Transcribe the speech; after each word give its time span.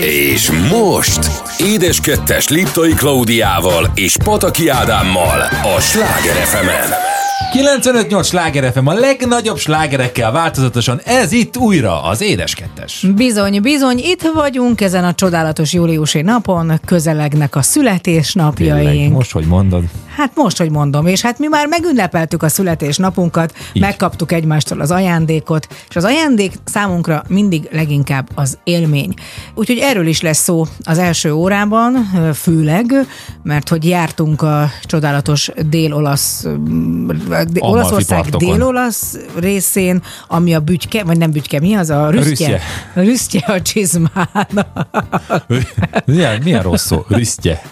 És 0.00 0.50
most 0.70 1.30
Édes 1.58 2.00
Kettes 2.00 2.48
Liptai 2.48 2.92
Klaudiával 2.92 3.90
és 3.94 4.16
Pataki 4.24 4.68
Ádámmal 4.68 5.40
a 5.76 5.80
Sláger 5.80 6.34
fm 6.34 6.66
958 7.52 8.26
sláger 8.26 8.72
FM, 8.72 8.86
a 8.86 8.92
legnagyobb 8.92 9.56
slágerekkel 9.56 10.32
változatosan, 10.32 11.00
ez 11.04 11.32
itt 11.32 11.56
újra 11.56 12.02
az 12.02 12.20
Édes 12.20 12.54
Kettes. 12.54 13.06
Bizony, 13.16 13.62
bizony, 13.62 13.98
itt 13.98 14.30
vagyunk 14.34 14.80
ezen 14.80 15.04
a 15.04 15.14
csodálatos 15.14 15.72
júliusi 15.72 16.20
napon, 16.20 16.80
közelegnek 16.84 17.56
a 17.56 17.62
születésnapjaink. 17.62 18.88
Tényleg, 18.88 19.10
most, 19.10 19.32
hogy 19.32 19.46
mondod. 19.46 19.84
Hát 20.18 20.32
most, 20.34 20.58
hogy 20.58 20.70
mondom, 20.70 21.06
és 21.06 21.20
hát 21.20 21.38
mi 21.38 21.46
már 21.46 21.66
megünnepeltük 21.66 22.42
a 22.42 22.48
születésnapunkat, 22.48 23.54
Így. 23.72 23.82
megkaptuk 23.82 24.32
egymástól 24.32 24.80
az 24.80 24.90
ajándékot, 24.90 25.66
és 25.88 25.96
az 25.96 26.04
ajándék 26.04 26.52
számunkra 26.64 27.22
mindig 27.28 27.68
leginkább 27.72 28.28
az 28.34 28.58
élmény. 28.64 29.14
Úgyhogy 29.54 29.78
erről 29.78 30.06
is 30.06 30.20
lesz 30.20 30.42
szó 30.42 30.66
az 30.84 30.98
első 30.98 31.32
órában, 31.32 32.10
főleg, 32.34 32.92
mert 33.42 33.68
hogy 33.68 33.84
jártunk 33.84 34.42
a 34.42 34.70
csodálatos 34.82 35.50
dél-olasz, 35.66 36.46
dé- 37.48 37.62
Olaszország 37.62 38.24
dél-olasz 38.24 39.18
részén, 39.36 40.02
ami 40.28 40.54
a 40.54 40.60
bütyke, 40.60 41.04
vagy 41.04 41.18
nem 41.18 41.30
bütyke, 41.30 41.60
mi 41.60 41.74
az 41.74 41.90
a 41.90 42.10
rüsztje? 42.10 42.28
Rüsztje. 42.30 42.60
A 42.94 43.00
rüsztje 43.00 43.40
a 43.46 43.62
csizmának. 43.62 44.88
milyen, 46.04 46.42
milyen 46.42 46.62
rossz 46.62 46.86
szó? 46.86 47.04
Rüsztje. 47.08 47.62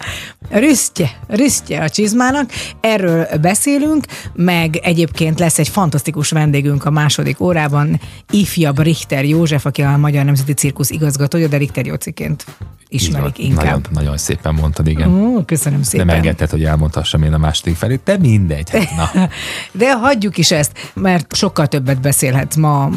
Rüsztje, 0.49 1.09
rüsztje 1.27 1.83
a 1.83 1.89
csizmának. 1.89 2.36
Erről 2.79 3.27
beszélünk, 3.41 4.05
meg 4.33 4.75
egyébként 4.75 5.39
lesz 5.39 5.59
egy 5.59 5.67
fantasztikus 5.67 6.29
vendégünk 6.29 6.85
a 6.85 6.89
második 6.89 7.39
órában, 7.39 7.99
ifjabb 8.31 8.81
Richter 8.81 9.25
József, 9.25 9.65
aki 9.65 9.81
a 9.81 9.97
Magyar 9.97 10.25
Nemzeti 10.25 10.53
Cirkusz 10.53 10.89
igazgatója, 10.89 11.47
de 11.47 11.57
Richter 11.57 11.85
Jóciként 11.85 12.45
ismerik 12.89 13.37
inkább. 13.37 13.65
Nagyon, 13.65 13.81
nagyon 13.91 14.17
szépen 14.17 14.53
mondtad, 14.53 14.87
igen. 14.87 15.09
Ó, 15.09 15.45
köszönöm 15.45 15.83
szépen. 15.83 16.05
Nem 16.05 16.15
engedted, 16.15 16.49
hogy 16.49 16.63
elmondhassam 16.63 17.23
én 17.23 17.33
a 17.33 17.37
második 17.37 17.75
felét, 17.75 18.01
de 18.03 18.17
mindegy. 18.17 18.69
Hát, 18.69 19.13
Na, 19.13 19.29
De 19.71 19.93
hagyjuk 19.93 20.37
is 20.37 20.51
ezt, 20.51 20.91
mert 20.93 21.35
sokkal 21.35 21.67
többet 21.67 22.01
beszélhetsz 22.01 22.55
ma, 22.55 22.89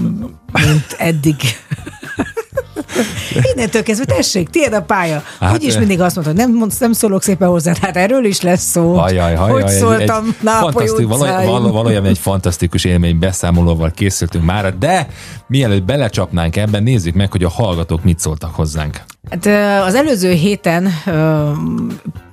mint 0.52 0.96
eddig. 0.98 1.36
Innentől 3.54 3.82
kezdve 3.82 4.04
tessék, 4.04 4.48
tiéd 4.48 4.72
a 4.72 4.82
pálya. 4.82 5.22
Hát, 5.40 5.52
Úgyis 5.52 5.78
mindig 5.78 6.00
azt 6.00 6.16
mondod, 6.16 6.34
nem, 6.36 6.66
nem 6.78 6.92
szólok 6.92 7.22
szépen 7.22 7.48
hozzá, 7.48 7.72
hát 7.80 7.96
erről 7.96 8.24
is 8.24 8.40
lesz 8.40 8.62
szó. 8.62 8.94
Hajaj, 8.94 9.34
hajaj, 9.34 9.52
hogy 9.62 9.70
egy- 9.70 9.78
szóltam 9.78 10.24
egy 10.26 10.34
fantasztik- 10.60 11.06
valójában, 11.06 11.70
valójában 11.70 12.08
egy 12.10 12.18
fantasztikus 12.18 12.84
élmény 12.84 13.18
beszámolóval 13.18 13.90
készültünk 13.90 14.44
már, 14.44 14.78
de 14.78 15.08
mielőtt 15.46 15.82
belecsapnánk 15.82 16.56
ebben, 16.56 16.82
nézzük 16.82 17.14
meg, 17.14 17.30
hogy 17.32 17.44
a 17.44 17.48
hallgatók 17.48 18.04
mit 18.04 18.18
szóltak 18.18 18.54
hozzánk. 18.54 19.00
Hát 19.28 19.46
az 19.86 19.94
előző 19.94 20.32
héten 20.32 20.88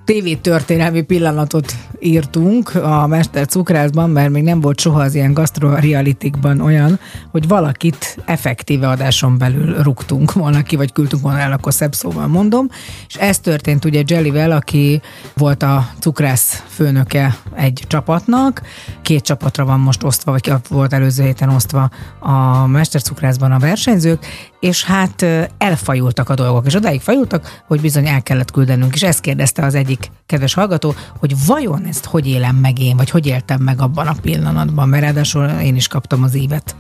tévétörténelmi 0.06 1.02
pillanatot 1.02 1.74
írtunk 2.00 2.76
a 2.76 3.08
Mester 3.08 3.46
Cukrászban, 3.46 4.10
mert 4.10 4.30
még 4.30 4.44
nem 4.44 4.62
volt 4.62 4.80
soha 4.80 5.02
az 5.02 5.16
ilyen 5.16 5.34
gastrorealitikban 5.34 6.62
olyan, 6.62 7.00
hogy 7.32 7.48
valakit 7.48 8.18
effektíve 8.26 8.88
adáson 8.88 9.38
belül 9.38 9.84
rúgtunk 9.84 10.34
volna 10.34 10.62
ki, 10.62 10.76
vagy 10.76 10.92
küldtünk 10.92 11.22
volna 11.22 11.40
el, 11.40 11.52
akkor 11.52 11.74
szebb 11.74 11.94
szóval 11.94 12.28
mondom. 12.28 12.68
És 13.08 13.16
ez 13.16 13.40
történt 13.40 13.86
ugye 13.86 14.04
Jellyvel, 14.08 14.52
aki 14.52 15.02
volt 15.34 15.64
a 15.64 15.90
cukrász 16.00 16.64
főnöke 16.68 17.38
egy 17.56 17.84
csapatnak, 17.88 18.62
két 19.02 19.24
csapatra 19.24 19.66
van 19.66 19.80
most 19.80 20.04
osztva, 20.04 20.32
vagy 20.32 20.54
volt 20.70 20.94
előző 20.94 21.24
héten 21.24 21.50
osztva 21.50 21.90
a 22.20 22.68
Mester 22.68 23.02
Cukrászban 23.02 23.52
a 23.52 23.60
versenyzők, 23.60 24.26
és 24.60 24.84
hát 24.84 25.26
elfajultak 25.58 26.30
a 26.30 26.34
dolgok, 26.36 26.66
és 26.66 26.76
odáig 26.78 27.02
fajultak, 27.02 27.62
hogy 27.68 27.82
bizony 27.82 28.08
el 28.08 28.24
kellett 28.24 28.52
küldenünk, 28.52 28.96
és 28.96 29.04
ezt 29.04 29.22
kérdezte 29.22 29.66
az 29.66 29.76
egyik 29.76 30.12
kedves 30.26 30.54
hallgató, 30.54 30.96
hogy 31.20 31.46
vajon 31.46 31.86
ezt 31.86 32.06
hogy 32.06 32.28
élem 32.28 32.56
meg 32.56 32.80
én, 32.80 32.98
vagy 32.98 33.10
hogy 33.10 33.28
éltem 33.28 33.62
meg 33.62 33.82
abban 33.82 34.08
a 34.08 34.16
pillanatban, 34.22 34.90
mert 34.90 35.04
ráadásul 35.04 35.46
én 35.46 35.76
is 35.76 35.88
kaptam 35.88 36.24
az 36.24 36.36
évet 36.36 36.76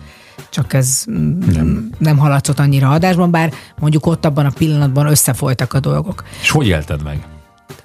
csak 0.49 0.73
ez 0.73 1.03
nem, 1.53 1.89
nem 1.97 2.17
haladszott 2.17 2.59
annyira 2.59 2.89
adásban, 2.89 3.31
bár 3.31 3.53
mondjuk 3.79 4.05
ott 4.05 4.25
abban 4.25 4.45
a 4.45 4.51
pillanatban 4.57 5.07
összefolytak 5.07 5.73
a 5.73 5.79
dolgok. 5.79 6.23
És 6.41 6.49
hogy 6.49 6.67
élted 6.67 7.03
meg? 7.03 7.25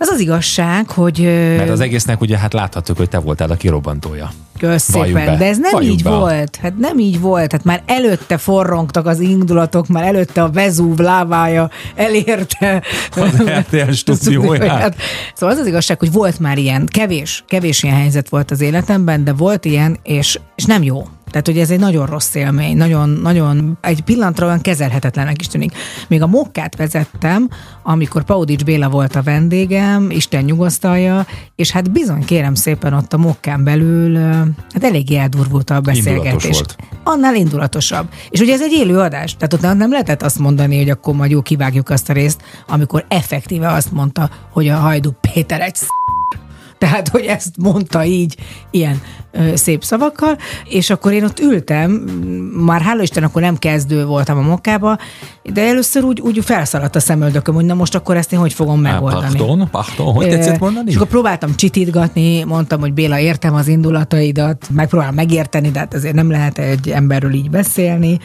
Az 0.03 0.09
az 0.09 0.21
igazság, 0.21 0.91
hogy 0.91 1.21
Mert 1.57 1.71
az 1.71 1.81
egésznek 1.81 2.21
ugye 2.21 2.39
hát 2.39 2.53
láthatjuk, 2.53 2.97
hogy 2.97 3.09
te 3.09 3.19
voltál 3.19 3.51
a 3.51 3.55
kirobbantója. 3.55 4.31
Kösz 4.59 4.83
szépen, 4.83 5.39
de 5.39 5.47
ez 5.47 5.59
nem 5.59 5.71
Valljuk 5.73 5.93
így 5.93 6.03
be. 6.03 6.11
volt. 6.11 6.59
Hát 6.63 6.79
nem 6.79 6.99
így 6.99 7.21
volt. 7.21 7.53
Hát 7.53 7.65
már 7.65 7.83
előtte 7.87 8.37
forrongtak 8.37 9.07
az 9.07 9.21
indulatok, 9.21 9.89
már 9.89 10.05
előtte 10.05 10.43
a 10.43 10.51
Vezúv 10.51 10.99
lávája 10.99 11.71
elérte 11.95 12.83
Az 13.17 13.43
RTL 13.43 13.91
stúdióját. 14.03 14.97
Szóval 15.35 15.55
az 15.55 15.61
az 15.61 15.67
igazság, 15.67 15.99
hogy 15.99 16.13
volt 16.13 16.39
már 16.39 16.59
ilyen, 16.59 16.87
kevés, 16.87 17.45
kevés 17.47 17.83
ilyen 17.83 17.97
helyzet 17.97 18.29
volt 18.29 18.51
az 18.51 18.61
életemben, 18.61 19.25
de 19.25 19.33
volt 19.33 19.65
ilyen, 19.65 19.99
és, 20.03 20.39
és 20.55 20.65
nem 20.65 20.83
jó. 20.83 21.07
Tehát, 21.33 21.47
hogy 21.47 21.59
ez 21.59 21.71
egy 21.71 21.79
nagyon 21.81 22.07
rossz 22.07 22.35
élmény, 22.35 22.77
nagyon, 22.77 23.09
nagyon 23.09 23.79
egy 23.81 24.01
pillanatra 24.01 24.47
olyan 24.47 24.61
kezelhetetlenek 24.61 25.41
is 25.41 25.47
tűnik. 25.47 25.73
Még 26.09 26.23
a 26.23 26.27
mokkát 26.27 26.77
vezettem, 26.77 27.49
amikor 27.83 28.25
Paudics 28.25 28.65
Béla 28.65 28.89
volt 28.89 29.17
a 29.17 29.23
vendégem, 29.23 30.11
Isten 30.11 30.45
nyugasztalja, 30.45 31.27
és 31.57 31.71
hát 31.71 31.91
bizony 31.93 32.25
kérem 32.25 32.55
szépen 32.55 32.93
ott 32.93 33.13
a 33.13 33.17
mokkán 33.17 33.65
belül, 33.65 34.17
hát 34.73 34.85
eléggé 34.85 35.17
eldurvult 35.17 35.71
a 35.71 35.81
beszélgetés. 35.81 36.15
Indulatos 36.17 36.51
volt. 36.51 36.77
Annál 37.05 37.35
indulatosabb. 37.35 38.09
És 38.31 38.41
ugye 38.41 38.53
ez 38.53 38.63
egy 38.63 38.73
élő 38.73 38.99
adás, 38.99 39.37
tehát 39.37 39.53
ott 39.53 39.79
nem 39.79 39.91
lehetett 39.91 40.23
azt 40.23 40.39
mondani, 40.39 40.77
hogy 40.79 40.91
akkor 40.91 41.15
majd 41.15 41.31
jó 41.31 41.43
kivágjuk 41.43 41.91
azt 41.91 42.11
a 42.11 42.13
részt, 42.13 42.43
amikor 42.69 43.05
effektíve 43.09 43.69
azt 43.73 43.93
mondta, 43.93 44.31
hogy 44.51 44.69
a 44.69 44.77
Hajdu 44.77 45.11
Péter 45.21 45.61
egy 45.61 45.75
sz- 45.75 46.02
tehát, 46.83 47.09
hogy 47.09 47.25
ezt 47.25 47.57
mondta 47.59 48.05
így, 48.05 48.37
ilyen 48.71 49.01
ö, 49.33 49.57
szép 49.57 49.85
szavakkal, 49.85 50.39
és 50.65 50.91
akkor 50.91 51.13
én 51.13 51.25
ott 51.25 51.41
ültem, 51.41 51.91
már 52.57 52.81
hála 52.81 53.03
Isten, 53.03 53.23
akkor 53.23 53.43
nem 53.43 53.57
kezdő 53.57 54.05
voltam 54.05 54.39
a 54.39 54.41
mokkába, 54.41 54.99
de 55.53 55.67
először 55.67 56.05
úgy, 56.05 56.21
úgy 56.21 56.45
felszaladt 56.45 56.97
a 56.97 57.01
szemöldököm, 57.01 57.55
hogy 57.55 57.65
na 57.65 57.75
most 57.75 57.95
akkor 57.95 58.17
ezt 58.17 58.33
én 58.33 58.39
hogy 58.39 58.53
fogom 58.53 58.81
megoldani. 58.81 59.37
Pachton, 59.37 59.69
pachton, 59.71 60.15
hogy 60.15 60.29
tetszett 60.29 60.59
mondani? 60.59 60.91
És 60.91 60.97
akkor 60.97 61.09
próbáltam 61.09 61.55
csitítgatni, 61.55 62.43
mondtam, 62.43 62.81
hogy 62.81 62.93
Béla, 62.93 63.19
értem 63.19 63.55
az 63.55 63.69
indulataidat, 63.69 64.69
megpróbálom 64.71 65.15
megérteni, 65.15 65.71
de 65.71 65.79
hát 65.79 65.95
azért 65.95 66.15
nem 66.15 66.31
lehet 66.31 66.59
egy 66.59 66.91
emberről 66.91 67.33
így 67.33 67.51
beszélni. 67.51 68.19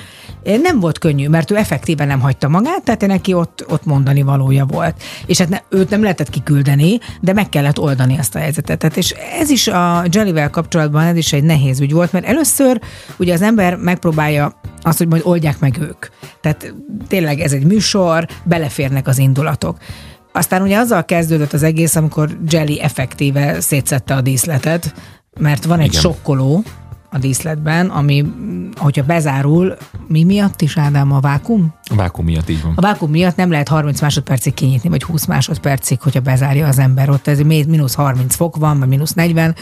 Nem 0.62 0.80
volt 0.80 1.00
könnyű, 1.00 1.28
mert 1.28 1.52
ő 1.52 1.56
effektíven 1.56 2.08
nem 2.08 2.20
hagyta 2.20 2.48
magát, 2.48 2.84
tehát 2.84 3.08
neki 3.08 3.34
ott, 3.34 3.66
ott 3.70 3.86
mondani 3.86 4.22
valója 4.22 4.66
volt. 4.66 5.02
És 5.26 5.38
hát 5.38 5.50
ne, 5.50 5.58
őt 5.70 5.90
nem 5.90 6.02
lehetett 6.02 6.30
kiküldeni, 6.30 7.00
de 7.22 7.34
meg 7.34 7.50
kellett 7.50 7.80
oldani 7.80 8.18
azt 8.18 8.36
a 8.36 8.40
helyzetet. 8.48 8.80
Tehát 8.80 8.98
és 8.98 9.12
ez 9.40 9.50
is 9.50 9.68
a 9.68 10.06
Jellyvel 10.12 10.50
kapcsolatban 10.50 11.04
ez 11.04 11.16
is 11.16 11.34
egy 11.34 11.44
nehéz 11.44 11.80
ügy 11.80 11.92
volt, 11.92 12.12
mert 12.12 12.26
először 12.26 12.82
ugye 13.18 13.34
az 13.34 13.42
ember 13.42 13.76
megpróbálja 13.76 14.60
azt, 14.82 14.98
hogy 14.98 15.08
majd 15.08 15.22
oldják 15.26 15.60
meg 15.60 15.78
ők. 15.80 16.06
Tehát 16.42 16.74
tényleg 17.08 17.40
ez 17.40 17.52
egy 17.52 17.66
műsor, 17.66 18.28
beleférnek 18.44 19.08
az 19.08 19.18
indulatok. 19.18 19.78
Aztán 20.32 20.62
ugye 20.62 20.78
azzal 20.78 21.06
kezdődött 21.06 21.54
az 21.54 21.64
egész, 21.64 21.96
amikor 21.96 22.38
Jelly 22.50 22.82
effektíve 22.82 23.62
szétszette 23.62 24.16
a 24.16 24.22
díszletet, 24.22 24.94
mert 25.40 25.66
van 25.66 25.80
egy 25.80 25.88
Igen. 25.88 26.02
sokkoló 26.02 26.64
a 27.10 27.18
díszletben, 27.18 27.90
ami, 27.90 28.26
hogyha 28.76 29.04
bezárul, 29.04 29.78
mi 30.08 30.24
miatt 30.24 30.62
is, 30.62 30.78
Ádám, 30.78 31.12
a 31.12 31.20
vákum? 31.20 31.74
A 31.90 31.96
vákum 31.96 32.26
miatt 32.26 32.50
így 32.50 32.62
van. 32.62 32.74
A 32.76 32.82
vákum 32.82 33.12
miatt 33.12 33.36
nem 33.36 33.52
lehet 33.52 33.68
30 33.68 34.02
másodpercig 34.02 34.54
kinyitni, 34.54 34.90
vagy 34.90 35.04
20 35.04 35.26
másodpercig, 35.26 36.02
hogyha 36.02 36.20
bezárja 36.20 36.68
az 36.68 36.80
ember. 36.80 37.10
Ott 37.10 37.28
ez 37.28 37.40
mínusz 37.40 37.94
30 37.94 38.36
fok 38.36 38.56
van, 38.56 38.80
vagy 38.80 38.88
mínusz 38.88 39.14
40, 39.14 39.56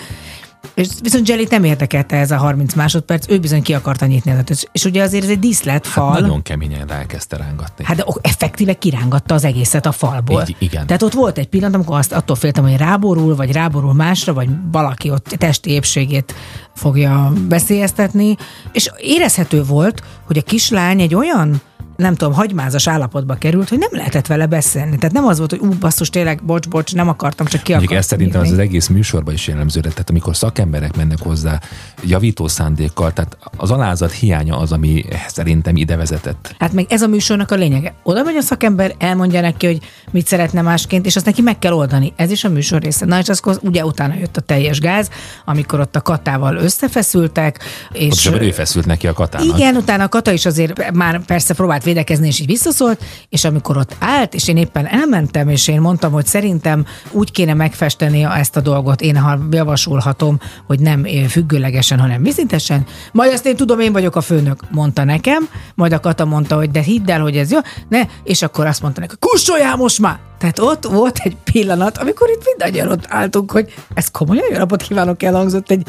és 0.74 0.88
viszont 1.02 1.28
Jelly 1.28 1.48
nem 1.50 1.64
érdekelte 1.64 2.18
ez 2.18 2.31
a 2.31 2.38
30 2.38 2.74
másodperc, 2.74 3.30
ő 3.30 3.40
bizony 3.40 3.62
ki 3.62 3.74
akarta 3.74 4.06
nyitni. 4.06 4.31
az 4.31 4.38
ajtót. 4.38 4.70
És 4.72 4.86
ugye 4.86 5.02
azért 5.02 5.24
ez 5.24 5.30
egy 5.30 5.40
díszletfal. 5.40 6.12
Hát 6.12 6.22
nagyon 6.22 6.42
keményen 6.42 6.92
elkezdte 6.92 7.38
rángatni. 7.38 7.86
Hát 7.86 7.96
de 7.96 8.06
effektíve 8.22 8.74
kirángatta 8.74 9.34
az 9.34 9.44
egészet 9.44 9.85
a 9.85 9.91
falból. 9.91 10.44
Így, 10.47 10.56
igen. 10.59 10.85
Tehát 10.85 11.02
ott 11.02 11.14
volt 11.14 11.38
egy 11.38 11.47
pillanat, 11.47 11.76
amikor 11.76 11.97
azt 11.97 12.12
attól 12.12 12.35
féltem, 12.35 12.64
hogy 12.64 12.78
ráborul, 12.78 13.35
vagy 13.35 13.52
ráborul 13.52 13.94
másra, 13.94 14.34
vagy 14.34 14.50
valaki 14.72 15.09
ott 15.09 15.26
testi 15.26 15.72
épségét 15.72 16.34
fogja 16.76 17.34
veszélyeztetni. 17.50 18.35
És 18.72 18.91
érezhető 18.97 19.64
volt, 19.64 20.03
hogy 20.26 20.38
a 20.38 20.41
kislány 20.41 21.02
egy 21.02 21.16
olyan 21.16 21.61
nem 21.96 22.16
tudom, 22.16 22.34
hagymázas 22.34 22.88
állapotba 22.88 23.34
került, 23.34 23.70
hogy 23.70 23.78
nem 23.78 23.90
lehetett 23.92 24.28
vele 24.28 24.46
beszélni. 24.46 24.97
Tehát 24.97 25.16
nem 25.16 25.26
az 25.26 25.38
volt, 25.38 25.50
hogy 25.50 25.59
ú, 25.59 25.70
basszus, 25.80 26.09
tényleg, 26.09 26.44
bocs, 26.44 26.68
bocs, 26.68 26.96
nem 26.96 27.08
akartam, 27.08 27.46
csak 27.46 27.64
ki 27.64 27.74
akartam 27.74 27.97
ez 27.97 28.06
szerintem 28.06 28.42
az, 28.42 28.52
az 28.52 28.58
egész 28.58 28.88
műsorban 28.88 29.34
is 29.34 29.47
jellemző 29.47 29.80
lett. 29.84 29.92
Tehát 29.92 30.09
amikor 30.09 30.36
szakemberek 30.36 30.96
mennek 30.96 31.20
hozzá 31.20 31.59
javító 32.03 32.47
szándékkal, 32.47 33.14
tehát 33.14 33.38
az 33.58 33.72
alázat 33.72 34.12
hiánya 34.12 34.58
az, 34.58 34.72
ami 34.72 35.06
szerintem 35.28 35.76
ide 35.76 35.96
vezetett. 35.96 36.56
Hát 36.59 36.74
meg 36.74 36.86
ez 36.90 37.02
a 37.02 37.08
műsornak 37.08 37.52
a 37.52 37.56
lényege. 37.56 37.94
Oda 38.03 38.24
megy 38.24 38.36
a 38.36 38.42
szakember, 38.42 38.96
elmondja 38.97 39.42
neki, 39.42 39.66
hogy 39.66 39.80
mit 40.12 40.28
szeretne 40.28 40.62
másként, 40.62 41.06
és 41.06 41.16
azt 41.16 41.26
neki 41.26 41.42
meg 41.42 41.59
kell 41.59 41.74
oldani. 41.74 42.14
Ez 42.16 42.32
is 42.32 42.44
a 42.44 42.50
műsor 42.50 42.82
része. 42.82 43.06
Na 43.06 43.20
és 43.20 43.28
akkor 43.28 43.59
ugye 43.62 43.86
utána 43.86 44.14
jött 44.14 44.38
a 44.38 44.42
teljes 44.42 44.80
gáz, 44.80 45.09
amikor 45.46 45.80
ott 45.80 45.96
a 45.96 46.02
katával 46.02 46.56
összefeszültek, 46.56 47.59
és... 47.92 48.26
És 48.26 48.32
ő 48.40 48.52
feszült 48.52 48.86
neki 48.86 49.08
a 49.08 49.14
katának. 49.14 49.58
igen, 49.58 49.76
utána 49.76 50.03
a 50.03 50.09
Kata 50.09 50.32
is 50.32 50.46
azért 50.46 50.92
már 50.92 51.26
persze 51.26 51.53
próbált 51.53 51.84
védekezni, 51.85 52.28
és 52.28 52.40
így 52.40 52.46
visszaszólt, 52.46 53.03
és 53.29 53.43
amikor 53.43 53.78
ott 53.78 53.96
állt, 53.99 54.34
és 54.34 54.47
én 54.47 54.58
éppen 54.58 54.87
elmentem, 54.87 55.49
és 55.49 55.67
én 55.67 55.82
mondtam, 55.82 56.11
hogy 56.11 56.26
szerintem 56.26 56.85
úgy 57.11 57.32
kéne 57.32 57.53
megfesteni 57.53 58.23
ezt 58.23 58.55
a 58.55 58.61
dolgot, 58.61 59.02
én 59.02 59.17
ha 59.17 59.40
javasolhatom, 59.52 60.40
hogy 60.67 60.79
nem 60.79 61.05
függőlegesen, 61.29 61.99
hanem 61.99 62.23
vízintesen, 62.23 62.85
majd 63.11 63.34
azt 63.34 63.46
én 63.46 63.55
tudom, 63.55 63.79
én 63.79 63.91
vagyok 63.91 64.16
a 64.16 64.22
főnök, 64.22 64.59
mondta 64.72 65.03
nekem, 65.03 65.49
majd 65.76 65.93
a 65.93 65.99
Kata 65.99 66.26
mondta, 66.26 66.55
hogy 66.55 66.72
de 66.72 66.82
hidd 66.82 67.11
el, 67.11 67.22
hogy 67.22 67.37
ez 67.37 67.52
jó, 67.52 67.59
ne, 67.90 68.02
és 68.23 68.41
akkor 68.41 68.66
azt 68.66 68.82
mondta 68.82 68.99
neki, 68.99 69.16
kussoljál 69.20 69.76
most 69.76 69.99
már! 69.99 70.20
Tehát 70.37 70.59
ott 70.59 70.84
volt 70.84 71.20
egy 71.23 71.37
pillanat, 71.52 71.97
amikor 71.97 72.29
itt 72.29 72.46
mindannyian 72.46 72.91
ott 72.91 73.05
álltunk, 73.08 73.52
hogy 73.52 73.73
ez 73.93 74.11
komolyan 74.11 74.46
jó 74.52 74.58
napot 74.58 74.82
kívánok 74.82 75.23
elhangzott 75.23 75.72
egy 75.72 75.87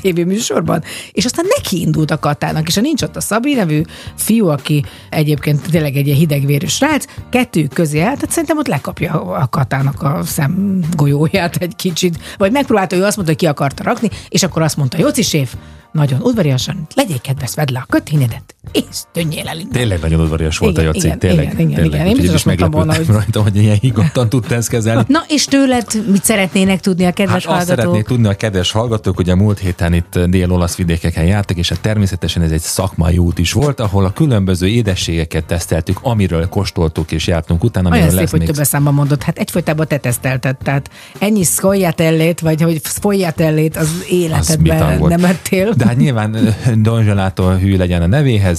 tévéműsorban. 0.00 0.82
És 1.12 1.24
aztán 1.24 1.44
neki 1.56 1.80
indult 1.80 2.10
a 2.10 2.18
Katának, 2.18 2.68
és 2.68 2.74
ha 2.74 2.80
nincs 2.80 3.02
ott 3.02 3.16
a 3.16 3.20
Szabi 3.20 3.54
nevű 3.54 3.82
fiú, 4.16 4.48
aki 4.48 4.84
egyébként 5.24 5.70
tényleg 5.70 5.96
egy 5.96 6.06
ilyen 6.06 6.18
hidegvérű 6.18 6.66
srác, 6.66 7.04
kettő 7.30 7.66
közé 7.66 8.00
állt, 8.00 8.14
tehát 8.14 8.30
szerintem 8.30 8.58
ott 8.58 8.66
lekapja 8.66 9.12
a 9.22 9.46
Katának 9.48 10.02
a 10.02 10.20
szemgolyóját 10.24 11.56
egy 11.56 11.76
kicsit. 11.76 12.18
Vagy 12.36 12.52
megpróbálta, 12.52 12.96
ő 12.96 13.04
azt 13.04 13.16
mondta, 13.16 13.34
hogy 13.34 13.42
ki 13.42 13.46
akarta 13.46 13.82
rakni, 13.82 14.10
és 14.28 14.42
akkor 14.42 14.62
azt 14.62 14.76
mondta, 14.76 14.98
Jóci 14.98 15.22
séf, 15.22 15.54
nagyon 15.92 16.20
udvariasan, 16.20 16.86
legyél 16.94 17.20
kedves, 17.20 17.54
vedd 17.54 17.72
le 17.72 17.78
a 17.78 17.86
kötényedet, 17.88 18.53
és 18.72 18.82
tűnjél 19.12 19.48
el 19.48 19.58
innen. 19.58 19.72
Tényleg 19.72 20.00
nagyon 20.00 20.20
udvarias 20.20 20.58
volt 20.58 20.72
igen, 20.78 20.84
a 20.84 20.92
Jaci, 20.94 21.06
igen, 21.06 21.18
tényleg. 21.18 21.44
Igen, 21.44 21.58
igen, 21.58 21.74
tényleg. 21.74 22.00
igen. 22.00 22.06
Én 22.06 22.16
biztos 22.16 22.42
mondtam 22.42 22.70
volna, 22.70 22.94
hogy... 22.94 23.06
rajta, 23.06 23.42
hogy 23.42 23.56
ilyen 23.56 23.76
higgadtan 23.80 24.28
tudta 24.28 24.54
ezt 24.54 24.68
kezelni. 24.68 25.04
Na, 25.06 25.24
és 25.28 25.44
tőled 25.44 25.86
mit 26.10 26.24
szeretnének 26.24 26.80
tudni 26.80 27.04
a 27.04 27.12
kedves 27.12 27.44
hát 27.46 27.54
hallgatók? 27.54 27.70
azt 27.70 27.80
szeretnék 27.80 28.06
tudni 28.06 28.28
a 28.28 28.34
kedves 28.34 28.70
hallgatók, 28.70 29.16
hogy 29.16 29.30
a 29.30 29.36
múlt 29.36 29.58
héten 29.58 29.92
itt 29.92 30.18
dél-olasz 30.18 30.76
vidékeken 30.76 31.24
jártak, 31.24 31.56
és 31.56 31.68
hát 31.68 31.80
természetesen 31.80 32.42
ez 32.42 32.50
egy 32.50 32.60
szakmai 32.60 33.18
út 33.18 33.38
is 33.38 33.52
volt, 33.52 33.80
ahol 33.80 34.04
a 34.04 34.12
különböző 34.12 34.66
édességeket 34.66 35.44
teszteltük, 35.44 35.98
amiről 36.02 36.48
kostoltuk 36.48 37.12
és 37.12 37.26
jártunk 37.26 37.64
utána. 37.64 37.90
Olyan 37.90 38.08
szép, 38.08 38.18
lesz 38.18 38.30
hogy 38.30 38.40
még... 38.40 38.50
több 38.50 38.64
számban 38.64 38.94
mondod. 38.94 39.22
Hát 39.22 39.38
egyfolytában 39.38 39.86
te 39.86 39.96
tesztelted, 39.96 40.56
tehát 40.56 40.90
ennyi 41.18 41.44
szkoljátellét, 41.44 42.40
vagy 42.40 42.62
hogy 42.62 42.80
szfoljátellét 42.84 43.76
az 43.76 44.04
életedben 44.08 44.98
nem 44.98 45.24
ettél. 45.24 45.72
De 45.72 45.86
hát 45.86 45.96
nyilván 45.96 46.36
Don 46.74 47.04
Gelato 47.04 47.50
hű 47.50 47.76
legyen 47.76 48.02
a 48.02 48.06
nevéhez, 48.06 48.53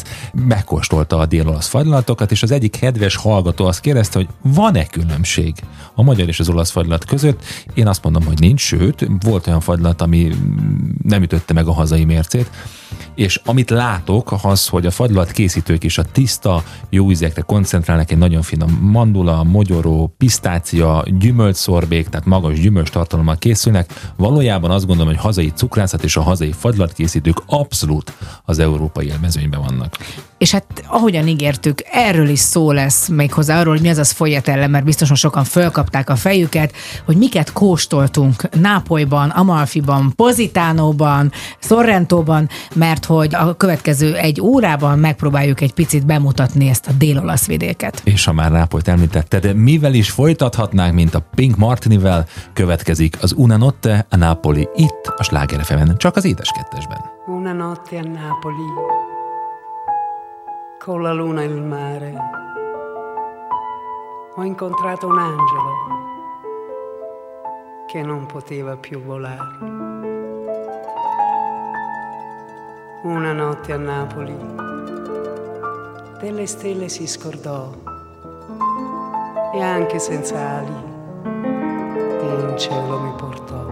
megkóstolta 0.48 1.18
a 1.18 1.26
dél-olasz 1.26 1.68
fagylatokat, 1.68 2.32
és 2.32 2.44
az 2.44 2.52
egyik 2.52 2.72
kedves 2.72 3.16
hallgató 3.16 3.66
azt 3.66 3.80
kérdezte, 3.80 4.18
hogy 4.18 4.28
van-e 4.42 4.86
különbség 4.86 5.54
a 5.94 6.04
magyar 6.04 6.28
és 6.28 6.40
az 6.40 6.50
olasz 6.50 6.72
fagylat 6.72 7.06
között. 7.06 7.44
Én 7.74 7.88
azt 7.88 8.04
mondom, 8.04 8.26
hogy 8.26 8.40
nincs, 8.40 8.62
sőt, 8.62 9.08
volt 9.20 9.48
olyan 9.48 9.60
fagylat, 9.60 10.02
ami 10.02 10.32
nem 11.04 11.22
ütötte 11.22 11.54
meg 11.54 11.68
a 11.68 11.74
hazai 11.74 12.06
mércét, 12.06 12.50
és 13.16 13.42
amit 13.46 13.70
látok, 13.70 14.34
az, 14.42 14.68
hogy 14.68 14.86
a 14.86 14.92
fagylat 14.92 15.32
készítők 15.32 15.84
is 15.84 15.98
a 15.98 16.04
tiszta, 16.04 16.64
jó 16.90 17.12
ízekre 17.12 17.42
koncentrálnak, 17.42 18.12
egy 18.12 18.18
nagyon 18.18 18.42
finom 18.42 18.80
mandula, 18.82 19.44
mogyoró, 19.44 20.14
pisztácia, 20.18 21.04
gyümölcsszorbék, 21.20 22.08
tehát 22.08 22.26
magas 22.26 22.60
gyümölcs 22.60 22.90
tartalommal 22.90 23.38
készülnek. 23.38 24.12
Valójában 24.18 24.72
azt 24.72 24.86
gondolom, 24.86 25.14
hogy 25.14 25.22
hazai 25.22 25.52
cukrászat 25.56 26.04
és 26.04 26.16
a 26.16 26.22
hazai 26.22 26.52
fagylatkészítők 26.52 27.42
abszolút 27.46 28.14
az 28.44 28.60
európai 28.60 29.08
élmezőnyben 29.08 29.62
vannak. 29.62 29.98
És 30.38 30.52
hát 30.52 30.66
ahogyan 30.88 31.28
ígértük, 31.28 31.82
erről 31.92 32.30
is 32.30 32.40
szó 32.40 32.72
lesz 32.72 33.08
még 33.08 33.34
hozzá 33.34 33.60
arról, 33.60 33.74
hogy 33.74 33.82
mi 33.82 33.90
az 33.90 33.98
az 33.98 34.12
folyatelle, 34.12 34.68
mert 34.68 34.86
biztosan 34.86 35.16
sokan 35.16 35.44
fölkapták 35.44 36.10
a 36.10 36.16
fejüket, 36.16 36.74
hogy 37.06 37.18
miket 37.18 37.54
kóstoltunk 37.54 38.50
Nápolyban, 38.60 39.30
Amalfiban, 39.30 40.14
Pozitánóban, 40.16 41.32
Sorrentóban, 41.60 42.50
mert 42.74 43.06
hogy 43.06 43.36
a 43.36 43.54
következő 43.54 44.16
egy 44.16 44.42
órában 44.42 45.00
megpróbáljuk 45.00 45.62
egy 45.62 45.74
picit 45.74 46.06
bemutatni 46.06 46.68
ezt 46.70 46.88
a 46.88 46.92
dél-olasz 46.92 47.48
vidéket. 47.48 48.02
És 48.04 48.26
ha 48.26 48.34
már 48.34 48.52
Nápolyt 48.52 48.88
említetted, 48.88 49.56
mivel 49.56 49.94
is 49.94 50.10
folytathatnánk, 50.10 50.94
mint 50.94 51.16
a 51.16 51.26
Pink 51.36 51.58
Martinivel, 51.58 52.26
következik 52.54 53.18
az 53.22 53.34
Una 53.38 53.58
Notte 53.58 54.06
a 54.10 54.16
Napoli 54.16 54.68
itt 54.76 55.14
a 55.18 55.24
Sláger 55.24 55.64
csak 55.98 56.16
az 56.16 56.26
édeskettesben. 56.26 56.98
Una 57.28 57.54
notte 57.54 57.98
a 57.98 58.08
Napoli, 58.08 58.68
con 60.86 61.02
la 61.02 61.14
luna 61.14 61.42
e 61.42 61.46
il 61.46 61.64
mare, 61.64 62.14
ho 64.36 64.44
incontrato 64.44 65.08
un 65.08 65.18
angelo 65.18 65.72
che 67.88 68.04
non 68.04 68.28
poteva 68.28 68.78
più 68.78 69.02
volare. 69.02 69.58
Una 73.02 73.34
notte 73.34 73.74
a 73.74 73.78
Napoli, 73.78 74.38
delle 76.20 76.46
stelle 76.46 76.88
si 76.88 77.08
scordò 77.08 77.68
e 79.56 79.62
anche 79.64 79.98
senza 79.98 80.38
ali 80.38 80.94
in 82.48 82.56
cielo 82.60 83.00
mi 83.00 83.14
portò. 83.18 83.65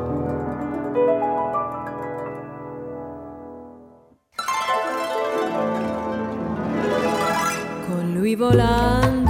fui 8.23 8.37
volando. 8.37 9.22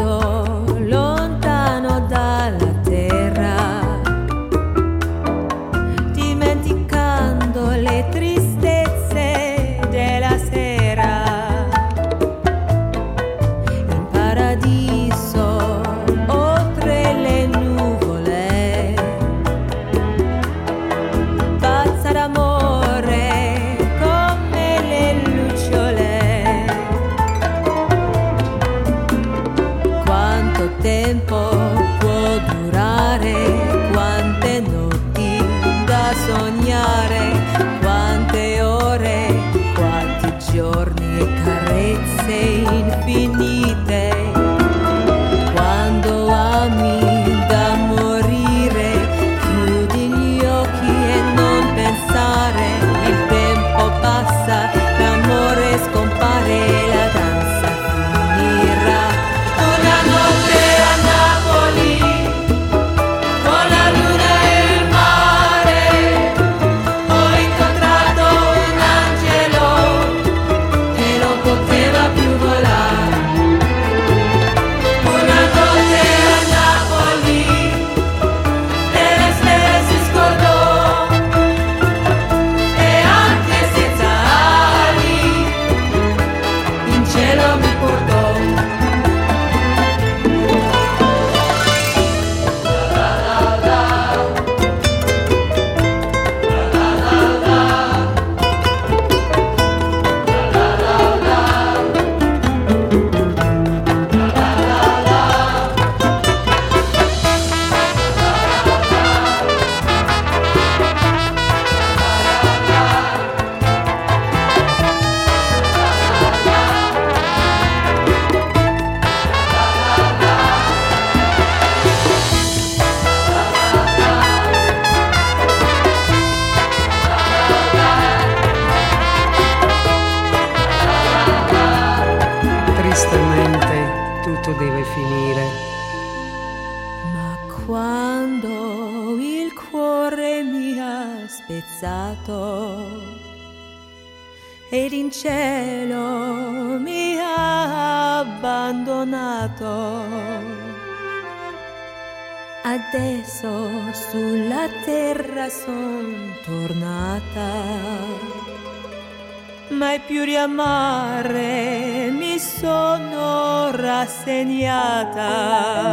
Riamare 160.44 162.12
mi 162.12 162.38
sono 162.38 163.72
rassegnata. 163.72 165.22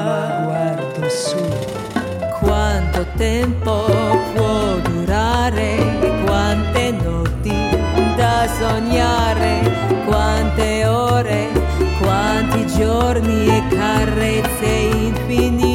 Ma 0.05 0.43
guardo 0.45 1.09
su, 1.09 1.39
Quanto 2.41 3.07
tempo 3.17 3.85
può 4.35 4.75
durare, 4.83 5.77
quante 6.25 6.91
notti 6.91 7.55
da 8.17 8.49
sognare, 8.59 10.03
quante 10.07 10.85
ore, 10.87 11.49
quanti 12.01 12.67
giorni 12.67 13.47
e 13.47 13.63
carezze 13.69 14.67
infinite. 14.67 15.70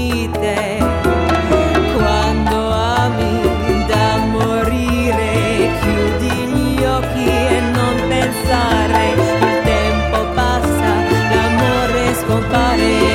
Pensare, 8.55 9.09
il 9.09 9.62
tempo 9.63 10.25
passa, 10.33 10.91
l'amore 11.31 12.13
scompare, 12.15 13.14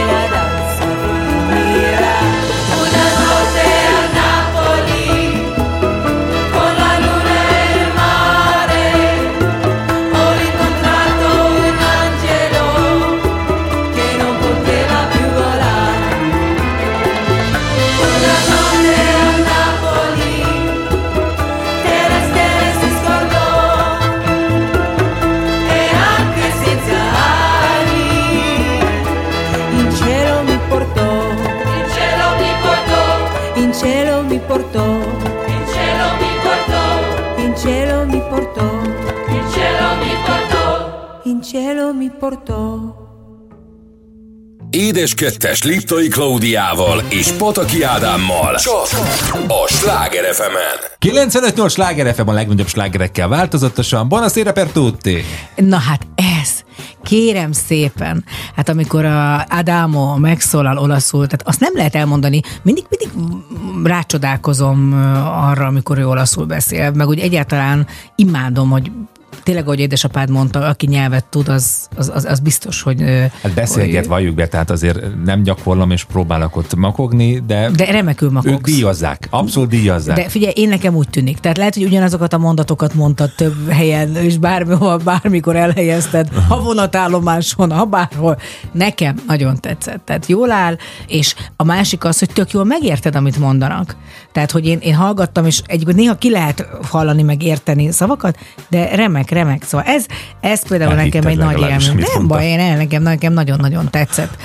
portò. 42.30 42.98
Édes 44.70 45.14
kettes 45.14 45.62
Liptai 45.62 46.08
Klaudiával 46.08 47.02
és 47.08 47.30
Pataki 47.30 47.82
Ádámmal. 47.82 48.56
Csak 48.56 48.88
a 49.48 49.66
Sláger 49.66 50.34
fm 50.34 50.56
95-8 51.06 51.70
sláger 51.70 52.14
FM 52.14 52.28
a 52.28 52.32
legnagyobb 52.32 52.66
slágerekkel 52.66 53.28
változatosan. 53.28 54.08
Buonasera 54.08 54.52
per 54.52 54.66
tutti! 54.66 55.24
Na 55.56 55.76
hát 55.76 56.06
ez, 56.40 56.62
kérem 57.02 57.52
szépen, 57.52 58.24
hát 58.56 58.68
amikor 58.68 59.04
a 59.04 59.44
Adamo 59.48 60.16
megszólal 60.16 60.78
olaszul, 60.78 61.26
tehát 61.26 61.46
azt 61.46 61.60
nem 61.60 61.72
lehet 61.74 61.94
elmondani, 61.94 62.40
mindig, 62.62 62.84
mindig 62.88 63.08
rácsodálkozom 63.84 64.92
arra, 65.24 65.66
amikor 65.66 65.98
ő 65.98 66.06
olaszul 66.08 66.44
beszél, 66.44 66.90
meg 66.90 67.08
úgy 67.08 67.18
egyáltalán 67.18 67.86
imádom, 68.16 68.70
hogy 68.70 68.90
tényleg, 69.42 69.64
ahogy 69.64 69.80
édesapád 69.80 70.30
mondta, 70.30 70.60
aki 70.60 70.86
nyelvet 70.86 71.24
tud, 71.24 71.48
az, 71.48 71.88
az, 71.96 72.10
az, 72.14 72.24
az 72.24 72.38
biztos, 72.40 72.82
hogy... 72.82 73.02
Hát 73.42 73.54
beszélget, 73.54 74.06
valljuk 74.06 74.34
be, 74.34 74.48
tehát 74.48 74.70
azért 74.70 75.24
nem 75.24 75.42
gyakorlom 75.42 75.90
és 75.90 76.04
próbálok 76.04 76.56
ott 76.56 76.74
makogni, 76.74 77.42
de, 77.46 77.70
De 77.70 77.84
remekül 77.84 78.28
ők 78.28 78.34
makogsz. 78.34 78.72
díjazzák, 78.72 79.26
abszolút 79.30 79.68
díjazzák. 79.68 80.16
De 80.16 80.28
figyelj, 80.28 80.52
én 80.56 80.68
nekem 80.68 80.94
úgy 80.94 81.08
tűnik. 81.08 81.38
Tehát 81.38 81.56
lehet, 81.56 81.74
hogy 81.74 81.84
ugyanazokat 81.84 82.32
a 82.32 82.38
mondatokat 82.38 82.94
mondtad 82.94 83.34
több 83.36 83.68
helyen, 83.68 84.16
és 84.16 84.38
bármihol, 84.38 84.96
bármikor 84.96 85.56
elhelyezted, 85.56 86.28
ha 86.48 86.60
vonatállomáson, 86.62 87.72
ha 87.72 87.84
bárhol. 87.84 88.38
Nekem 88.72 89.14
nagyon 89.26 89.60
tetszett. 89.60 90.04
Tehát 90.04 90.26
jól 90.26 90.50
áll, 90.50 90.76
és 91.06 91.34
a 91.56 91.64
másik 91.64 92.04
az, 92.04 92.18
hogy 92.18 92.30
tök 92.32 92.50
jól 92.50 92.64
megérted, 92.64 93.14
amit 93.16 93.38
mondanak. 93.38 93.96
Tehát, 94.32 94.50
hogy 94.50 94.66
én, 94.66 94.78
én 94.78 94.94
hallgattam, 94.94 95.46
és 95.46 95.62
egyébként 95.66 95.96
néha 95.96 96.14
ki 96.14 96.30
lehet 96.30 96.66
hallani, 96.82 97.22
meg 97.22 97.42
érteni 97.42 97.92
szavakat, 97.92 98.38
de 98.68 98.94
remek, 98.94 99.29
remek. 99.30 99.62
Szóval 99.64 99.86
ez, 99.86 100.06
ez 100.40 100.68
például 100.68 100.92
Elhitted 100.92 101.24
nekem 101.24 101.30
egy 101.30 101.58
nagy 101.58 101.70
élmény. 101.70 102.06
Nem 102.14 102.26
baj, 102.26 102.46
én 102.46 102.60
el, 102.60 102.76
nekem, 102.76 103.02
nekem 103.02 103.32
nagyon-nagyon 103.32 103.90
tetszett. 103.90 104.36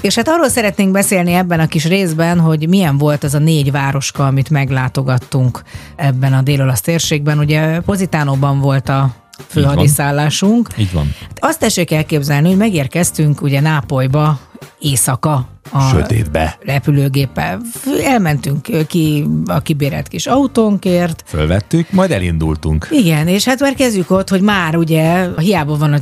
És 0.00 0.14
hát 0.14 0.28
arról 0.28 0.48
szeretnénk 0.48 0.90
beszélni 0.90 1.32
ebben 1.32 1.60
a 1.60 1.66
kis 1.66 1.84
részben, 1.84 2.40
hogy 2.40 2.68
milyen 2.68 2.98
volt 2.98 3.24
ez 3.24 3.34
a 3.34 3.38
négy 3.38 3.70
városka, 3.70 4.26
amit 4.26 4.50
meglátogattunk 4.50 5.62
ebben 5.96 6.32
a 6.32 6.42
délolasz 6.42 6.80
térségben. 6.80 7.38
Ugye 7.38 7.80
Pozitánóban 7.80 8.60
volt 8.60 8.88
a 8.88 9.14
főhadiszállásunk. 9.48 10.68
Így 10.76 10.92
van. 10.92 11.14
Azt 11.38 11.58
tessék 11.58 11.90
elképzelni, 11.90 12.48
hogy 12.48 12.56
megérkeztünk 12.56 13.42
ugye 13.42 13.60
Nápolyba 13.60 14.38
éjszaka 14.78 15.46
a 15.72 15.80
Sötétbe. 15.80 16.58
repülőgéppel. 16.64 17.60
Elmentünk 18.04 18.86
ki 18.86 19.26
a 19.46 19.60
kibérelt 19.60 20.08
kis 20.08 20.26
autónkért, 20.26 21.22
Fölvettük, 21.26 21.90
majd 21.90 22.10
elindultunk. 22.10 22.88
igen, 22.90 23.28
és 23.28 23.44
hát 23.44 23.60
már 23.60 23.74
kezdjük 23.74 24.10
ott, 24.10 24.28
hogy 24.28 24.40
már 24.40 24.76
ugye 24.76 25.28
hiába 25.36 25.76
van 25.76 25.92
a 25.92 25.98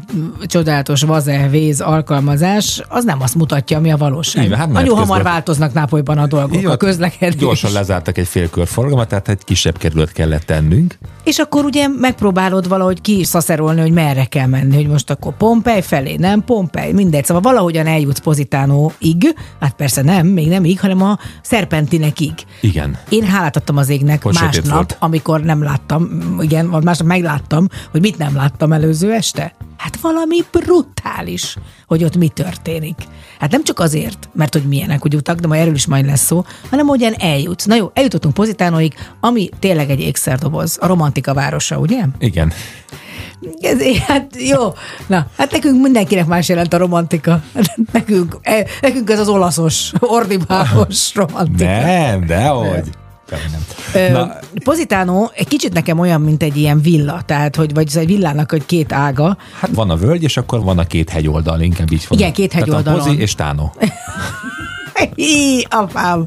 csodálatos 0.47 1.03
vazelvéz 1.03 1.81
alkalmazás, 1.81 2.83
az 2.89 3.05
nem 3.05 3.21
azt 3.23 3.35
mutatja, 3.35 3.77
ami 3.79 3.93
a 3.93 3.97
valóság. 3.97 4.49
Van, 4.49 4.59
hát 4.59 4.67
Nagyon 4.69 4.83
menet 4.83 4.91
hamar 4.99 5.17
közben- 5.17 5.33
változnak 5.33 5.73
Nápolyban 5.73 6.19
a 6.19 6.27
dolgok, 6.27 6.57
Így 6.57 6.65
a 6.65 6.77
közlekedés. 6.77 7.37
Gyorsan 7.41 7.73
lezártak 7.73 8.19
egy 8.19 8.27
félkör 8.29 8.67
forgalmat, 8.67 9.09
tehát 9.09 9.29
egy 9.29 9.45
kisebb 9.45 9.79
kerület 9.79 10.13
kellett 10.13 10.43
tennünk. 10.45 10.99
És 11.25 11.39
akkor 11.39 11.65
ugye 11.65 11.87
megpróbálod 11.89 12.69
valahogy 12.69 13.01
ki 13.01 13.25
szaszerolni, 13.25 13.81
hogy 13.81 13.93
merre 13.93 14.25
kell 14.25 14.47
menni, 14.47 14.75
hogy 14.75 14.87
most 14.87 15.11
akkor 15.11 15.37
Pompej 15.37 15.83
felé, 15.83 16.15
nem 16.17 16.45
Pompej, 16.45 16.93
mindegy. 16.93 17.25
Szóval 17.25 17.43
valahogyan 17.43 17.87
eljutsz 17.87 18.21
Pozitánóig, 18.43 19.35
hát 19.61 19.75
persze 19.75 20.03
nem, 20.03 20.27
még 20.27 20.49
nem 20.49 20.65
így, 20.65 20.79
hanem 20.79 21.03
a 21.03 21.19
Szerpentinekig. 21.43 22.33
Igen. 22.61 22.99
Én 23.09 23.25
hálát 23.25 23.57
adtam 23.57 23.77
az 23.77 23.89
égnek 23.89 24.23
Hogy 24.23 24.39
másnap, 24.41 24.97
amikor 24.99 25.41
nem 25.41 25.63
láttam, 25.63 26.09
igen, 26.41 26.71
vagy 26.71 26.85
másnap 26.85 27.07
megláttam, 27.07 27.69
hogy 27.91 28.01
mit 28.01 28.19
nem 28.19 28.35
láttam 28.35 28.73
előző 28.73 29.13
este. 29.13 29.55
Hát 29.83 30.01
valami 30.01 30.37
brutális, 30.51 31.57
hogy 31.87 32.05
ott 32.05 32.17
mi 32.17 32.29
történik. 32.29 32.97
Hát 33.39 33.51
nem 33.51 33.65
csak 33.65 33.79
azért, 33.79 34.29
mert 34.33 34.53
hogy 34.53 34.63
milyenek 34.63 35.05
úgy 35.05 35.15
utak, 35.15 35.39
de 35.39 35.47
majd 35.47 35.61
erről 35.61 35.75
is 35.75 35.87
majd 35.87 36.07
lesz 36.07 36.25
szó, 36.25 36.45
hanem 36.71 36.87
hogyan 36.87 37.13
eljutsz. 37.13 37.65
Na 37.65 37.75
jó, 37.75 37.91
eljutottunk 37.95 38.35
Pozitánóig, 38.35 38.95
ami 39.21 39.49
tényleg 39.59 39.91
egy 39.91 40.01
ékszerdoboz, 40.01 40.79
a 40.81 40.87
romantika 40.87 41.35
városa, 41.35 41.79
ugye? 41.79 42.03
Igen. 42.19 42.53
Ez, 43.61 43.83
hát 43.83 44.37
jó, 44.39 44.73
na, 45.07 45.27
hát 45.37 45.53
nekünk 45.53 45.83
mindenkinek 45.83 46.27
más 46.27 46.49
jelent 46.49 46.73
a 46.73 46.77
romantika. 46.77 47.43
Nekünk, 47.93 48.39
eh, 48.43 48.65
nekünk 48.81 49.11
ez 49.11 49.19
az 49.19 49.29
olaszos, 49.29 49.93
ordibálos 50.01 51.15
romantika. 51.15 51.71
Nem, 51.71 52.27
dehogy. 52.27 52.91
Nem. 53.51 53.65
Ö, 53.95 54.13
Na, 54.13 54.37
Pozitánó 54.65 55.31
egy 55.35 55.49
kicsit 55.49 55.73
nekem 55.73 55.99
olyan, 55.99 56.21
mint 56.21 56.43
egy 56.43 56.57
ilyen 56.57 56.81
villa, 56.81 57.23
tehát, 57.27 57.57
hogy 57.57 57.75
vagy 57.75 57.97
egy 57.97 58.07
villának 58.07 58.53
egy 58.53 58.67
két 58.67 58.93
ága. 58.93 59.37
hát 59.61 59.71
van 59.75 59.91
a 59.91 59.97
völgy, 59.97 60.23
és 60.23 60.37
akkor 60.37 60.63
van 60.63 60.79
a 60.79 60.85
két 60.85 61.11
hegyoldal, 61.11 61.61
inkább 61.61 61.93
így 61.93 62.03
fogom. 62.03 62.19
Igen, 62.19 62.33
két 62.33 62.53
a 62.55 62.83
Pozi 62.83 63.19
és 63.19 63.35
Tánó. 63.35 63.75
Hí, 65.15 65.67
apám. 65.71 66.27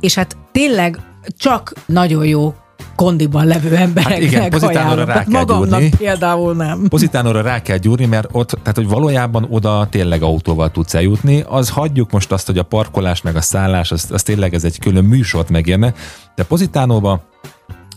És 0.00 0.14
hát 0.14 0.36
tényleg 0.52 0.98
csak 1.38 1.72
nagyon 1.86 2.24
jó 2.24 2.54
kondiban 2.94 3.46
levő 3.46 3.76
embereknek 3.76 4.12
Hát 4.12 4.20
igen, 4.32 4.50
Pozitánóra 4.50 4.80
ajánlom. 4.84 5.06
rá 5.06 5.14
kell 5.14 5.24
Magamnak 5.40 5.80
gyúrni. 5.80 5.96
például 5.96 6.54
nem. 6.54 6.86
Pozitánóra 6.88 7.40
rá 7.42 7.62
kell 7.62 7.76
gyúrni, 7.76 8.04
mert 8.06 8.28
ott, 8.32 8.50
tehát 8.62 8.76
hogy 8.76 8.88
valójában 8.88 9.46
oda 9.50 9.86
tényleg 9.90 10.22
autóval 10.22 10.70
tudsz 10.70 10.94
eljutni, 10.94 11.44
az 11.48 11.68
hagyjuk 11.68 12.10
most 12.10 12.32
azt, 12.32 12.46
hogy 12.46 12.58
a 12.58 12.62
parkolás 12.62 13.22
meg 13.22 13.36
a 13.36 13.40
szállás, 13.40 13.90
az, 13.92 14.06
az 14.12 14.22
tényleg 14.22 14.54
ez 14.54 14.64
egy 14.64 14.78
külön 14.78 15.04
műsort 15.04 15.48
megérne, 15.50 15.94
de 16.34 16.44
Pozitánóba 16.44 17.20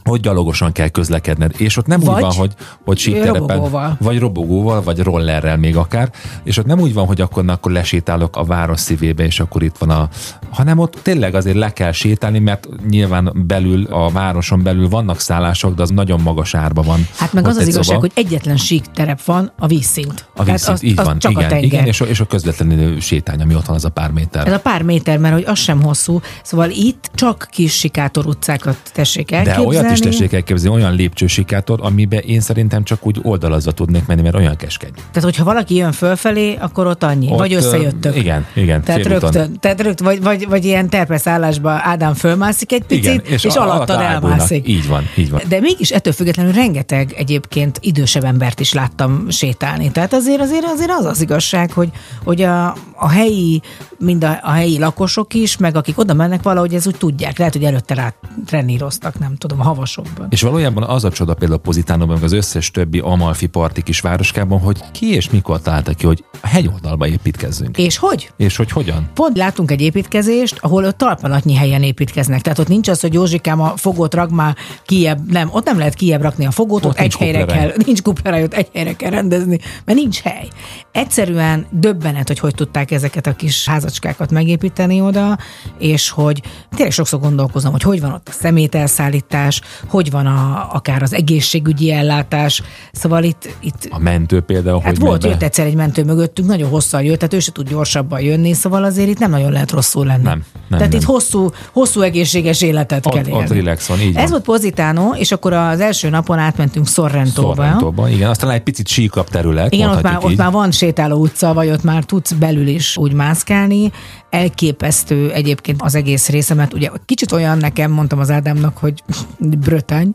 hogy 0.08 0.20
gyalogosan 0.20 0.72
kell 0.72 0.88
közlekedned, 0.88 1.54
és 1.58 1.78
ott 1.78 1.86
nem 1.86 2.00
Vagy 2.00 2.16
úgy 2.16 2.22
van, 2.22 2.34
hogy, 2.34 2.54
hogy 2.86 2.98
síkterepen, 2.98 3.34
robogóval. 3.48 3.98
vagy 4.02 4.20
robogóval, 4.20 4.82
vagy 4.82 5.00
rollerrel 5.00 5.58
még 5.58 5.78
akár, 5.78 6.10
és 6.44 6.58
ott 6.58 6.66
nem 6.66 6.80
úgy 6.80 6.94
van, 6.94 7.06
hogy 7.06 7.22
akkor, 7.22 7.44
na, 7.46 7.54
akkor 7.54 7.72
lesétálok 7.72 8.36
a 8.36 8.44
város 8.44 8.80
szívébe, 8.80 9.24
és 9.24 9.40
akkor 9.40 9.64
itt 9.64 9.78
van 9.78 9.90
a, 9.90 10.10
hanem 10.50 10.78
ott 10.78 10.98
tényleg 11.02 11.36
azért 11.36 11.56
le 11.56 11.74
kell 11.74 11.92
sétálni, 11.92 12.40
mert 12.40 12.68
nyilván 12.90 13.32
belül, 13.48 13.86
a 13.86 14.10
városon 14.10 14.64
belül 14.64 14.90
vannak 14.90 15.20
szállások, 15.20 15.76
de 15.76 15.82
az 15.82 15.90
nagyon 15.90 16.22
magas 16.22 16.54
árba 16.56 16.82
van. 16.82 17.08
Hát 17.18 17.34
meg 17.34 17.44
Ott 17.44 17.50
az 17.50 17.56
az 17.58 17.68
igazság, 17.68 17.84
szoba. 17.84 18.00
hogy 18.00 18.12
egyetlen 18.16 18.58
sík 18.58 18.86
terep 18.94 19.24
van, 19.24 19.52
a 19.60 19.68
vízszint. 19.68 20.26
a 20.36 20.44
vízszint, 20.44 20.84
így 20.84 21.00
az 21.00 21.06
van, 21.06 21.20
csak 21.20 21.32
a 21.32 21.34
igen, 21.40 21.50
tenger. 21.50 21.64
igen 21.66 21.86
és, 21.86 22.02
a, 22.02 22.06
és 22.06 22.20
a 22.20 22.26
közvetlenül 22.26 23.00
sétány, 23.00 23.42
ami 23.42 23.56
ott 23.56 23.66
van, 23.66 23.76
az 23.76 23.86
a 23.86 23.90
pár 23.90 24.12
méter. 24.12 24.48
Ez 24.48 24.54
a 24.54 24.60
pár 24.60 24.82
méter, 24.82 25.18
mert 25.18 25.34
hogy 25.34 25.44
az 25.48 25.60
sem 25.60 25.82
hosszú, 25.82 26.20
szóval 26.44 26.70
itt 26.70 27.10
csak 27.14 27.48
kis 27.52 27.74
sikátor 27.78 28.26
utcákat 28.26 28.78
tessék 28.94 29.30
De 29.30 29.36
elképzelni. 29.38 29.68
olyat 29.68 29.92
is 29.92 29.97
tessék 30.00 30.34
elképzelni, 30.34 30.78
olyan 30.78 30.96
lépcsősikátor, 30.96 31.80
amiben 31.82 32.20
én 32.20 32.40
szerintem 32.40 32.84
csak 32.84 33.06
úgy 33.06 33.20
oldalazva 33.22 33.72
tudnék 33.72 34.06
menni, 34.06 34.22
mert 34.22 34.36
olyan 34.36 34.56
keskeny. 34.56 34.92
Tehát, 34.94 35.24
hogyha 35.24 35.44
valaki 35.44 35.76
jön 35.76 35.92
fölfelé, 35.92 36.56
akkor 36.60 36.88
ott 36.88 37.04
annyi. 37.04 37.32
Ott, 37.32 37.38
vagy 37.38 37.54
összejöttök. 37.54 38.16
igen, 38.16 38.46
igen, 38.54 38.84
Tehát 38.84 39.06
rögtön, 39.06 39.60
tehát 39.60 39.82
rögtön 39.82 40.06
vagy, 40.06 40.22
vagy, 40.22 40.48
vagy 40.48 40.66
ilyen 40.66 40.90
terpeszállásba 40.90 41.72
Ádám 41.72 42.14
fölmászik 42.14 42.72
egy 42.72 42.84
picit, 42.84 43.04
Igen, 43.04 43.22
és, 43.26 43.44
és 43.44 43.56
alattad 43.56 44.00
elmászik. 44.02 44.68
Így 44.68 44.88
van, 44.88 45.04
így 45.16 45.30
van. 45.30 45.42
De 45.48 45.60
mégis 45.60 45.90
ettől 45.90 46.14
függetlenül 46.14 46.52
rengeteg 46.52 47.14
egyébként 47.18 47.78
idősebb 47.82 48.24
embert 48.24 48.60
is 48.60 48.74
láttam 48.74 49.30
sétálni. 49.30 49.92
Tehát 49.92 50.14
azért 50.14 50.42
azért, 50.42 50.66
azért 50.66 50.92
az 51.00 51.06
az 51.06 51.22
igazság, 51.22 51.72
hogy, 51.72 51.90
hogy 52.24 52.42
a, 52.42 52.76
a 52.96 53.10
helyi, 53.10 53.62
mind 54.00 54.24
a, 54.24 54.40
a 54.42 54.52
helyi 54.52 54.80
lakosok 54.80 55.34
is, 55.34 55.58
meg 55.58 55.76
akik 55.76 56.00
oda 56.00 56.14
mennek 56.14 56.44
valahogy 56.44 56.74
ez 56.74 56.88
úgy 56.88 56.98
tudják. 56.98 57.38
Lehet, 57.38 57.54
hogy 57.54 57.64
előtte 57.64 57.94
rá 57.94 58.14
treníroztak, 58.46 59.20
nem 59.20 59.36
tudom, 59.36 59.60
a 59.60 59.64
havasokban. 59.96 60.28
És 60.30 60.42
valójában 60.42 60.84
az 60.84 61.04
a 61.04 61.12
csoda 61.12 61.34
például 61.34 61.60
Pozitánóban, 61.60 62.16
meg 62.16 62.24
az 62.24 62.32
összes 62.32 62.72
többi 62.72 63.00
Amalfi 63.00 63.48
parti 63.48 63.82
kis 63.82 64.00
városkában, 64.00 64.60
hogy 64.60 64.80
ki 64.92 65.14
és 65.14 65.30
mikor 65.30 65.62
találta 65.62 65.94
ki, 65.94 66.06
hogy 66.06 66.24
a 66.42 66.48
hegyoldalba 66.48 67.08
építkezzünk. 67.08 67.78
És 67.78 67.98
hogy? 67.98 68.32
És 68.38 68.58
hogy 68.58 68.72
hogyan? 68.72 69.10
Pont 69.14 69.38
látunk 69.38 69.72
egy 69.72 69.82
építkezést, 69.82 70.58
ahol 70.62 70.84
ott 70.84 70.98
talpalatnyi 70.98 71.56
helyen 71.56 71.84
építkeznek. 71.84 72.42
Tehát 72.42 72.60
ott 72.60 72.68
nincs 72.68 72.88
az, 72.88 73.02
hogy 73.02 73.14
Józsikám 73.14 73.62
a 73.62 73.74
fogót 73.76 74.14
rak 74.14 74.30
már 74.30 74.56
kiebb, 74.86 75.32
nem, 75.32 75.50
ott 75.52 75.66
nem 75.66 75.78
lehet 75.78 75.94
kiebb 75.94 76.22
rakni 76.22 76.46
a 76.46 76.52
fogót, 76.52 76.86
ott, 76.86 76.92
Ott 76.92 76.98
egy 76.98 77.16
helyre 77.16 77.46
kell, 77.46 77.72
nincs 77.86 78.02
kupleráj, 78.02 78.44
ott 78.44 78.54
egy 78.54 78.70
helyre 78.74 78.96
kell 78.96 79.10
rendezni, 79.10 79.60
mert 79.86 80.00
nincs 80.00 80.20
hely. 80.20 80.48
Egyszerűen 80.92 81.66
döbbenet, 81.72 82.28
hogy 82.28 82.40
hogy 82.40 82.56
tudták 82.56 82.92
ezeket 82.92 83.28
a 83.28 83.34
kis 83.34 83.68
házacskákat 83.68 84.32
megépíteni 84.32 85.02
oda, 85.02 85.38
és 85.80 86.10
hogy 86.10 86.42
tényleg 86.70 86.92
sokszor 86.92 87.20
gondolkozom, 87.20 87.72
hogy 87.72 87.82
hogy 87.82 88.02
van 88.02 88.12
ott 88.12 88.28
a 88.30 88.32
szemételszállítás, 88.32 89.62
hogy 89.88 90.12
van 90.12 90.26
a, 90.26 90.68
akár 90.74 91.02
az 91.02 91.14
egészségügyi 91.14 91.92
ellátás, 91.92 92.62
szóval 92.92 93.24
itt, 93.24 93.56
itt 93.60 93.88
A 93.90 94.00
mentő 94.00 94.40
például, 94.42 94.80
Hát 94.80 94.98
hogy 94.98 95.00
volt, 95.00 95.24
jött 95.24 95.44
egyszer 95.44 95.66
egy 95.66 95.76
mentő 95.76 96.04
mögöttünk, 96.04 96.48
nagyon 96.48 96.70
hosszan 96.70 97.04
jött, 97.04 97.18
tehát 97.18 97.34
ő 97.34 97.40
se 97.40 97.52
tud 97.52 97.70
gyorsabban 97.70 98.22
jönni, 98.22 98.54
szóval 98.54 98.84
azért 98.84 99.10
itt 99.10 99.20
nem 99.20 99.30
nagyon 99.30 99.52
lehet 99.52 99.72
rosszul 99.72 100.06
lenni. 100.06 100.24
Nem, 100.24 100.44
nem, 100.54 100.80
tehát 100.80 100.94
nem. 100.94 101.02
itt 101.02 101.06
hosszú, 101.06 101.50
hosszú 101.74 102.02
egészséges 102.02 102.62
életet 102.62 103.06
Ott- 103.06 103.14
kell 103.14 103.24
ott 103.34 103.42
élni. 103.50 103.60
relax 103.64 103.88
van, 103.88 104.00
így 104.00 104.08
Ez 104.16 104.22
van. 104.22 104.30
volt 104.30 104.44
Positano, 104.44 105.12
és 105.16 105.32
akkor 105.32 105.54
az 105.54 105.80
első 105.80 106.10
napon 106.10 106.38
átmentünk 106.40 106.88
Sorrentóba. 106.88 107.56
Sorrentóban, 107.56 108.10
igen, 108.12 108.30
aztán 108.30 108.50
egy 108.50 108.62
picit 108.62 108.88
síkabb 108.88 109.28
terület, 109.30 109.74
Igen, 109.74 109.90
ott 109.90 110.02
már, 110.02 110.18
ott 110.22 110.36
már 110.36 110.52
van 110.52 110.72
sétáló 110.72 111.18
utca, 111.20 111.54
vagy 111.54 111.70
ott 111.70 111.84
már 111.84 112.04
tudsz 112.04 112.32
belül 112.32 112.68
is 112.68 112.98
úgy 112.98 113.14
mászkálni. 113.14 113.92
Elképesztő 114.30 115.32
egyébként 115.32 115.82
az 115.82 115.96
egész 115.96 116.30
része, 116.30 116.54
mert 116.54 116.74
ugye 116.74 116.90
kicsit 117.06 117.32
olyan 117.32 117.58
nekem, 117.58 117.92
mondtam 117.92 118.20
az 118.20 118.32
Ádámnak, 118.32 118.78
hogy 118.78 119.04
Brötány, 119.40 120.12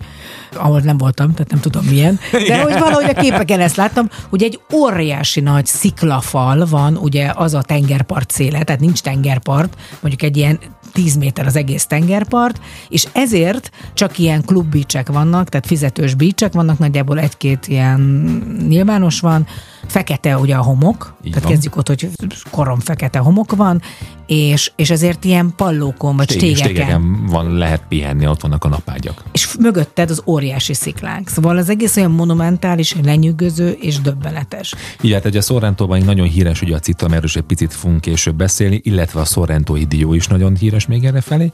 ahol 0.55 0.81
nem 0.81 0.99
voltam, 0.99 1.33
tehát 1.33 1.51
nem 1.51 1.61
tudom 1.61 1.85
milyen, 1.85 2.19
de 2.33 2.63
hogy 2.63 2.79
valahogy 2.79 3.15
a 3.17 3.21
képeken 3.21 3.61
ezt 3.61 3.77
láttam, 3.77 4.09
hogy 4.29 4.43
egy 4.43 4.61
óriási 4.73 5.41
nagy 5.41 5.67
sziklafal 5.67 6.67
van, 6.67 6.97
ugye 6.97 7.33
az 7.35 7.55
a 7.55 7.63
tengerpart 7.63 8.31
széle, 8.31 8.63
tehát 8.63 8.81
nincs 8.81 9.01
tengerpart, 9.01 9.77
mondjuk 10.01 10.23
egy 10.23 10.37
ilyen 10.37 10.59
10 10.93 11.17
méter 11.17 11.47
az 11.47 11.57
egész 11.57 11.87
tengerpart, 11.87 12.61
és 12.89 13.07
ezért 13.13 13.71
csak 13.95 14.19
ilyen 14.19 14.45
klubbícsek 14.45 15.09
vannak, 15.09 15.49
tehát 15.49 15.67
fizetős 15.67 16.15
bícsek 16.15 16.53
vannak, 16.53 16.79
nagyjából 16.79 17.19
egy-két 17.19 17.67
ilyen 17.67 18.01
nyilvános 18.69 19.21
van, 19.21 19.47
fekete 19.87 20.39
ugye 20.39 20.55
a 20.55 20.63
homok, 20.63 21.15
Így 21.23 21.29
tehát 21.31 21.43
van. 21.45 21.53
kezdjük 21.53 21.77
ott, 21.77 21.87
hogy 21.89 22.11
korom 22.51 22.79
fekete 22.81 23.19
homok 23.19 23.57
van, 23.57 23.83
és, 24.27 24.73
és 24.77 24.91
ezért 24.91 25.25
ilyen 25.25 25.53
pallókon 25.57 26.17
vagy 26.17 26.31
Stég- 26.31 26.41
stégeken. 26.57 26.65
stégeken 26.75 27.27
van, 27.27 27.53
lehet 27.53 27.83
pihenni, 27.89 28.27
ott 28.27 28.41
vannak 28.41 28.65
a 28.65 28.69
napágyak. 28.69 29.23
És 29.33 29.57
mögötted 29.59 30.11
az 30.11 30.23
óriási 30.27 30.75
sziklánk. 30.75 31.29
Szóval 31.29 31.57
az 31.57 31.69
egész 31.69 31.97
olyan 31.97 32.11
monumentális, 32.11 32.97
lenyűgöző 33.05 33.71
és 33.71 34.01
döbbenetes. 34.01 34.75
Így 35.01 35.13
hát 35.13 35.25
ugye 35.25 35.41
Sorrentóban 35.41 36.01
nagyon 36.01 36.27
híres 36.27 36.63
ugye 36.63 36.75
a 36.75 36.79
citta, 36.79 37.07
erről 37.07 37.25
is 37.25 37.37
egy 37.37 37.43
picit 37.43 37.73
fogunk 37.75 38.01
később 38.01 38.35
beszélni, 38.35 38.81
illetve 38.85 39.21
a 39.21 39.25
Sorrentói 39.25 39.85
dió 39.85 40.15
is 40.15 40.27
nagyon 40.27 40.57
híres 40.57 40.87
még 40.87 41.05
erre 41.05 41.21
felé, 41.21 41.51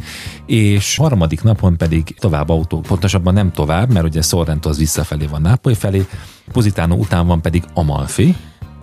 és 0.46 0.96
harmadik 0.96 1.42
napon 1.42 1.76
pedig 1.76 2.16
tovább 2.18 2.48
autó, 2.48 2.80
pontosabban 2.80 3.34
nem 3.34 3.52
tovább, 3.52 3.92
mert 3.92 4.06
ugye 4.06 4.22
Sorrento 4.22 4.68
az 4.68 4.78
visszafelé 4.78 5.26
van 5.26 5.40
Nápoly 5.40 5.74
felé, 5.74 6.06
Positano 6.52 6.94
után 6.94 7.26
van 7.26 7.40
pedig 7.40 7.64
Amalfi, 7.74 8.36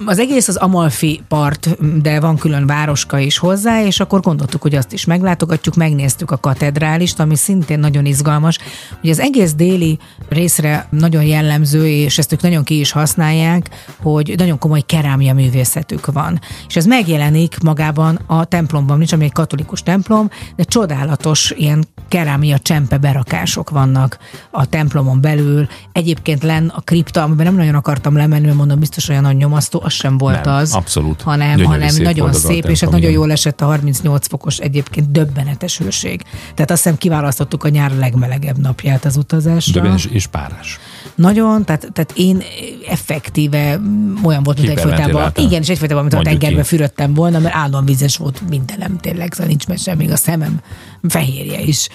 Az 0.06 0.20
egész 0.20 0.48
az 0.48 0.56
Amalfi 0.56 1.22
part, 1.28 1.86
de 2.02 2.20
van 2.20 2.38
külön 2.38 2.66
városka 2.66 3.18
is 3.18 3.38
hozzá, 3.38 3.84
és 3.84 4.00
akkor 4.00 4.20
gondoltuk, 4.20 4.62
hogy 4.62 4.76
azt 4.76 4.94
is 4.94 5.06
meglátogatjuk, 5.06 5.76
megnéztük 5.76 6.32
a 6.32 6.38
katedrálist, 6.38 7.20
ami 7.20 7.36
szintén 7.36 7.80
nagyon 7.80 8.06
izgalmas. 8.06 8.58
Ugye 9.02 9.12
az 9.12 9.20
egész 9.20 9.54
déli 9.54 10.00
részre 10.30 10.88
nagyon 10.90 11.24
jellemző, 11.24 11.88
és 11.88 12.18
ezt 12.18 12.32
ők 12.32 12.42
nagyon 12.42 12.64
ki 12.64 12.80
is 12.80 12.92
használják, 12.92 13.70
hogy 14.02 14.34
nagyon 14.38 14.58
komoly 14.58 14.82
kerámia 14.82 15.34
művészetük 15.34 16.06
van. 16.06 16.40
És 16.68 16.76
ez 16.76 16.86
megjelenik 16.86 17.60
magában 17.64 18.20
a 18.28 18.46
templomban, 18.46 18.98
nincs, 18.98 19.14
ami 19.14 19.24
egy 19.24 19.32
katolikus 19.32 19.82
templom, 19.84 20.30
de 20.56 20.64
csodálatos 20.64 21.54
ilyen 21.58 21.86
kerámia 22.08 22.60
csempe 22.60 22.98
berakások 22.98 23.70
vannak 23.70 24.18
a 24.52 24.66
templomon 24.66 25.22
belül. 25.22 25.68
Egyébként 25.92 26.44
len 26.44 26.72
a 26.76 26.82
kripta, 26.82 27.24
amiben 27.24 27.46
nem 27.46 27.56
nagyon 27.56 27.76
akartam 27.76 28.16
lemenni, 28.16 28.46
mert 28.46 28.58
mondom, 28.58 28.80
biztos 28.80 29.10
olyan 29.10 29.22
nagy 29.22 29.38
nyomasztó, 29.38 29.84
az 29.86 29.94
sem 29.94 30.18
volt 30.18 30.46
Nem, 30.46 30.54
az. 30.54 30.74
abszolút. 30.74 31.22
Hanem, 31.22 31.50
Gyönyörű 31.50 31.64
hanem 31.64 31.90
szép 31.90 32.04
nagyon 32.04 32.34
szép, 32.34 32.66
és 32.66 32.80
hát 32.80 32.92
nagyon 32.92 33.12
jól 33.12 33.32
esett 33.32 33.62
a 33.62 33.66
38 33.66 34.28
fokos 34.28 34.58
egyébként 34.58 35.12
döbbenetes 35.12 35.78
hőség. 35.78 36.22
Tehát 36.54 36.72
azt 36.72 36.84
hiszem 36.84 36.98
kiválasztottuk 36.98 37.64
a 37.64 37.70
nyár 37.70 37.92
legmelegebb 37.98 38.58
napját 38.58 39.06
az 39.06 39.18
utazásra. 39.18 39.74
Döbbenes 39.74 40.06
és 40.06 40.28
párás. 40.28 40.80
Nagyon, 41.16 41.66
tehát, 41.66 41.90
tehát 41.94 42.12
én 42.16 42.44
effektíve 42.90 43.78
mm, 43.78 44.16
olyan 44.24 44.44
volt, 44.44 44.58
mint. 44.58 44.70
Hiperventiláltál. 44.70 45.44
Igen, 45.44 45.62
és 45.62 45.70
egyfolytában, 45.70 46.04
mint 46.04 46.16
a 46.16 46.22
tengerbe 46.22 46.62
ki. 46.62 46.68
fürödtem 46.68 47.14
volna, 47.14 47.40
mert 47.40 47.56
állandóan 47.56 47.86
vizes 47.86 48.18
volt 48.18 48.42
mindenem 48.50 48.98
tényleg, 48.98 49.34
szóval 49.34 49.48
nincs 49.48 49.68
mese, 49.68 49.96
még 49.96 50.12
a 50.12 50.16
szemem 50.16 50.60
fehérje 51.08 51.62
is 51.62 51.90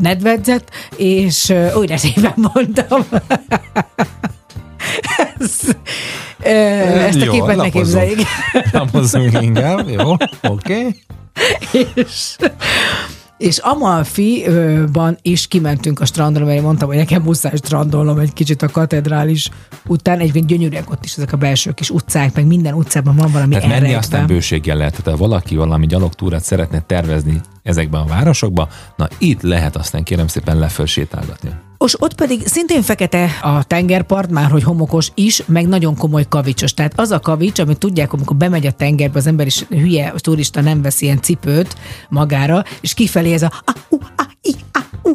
nedvedzett, 0.00 0.70
és 0.96 1.52
újra 1.74 1.96
szépen 1.96 2.34
mondtam. 2.36 3.04
Ez, 5.38 5.60
ö, 6.42 6.48
ezt 6.48 7.20
a 7.20 7.24
Jó, 7.24 7.32
képet 7.32 7.56
ne 7.56 7.68
képzeljék. 7.68 8.26
Lapozzunk 8.72 9.42
inkább, 9.42 9.88
jó, 9.88 10.12
oké. 10.12 10.26
Okay. 10.42 10.96
és, 11.94 12.36
és 13.38 13.58
Amalfi-ban 13.58 15.18
is 15.22 15.46
kimentünk 15.46 16.00
a 16.00 16.04
strandra, 16.04 16.44
mert 16.44 16.56
én 16.56 16.62
mondtam, 16.62 16.88
hogy 16.88 16.96
nekem 16.96 17.22
muszáj 17.22 17.56
strandolnom 17.56 18.18
egy 18.18 18.32
kicsit 18.32 18.62
a 18.62 18.68
katedrális 18.68 19.50
után. 19.86 20.18
Egyébként 20.18 20.46
gyönyörűek 20.46 20.90
ott 20.90 21.04
is 21.04 21.16
ezek 21.16 21.32
a 21.32 21.36
belső 21.36 21.72
kis 21.72 21.90
utcák, 21.90 22.34
meg 22.34 22.46
minden 22.46 22.74
utcában 22.74 23.16
van 23.16 23.30
valami 23.32 23.52
Tehát 23.52 23.68
menni 23.68 23.74
elrejtve. 23.74 23.98
aztán 23.98 24.26
bőséggel 24.26 24.76
lehet. 24.76 25.02
Tehát 25.02 25.18
ha 25.18 25.26
valaki 25.26 25.56
valami 25.56 25.86
gyalogtúrát 25.86 26.44
szeretne 26.44 26.80
tervezni 26.80 27.40
ezekben 27.62 28.00
a 28.00 28.06
városokban, 28.06 28.68
na 28.96 29.08
itt 29.18 29.42
lehet 29.42 29.76
aztán 29.76 30.02
kérem 30.02 30.26
szépen 30.26 30.58
lefölsétálgatni. 30.58 31.50
És 31.84 32.00
ott 32.00 32.14
pedig 32.14 32.46
szintén 32.46 32.82
fekete 32.82 33.38
a 33.42 33.64
tengerpart, 33.64 34.30
már 34.30 34.50
hogy 34.50 34.62
homokos 34.62 35.10
is, 35.14 35.42
meg 35.46 35.68
nagyon 35.68 35.96
komoly 35.96 36.24
kavicsos. 36.28 36.74
Tehát 36.74 36.92
az 37.00 37.10
a 37.10 37.20
kavics, 37.20 37.58
amit 37.58 37.78
tudják, 37.78 38.12
amikor 38.12 38.36
bemegy 38.36 38.66
a 38.66 38.70
tengerbe, 38.70 39.18
az 39.18 39.26
ember 39.26 39.46
is 39.46 39.64
hülye, 39.68 40.08
a 40.08 40.20
turista 40.20 40.60
nem 40.60 40.82
vesz 40.82 41.00
ilyen 41.00 41.22
cipőt 41.22 41.76
magára, 42.08 42.64
és 42.80 42.94
kifelé 42.94 43.32
ez 43.32 43.42
a 43.42 43.52
a, 43.64 43.72
u, 43.88 43.96
a, 44.16 44.24
i, 44.42 44.54
a, 44.72 44.80
u, 45.02 45.10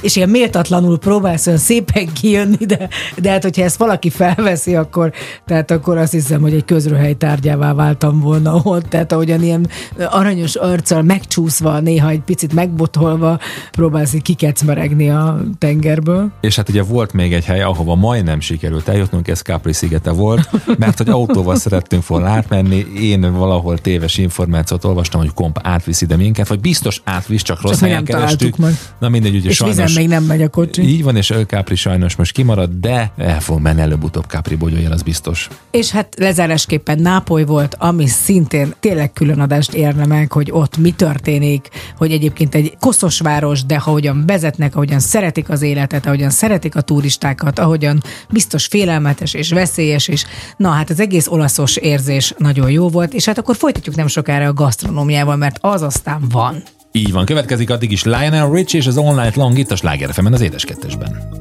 és 0.00 0.16
ilyen 0.16 0.28
méltatlanul 0.28 0.98
próbálsz 0.98 1.46
olyan 1.46 1.58
szépen 1.58 2.12
kijönni, 2.12 2.64
de, 2.66 2.88
de 3.16 3.30
hát 3.30 3.42
hogyha 3.42 3.62
ezt 3.62 3.76
valaki 3.76 4.10
felveszi, 4.10 4.74
akkor, 4.74 5.12
tehát 5.46 5.70
akkor 5.70 5.96
azt 5.96 6.12
hiszem, 6.12 6.40
hogy 6.40 6.54
egy 6.54 6.64
közröhely 6.64 7.14
tárgyává 7.14 7.74
váltam 7.74 8.20
volna 8.20 8.60
ott, 8.62 8.84
tehát 8.84 9.12
ahogyan 9.12 9.42
ilyen 9.42 9.68
aranyos 10.10 10.54
arccal 10.54 11.02
megcsúszva, 11.02 11.80
néha 11.80 12.08
egy 12.08 12.20
picit 12.20 12.52
megbotolva 12.54 13.38
próbálsz 13.70 14.12
így 14.12 14.22
kikecmeregni 14.22 15.10
a 15.10 15.40
tengerből. 15.58 16.30
És 16.40 16.56
hát 16.56 16.68
ugye 16.68 16.82
volt 16.82 17.12
még 17.12 17.32
egy 17.32 17.44
hely, 17.44 17.62
ahova 17.62 17.94
majdnem 17.94 18.40
sikerült 18.40 18.88
eljutnunk, 18.88 19.28
ez 19.28 19.40
Capri 19.40 19.72
szigete 19.72 20.10
volt, 20.10 20.50
mert 20.78 20.98
hogy 20.98 21.08
autóval 21.08 21.56
szerettünk 21.56 22.06
volna 22.06 22.28
átmenni, 22.28 22.86
én 23.00 23.32
valahol 23.32 23.78
téves 23.78 24.18
információt 24.18 24.84
olvastam, 24.84 25.20
hogy 25.20 25.32
komp 25.34 25.58
átvisz 25.62 26.00
ide 26.00 26.16
minket, 26.16 26.48
vagy 26.48 26.60
biztos 26.60 27.00
átvisz, 27.04 27.42
csak 27.42 27.60
rossz 27.60 27.80
mi 27.80 27.86
helyen 27.86 28.04
kerestük. 28.04 28.56
meg. 28.56 28.72
Na 28.98 29.08
mindegy, 29.08 29.36
ugye 29.42 29.50
És 29.50 29.58
vizen 29.58 29.74
sajnos 29.74 29.94
még 29.94 30.08
nem 30.08 30.24
megy 30.24 30.42
a 30.42 30.48
kocsi. 30.48 30.82
így 30.82 31.02
van, 31.02 31.16
és 31.16 31.32
Capri 31.46 31.74
sajnos 31.74 32.16
most 32.16 32.32
kimarad, 32.32 32.70
de 32.80 33.12
el 33.16 33.40
fog 33.40 33.60
menni 33.60 33.80
előbb-utóbb 33.80 34.24
Capri 34.24 34.54
bogyójel, 34.54 34.92
az 34.92 35.02
biztos. 35.02 35.48
És 35.70 35.90
hát 35.90 36.14
lezárásképpen 36.18 36.98
Nápoly 36.98 37.44
volt, 37.44 37.76
ami 37.78 38.06
szintén 38.06 38.74
tényleg 38.80 39.12
külön 39.12 39.40
adást 39.40 39.74
érne 39.74 40.06
meg, 40.06 40.32
hogy 40.32 40.50
ott 40.52 40.76
mi 40.76 40.90
történik, 40.90 41.68
hogy 41.96 42.12
egyébként 42.12 42.54
egy 42.54 42.76
koszos 42.80 43.20
város, 43.20 43.64
de 43.64 43.74
ahogyan 43.74 44.26
vezetnek, 44.26 44.74
ahogyan 44.74 45.00
szeretik 45.00 45.48
az 45.48 45.62
életet, 45.62 46.06
ahogyan 46.06 46.30
szeretik 46.30 46.76
a 46.76 46.80
turistákat, 46.80 47.58
ahogyan 47.58 48.02
biztos 48.30 48.66
félelmetes 48.66 49.34
és 49.34 49.52
veszélyes 49.52 50.08
is. 50.08 50.24
Na 50.56 50.70
hát 50.70 50.90
az 50.90 51.00
egész 51.00 51.26
olaszos 51.26 51.76
érzés 51.76 52.34
nagyon 52.38 52.70
jó 52.70 52.88
volt, 52.88 53.14
és 53.14 53.24
hát 53.24 53.38
akkor 53.38 53.56
folytatjuk 53.56 53.96
nem 53.96 54.06
sokára 54.06 54.46
a 54.46 54.52
gasztronómiával, 54.52 55.36
mert 55.36 55.56
az 55.60 55.82
aztán 55.82 56.22
van. 56.30 56.62
Így 56.94 57.12
van, 57.12 57.24
következik 57.24 57.70
addig 57.70 57.92
is 57.92 58.04
Lionel 58.04 58.50
Rich 58.50 58.74
és 58.74 58.86
az 58.86 58.96
Night 59.14 59.36
Long 59.36 59.58
itt 59.58 59.70
a 59.70 59.76
Sláger 59.76 60.12
az 60.32 60.40
édeskettesben. 60.40 61.40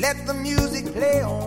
Let 0.00 0.24
the 0.26 0.32
music 0.34 0.90
play 0.92 1.22
on. 1.22 1.46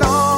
long. 0.00 0.31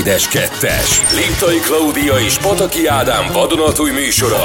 Édes 0.00 0.28
Kettes. 0.28 1.00
Liptai 1.14 1.58
Klaudia 1.58 2.14
és 2.26 2.38
Pataki 2.38 2.86
Ádám 2.86 3.32
vadonatúj 3.32 3.90
műsora 3.90 4.42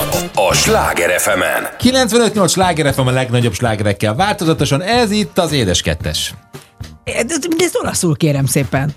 a 0.50 0.54
Sláger 0.54 1.20
fm 1.20 1.42
95-8 1.80 2.50
sláger 2.50 2.94
FM 2.94 3.08
a 3.08 3.12
legnagyobb 3.12 3.54
slágerekkel 3.54 4.16
változatosan, 4.16 4.82
ez 4.82 5.12
itt 5.12 5.38
az 5.38 5.52
édes 5.52 5.82
kettes. 5.82 6.34
De, 7.04 7.24
de 7.58 7.64
ezt 7.64 7.78
olaszul 7.82 8.16
kérem 8.16 8.46
szépen. 8.46 8.94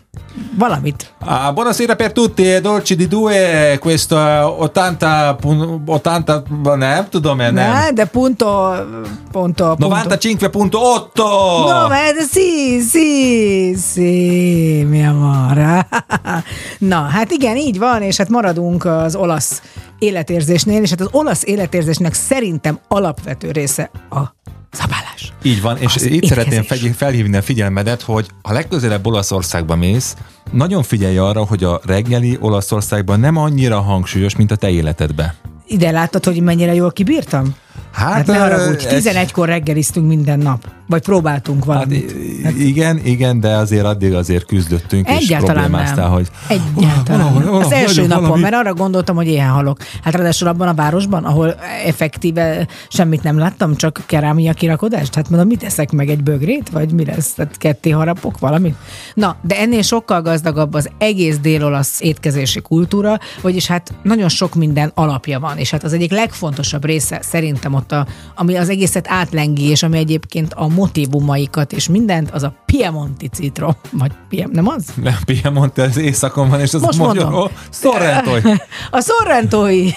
Valamit. 0.58 1.12
Ah, 1.20 1.54
buonasera 1.54 1.94
per 1.94 2.12
tutti, 2.12 2.52
e 2.52 2.60
dolci 2.60 2.94
di 2.94 3.06
due, 3.06 3.78
questo 3.80 4.16
80, 4.16 5.34
pun- 5.40 5.82
80 5.86 6.42
nem 6.76 7.06
tudom 7.10 7.40
én, 7.40 7.52
nem. 7.52 7.72
Ne, 7.72 7.92
de 7.92 8.04
punto, 8.04 8.74
punto, 9.32 9.74
punto. 9.78 9.96
95.8! 9.96 11.10
No, 11.14 11.88
ma 11.88 11.98
sì, 12.30 12.80
sì, 12.80 13.74
sì, 13.76 14.84
mi 14.88 14.97
amore. 14.97 14.97
Na, 16.78 17.00
hát 17.00 17.30
igen, 17.30 17.56
így 17.56 17.78
van, 17.78 18.02
és 18.02 18.16
hát 18.16 18.28
maradunk 18.28 18.84
az 18.84 19.14
olasz 19.14 19.62
életérzésnél, 19.98 20.82
és 20.82 20.90
hát 20.90 21.00
az 21.00 21.08
olasz 21.10 21.42
életérzésnek 21.44 22.14
szerintem 22.14 22.78
alapvető 22.88 23.50
része 23.50 23.90
a 24.10 24.20
szabálás. 24.70 25.32
Így 25.42 25.60
van, 25.62 25.76
és 25.76 25.94
Az 25.94 26.04
itt 26.04 26.24
szeretném 26.24 26.62
fegy- 26.62 26.96
felhívni 26.96 27.36
a 27.36 27.42
figyelmedet, 27.42 28.02
hogy 28.02 28.26
ha 28.42 28.52
legközelebb 28.52 29.06
Olaszországba 29.06 29.76
mész, 29.76 30.16
nagyon 30.52 30.82
figyelj 30.82 31.18
arra, 31.18 31.44
hogy 31.44 31.64
a 31.64 31.80
reggeli 31.84 32.38
Olaszországban 32.40 33.20
nem 33.20 33.36
annyira 33.36 33.80
hangsúlyos, 33.80 34.36
mint 34.36 34.50
a 34.50 34.56
te 34.56 34.70
életedben. 34.70 35.32
Ide 35.66 35.90
láttad, 35.90 36.24
hogy 36.24 36.40
mennyire 36.40 36.74
jól 36.74 36.92
kibírtam? 36.92 37.54
Hát 37.92 38.26
ne 38.26 38.34
ö, 38.36 38.38
haragudj, 38.38 38.86
ez- 38.86 39.04
11-kor 39.06 39.48
reggeliztünk 39.48 40.06
minden 40.08 40.38
nap. 40.38 40.64
Vagy 40.88 41.02
próbáltunk 41.02 41.56
Hát, 41.58 41.66
valamit. 41.66 42.10
i- 42.58 42.66
igen, 42.66 43.00
igen, 43.04 43.40
de 43.40 43.48
azért 43.56 43.84
addig 43.84 44.14
azért 44.14 44.44
küzdöttünk, 44.46 45.08
és 45.08 45.14
Egyáltalán 45.16 45.54
problémáztál, 45.54 46.04
nem. 46.04 46.12
hogy 46.12 46.28
Egyáltalán 46.48 47.04
valahol- 47.20 47.44
nem. 47.44 47.54
Az 47.54 47.60
valahol 47.62 47.74
első 47.78 48.06
napon, 48.06 48.22
valami- 48.24 48.42
mert 48.42 48.54
arra 48.54 48.74
gondoltam, 48.74 49.16
hogy 49.16 49.26
éhen 49.26 49.48
halok. 49.50 49.78
Hát 50.02 50.14
ráadásul 50.14 50.48
abban 50.48 50.68
a 50.68 50.74
városban, 50.74 51.24
ahol 51.24 51.54
effektíve 51.86 52.66
semmit 52.88 53.22
nem 53.22 53.38
láttam, 53.38 53.76
csak 53.76 54.02
kerámia 54.06 54.52
kirakodást. 54.52 55.14
Hát 55.14 55.28
mondom, 55.30 55.48
mit 55.48 55.62
eszek 55.62 55.90
meg 55.92 56.08
egy 56.08 56.22
bögrét, 56.22 56.68
vagy 56.70 56.92
mi 56.92 57.04
lesz? 57.04 57.32
Tehát 57.32 57.56
ketté 57.58 57.90
harapok 57.90 58.38
valamit? 58.38 58.74
Na, 59.14 59.36
de 59.42 59.58
ennél 59.58 59.82
sokkal 59.82 60.22
gazdagabb 60.22 60.74
az 60.74 60.88
egész 60.98 61.38
dél-olasz 61.38 62.00
étkezési 62.00 62.60
kultúra, 62.60 63.18
vagyis 63.42 63.66
hát 63.66 63.92
nagyon 64.02 64.28
sok 64.28 64.54
minden 64.54 64.90
alapja 64.94 65.40
van, 65.40 65.56
és 65.58 65.70
hát 65.70 65.84
az 65.84 65.92
egyik 65.92 66.10
legfontosabb 66.10 66.84
része 66.84 67.18
szerintem 67.22 67.67
ott, 67.74 67.92
a, 67.92 68.06
ami 68.34 68.56
az 68.56 68.68
egészet 68.68 69.06
átlengi, 69.08 69.62
és 69.64 69.82
ami 69.82 69.98
egyébként 69.98 70.52
a 70.54 70.68
motivumaikat 70.68 71.72
és 71.72 71.88
mindent, 71.88 72.30
az 72.30 72.42
a 72.42 72.54
Piemonti 72.66 73.28
citrom, 73.28 73.76
vagy 73.92 74.12
Piem, 74.28 74.50
nem 74.52 74.68
az? 74.68 74.84
nem, 75.02 75.16
Piemonte 75.24 75.82
az 75.82 75.96
éjszakon 75.96 76.48
van, 76.48 76.60
és 76.60 76.74
az 76.74 76.80
Most 76.80 76.98
mondom. 76.98 77.24
magyaró, 77.24 77.50
Sorrentói. 77.72 78.40
A 78.90 79.00
Sorrentói. 79.00 79.88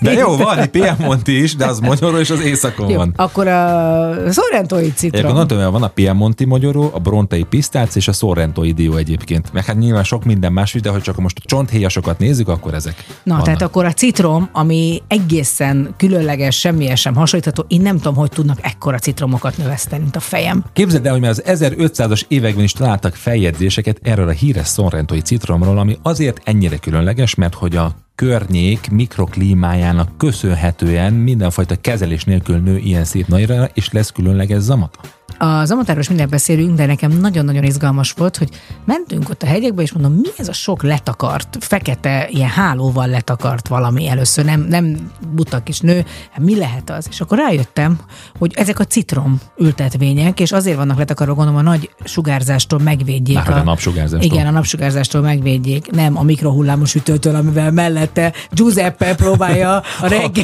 De 0.00 0.12
jó, 0.12 0.36
van 0.36 0.58
egy 0.58 0.68
Piemonti 0.68 1.42
is, 1.42 1.56
de 1.56 1.66
az 1.66 1.78
magyaró, 1.80 2.18
és 2.18 2.30
az 2.30 2.40
éjszakon 2.40 2.88
Jó, 2.90 2.96
van. 2.96 3.12
akkor 3.16 3.46
a 3.46 4.32
Sorrentói 4.32 4.84
Én 4.84 4.92
citrom. 4.94 5.22
gondoltam, 5.22 5.58
hogy 5.62 5.72
van 5.72 5.82
a 5.82 5.88
Piemonti 5.88 6.44
magyaró, 6.44 6.90
a 6.94 6.98
Brontai 6.98 7.42
pisztác 7.42 7.94
és 7.94 8.08
a 8.08 8.12
Sorrentói 8.12 8.72
dió 8.72 8.94
egyébként. 8.96 9.52
Meg 9.52 9.64
hát 9.64 9.78
nyilván 9.78 10.04
sok 10.04 10.24
minden 10.24 10.52
más 10.52 10.72
de 10.80 10.90
hogy 10.90 11.02
csak 11.02 11.16
most 11.16 11.38
a 11.38 11.46
csonthéjasokat 11.46 12.18
nézzük, 12.18 12.48
akkor 12.48 12.74
ezek 12.74 13.04
Na, 13.08 13.12
vannak. 13.24 13.44
tehát 13.44 13.62
akkor 13.62 13.84
a 13.84 13.92
citrom, 13.92 14.48
ami 14.52 15.02
egészen 15.08 15.94
különleges, 15.96 16.58
semmihez 16.58 16.97
sem 16.98 17.14
hasonlítható, 17.14 17.64
én 17.68 17.80
nem 17.80 17.96
tudom, 17.96 18.14
hogy 18.14 18.30
tudnak 18.30 18.58
ekkora 18.62 18.98
citromokat 18.98 19.56
növeszteni, 19.56 20.02
mint 20.02 20.16
a 20.16 20.20
fejem. 20.20 20.64
Képzeld 20.72 21.06
el, 21.06 21.12
hogy 21.12 21.20
már 21.20 21.30
az 21.30 21.42
1500-as 21.46 22.22
években 22.28 22.64
is 22.64 22.72
találtak 22.72 23.14
feljegyzéseket 23.14 23.98
erről 24.02 24.28
a 24.28 24.32
híres 24.32 24.66
szonrentói 24.66 25.20
citromról, 25.20 25.78
ami 25.78 25.98
azért 26.02 26.40
ennyire 26.44 26.76
különleges, 26.76 27.34
mert 27.34 27.54
hogy 27.54 27.76
a 27.76 27.94
környék 28.14 28.90
mikroklímájának 28.90 30.16
köszönhetően 30.16 31.12
mindenfajta 31.12 31.80
kezelés 31.80 32.24
nélkül 32.24 32.56
nő 32.56 32.76
ilyen 32.76 33.04
szép 33.04 33.26
nagyra, 33.26 33.68
és 33.74 33.92
lesz 33.92 34.10
különleges 34.10 34.60
zamata. 34.60 35.00
A 35.38 35.64
zamatáról 35.64 36.00
is 36.00 36.08
mindent 36.08 36.30
beszélünk, 36.30 36.76
de 36.76 36.86
nekem 36.86 37.10
nagyon-nagyon 37.10 37.64
izgalmas 37.64 38.12
volt, 38.12 38.36
hogy 38.36 38.48
mentünk 38.84 39.28
ott 39.28 39.42
a 39.42 39.46
hegyekbe, 39.46 39.82
és 39.82 39.92
mondom, 39.92 40.12
mi 40.12 40.28
ez 40.36 40.48
a 40.48 40.52
sok 40.52 40.82
letakart, 40.82 41.56
fekete, 41.60 42.28
ilyen 42.30 42.48
hálóval 42.48 43.06
letakart 43.06 43.68
valami 43.68 44.08
először, 44.08 44.44
nem, 44.44 44.60
nem 44.60 45.12
buta 45.34 45.62
kis 45.62 45.80
nő, 45.80 46.04
hát 46.30 46.44
mi 46.44 46.56
lehet 46.56 46.90
az? 46.90 47.06
És 47.10 47.20
akkor 47.20 47.38
rájöttem, 47.38 47.98
hogy 48.38 48.52
ezek 48.54 48.78
a 48.78 48.84
citrom 48.84 49.40
ültetvények, 49.58 50.40
és 50.40 50.52
azért 50.52 50.76
vannak 50.76 50.98
letakarva, 50.98 51.34
gondolom, 51.34 51.60
a 51.60 51.70
nagy 51.70 51.90
sugárzástól 52.04 52.78
megvédjék. 52.78 53.36
Már 53.36 53.46
hogy 53.46 53.54
a 53.54 53.62
napsugárzástól. 53.62 54.32
Igen, 54.32 54.46
a 54.46 54.50
napsugárzástól 54.50 55.20
megvédjék, 55.20 55.90
nem 55.90 56.16
a 56.18 56.22
mikrohullámos 56.22 56.94
ütőtől, 56.94 57.34
amivel 57.34 57.70
mellette 57.70 58.32
Giuseppe 58.50 59.14
próbálja 59.14 59.76
a 59.76 59.82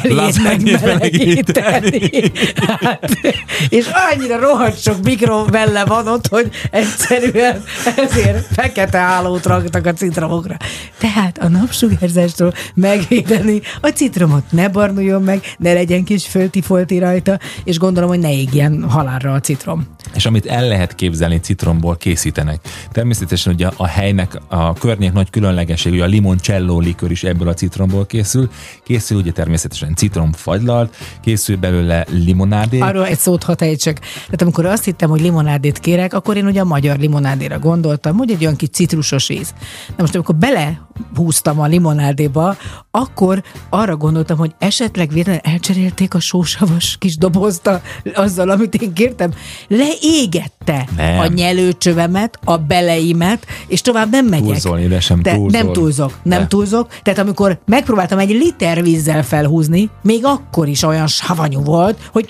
lasagnét 0.03 0.43
megmelegíteni. 0.43 2.01
Hát, 2.65 3.17
és 3.69 3.89
annyira 4.11 4.39
rohadt 4.39 4.84
sok 4.85 5.03
mikrovelle 5.03 5.85
van 5.85 6.07
ott, 6.07 6.27
hogy 6.27 6.49
egyszerűen 6.71 7.63
ezért 7.97 8.45
fekete 8.51 8.97
hálót 8.97 9.45
raktak 9.45 9.85
a 9.85 9.93
citromokra. 9.93 10.57
Tehát 10.97 11.37
a 11.37 11.47
napsugárzástól 11.47 12.53
megvédeni 12.73 13.61
a 13.81 13.87
citromot 13.87 14.51
ne 14.51 14.69
barnuljon 14.69 15.21
meg, 15.21 15.55
ne 15.57 15.73
legyen 15.73 16.03
kis 16.03 16.25
föltifolti 16.25 16.99
rajta, 16.99 17.39
és 17.63 17.77
gondolom, 17.77 18.09
hogy 18.09 18.19
ne 18.19 18.33
égjen 18.33 18.85
halálra 18.89 19.33
a 19.33 19.39
citrom. 19.39 19.87
És 20.13 20.25
amit 20.25 20.45
el 20.45 20.67
lehet 20.67 20.95
képzelni, 20.95 21.39
citromból 21.39 21.97
készítenek. 21.97 22.59
Természetesen 22.91 23.53
ugye 23.53 23.69
a 23.75 23.87
helynek, 23.87 24.39
a 24.47 24.73
környék 24.73 25.11
nagy 25.11 25.29
különlegesség, 25.29 25.93
ugye 25.93 26.03
a 26.03 26.07
limoncello 26.07 26.79
likör 26.79 27.11
is 27.11 27.23
ebből 27.23 27.47
a 27.47 27.53
citromból 27.53 28.05
készül. 28.05 28.49
Készül 28.83 29.17
ugye 29.17 29.31
természetesen 29.31 29.95
citromfagylalt, 29.95 30.95
készül 31.21 31.57
belőle 31.57 32.05
limonádé. 32.09 32.79
Arról 32.79 33.05
egy 33.05 33.17
szót 33.17 33.43
hadd 33.43 33.63
ejtsek. 33.63 33.99
Tehát 33.99 34.41
amikor 34.41 34.65
azt 34.75 34.83
hittem, 34.83 35.09
hogy 35.09 35.21
limonádét 35.21 35.79
kérek, 35.79 36.13
akkor 36.13 36.37
én 36.37 36.45
ugye 36.45 36.61
a 36.61 36.65
magyar 36.65 36.97
limonádéra 36.97 37.59
gondoltam, 37.59 38.17
hogy 38.17 38.31
egy 38.31 38.41
olyan 38.41 38.55
kis 38.55 38.69
citrusos 38.69 39.29
íz. 39.29 39.53
Na 39.87 39.95
most 39.97 40.15
amikor 40.15 40.35
belehúztam 40.35 41.59
a 41.59 41.65
limonádéba, 41.65 42.55
akkor 42.91 43.43
arra 43.69 43.95
gondoltam, 43.97 44.37
hogy 44.37 44.51
esetleg 44.59 45.09
véletlenül 45.09 45.41
elcserélték 45.43 46.13
a 46.13 46.19
sósavas 46.19 46.95
kis 46.99 47.17
dobozt 47.17 47.67
a- 47.67 47.81
azzal, 48.13 48.49
amit 48.49 48.75
én 48.75 48.93
kértem. 48.93 49.31
Leégette 49.67 50.87
Nem. 50.95 51.19
a 51.19 51.27
nyelőcsövemet, 51.27 52.39
a 52.43 52.57
beleimet, 52.57 53.45
és 53.67 53.81
tovább 53.81 54.11
nem 54.11 54.25
megyek. 54.25 54.45
Túlzol, 54.61 54.79
de 54.79 54.99
sem 54.99 55.21
De 55.21 55.33
túlzol. 55.33 55.61
Nem 55.61 55.73
túlzok, 55.73 56.13
nem 56.23 56.39
De. 56.39 56.47
túlzok. 56.47 56.87
Tehát 57.03 57.19
amikor 57.19 57.59
megpróbáltam 57.65 58.19
egy 58.19 58.29
liter 58.29 58.83
vízzel 58.83 59.23
felhúzni, 59.23 59.89
még 60.03 60.25
akkor 60.25 60.67
is 60.67 60.83
olyan 60.83 61.07
savanyú 61.07 61.61
volt, 61.63 62.09
hogy 62.11 62.29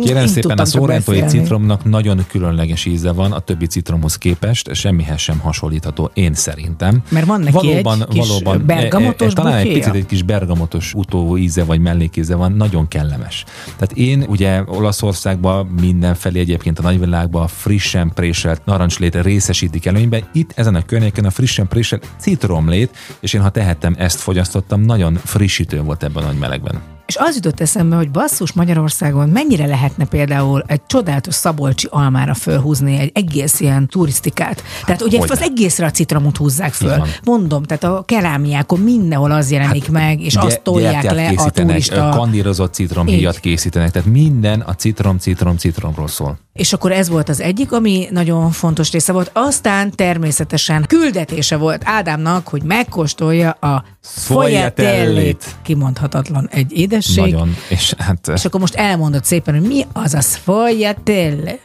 Kérem 0.00 0.26
szépen, 0.26 0.58
a 0.58 0.64
szórentói. 0.64 1.20
Citromnak 1.40 1.84
nagyon 1.84 2.24
különleges 2.28 2.84
íze 2.84 3.12
van 3.12 3.32
a 3.32 3.38
többi 3.38 3.66
citromhoz 3.66 4.16
képest, 4.16 4.74
semmihez 4.74 5.20
sem 5.20 5.38
hasonlítható, 5.38 6.10
én 6.14 6.34
szerintem. 6.34 7.02
Mert 7.08 7.26
van 7.26 7.40
neki 7.40 7.52
valóban, 7.52 8.00
egy 8.00 8.08
kis 8.08 8.28
valóban, 8.28 8.66
bergamotos 8.66 9.26
e, 9.26 9.30
e, 9.30 9.34
talán 9.34 9.58
egy 9.58 9.72
picit 9.72 9.94
egy 9.94 10.06
kis 10.06 10.22
bergamotos 10.22 10.94
utó 10.94 11.36
íze 11.36 11.64
vagy 11.64 11.80
mellékíze 11.80 12.34
van, 12.34 12.52
nagyon 12.52 12.88
kellemes. 12.88 13.44
Tehát 13.64 13.92
én 13.92 14.24
ugye 14.28 14.62
Olaszországban 14.66 15.66
mindenfelé 15.66 16.40
egyébként 16.40 16.78
a 16.78 16.82
nagyvilágban 16.82 17.46
frissen 17.46 18.10
préselt 18.14 18.64
narancslét 18.64 19.22
részesítik 19.22 19.86
előnyben. 19.86 20.24
Itt 20.32 20.52
ezen 20.54 20.74
a 20.74 20.82
környéken 20.82 21.24
a 21.24 21.30
frissen 21.30 21.68
préselt 21.68 22.08
citromlét, 22.18 22.96
és 23.20 23.32
én 23.32 23.40
ha 23.40 23.50
tehettem, 23.50 23.94
ezt 23.98 24.18
fogyasztottam, 24.20 24.80
nagyon 24.80 25.14
frissítő 25.14 25.82
volt 25.82 26.02
ebben 26.02 26.22
a 26.22 26.26
nagy 26.26 26.38
melegben. 26.38 26.93
És 27.06 27.16
az 27.18 27.34
jutott 27.34 27.60
eszembe, 27.60 27.96
hogy 27.96 28.10
basszus 28.10 28.52
Magyarországon 28.52 29.28
mennyire 29.28 29.66
lehetne 29.66 30.04
például 30.04 30.64
egy 30.66 30.80
csodálatos 30.86 31.34
szabolcsi 31.34 31.88
almára 31.90 32.34
fölhúzni 32.34 32.98
egy 32.98 33.10
egész 33.14 33.60
ilyen 33.60 33.88
turisztikát. 33.88 34.62
Tehát 34.84 35.02
ugye 35.02 35.18
az 35.28 35.40
egészre 35.40 35.86
a 35.86 35.90
citromot 35.90 36.36
húzzák 36.36 36.72
föl. 36.72 37.06
Mondom, 37.24 37.62
tehát 37.62 37.84
a 37.84 38.02
kerámiákon 38.06 38.80
mindenhol 38.80 39.30
az 39.30 39.50
jelenik 39.50 39.90
meg, 39.90 40.20
és 40.20 40.34
azt 40.34 40.60
tolják 40.62 41.10
le 41.12 41.32
a 41.36 41.50
turista. 41.50 42.08
kandírozott 42.08 42.74
citromhíjat 42.74 43.38
készítenek, 43.40 43.90
tehát 43.90 44.08
minden 44.08 44.60
a 44.60 44.74
citrom, 44.74 45.18
citrom, 45.18 45.56
citromról 45.56 46.08
szól. 46.08 46.38
És 46.52 46.72
akkor 46.72 46.92
ez 46.92 47.08
volt 47.08 47.28
az 47.28 47.40
egyik, 47.40 47.72
ami 47.72 48.08
nagyon 48.10 48.50
fontos 48.50 48.92
része 48.92 49.12
volt. 49.12 49.30
Aztán 49.32 49.90
természetesen 49.90 50.84
küldetése 50.86 51.56
volt 51.56 51.82
Ádámnak, 51.84 52.48
hogy 52.48 52.62
megkóstolja 52.62 53.50
a 53.50 53.84
sfogliatellit. 54.00 55.44
Kimondhatatlan 55.62 56.48
egy 56.50 56.72
édesség. 56.94 57.32
Nagyon, 57.32 57.56
és 57.68 57.94
hát 57.98 58.28
És 58.34 58.44
akkor 58.44 58.60
most 58.60 58.74
elmondod 58.74 59.24
szépen, 59.24 59.54
hogy 59.54 59.66
mi 59.68 59.86
az 59.92 60.14
a 60.14 60.20
sfogliatelli. 60.20 61.60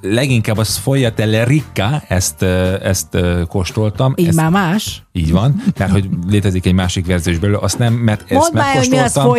leginkább 0.00 0.58
a 0.58 0.64
sfogliatelle 0.64 1.44
ricca, 1.44 2.02
ezt, 2.08 2.42
ö, 2.42 2.84
ezt 2.84 3.14
ö, 3.14 3.42
kóstoltam. 3.48 4.12
Így 4.16 4.26
ezt, 4.26 4.36
már 4.36 4.50
más? 4.50 5.02
Így 5.20 5.32
van, 5.32 5.62
mert 5.78 5.90
hogy 5.90 6.08
létezik 6.28 6.66
egy 6.66 6.72
másik 6.72 7.06
verzió 7.06 7.32
is 7.32 7.38
belőle, 7.38 7.58
azt 7.60 7.78
nem, 7.78 7.94
mert 7.94 8.20
ezt 8.20 8.30
Mondd 8.30 8.54
már, 8.54 8.76
hogy 8.76 8.88
mi 8.90 8.98
az 8.98 9.14
megkóstoltam. 9.14 9.30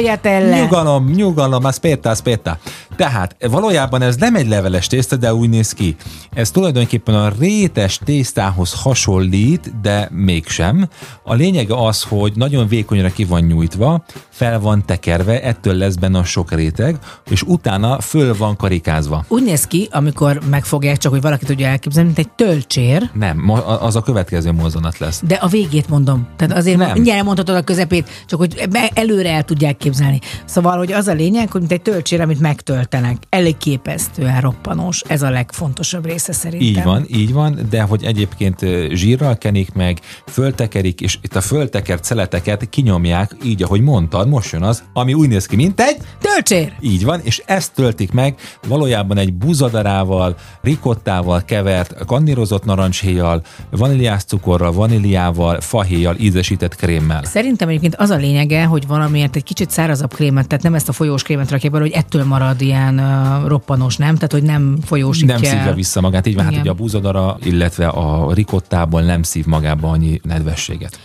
Nyugalom, 0.62 1.06
nyugalom, 1.10 1.65
aspetta, 1.65 2.10
aspetta. 2.10 2.58
Tehát 2.96 3.36
valójában 3.50 4.02
ez 4.02 4.15
nem 4.15 4.36
egy 4.36 4.48
leveles 4.48 4.88
tészta, 4.88 5.15
de 5.15 5.34
úgy 5.34 5.50
néz 5.50 5.72
ki. 5.72 5.96
Ez 6.34 6.52
tulajdonképpen 6.52 7.15
a 7.15 7.32
rétes 7.39 8.00
tésztához 8.06 8.74
hasonlít, 8.82 9.82
de 9.82 10.10
mégsem. 10.12 10.88
A 11.24 11.34
lényege 11.34 11.86
az, 11.86 12.04
hogy 12.04 12.32
nagyon 12.36 12.67
vékonyra 12.67 13.10
ki 13.10 13.24
van 13.26 13.41
nyújtva, 13.41 14.04
fel 14.30 14.60
van 14.60 14.86
tekerve, 14.86 15.41
ettől 15.41 15.74
lesz 15.74 15.96
benne 15.96 16.20
a 16.20 16.24
sok 16.24 16.52
réteg, 16.52 16.98
és 17.30 17.41
utána 17.41 18.02
föl 18.02 18.38
van 18.38 18.56
karikázva. 18.56 19.26
Úgy 19.28 19.44
néz 19.44 19.67
ki, 19.67 19.88
amikor 19.91 20.39
megfogják, 20.50 20.98
csak 20.98 21.12
hogy 21.12 21.22
valaki 21.22 21.46
tudja 21.46 21.67
elképzelni, 21.67 22.12
mint 22.15 22.28
egy 22.28 22.34
tölcsér, 22.48 23.10
Nem, 23.13 23.50
az 23.80 23.96
a 23.96 24.02
következő 24.02 24.52
mozzanat 24.52 24.98
lesz. 24.98 25.22
de 25.28 25.36
a 25.36 25.48
végét 25.72 25.90
mondom. 25.90 26.28
Tehát 26.36 26.58
azért 26.58 26.78
Nem. 26.78 26.92
mindjárt 26.94 27.24
mondhatod 27.24 27.56
a 27.56 27.62
közepét, 27.62 28.10
csak 28.26 28.40
hogy 28.40 28.68
előre 28.94 29.32
el 29.32 29.44
tudják 29.44 29.78
képzelni. 29.78 30.20
Szóval, 30.46 30.78
hogy 30.78 30.92
az 30.92 31.08
a 31.08 31.14
lényeg, 31.14 31.52
hogy 31.52 31.60
mint 31.60 31.72
egy 31.74 31.82
töltsér, 31.82 32.22
amit 32.22 32.40
megtöltenek. 32.40 33.18
Elképesztően 33.30 34.42
roppanós. 34.42 35.02
Ez 35.08 35.22
a 35.22 35.30
legfontosabb 35.30 36.06
része 36.06 36.34
szerintem. 36.34 36.70
Így 36.70 36.84
van, 36.84 37.06
így 37.08 37.34
van, 37.34 37.60
de 37.70 37.82
hogy 37.82 38.04
egyébként 38.04 38.60
zsírral 38.94 39.38
kenik 39.38 39.74
meg, 39.74 40.00
föltekerik, 40.28 41.02
és 41.02 41.18
itt 41.22 41.36
a 41.36 41.42
föltekert 41.42 42.04
szeleteket 42.04 42.70
kinyomják, 42.70 43.36
így 43.44 43.64
ahogy 43.64 43.82
mondtad, 43.82 44.28
most 44.28 44.52
jön 44.52 44.64
az, 44.64 44.84
ami 44.94 45.14
úgy 45.14 45.28
néz 45.28 45.46
ki, 45.46 45.56
mint 45.56 45.82
egy 45.82 45.98
Töltsér! 46.22 46.74
Így 46.80 47.06
van, 47.06 47.20
és 47.24 47.42
ezt 47.46 47.74
töltik 47.74 48.12
meg 48.12 48.36
valójában 48.68 49.18
egy 49.18 49.34
buzadarával, 49.34 50.36
rikottával 50.62 51.42
kevert, 51.46 52.06
kannírozott 52.06 52.66
narancshéjjal, 52.66 53.42
vaníliás 53.70 54.24
cukorral, 54.24 54.72
vaníliával, 54.72 55.51
fahéjjal, 55.60 56.16
ízesített 56.20 56.76
krémmel. 56.76 57.24
Szerintem 57.24 57.68
egyébként 57.68 57.96
az 57.96 58.10
a 58.10 58.16
lényege, 58.16 58.64
hogy 58.64 58.88
valamiért 58.88 59.36
egy 59.36 59.44
kicsit 59.44 59.70
szárazabb 59.70 60.14
krémet, 60.14 60.48
tehát 60.48 60.64
nem 60.64 60.74
ezt 60.74 60.90
a 60.90 60.92
folyós 60.92 61.24
krémet 61.24 61.70
bele, 61.70 61.84
hogy 61.84 61.92
ettől 61.92 62.24
marad 62.24 62.62
ilyen 62.62 63.00
uh, 63.00 63.48
roppanos, 63.48 63.98
nem? 63.98 64.16
Tehát, 64.16 64.32
hogy 64.32 64.44
nem 64.44 64.78
folyósítja. 64.86 65.34
Nem 65.34 65.44
szívja 65.44 65.74
vissza 65.74 66.02
magát, 66.02 66.28
így 66.28 66.36
van, 66.36 66.44
hát 66.44 66.58
ugye 66.58 66.70
a 66.70 66.74
buzadara, 66.74 67.38
illetve 67.44 67.88
a 67.88 68.34
rikottából 68.34 69.02
nem 69.02 69.24
szív 69.24 69.46
magába 69.46 69.90
annyi 69.90 70.20
nedvességet. 70.24 71.00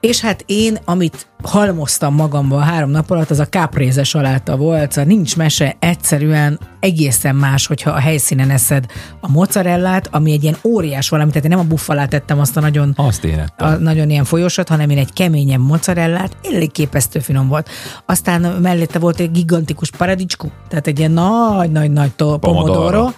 És 0.00 0.20
hát 0.20 0.44
én, 0.46 0.78
amit 0.84 1.26
halmoztam 1.42 2.14
magamba 2.14 2.56
a 2.56 2.60
három 2.60 2.90
nap 2.90 3.10
alatt, 3.10 3.30
az 3.30 3.38
a 3.38 3.44
kápréze 3.44 4.04
saláta 4.04 4.56
volt, 4.56 4.92
szóval 4.92 5.10
nincs 5.10 5.36
mese, 5.36 5.76
egyszerűen 5.78 6.58
egészen 6.80 7.36
más, 7.36 7.66
hogyha 7.66 7.90
a 7.90 7.98
helyszínen 7.98 8.50
eszed 8.50 8.86
a 9.20 9.30
mozzarellát, 9.30 10.08
ami 10.10 10.32
egy 10.32 10.42
ilyen 10.42 10.56
óriás 10.64 11.08
valami, 11.08 11.28
tehát 11.28 11.44
én 11.44 11.50
nem 11.50 11.60
a 11.60 11.68
buffalát 11.68 12.08
tettem 12.08 12.40
azt 12.40 12.56
a 12.56 12.60
nagyon 12.60 12.92
Azt 12.96 13.24
én 13.24 13.44
a 13.56 13.68
nagyon 13.68 14.10
ilyen 14.10 14.24
folyosat, 14.24 14.68
hanem 14.68 14.90
én 14.90 14.98
egy 14.98 15.12
keményebb 15.12 15.60
mozzarellát, 15.60 16.36
elég 16.52 16.72
képesztő 16.72 17.18
finom 17.18 17.48
volt. 17.48 17.68
Aztán 18.06 18.40
mellette 18.40 18.98
volt 18.98 19.20
egy 19.20 19.30
gigantikus 19.30 19.90
paradicskú, 19.90 20.50
tehát 20.68 20.86
egy 20.86 20.98
ilyen 20.98 21.10
nagy-nagy-nagy 21.10 22.12
Pomodoro. 22.14 23.10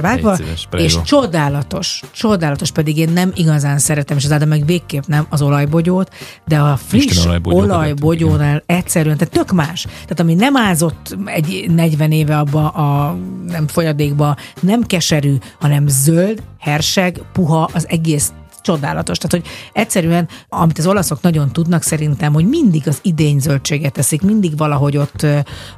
vágva, 0.00 0.36
és 0.76 0.96
csodálatos, 1.04 2.02
csodálatos, 2.10 2.70
pedig 2.70 2.96
én 2.96 3.10
nem 3.12 3.32
igazán 3.34 3.78
szeretem, 3.78 4.16
és 4.16 4.24
az 4.24 4.32
Ádám 4.32 4.48
meg 4.48 4.66
végképp 4.66 5.06
nem 5.06 5.26
az 5.28 5.40
olajbogyót, 5.70 6.10
de 6.46 6.58
a 6.58 6.76
friss 6.76 7.26
olajbogyónál 7.42 8.62
egyszerűen, 8.66 9.16
tehát 9.16 9.34
tök 9.34 9.52
más. 9.52 9.82
Tehát 9.82 10.20
ami 10.20 10.34
nem 10.34 10.56
ázott 10.56 11.16
egy 11.24 11.64
40 11.74 12.12
éve 12.12 12.38
abba 12.38 12.68
a 12.68 13.16
nem 13.46 13.66
folyadékba, 13.66 14.36
nem 14.60 14.82
keserű, 14.82 15.36
hanem 15.60 15.84
zöld, 15.88 16.42
herseg, 16.58 17.20
puha, 17.32 17.70
az 17.72 17.88
egész 17.88 18.32
csodálatos. 18.60 19.18
Tehát, 19.18 19.30
hogy 19.30 19.52
egyszerűen, 19.72 20.28
amit 20.48 20.78
az 20.78 20.86
olaszok 20.86 21.22
nagyon 21.22 21.52
tudnak 21.52 21.82
szerintem, 21.82 22.32
hogy 22.32 22.48
mindig 22.48 22.88
az 22.88 22.98
idényzöldséget 23.02 23.92
teszik, 23.92 24.22
mindig 24.22 24.56
valahogy 24.56 24.96
ott 24.96 25.26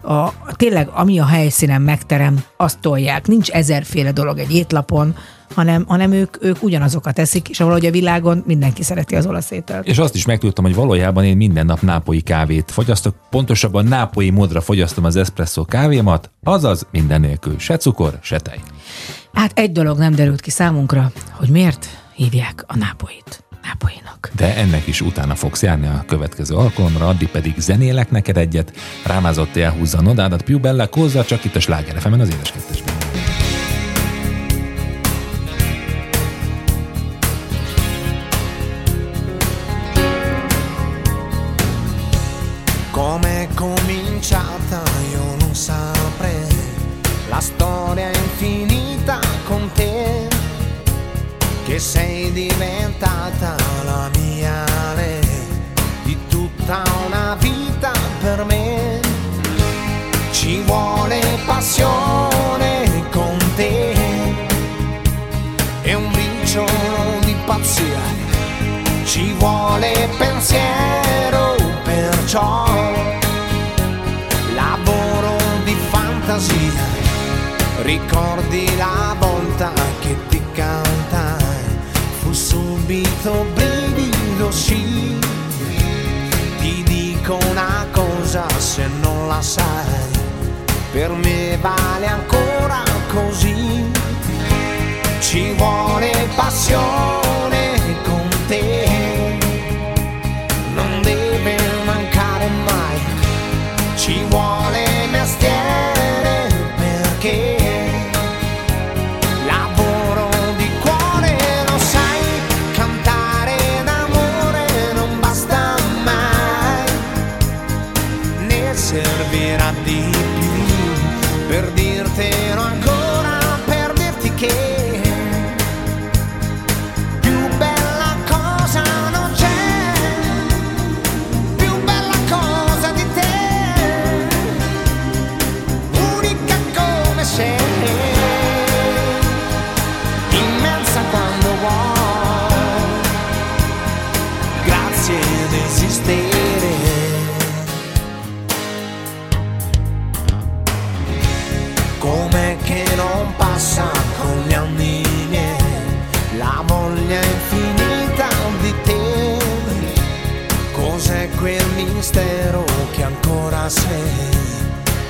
a, 0.02 0.32
tényleg, 0.56 0.88
ami 0.88 1.18
a 1.18 1.26
helyszínen 1.26 1.82
megterem, 1.82 2.44
azt 2.56 2.78
tolják. 2.78 3.26
Nincs 3.26 3.50
ezerféle 3.50 4.12
dolog 4.12 4.38
egy 4.38 4.54
étlapon, 4.54 5.14
hanem, 5.54 5.84
hanem 5.86 6.12
ők, 6.12 6.44
ők 6.44 6.62
ugyanazokat 6.62 7.14
teszik, 7.14 7.48
és 7.48 7.58
valahogy 7.58 7.86
a 7.86 7.90
világon 7.90 8.42
mindenki 8.46 8.82
szereti 8.82 9.16
az 9.16 9.26
olasz 9.26 9.50
ételt. 9.50 9.86
És 9.86 9.98
azt 9.98 10.14
is 10.14 10.26
megtudtam, 10.26 10.64
hogy 10.64 10.74
valójában 10.74 11.24
én 11.24 11.36
minden 11.36 11.66
nap 11.66 11.80
nápoi 11.80 12.20
kávét 12.20 12.70
fogyasztok, 12.70 13.14
pontosabban 13.30 13.84
nápoi 13.84 14.30
módra 14.30 14.60
fogyasztom 14.60 15.04
az 15.04 15.16
espresso 15.16 15.64
kávémat, 15.64 16.30
azaz 16.42 16.86
minden 16.90 17.20
nélkül 17.20 17.58
se 17.58 17.76
cukor, 17.76 18.18
se 18.22 18.38
tej. 18.38 18.60
Hát 19.32 19.58
egy 19.58 19.72
dolog 19.72 19.98
nem 19.98 20.14
derült 20.14 20.40
ki 20.40 20.50
számunkra, 20.50 21.12
hogy 21.32 21.48
miért 21.48 22.01
hívják 22.22 22.64
a 22.66 22.76
nápoit 22.76 23.44
nápoinak. 23.62 24.30
De 24.36 24.56
ennek 24.56 24.86
is 24.86 25.00
utána 25.00 25.34
fogsz 25.34 25.62
járni 25.62 25.86
a 25.86 26.04
következő 26.06 26.54
alkalomra, 26.54 27.08
addig 27.08 27.28
pedig 27.28 27.54
zenélek 27.58 28.10
neked 28.10 28.36
egyet, 28.36 28.72
rámázott 29.06 29.56
elhúzza 29.56 29.98
a 29.98 30.02
nodádat, 30.02 30.42
Piu 30.42 30.58
Bella 30.58 30.88
Kóza, 30.88 31.24
csak 31.24 31.44
itt 31.44 31.56
a 31.56 31.60
Sláger 31.60 31.96
az. 31.96 32.02
Com'è 32.02 33.51
pazzia 67.52 68.00
ci 69.04 69.34
vuole 69.34 70.08
pensiero, 70.16 71.56
perciò 71.84 72.64
lavoro 74.54 75.36
di 75.64 75.76
fantasia. 75.90 77.00
Ricordi 77.82 78.74
la 78.76 79.14
volta 79.18 79.70
che 80.00 80.16
ti 80.28 80.40
cantai, 80.52 81.64
fu 82.20 82.32
subito 82.32 83.44
brivido, 83.52 84.50
sì. 84.50 85.18
Ti 86.58 86.82
dico 86.84 87.38
una 87.50 87.86
cosa 87.90 88.46
se 88.56 88.86
non 89.02 89.28
la 89.28 89.42
sai, 89.42 90.08
per 90.90 91.10
me 91.10 91.58
vale 91.60 92.06
ancora 92.06 92.82
così. 93.12 94.01
Ci 95.22 95.52
vuole 95.52 96.10
passione 96.34 97.78
con 98.02 98.28
te, 98.48 99.38
non 100.74 101.00
deve 101.00 101.56
mancare 101.84 102.48
mai. 102.66 103.00
Ci 103.94 104.24
vuole 104.28 104.84
mestiere 105.10 105.61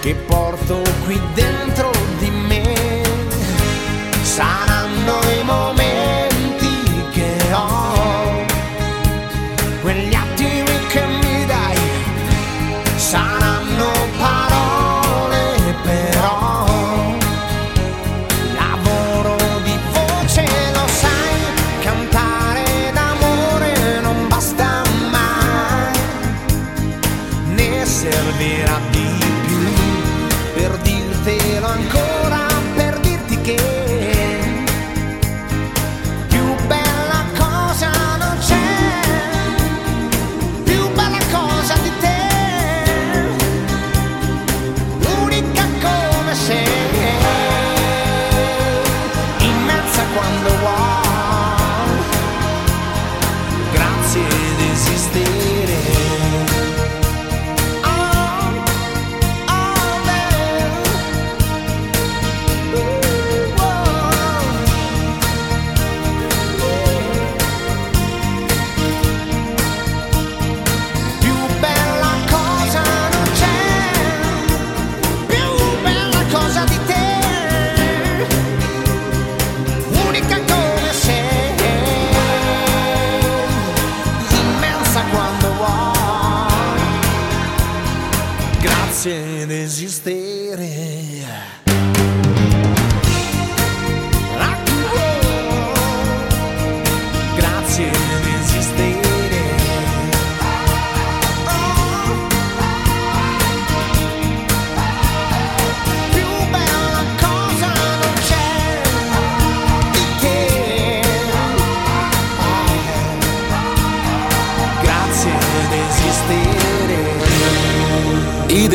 che 0.02 0.16
porto 0.16 0.82
qui 1.04 1.16
dentro 1.32 1.62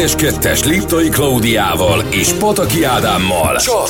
Édes 0.08 0.32
kettes 0.32 0.64
Liptai 0.64 1.10
Klaudiával 1.10 2.04
és 2.10 2.32
Pataki 2.32 2.84
Ádámmal. 2.84 3.56
Csak 3.56 3.88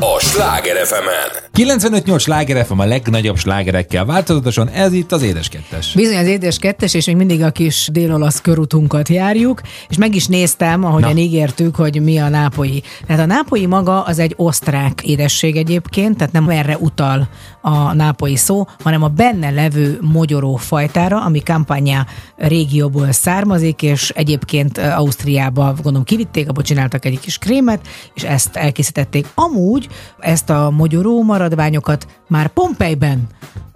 a 0.00 0.20
Sláger 0.20 0.86
fm 0.86 1.38
95-8 1.58 2.20
sláger 2.20 2.66
FM 2.66 2.78
a 2.78 2.84
legnagyobb 2.84 3.36
slágerekkel 3.36 4.04
változatosan, 4.04 4.68
ez 4.68 4.92
itt 4.92 5.12
az 5.12 5.22
Édes 5.22 5.48
Kettes. 5.48 5.94
Bizony 5.94 6.16
az 6.16 6.26
édes 6.26 6.58
kettes, 6.58 6.94
és 6.94 7.06
még 7.06 7.16
mindig 7.16 7.42
a 7.42 7.50
kis 7.50 7.88
dél-olasz 7.92 8.40
körutunkat 8.40 9.08
járjuk, 9.08 9.60
és 9.88 9.96
meg 9.96 10.14
is 10.14 10.26
néztem, 10.26 10.84
ahogyan 10.84 11.12
Na. 11.12 11.18
ígértük, 11.18 11.76
hogy 11.76 12.02
mi 12.02 12.18
a 12.18 12.28
nápolyi. 12.28 12.82
Tehát 13.06 13.22
a 13.22 13.26
nápolyi 13.26 13.66
maga 13.66 14.02
az 14.02 14.18
egy 14.18 14.34
osztrák 14.36 15.02
édesség 15.04 15.56
egyébként, 15.56 16.16
tehát 16.16 16.32
nem 16.32 16.48
erre 16.48 16.76
utal 16.76 17.28
a 17.60 17.94
nápolyi 17.94 18.36
szó, 18.36 18.66
hanem 18.82 19.02
a 19.02 19.08
benne 19.08 19.50
levő 19.50 19.98
mogyoró 20.00 20.56
fajtára, 20.56 21.24
ami 21.24 21.42
kampánya 21.42 22.06
régióból 22.36 23.12
származik, 23.12 23.82
és 23.82 24.10
egyébként 24.10 24.78
eh, 24.78 24.98
Ausztriába, 25.48 25.74
gondolom 25.74 26.04
kivitték, 26.04 26.48
abból 26.48 26.62
csináltak 26.62 27.04
egy 27.04 27.20
kis 27.20 27.38
krémet, 27.38 27.88
és 28.14 28.22
ezt 28.22 28.56
elkészítették. 28.56 29.26
Amúgy 29.34 29.88
ezt 30.18 30.50
a 30.50 30.70
mogyoró 30.70 31.22
maradványokat 31.22 32.06
már 32.28 32.48
Pompejben 32.48 33.26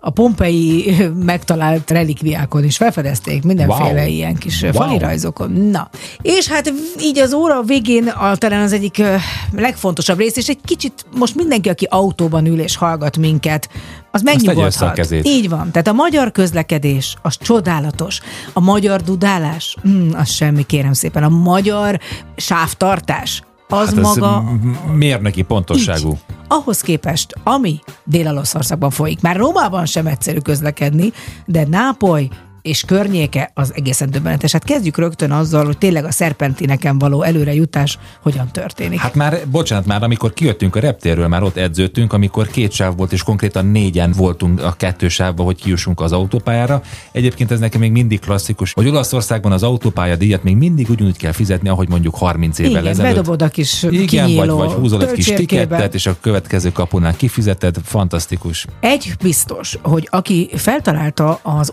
a 0.05 0.11
pompei 0.11 0.95
megtalált 1.33 1.91
relikviákon 1.91 2.65
is 2.65 2.77
felfedezték, 2.77 3.43
mindenféle 3.43 4.01
Wow. 4.01 4.07
ilyen 4.07 4.35
kis 4.35 4.63
Wow. 4.63 4.73
falirajzokon. 4.73 5.51
Na, 5.53 5.91
és 6.23 6.49
hát 6.49 6.73
így 7.01 7.19
az 7.19 7.33
óra 7.33 7.63
végén 7.63 8.09
a, 8.09 8.37
talán 8.37 8.63
az 8.63 8.73
egyik 8.73 9.03
legfontosabb 9.53 10.19
rész, 10.19 10.37
és 10.37 10.49
egy 10.49 10.59
kicsit 10.65 11.05
most 11.17 11.35
mindenki, 11.35 11.69
aki 11.69 11.87
autóban 11.91 12.47
ül 12.47 12.61
és 12.61 12.77
hallgat 12.77 13.17
minket, 13.17 13.69
az 14.11 14.23
megnyugodhat. 14.23 15.13
Így 15.23 15.49
van. 15.49 15.71
Tehát 15.71 15.89
a 15.89 15.93
magyar 15.93 16.33
közlekedés, 16.33 17.17
az 17.23 17.37
csodálatos. 17.41 18.21
A 18.53 18.61
magyar 18.61 19.01
dudálás, 19.03 19.77
mm, 19.89 20.11
az 20.13 20.29
semmi, 20.31 20.67
kérem 20.67 20.93
szépen. 20.93 21.23
A 21.23 21.29
magyar 21.29 22.01
sávtartás, 22.37 23.43
az 23.73 23.87
Hát 23.95 24.01
maga 24.01 24.45
mérnöki 24.95 25.43
pontosságú. 25.43 26.09
így. 26.09 26.37
Ahhoz 26.49 26.81
képest, 26.81 27.33
ami 27.43 27.79
Dél-Olaszországban 28.05 28.91
folyik, 28.91 29.21
már 29.21 29.37
Rómában 29.37 29.87
sem 29.87 30.07
egyszerű 30.07 30.39
közlekedni, 30.39 31.13
de 31.47 31.67
Nápoly 31.69 32.29
és 32.63 32.85
környéke 32.87 33.51
az 33.55 33.73
egészen 33.75 34.11
döbbenetes. 34.11 34.53
Hát 34.53 34.65
kezdjük 34.65 34.99
rögtön 34.99 35.31
azzal, 35.31 35.65
hogy 35.65 35.79
tényleg 35.79 36.05
a 36.05 36.11
szerpentineken 36.11 36.99
való 36.99 37.23
előrejutás 37.23 37.99
hogyan 38.21 38.49
történik. 38.53 38.99
Hát 38.99 39.15
már, 39.15 39.39
bocsánat, 39.51 39.87
már 39.87 40.03
amikor 40.03 40.33
kijöttünk 40.33 40.77
a 40.77 40.81
reptérről, 40.81 41.29
már 41.29 41.43
ott 41.43 41.57
edződtünk, 41.57 42.13
amikor 42.13 42.47
két 42.47 42.73
sáv 42.73 42.97
volt, 42.97 43.13
és 43.13 43.23
konkrétan 43.23 43.67
négyen 43.67 44.13
voltunk 44.17 44.63
a 44.63 44.73
kettő 44.73 45.09
sávba, 45.09 45.43
hogy 45.43 45.57
kijussunk 45.57 46.01
az 46.01 46.13
autópályára. 46.13 46.83
Egyébként 47.13 47.51
ez 47.51 47.59
nekem 47.59 47.81
még 47.81 47.93
mindig 47.93 48.21
klasszikus, 48.21 48.73
hogy 48.73 48.89
Olaszországban 48.89 49.53
az 49.53 49.63
autópálya 49.63 50.17
díjat 50.17 50.43
még 50.43 50.57
mindig 50.57 50.91
ugyanúgy 50.91 51.17
kell 51.17 51.33
fizetni, 51.33 51.69
ahogy 51.69 51.89
mondjuk 51.89 52.15
30 52.15 52.59
évvel 52.59 52.71
Igen, 52.71 52.87
ezelőtt. 52.87 53.15
bedobod 53.15 53.43
a 53.43 53.49
kis 53.49 53.83
Igen, 53.83 54.35
vagy, 54.35 54.49
vagy 54.49 54.71
húzol 54.71 55.07
egy 55.07 55.13
kis 55.13 55.27
tikettet, 55.27 55.95
és 55.95 56.07
a 56.07 56.17
következő 56.21 56.73
kapunál 56.73 57.17
kifizeted. 57.17 57.77
Fantasztikus. 57.85 58.67
Egy 58.81 59.13
biztos, 59.23 59.79
hogy 59.83 60.09
aki 60.11 60.51
feltalálta 60.55 61.41
az 61.43 61.71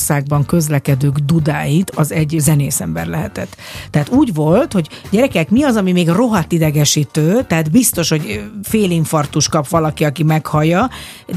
Olaszországban 0.00 0.46
közlekedők 0.46 1.18
dudáit, 1.18 1.90
az 1.90 2.12
egy 2.12 2.36
zenészember 2.38 3.06
lehetett. 3.06 3.56
Tehát 3.90 4.08
úgy 4.08 4.34
volt, 4.34 4.72
hogy 4.72 4.88
gyerekek, 5.10 5.50
mi 5.50 5.62
az, 5.62 5.76
ami 5.76 5.92
még 5.92 6.08
rohadt 6.08 6.52
idegesítő, 6.52 7.44
tehát 7.46 7.70
biztos, 7.70 8.08
hogy 8.08 8.50
félinfarktus 8.62 9.48
kap 9.48 9.68
valaki, 9.68 10.04
aki 10.04 10.22
meghallja, 10.22 10.90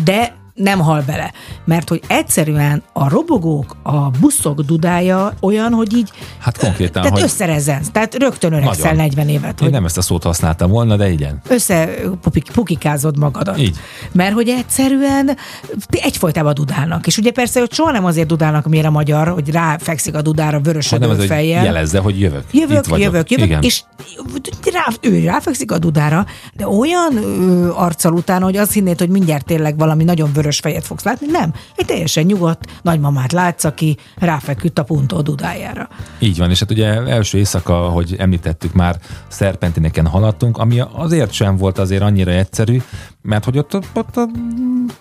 de 0.04 0.36
nem 0.54 0.80
hal 0.80 1.04
bele. 1.06 1.32
Mert 1.66 1.90
hogy 1.90 2.02
egyszerűen 2.08 2.84
a 2.94 3.10
robogók, 3.10 3.76
a 3.84 4.10
buszok 4.10 4.62
dudája 4.62 5.34
olyan, 5.42 5.74
hogy 5.74 5.94
így 5.96 6.10
Hát 6.40 6.58
konkrétan, 6.58 7.02
tehát 7.02 7.18
hogy 7.18 7.28
összerezensz, 7.28 7.90
tehát 7.92 8.16
rögtön 8.16 8.54
öregszel 8.54 8.92
Nagyon. 8.92 8.96
40 8.96 9.30
évet. 9.30 9.50
én 9.50 9.54
Hogy 9.60 9.72
nem 9.72 9.86
ezt 9.86 9.98
a 9.98 10.02
szót 10.02 10.24
használtam 10.24 10.70
volna, 10.72 10.96
de 10.96 11.12
igen. 11.12 11.42
összepukikázod 11.48 13.18
magadat. 13.18 13.58
Így. 13.60 13.78
Mert 14.12 14.34
hogy 14.34 14.50
egyszerűen 14.50 15.38
egyfolytában 15.90 16.54
dudálnak. 16.54 17.08
És 17.08 17.18
ugye 17.18 17.32
persze, 17.32 17.60
hogy 17.60 17.74
soha 17.74 17.92
nem 17.92 18.06
azért 18.06 18.28
dudálnak, 18.28 18.68
miért 18.68 18.86
a 18.86 18.92
magyar, 18.92 19.28
hogy 19.28 19.50
ráfekszik 19.50 20.16
a 20.16 20.22
dudára 20.22 20.60
vörösödő 20.60 21.08
hogy 21.08 21.26
fejjel. 21.26 21.64
jelezze, 21.64 22.00
hogy 22.00 22.20
jövök. 22.20 22.44
Jövök, 22.52 22.88
Itt 22.88 22.98
jövök, 22.98 23.32
jövök, 23.32 23.46
Igen. 23.48 23.62
és 23.62 23.82
rá, 24.74 24.86
ő 25.02 25.24
ráfekszik 25.24 25.72
a 25.72 25.78
dudára, 25.78 26.26
de 26.54 26.68
olyan 26.68 27.18
ö, 27.18 27.72
arccal 27.76 28.14
utána, 28.14 28.46
hogy 28.46 28.58
azt 28.58 28.72
hinnéd, 28.74 29.00
hogy 29.00 29.10
mindjárt 29.10 29.46
tényleg 29.46 29.78
valami 29.78 30.04
nagyon 30.04 30.32
vörös 30.34 30.43
fejet 30.52 30.86
fogsz 30.86 31.04
látni. 31.04 31.28
Nem, 31.28 31.54
egy 31.76 31.86
teljesen 31.86 32.26
nyugodt 32.26 32.66
nagymamát 32.82 33.32
látsz, 33.32 33.64
aki 33.64 33.98
ráfeküdt 34.16 34.80
a 34.80 34.84
puntó 34.84 35.22
dudájára. 35.22 35.90
Így 36.20 36.38
van, 36.38 36.50
és 36.50 36.60
hát 36.60 36.72
ugye 36.72 36.88
első 36.88 37.38
éjszaka, 37.38 37.74
hogy 37.74 38.16
említettük 38.18 38.74
már, 38.74 38.96
szerpentineken 39.28 40.08
haladtunk, 40.08 40.58
ami 40.58 40.80
azért 40.94 41.32
sem 41.32 41.58
volt 41.58 41.78
azért 41.78 42.02
annyira 42.02 42.32
egyszerű, 42.32 42.82
mert 43.24 43.46
hogy 43.46 43.58
ott, 43.58 43.74
ott, 43.94 44.18
a 44.18 44.28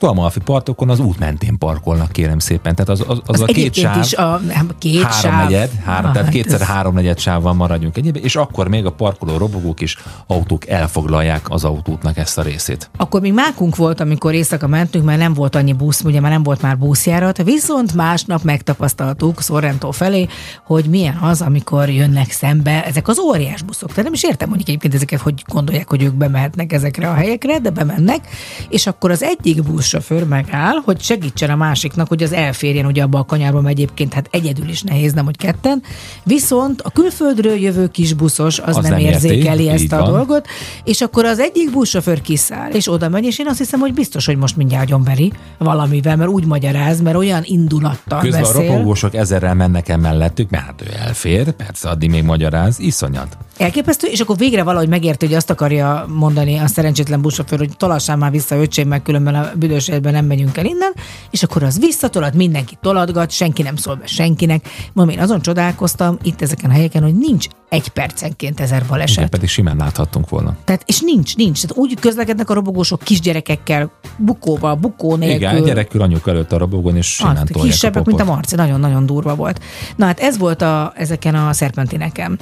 Amalfi 0.01 0.41
partokon 0.41 0.91
az 0.91 0.99
út 1.01 1.19
mentén 1.19 1.59
parkolnak, 1.59 2.13
kérem 2.13 2.39
szépen. 2.39 2.75
Tehát 2.75 2.91
az, 2.91 3.05
az, 3.09 3.21
az, 3.27 3.41
a 3.41 3.45
két 3.45 3.75
sáv, 3.75 3.99
is 4.03 4.15
a 4.15 4.39
nem, 4.39 4.71
két 4.79 5.03
háromnegyed, 5.03 5.71
sáv. 5.71 5.85
három, 5.85 6.05
Ah, 6.07 6.13
tehát 6.13 6.27
hát 6.27 6.35
kétszer 6.35 6.61
ez- 6.61 6.67
háromnegyed 6.67 7.19
sávval 7.19 7.53
maradjunk 7.53 7.97
egyéb, 7.97 8.17
és 8.23 8.37
akkor 8.37 8.69
még 8.69 8.85
a 8.87 8.91
parkoló 8.93 9.37
robogók 9.37 9.81
is 9.81 9.97
autók 10.27 10.69
elfoglalják 10.69 11.51
az 11.51 11.65
autótnak 11.65 12.17
ezt 12.19 12.39
a 12.39 12.43
részét. 12.43 12.91
Akkor 12.97 13.21
még 13.21 13.33
mákunk 13.33 13.77
volt, 13.77 14.01
amikor 14.01 14.35
éjszaka 14.35 14.67
mentünk, 14.67 15.05
mert 15.05 15.19
nem 15.19 15.35
volt 15.35 15.55
annyi 15.55 15.73
busz, 15.73 16.01
ugye 16.05 16.21
már 16.21 16.31
nem 16.31 16.43
volt 16.43 16.63
már 16.63 16.79
buszjárat, 16.79 17.43
viszont 17.43 17.95
másnap 17.95 18.43
megtapasztaltuk 18.43 19.43
Sorrento 19.43 19.91
felé, 19.91 20.27
hogy 20.65 20.85
milyen 20.85 21.17
az, 21.17 21.41
amikor 21.41 21.89
jönnek 21.89 22.31
szembe 22.31 22.85
ezek 22.85 23.09
az 23.09 23.19
óriás 23.19 23.63
buszok. 23.63 23.89
Tehát 23.89 24.05
nem 24.05 24.13
is 24.13 24.23
értem, 24.25 24.49
hogy 24.49 24.61
egyébként 24.61 24.95
ezeket 24.95 25.21
hogy 25.21 25.43
gondolják, 25.47 25.89
hogy 25.89 26.03
ők 26.03 26.15
bemehetnek 26.15 26.73
ezekre 26.73 27.09
a 27.09 27.15
helyekre, 27.15 27.59
de 27.59 27.71
bemennek, 27.71 28.12
és 28.69 28.87
akkor 28.87 29.11
az 29.11 29.23
egyik 29.23 29.63
buszsofőr 29.63 30.25
megáll, 30.25 30.77
hogy 30.85 31.01
segítsen 31.01 31.51
a 31.51 31.57
másiknak, 31.57 32.09
hogy 32.09 32.23
az 32.23 32.33
elférjen 32.33 32.87
ugye 32.87 33.03
abba 33.03 33.19
a 33.19 33.25
kanyarba, 33.25 33.61
mert 33.61 33.75
egyébként 33.77 34.15
hát 34.15 34.29
egyedül 34.31 34.69
is 34.69 34.83
nehéz, 34.83 35.13
nem 35.13 35.25
hogy 35.25 35.37
ketten. 35.37 35.83
Viszont 36.25 36.81
a 36.81 36.91
külföldről 36.91 37.57
jövő 37.57 37.89
kis 37.89 38.13
buszos 38.13 38.59
az, 38.59 38.77
Az 38.77 38.83
nem, 38.83 38.93
nem 38.93 39.01
érzékeli 39.01 39.69
ezt 39.69 39.93
a 39.93 39.99
van. 39.99 40.13
dolgot, 40.13 40.47
és 40.85 41.01
akkor 41.01 41.25
az 41.25 41.39
egyik 41.39 41.71
buszsofőr 41.71 42.21
kiszáll, 42.21 42.71
és 42.71 42.89
oda 42.93 43.09
megy, 43.09 43.25
és 43.25 43.39
én 43.39 43.47
azt 43.47 43.59
hiszem, 43.59 43.81
hogy 43.81 43.95
biztos, 43.95 44.27
hogy 44.27 44.37
most 44.37 44.57
mindjárt 44.57 44.85
agyonveri 44.85 45.33
valamivel, 45.59 46.17
mert 46.17 46.31
úgy 46.31 46.45
magyaráz, 46.47 47.01
mert 47.01 47.17
olyan 47.17 47.43
indulattal 47.45 48.21
Közben 48.21 48.41
beszél. 48.43 48.57
a 48.57 48.73
ropogósok 48.73 49.15
ezerrel 49.15 49.55
mennek 49.55 49.89
el 49.89 49.99
mellettük, 49.99 50.51
mert 50.51 50.65
hát 50.65 50.83
ő 50.83 50.87
elfér, 51.07 51.51
persze 51.51 51.89
addig 51.89 52.11
még 52.11 52.23
magyaráz, 52.23 52.79
iszonyat. 52.79 53.37
Elképesztő, 53.59 54.07
és 54.09 54.21
akkor 54.21 54.37
végre 54.37 54.63
valahogy 54.63 54.89
megérti, 54.89 55.27
hogy 55.27 55.35
azt 55.35 55.51
akarja 55.51 56.07
mondani 56.09 56.59
a 56.59 56.67
szerencsétlen 56.67 57.21
buszsofőr, 57.21 57.59
hogy 57.59 57.77
tolassál 58.03 58.17
már 58.17 58.31
vissza, 58.31 58.57
öcsém, 58.57 58.89
meg 58.89 59.03
különben 59.03 59.35
a 59.35 59.51
büdös 59.57 59.89
életben 59.89 60.13
nem 60.13 60.25
megyünk 60.25 60.57
el 60.57 60.65
innen, 60.65 60.93
és 61.31 61.43
akkor 61.43 61.63
az 61.63 61.79
visszatolad, 61.79 62.35
mindenki 62.35 62.79
toladgat, 62.81 63.31
senki 63.31 63.63
nem 63.63 63.77
szól 63.77 63.95
be 63.95 64.07
senkinek. 64.07 64.69
Mondom, 64.93 65.15
én 65.17 65.23
azon 65.23 65.41
csodálkoztam 65.41 66.19
itt 66.23 66.43
ezeken 66.43 66.71
a 66.71 66.73
helyeken, 66.73 67.03
hogy 67.03 67.15
nincs 67.15 67.47
egy 67.69 67.89
percenként 67.89 68.61
ezer 68.61 68.77
Igen, 68.77 68.89
baleset. 68.89 69.29
pedig 69.29 69.49
simán 69.49 69.77
láthattunk 69.77 70.29
volna. 70.29 70.57
Tehát, 70.65 70.83
és 70.87 71.01
nincs, 71.01 71.37
nincs. 71.37 71.61
Tehát 71.61 71.77
úgy 71.77 71.97
közlekednek 72.01 72.51
a 72.51 72.55
robogósok 72.55 73.03
kisgyerekekkel, 73.03 73.91
bukóval, 74.17 74.75
bukó 74.75 75.17
nélkül. 75.17 75.49
Igen, 75.49 75.65
gyerekül 75.65 76.03
anyuk 76.03 76.29
előtt 76.29 76.53
a 76.53 76.59
robogon, 76.59 76.97
és 76.97 77.07
simán 77.07 77.35
tolják 77.35 77.73
kisebbek, 77.73 78.03
a 78.03 78.05
mint 78.07 78.21
a. 78.21 78.25
Marci, 78.25 78.55
nagyon-nagyon 78.55 79.07
durva 79.07 79.35
volt. 79.35 79.61
Na 79.97 80.07
hát 80.07 80.21
ez 80.21 80.39
volt 80.39 80.63
a, 80.63 80.93
ezeken 80.97 81.35
a 81.35 81.53
szerpentineken. 81.53 82.39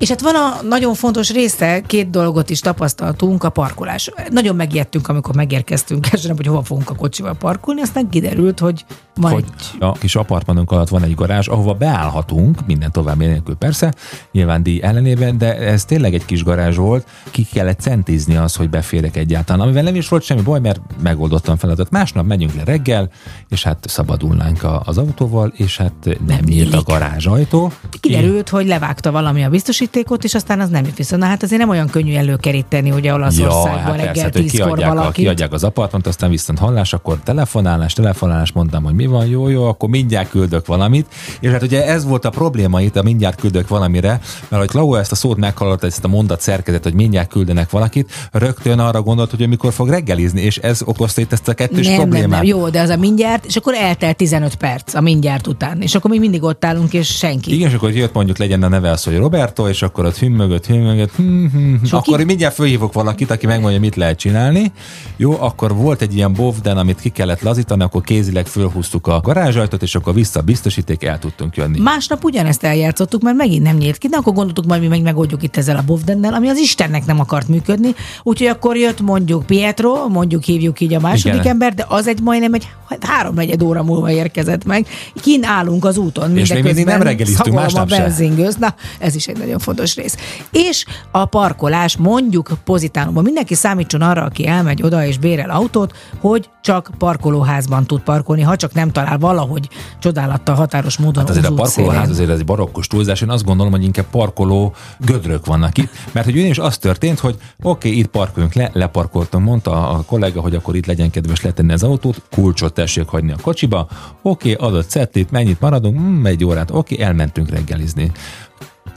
És 0.00 0.08
hát 0.08 0.20
van 0.20 0.34
a 0.34 0.62
nagyon 0.62 0.94
fontos 0.94 1.32
része, 1.32 1.80
két 1.80 2.10
dolgot 2.10 2.50
is 2.50 2.60
tapasztaltunk, 2.60 3.44
a 3.44 3.50
parkolás. 3.50 4.10
Nagyon 4.30 4.56
megijedtünk, 4.56 5.08
amikor 5.08 5.34
megérkeztünk, 5.34 6.06
esetleg, 6.06 6.36
hogy 6.36 6.46
hova 6.46 6.62
fogunk 6.62 6.90
a 6.90 6.94
kocsival 6.94 7.34
parkolni, 7.34 7.80
aztán 7.80 8.08
kiderült, 8.08 8.58
hogy 8.58 8.84
van 9.14 9.32
hogy 9.32 9.44
egy 9.58 9.82
a 9.82 9.92
kis 9.92 10.16
apartmanunk 10.16 10.70
alatt 10.70 10.88
van 10.88 11.02
egy 11.02 11.14
garázs, 11.14 11.48
ahova 11.48 11.74
beállhatunk, 11.74 12.66
minden 12.66 12.92
további 12.92 13.26
nélkül 13.26 13.54
persze, 13.54 13.94
nyilván 14.32 14.62
díj 14.62 14.82
ellenében, 14.82 15.38
de 15.38 15.56
ez 15.56 15.84
tényleg 15.84 16.14
egy 16.14 16.24
kis 16.24 16.44
garázs 16.44 16.76
volt, 16.76 17.06
ki 17.30 17.46
kellett 17.52 17.80
centizni 17.80 18.36
az, 18.36 18.54
hogy 18.54 18.70
beférek 18.70 19.16
egyáltalán, 19.16 19.60
amivel 19.60 19.82
nem 19.82 19.94
is 19.94 20.08
volt 20.08 20.22
semmi 20.22 20.42
baj, 20.42 20.60
mert 20.60 20.80
megoldottam 21.02 21.56
feladat. 21.56 21.90
Másnap 21.90 22.26
megyünk 22.26 22.54
le 22.54 22.64
reggel, 22.64 23.10
és 23.48 23.62
hát 23.62 23.84
szabadulnánk 23.88 24.66
az 24.84 24.98
autóval, 24.98 25.52
és 25.56 25.76
hát 25.76 25.92
nem, 26.04 26.16
nem 26.26 26.40
nyílt 26.44 26.66
a 26.66 26.70
nyílik. 26.70 26.86
garázsajtó. 26.86 27.72
Kiderült, 28.00 28.48
hogy 28.48 28.66
levágta 28.66 29.10
valami 29.10 29.44
a 29.44 29.50
biztosítékot, 29.90 30.24
és 30.24 30.34
aztán 30.34 30.60
az 30.60 30.68
nem 30.68 30.84
jut 30.84 30.96
vissza. 30.96 31.16
Na 31.16 31.26
hát 31.26 31.42
azért 31.42 31.60
nem 31.60 31.68
olyan 31.70 31.88
könnyű 31.88 32.14
előkeríteni, 32.14 32.88
hogy 32.88 33.08
Olaszországban 33.08 33.74
hát 33.74 33.96
reggel 33.96 34.04
persze, 34.04 34.22
hát, 34.22 34.32
tízkor 34.32 34.78
kiadják, 34.78 35.06
a, 35.06 35.10
kiadják 35.10 35.52
az 35.52 35.64
apartmant, 35.64 36.06
aztán 36.06 36.30
viszont 36.30 36.58
hallás, 36.58 36.92
akkor 36.92 37.18
telefonálás, 37.24 37.92
telefonálás, 37.92 38.52
mondtam, 38.52 38.84
hogy 38.84 38.94
mi 38.94 39.06
van, 39.06 39.26
jó, 39.26 39.48
jó, 39.48 39.64
akkor 39.64 39.88
mindjárt 39.88 40.30
küldök 40.30 40.66
valamit. 40.66 41.06
És 41.40 41.50
hát 41.50 41.62
ugye 41.62 41.86
ez 41.86 42.04
volt 42.04 42.24
a 42.24 42.30
probléma 42.30 42.80
itt, 42.80 42.96
a 42.96 43.02
mindjárt 43.02 43.40
küldök 43.40 43.68
valamire, 43.68 44.20
mert 44.48 44.62
hogy 44.62 44.68
Klau 44.68 44.94
ezt 44.94 45.12
a 45.12 45.14
szót 45.14 45.36
meghallotta, 45.36 45.86
ezt 45.86 46.04
a 46.04 46.08
mondat 46.08 46.40
szerkezet, 46.40 46.82
hogy 46.82 46.94
mindjárt 46.94 47.28
küldenek 47.28 47.70
valakit, 47.70 48.12
rögtön 48.32 48.78
arra 48.78 49.02
gondolt, 49.02 49.30
hogy 49.30 49.42
amikor 49.42 49.72
fog 49.72 49.88
reggelizni, 49.88 50.40
és 50.40 50.56
ez 50.56 50.82
okozta 50.84 51.20
itt 51.20 51.32
ezt 51.32 51.48
a 51.48 51.54
kettős 51.54 51.86
nem, 51.86 51.96
nem, 51.96 52.08
problémát. 52.08 52.30
nem, 52.30 52.44
jó, 52.44 52.68
de 52.68 52.80
az 52.80 52.88
a 52.88 52.96
mindjárt, 52.96 53.44
és 53.44 53.56
akkor 53.56 53.74
eltelt 53.74 54.16
15 54.16 54.54
perc 54.54 54.94
a 54.94 55.00
mindjárt 55.00 55.46
után, 55.46 55.80
és 55.80 55.94
akkor 55.94 56.10
még 56.10 56.20
mindig 56.20 56.42
ott 56.42 56.64
állunk, 56.64 56.92
és 56.92 57.16
senki. 57.16 57.54
Igen, 57.54 57.68
és 57.68 57.74
akkor 57.74 57.90
jött 57.90 58.12
mondjuk 58.12 58.38
legyen 58.38 58.62
a 58.62 58.68
neve 58.68 58.90
az, 58.90 59.04
hogy 59.04 59.16
Roberto, 59.16 59.68
és 59.68 59.79
akkor 59.82 60.04
ott 60.04 60.18
hümmögött, 60.18 60.66
hümmögött, 60.66 61.16
hím, 61.16 61.50
hm, 61.52 61.58
hm. 61.58 61.84
Soki? 61.84 62.10
akkor 62.12 62.24
mindjárt 62.24 62.54
fölhívok 62.54 62.92
valakit, 62.92 63.30
aki 63.30 63.46
megmondja, 63.46 63.80
mit 63.80 63.96
lehet 63.96 64.18
csinálni. 64.18 64.72
Jó, 65.16 65.36
akkor 65.40 65.74
volt 65.74 66.02
egy 66.02 66.16
ilyen 66.16 66.32
bovden, 66.32 66.76
amit 66.76 67.00
ki 67.00 67.08
kellett 67.08 67.40
lazítani, 67.40 67.82
akkor 67.82 68.02
kézileg 68.02 68.46
fölhúztuk 68.46 69.06
a 69.06 69.20
garázsajtot, 69.20 69.82
és 69.82 69.94
akkor 69.94 70.14
vissza 70.14 70.40
biztosíték, 70.40 71.04
el 71.04 71.18
tudtunk 71.18 71.56
jönni. 71.56 71.80
Másnap 71.80 72.24
ugyanezt 72.24 72.64
eljátszottuk, 72.64 73.22
mert 73.22 73.36
megint 73.36 73.62
nem 73.62 73.76
nyílt 73.76 73.98
ki, 73.98 74.08
de 74.08 74.16
akkor 74.16 74.32
gondoltuk 74.32 74.66
majd 74.66 74.80
mi 74.80 74.86
meg 74.86 75.02
megoldjuk 75.02 75.42
itt 75.42 75.56
ezzel 75.56 75.76
a 75.76 75.82
Bovdennel, 75.86 76.34
ami 76.34 76.48
az 76.48 76.58
Istennek 76.58 77.06
nem 77.06 77.20
akart 77.20 77.48
működni. 77.48 77.94
Úgyhogy 78.22 78.46
akkor 78.46 78.76
jött 78.76 79.00
mondjuk 79.00 79.46
Pietro, 79.46 80.08
mondjuk 80.08 80.42
hívjuk 80.42 80.80
így 80.80 80.94
a 80.94 81.00
második 81.00 81.40
Igen. 81.40 81.52
ember, 81.52 81.74
de 81.74 81.84
az 81.88 82.06
egy 82.06 82.20
majdnem 82.20 82.54
egy 82.54 82.68
hát 82.88 83.04
háromnegyed 83.04 83.62
óra 83.62 83.82
múlva 83.82 84.10
érkezett 84.10 84.64
meg. 84.64 84.86
Kín 85.14 85.44
állunk 85.44 85.84
az 85.84 85.96
úton. 85.96 86.36
És 86.36 86.52
még 86.52 86.62
mindig 86.62 86.84
nem 86.84 87.02
reggeliztünk 87.02 87.56
másnap 87.56 87.90
a 87.90 87.96
benzingőz. 87.96 88.56
Na, 88.56 88.74
ez 88.98 89.14
is 89.14 89.26
egy 89.26 89.38
nagyon 89.38 89.58
fontos 89.70 89.96
rész. 89.96 90.16
És 90.50 90.84
a 91.10 91.24
parkolás, 91.24 91.96
mondjuk 91.96 92.50
pozitánumban 92.64 93.22
mindenki 93.22 93.54
számítson 93.54 94.02
arra, 94.02 94.24
aki 94.24 94.46
elmegy 94.46 94.82
oda 94.82 95.06
és 95.06 95.18
bérel 95.18 95.50
autót, 95.50 95.96
hogy 96.20 96.48
csak 96.62 96.90
parkolóházban 96.98 97.86
tud 97.86 98.00
parkolni, 98.00 98.42
ha 98.42 98.56
csak 98.56 98.72
nem 98.72 98.90
talál 98.90 99.18
valahogy 99.18 99.68
csodálattal 99.98 100.54
határos 100.54 100.98
módon 100.98 101.26
Hát 101.26 101.30
azért 101.30 101.46
a 101.46 101.48
az 101.48 101.56
parkolóház 101.56 101.96
szélén. 101.98 102.10
azért 102.10 102.30
ez 102.30 102.38
egy 102.38 102.44
barokkos 102.44 102.86
túlzás, 102.86 103.20
én 103.20 103.30
azt 103.30 103.44
gondolom, 103.44 103.72
hogy 103.72 103.82
inkább 103.82 104.06
parkoló 104.10 104.74
gödrök 104.98 105.46
vannak 105.46 105.78
itt, 105.78 105.90
mert 106.12 106.26
hogy 106.26 106.36
ugyanis 106.36 106.58
az 106.58 106.78
történt, 106.78 107.18
hogy 107.18 107.34
oké, 107.62 107.88
okay, 107.88 107.98
itt 107.98 108.06
parkoljunk 108.06 108.54
le, 108.54 108.70
leparkoltam, 108.72 109.42
mondta 109.42 109.88
a 109.88 110.02
kollega, 110.06 110.40
hogy 110.40 110.54
akkor 110.54 110.76
itt 110.76 110.86
legyen 110.86 111.10
kedves 111.10 111.40
letenni 111.40 111.72
az 111.72 111.82
autót, 111.82 112.22
kulcsot 112.30 112.72
tessék 112.72 113.06
hagyni 113.06 113.32
a 113.32 113.36
kocsiba, 113.42 113.88
oké, 114.22 114.52
okay, 114.52 114.68
adott 114.68 114.88
szettit, 114.88 115.30
mennyit 115.30 115.60
maradunk, 115.60 116.00
mm, 116.00 116.26
egy 116.26 116.44
órát, 116.44 116.70
oké, 116.70 116.94
okay, 116.94 117.06
elmentünk 117.06 117.50
reggelizni 117.50 118.12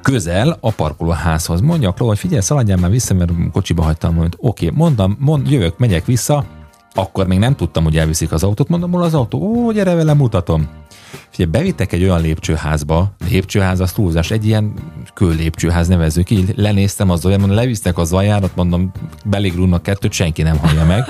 közel 0.04 0.58
a 0.60 0.72
parkolóházhoz. 0.72 1.62
Mondja 1.62 1.90
a 1.90 1.94
Kló, 1.94 2.08
hogy 2.08 2.20
figyelj, 2.20 2.42
szaladjál 2.42 2.78
már 2.78 2.90
vissza, 2.90 3.14
mert 3.14 3.32
kocsiba 3.52 3.84
hagytam, 3.84 4.16
hogy 4.16 4.34
oké, 4.38 4.70
okay, 4.76 5.16
mond, 5.18 5.50
jövök, 5.50 5.78
megyek 5.78 6.06
vissza, 6.06 6.46
akkor 6.94 7.28
még 7.28 7.40
nem 7.40 7.56
tudtam, 7.56 7.84
hogy 7.84 7.98
elviszik 7.98 8.32
az 8.32 8.44
autót, 8.44 8.70
mondom, 8.70 8.92
hol 8.92 9.04
az 9.04 9.14
autó, 9.14 9.40
ó, 9.40 9.72
gyere 9.72 9.96
velem, 9.96 10.18
mutatom. 10.18 10.68
Figyelj, 11.30 11.52
bevittek 11.52 11.92
egy 11.92 12.04
olyan 12.04 12.22
lépcsőházba, 12.22 13.12
lépcsőház 13.30 13.80
az 13.80 13.92
túlzás, 13.92 14.32
egy 14.32 14.46
ilyen 14.46 14.74
kőlépcsőház 15.14 15.88
nevezzük 15.88 16.30
így, 16.30 16.54
lenéztem 16.56 17.10
az 17.10 17.26
olyan, 17.26 17.40
mondom, 17.40 17.58
levisznek 17.58 17.98
az 17.98 18.14
aljárat, 18.14 18.56
mondom, 18.56 18.92
belégrúnak 19.26 19.84
kettőt, 19.84 20.12
senki 20.12 20.42
nem 20.42 20.58
hallja 20.58 20.86
meg. 20.86 21.06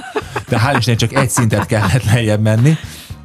De 0.49 0.59
hál' 0.59 0.75
Istennek 0.77 0.99
csak 0.99 1.13
egy 1.13 1.29
szintet 1.29 1.65
kellett 1.65 2.03
lejjebb 2.03 2.41
menni. 2.41 2.73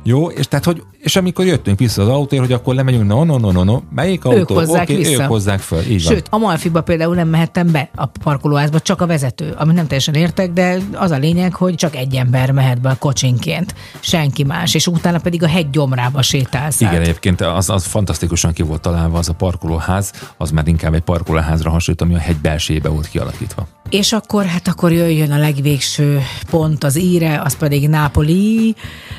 Jó, 0.03 0.29
és 0.31 0.49
tehát, 0.49 0.65
hogy, 0.65 0.83
és 0.99 1.17
amikor 1.17 1.47
jöttünk 1.47 1.79
vissza 1.79 2.03
az 2.03 2.09
autóért, 2.09 2.45
hogy 2.45 2.55
akkor 2.55 2.75
lemegyünk, 2.75 3.07
no, 3.07 3.25
no, 3.25 3.39
no, 3.39 3.53
no, 3.53 3.65
no, 3.65 3.81
melyik 3.95 4.25
autó? 4.25 4.55
hozzák 4.55 4.83
Oké, 4.83 4.97
vissza. 4.97 5.23
Ők 5.23 5.29
hozzák 5.29 5.61
föl, 5.61 5.81
így 5.81 6.05
van. 6.05 6.13
Sőt, 6.13 6.27
a 6.31 6.39
Malfiba 6.39 6.81
például 6.81 7.15
nem 7.15 7.29
mehettem 7.29 7.71
be 7.73 7.91
a 7.95 8.07
parkolóházba, 8.07 8.81
csak 8.81 9.01
a 9.01 9.07
vezető, 9.07 9.55
amit 9.59 9.75
nem 9.75 9.87
teljesen 9.87 10.15
értek, 10.15 10.53
de 10.53 10.79
az 10.93 11.11
a 11.11 11.17
lényeg, 11.17 11.55
hogy 11.55 11.75
csak 11.75 11.97
egy 11.97 12.15
ember 12.15 12.51
mehet 12.51 12.81
be 12.81 12.89
a 12.89 12.95
kocsinként, 12.95 13.75
senki 14.01 14.45
más, 14.45 14.75
és 14.75 14.87
utána 14.87 15.19
pedig 15.19 15.43
a 15.43 15.49
hegy 15.49 15.71
gyomrába 15.71 16.23
sétálsz. 16.23 16.81
Igen, 16.81 16.95
át. 16.95 17.01
egyébként 17.01 17.41
az, 17.41 17.71
az 17.71 17.85
fantasztikusan 17.85 18.53
ki 18.53 18.63
volt 18.63 18.81
találva 18.81 19.19
az 19.19 19.29
a 19.29 19.33
parkolóház, 19.33 20.13
az 20.37 20.51
már 20.51 20.69
inkább 20.69 20.95
egy 20.95 21.01
parkolóházra 21.01 21.71
hasonlít, 21.71 22.03
ami 22.03 22.15
a 22.15 22.19
hegy 22.19 22.37
belsejébe 22.37 22.89
volt 22.89 23.09
kialakítva. 23.09 23.67
És 23.91 24.13
akkor, 24.13 24.45
hát 24.45 24.69
akkor 24.69 24.93
jöjjön 24.93 25.33
a 25.33 25.39
legvégső 25.39 26.23
pont 26.51 26.85
az 26.85 26.97
íre, 26.99 27.41
az 27.45 27.57
pedig 27.57 27.89
Nápoli. 27.89 28.75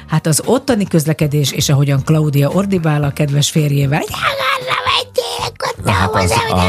Hát 0.07 0.27
az 0.27 0.41
ottani 0.45 0.85
közlekedés, 0.85 1.51
és 1.51 1.69
ahogyan 1.69 2.03
Claudia 2.03 2.49
ordibál 2.49 3.03
a 3.03 3.11
kedves 3.11 3.49
férjével, 3.49 4.03
Hát 5.85 6.15
az, 6.15 6.31
a, 6.31 6.63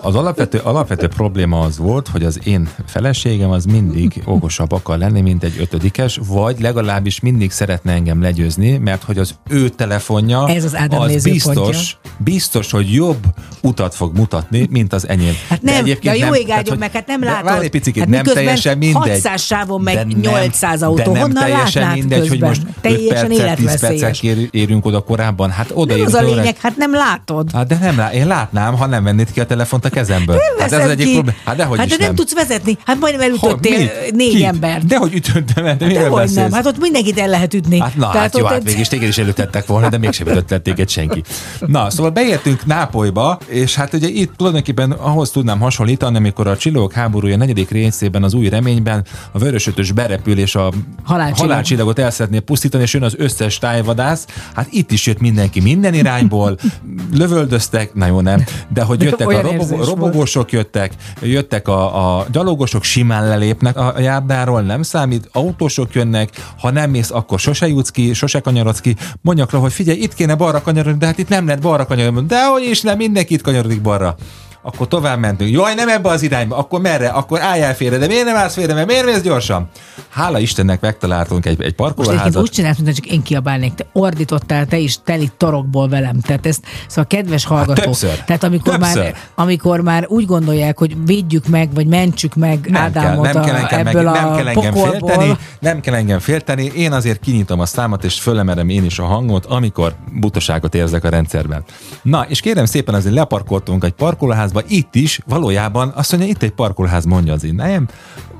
az 0.00 0.14
alapvető, 0.14 0.58
alapvető 0.58 1.08
probléma 1.08 1.60
az 1.60 1.78
volt, 1.78 2.08
hogy 2.08 2.24
az 2.24 2.38
én 2.44 2.68
feleségem 2.86 3.50
az 3.50 3.64
mindig 3.64 4.22
okosabb 4.24 4.72
akar 4.72 4.98
lenni, 4.98 5.20
mint 5.20 5.44
egy 5.44 5.54
ötödikes, 5.58 6.20
vagy 6.28 6.60
legalábbis 6.60 7.20
mindig 7.20 7.50
szeretne 7.50 7.92
engem 7.92 8.22
legyőzni, 8.22 8.76
mert 8.76 9.02
hogy 9.02 9.18
az 9.18 9.34
ő 9.48 9.68
telefonja 9.68 10.48
Ez 10.48 10.64
az 10.64 10.76
Ádám 10.76 11.00
az 11.00 11.22
biztos, 11.22 11.96
biztos, 12.16 12.70
hogy 12.70 12.92
jobb 12.92 13.24
utat 13.62 13.94
fog 13.94 14.16
mutatni, 14.16 14.66
mint 14.70 14.92
az 14.92 15.08
enyém. 15.08 15.34
Hát 15.48 15.62
nem, 15.62 15.84
de, 15.84 15.94
de 16.02 16.16
jó 16.16 16.34
ég 16.34 16.50
áldjon 16.50 16.64
hogy- 16.68 16.78
meg, 16.78 16.92
hát 16.92 17.06
nem 17.06 17.22
látod. 17.24 17.44
Várj 17.44 17.64
egy 17.64 17.70
picit, 17.70 17.98
hát 17.98 18.08
nem 18.08 18.24
teljesen 18.24 18.78
mindegy. 18.78 19.08
600 19.10 19.42
sávon 19.42 19.80
meg 19.80 19.94
De 19.94 20.04
nem- 20.04 20.18
800 20.20 20.82
autó, 20.82 20.94
de 20.96 21.10
nem 21.10 21.20
honnan 21.20 21.42
teljesen 21.42 21.92
mindegy, 21.92 22.18
hogy 22.18 22.28
közben? 22.28 22.48
most 22.48 22.62
5 22.66 22.74
Teljesen 22.80 23.08
percet, 23.08 23.28
10 23.28 23.38
életveszélyes. 23.38 24.00
percet 24.00 24.22
ér, 24.24 24.48
érünk 24.50 24.86
oda 24.86 25.00
korábban. 25.00 25.50
Hát 25.50 25.70
oda 25.74 25.96
Nem 25.96 26.06
az 26.06 26.14
a 26.14 26.22
lényeg, 26.22 26.56
hát 26.58 26.76
nem 26.76 26.92
látod. 26.94 27.50
Hát 27.52 27.66
de 27.66 27.78
nem 27.80 27.96
lá, 27.96 28.10
én 28.22 28.28
látnám, 28.28 28.76
ha 28.76 28.86
nem 28.86 29.04
vennéd 29.04 29.32
ki 29.32 29.40
a 29.40 29.46
telefont 29.46 29.84
a 29.84 29.88
kezemből. 29.88 30.36
Nem 30.36 30.58
hát 30.58 30.72
ez 30.72 30.84
az 30.84 30.90
egyik 30.90 31.06
ki. 31.06 31.12
probléma. 31.12 31.36
Hát 31.44 31.56
dehogy 31.56 31.78
hát 31.78 31.86
is 31.86 31.96
de 31.96 32.04
nem. 32.06 32.14
tudsz 32.14 32.34
vezetni. 32.34 32.78
Hát 32.84 32.98
majdnem 33.00 33.20
elütöttél 33.28 33.78
mit? 33.78 34.14
négy 34.14 34.34
Kit? 34.34 34.44
embert. 34.44 34.86
Dehogy 34.86 35.14
ütöttem 35.14 35.64
el, 35.66 35.76
de 35.76 35.86
miről 35.86 36.02
Dehogy 36.02 36.20
beszélsz? 36.20 36.36
nem, 36.36 36.52
hát 36.52 36.66
ott 36.66 36.80
mindenkit 36.80 37.18
el 37.18 37.28
lehet 37.28 37.54
ütni. 37.54 37.80
Hát 37.80 37.96
na, 37.96 38.06
hát 38.06 38.38
jó, 38.38 38.44
hát 38.44 38.62
végig 38.62 38.86
téged 38.86 39.08
is 39.08 39.18
előtettek 39.18 39.66
volna, 39.66 39.88
de 39.88 39.98
mégsem 39.98 40.26
ütött 40.26 40.62
téged 40.62 40.88
senki. 40.88 41.22
Na, 41.58 41.90
szóval 41.90 42.10
beértünk 42.10 42.66
Nápolyba, 42.66 43.38
és 43.46 43.74
hát 43.74 43.92
ugye 43.92 44.08
itt 44.08 44.32
tulajdonképpen 44.36 44.90
ahhoz 44.90 45.30
tudnám 45.30 45.60
hasonlítani, 45.60 46.16
amikor 46.16 46.46
a 46.46 46.56
Csillók 46.56 46.92
háborúja 46.92 47.36
negyedik 47.36 47.70
részében 47.70 48.22
az 48.22 48.34
új 48.34 48.48
reményben 48.48 49.04
a 49.32 49.38
vörösötös 49.38 49.92
berepül 49.92 50.38
és 50.38 50.54
a 50.54 50.72
Halálcsillag. 51.04 51.50
halálcsillagot 51.50 51.98
el 51.98 52.10
szeretné 52.10 52.38
pusztítani, 52.38 52.82
és 52.82 52.94
jön 52.94 53.02
az 53.02 53.14
összes 53.18 53.58
tájvadász. 53.58 54.26
Hát 54.54 54.66
itt 54.70 54.90
is 54.90 55.06
jött 55.06 55.20
mindenki 55.20 55.60
minden 55.60 55.94
irányból, 55.94 56.58
lövöldöztek, 57.18 57.94
na 57.94 58.06
jó 58.12 58.20
nem, 58.20 58.44
de 58.68 58.82
hogy 58.82 59.02
jöttek 59.02 59.28
a 59.28 59.42
volt. 59.42 59.86
robogósok 59.86 60.52
jöttek, 60.52 60.92
jöttek 61.20 61.68
a, 61.68 62.18
a 62.18 62.26
gyalogosok, 62.32 62.82
simán 62.82 63.28
lelépnek 63.28 63.76
a 63.76 63.94
járdáról, 63.98 64.60
nem 64.60 64.82
számít, 64.82 65.28
autósok 65.32 65.94
jönnek, 65.94 66.30
ha 66.60 66.70
nem 66.70 66.90
mész, 66.90 67.10
akkor 67.10 67.38
sose 67.38 67.68
jutsz 67.68 67.90
ki, 67.90 68.12
sose 68.12 68.40
kanyarodsz 68.40 68.80
ki. 68.80 68.96
Mondjak 69.20 69.52
rá, 69.52 69.58
hogy 69.58 69.72
figyelj, 69.72 69.98
itt 69.98 70.14
kéne 70.14 70.34
balra 70.34 70.62
kanyarodni, 70.62 70.98
de 70.98 71.06
hát 71.06 71.18
itt 71.18 71.28
nem 71.28 71.46
lehet 71.46 71.60
balra 71.60 71.86
kanyarodni. 71.86 72.26
De 72.26 72.46
hogy 72.46 72.62
is 72.62 72.80
nem, 72.80 72.96
mindenki 72.96 73.34
itt 73.34 73.42
kanyarodik 73.42 73.82
balra. 73.82 74.16
Akkor 74.64 74.88
tovább 74.88 75.18
mentünk. 75.18 75.50
Jaj, 75.50 75.74
nem 75.74 75.88
ebbe 75.88 76.08
az 76.08 76.22
irányba, 76.22 76.56
akkor 76.56 76.80
merre? 76.80 77.08
Akkor 77.08 77.40
álljál 77.40 77.74
félre, 77.74 77.96
de 77.96 78.06
miért 78.06 78.24
nem 78.24 78.36
állsz 78.36 78.54
félre, 78.54 78.74
mert 78.74 78.86
miért 78.86 79.04
mész 79.04 79.20
gyorsan? 79.20 79.68
Hála 80.08 80.38
Istennek 80.38 80.80
megtaláltunk 80.80 81.46
egy, 81.46 81.52
egy 81.52 81.58
Most 81.58 81.74
parkolóházat. 81.74 82.42
úgy 82.42 82.50
csinált, 82.50 82.76
mintha 82.76 82.94
csak 82.94 83.12
én 83.12 83.22
kiabálnék. 83.22 83.74
Te 83.74 83.86
ordítottál 83.92 84.66
te 84.66 84.78
is 84.78 84.98
teli 85.04 85.30
torokból 85.36 85.88
velem. 85.88 86.20
Tehát 86.20 86.46
ezt, 86.46 86.64
szóval 86.86 87.06
kedves. 87.06 87.46
Hát 87.46 87.72
többször. 87.72 88.24
Tehát 88.24 88.44
amikor 88.44 88.78
már, 88.78 89.14
amikor 89.34 89.80
már 89.80 90.04
úgy 90.08 90.26
gondolják, 90.26 90.78
hogy 90.78 90.96
védjük 91.06 91.46
meg, 91.46 91.74
vagy 91.74 91.86
mentsük 91.86 92.34
meg 92.34 92.58
nem 92.70 92.92
kell, 92.92 93.02
Ádámot 93.02 93.32
nem 93.32 93.44
kell, 93.44 93.54
engem, 93.54 93.82
meg, 93.82 93.94
ebből 93.94 94.08
a 94.08 94.12
nem 94.12 94.34
kell 94.34 94.48
engem 94.48 94.72
pokolból. 94.72 95.08
félteni, 95.08 95.36
nem 95.60 95.80
kell 95.80 95.94
engem 95.94 96.18
félteni, 96.18 96.64
én 96.64 96.92
azért 96.92 97.20
kinyitom 97.20 97.60
a 97.60 97.66
számot, 97.66 98.04
és 98.04 98.20
fölemerem 98.20 98.68
én 98.68 98.84
is 98.84 98.98
a 98.98 99.04
hangot, 99.04 99.46
amikor 99.46 99.94
butaságot 100.20 100.74
érzek 100.74 101.04
a 101.04 101.08
rendszerben. 101.08 101.62
Na, 102.02 102.26
és 102.28 102.40
kérem 102.40 102.64
szépen, 102.64 102.94
azért 102.94 103.14
leparkoltunk 103.14 103.84
egy 103.84 103.92
parkolóházba, 103.92 104.51
parkolóházba, 104.52 104.62
itt 104.68 104.94
is 104.94 105.20
valójában 105.26 105.92
azt 105.94 106.12
mondja, 106.12 106.30
itt 106.30 106.42
egy 106.42 106.50
parkolóház, 106.50 107.04
mondja 107.04 107.32
az 107.32 107.44
én 107.44 107.54
nem, 107.54 107.88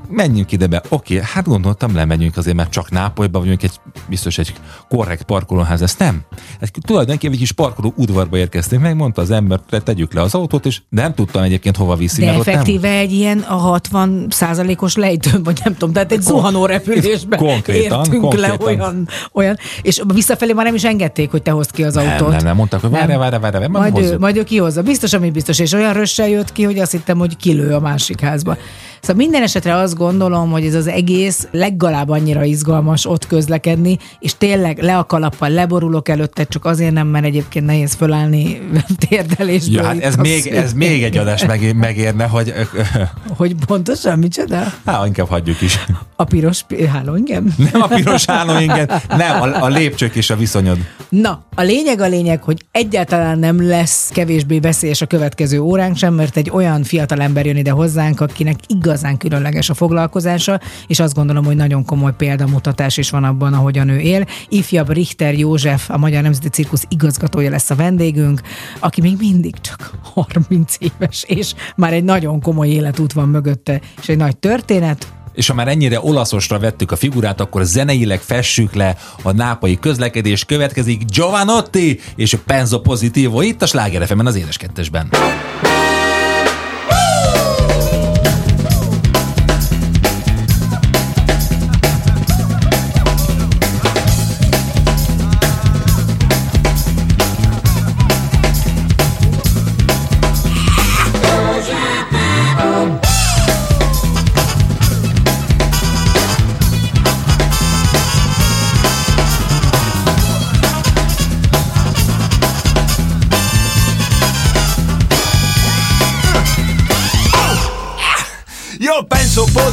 menjünk 0.09 0.51
ide 0.51 0.67
be. 0.67 0.81
Oké, 0.89 1.21
hát 1.33 1.45
gondoltam, 1.45 1.95
lemegyünk 1.95 2.37
azért, 2.37 2.55
mert 2.55 2.69
csak 2.69 2.91
Nápolyba 2.91 3.39
vagyunk, 3.39 3.63
egy, 3.63 3.79
biztos 4.09 4.37
egy 4.37 4.53
korrekt 4.89 5.23
parkolóház, 5.23 5.81
ezt 5.81 5.99
nem. 5.99 6.21
Egy, 6.59 6.71
tulajdonképpen 6.81 7.33
egy 7.33 7.39
kis 7.39 7.51
parkoló 7.51 7.93
udvarba 7.97 8.37
érkeztünk, 8.37 8.81
megmondta 8.81 9.21
az 9.21 9.31
ember, 9.31 9.59
te- 9.69 9.79
tegyük 9.79 10.13
le 10.13 10.21
az 10.21 10.35
autót, 10.35 10.65
és 10.65 10.81
nem 10.89 11.13
tudtam 11.13 11.43
egyébként 11.43 11.77
hova 11.77 11.95
viszi. 11.95 12.19
De 12.19 12.25
mert 12.25 12.37
ott 12.39 12.45
nem- 12.45 12.53
effektíve 12.55 12.89
egy 12.89 13.11
ilyen 13.11 13.39
a 13.39 13.55
60 13.55 14.27
százalékos 14.29 14.95
lejtő, 14.95 15.41
vagy 15.43 15.59
nem 15.63 15.73
tudom, 15.73 15.93
tehát 15.93 16.11
egy 16.11 16.21
zuhanó 16.21 16.65
repülésben 16.65 17.39
Konkrétan, 17.49 17.99
értünk 17.99 18.21
konkrétan. 18.21 18.57
le 18.59 18.65
olyan, 18.65 19.07
olyan, 19.31 19.57
és 19.81 20.01
visszafelé 20.13 20.53
már 20.53 20.65
nem 20.65 20.75
is 20.75 20.83
engedték, 20.83 21.31
hogy 21.31 21.41
te 21.41 21.51
hozd 21.51 21.71
ki 21.71 21.83
az 21.83 21.93
nem, 21.93 22.07
autót. 22.07 22.29
nem, 22.29 22.43
nem, 22.43 22.55
mondták, 22.55 22.81
hogy 22.81 22.89
várj, 22.89 23.15
várj, 23.15 23.35
várj, 23.37 23.67
Majd 23.67 23.97
ő, 23.97 24.17
majd 24.19 24.37
ő 24.37 24.43
kihozza. 24.43 24.81
Biztos, 24.81 25.13
ami 25.13 25.31
biztos. 25.31 25.59
És 25.59 25.73
olyan 25.73 25.93
rössel 26.03 26.29
jött 26.29 26.51
ki, 26.51 26.63
hogy 26.63 26.79
azt 26.79 26.91
hittem, 26.91 27.17
hogy 27.17 27.37
kilő 27.37 27.73
a 27.73 27.79
másik 27.79 28.19
házba. 28.19 28.57
Szóval 29.05 29.15
minden 29.25 29.41
esetre 29.43 29.75
azt 29.75 29.95
gondolom, 29.97 30.51
hogy 30.51 30.65
ez 30.65 30.73
az 30.73 30.87
egész 30.87 31.47
legalább 31.51 32.09
annyira 32.09 32.43
izgalmas 32.43 33.05
ott 33.05 33.27
közlekedni, 33.27 33.97
és 34.19 34.37
tényleg 34.37 34.79
le 34.81 34.97
a 34.97 35.03
kalappal, 35.05 35.49
leborulok 35.49 36.09
előtte, 36.09 36.43
csak 36.43 36.65
azért 36.65 36.91
nem, 36.91 37.07
mert 37.07 37.25
egyébként 37.25 37.65
nehéz 37.65 37.93
fölállni 37.93 38.61
térdelésből. 39.09 39.81
Ja, 39.81 39.87
hát 39.87 39.99
ez 40.03 40.15
még, 40.15 40.47
ez 40.47 40.73
még 40.73 41.03
egy 41.03 41.17
adás 41.17 41.45
megé- 41.45 41.73
megérne, 41.73 42.25
hogy 42.25 42.53
Hogy 43.37 43.55
pontosan 43.65 44.19
micsoda? 44.19 44.63
hát 44.85 45.05
inkább 45.05 45.27
hagyjuk 45.27 45.61
is. 45.61 45.79
A 46.15 46.23
piros 46.23 46.63
pi- 46.63 46.85
háló, 46.85 47.15
igen? 47.15 47.53
Nem 47.71 47.81
a 47.81 47.87
piros 47.87 48.25
hálóingen, 48.25 48.89
nem, 49.09 49.41
a, 49.41 49.63
a 49.63 49.67
lépcsők 49.67 50.15
és 50.15 50.29
a 50.29 50.35
viszonyod. 50.35 50.77
Na, 51.09 51.43
a 51.55 51.61
lényeg 51.61 51.99
a 52.01 52.07
lényeg, 52.07 52.43
hogy 52.43 52.65
egyáltalán 52.71 53.39
nem 53.39 53.67
lesz 53.67 54.09
kevésbé 54.13 54.59
veszélyes 54.59 55.01
a 55.01 55.05
következő 55.05 55.59
óránk 55.59 55.97
sem, 55.97 56.13
mert 56.13 56.37
egy 56.37 56.49
olyan 56.49 56.83
fiatal 56.83 57.21
ember 57.21 57.45
jön 57.45 57.57
ide 57.57 57.71
hozzánk, 57.71 58.21
akinek 58.21 58.55
igazán 58.93 59.17
különleges 59.17 59.69
a 59.69 59.73
foglalkozása, 59.73 60.59
és 60.87 60.99
azt 60.99 61.13
gondolom, 61.13 61.45
hogy 61.45 61.55
nagyon 61.55 61.85
komoly 61.85 62.13
példamutatás 62.17 62.97
is 62.97 63.09
van 63.09 63.23
abban, 63.23 63.53
ahogyan 63.53 63.89
ő 63.89 63.99
él. 63.99 64.25
Ifjabb 64.49 64.91
Richter 64.91 65.33
József, 65.33 65.89
a 65.89 65.97
Magyar 65.97 66.21
Nemzeti 66.21 66.49
Cirkusz 66.49 66.85
igazgatója 66.89 67.49
lesz 67.49 67.69
a 67.69 67.75
vendégünk, 67.75 68.41
aki 68.79 69.01
még 69.01 69.15
mindig 69.19 69.61
csak 69.61 69.91
30 70.13 70.75
éves, 70.79 71.23
és 71.27 71.53
már 71.75 71.93
egy 71.93 72.03
nagyon 72.03 72.41
komoly 72.41 72.69
életút 72.69 73.13
van 73.13 73.29
mögötte, 73.29 73.81
és 74.01 74.09
egy 74.09 74.17
nagy 74.17 74.37
történet, 74.37 75.07
És 75.33 75.47
ha 75.47 75.53
már 75.53 75.67
ennyire 75.67 75.99
olaszosra 76.01 76.59
vettük 76.59 76.91
a 76.91 76.95
figurát, 76.95 77.41
akkor 77.41 77.63
zeneileg 77.63 78.19
fessük 78.19 78.73
le 78.73 78.97
a 79.23 79.31
nápai 79.31 79.79
közlekedés. 79.79 80.45
Következik 80.45 81.05
Giovanotti 81.05 81.99
és 82.15 82.33
a 82.33 82.37
Penzo 82.45 82.79
Positivo 82.79 83.41
itt 83.41 83.61
a 83.61 83.65
Sláger 83.65 84.13
az 84.25 84.35
édes 84.35 84.57
kettesben. 84.57 85.09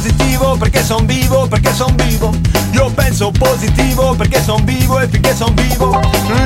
Positivo 0.01 0.57
perché 0.57 0.83
son 0.83 1.05
vivo, 1.05 1.47
perché 1.47 1.71
son 1.71 1.95
vivo. 1.95 2.33
Io 2.71 2.89
penso 2.89 3.29
positivo 3.29 4.15
perché 4.15 4.41
son 4.41 4.63
vivo 4.65 4.99
e 4.99 5.07
finché 5.07 5.35
son 5.35 5.53
vivo. 5.53 5.99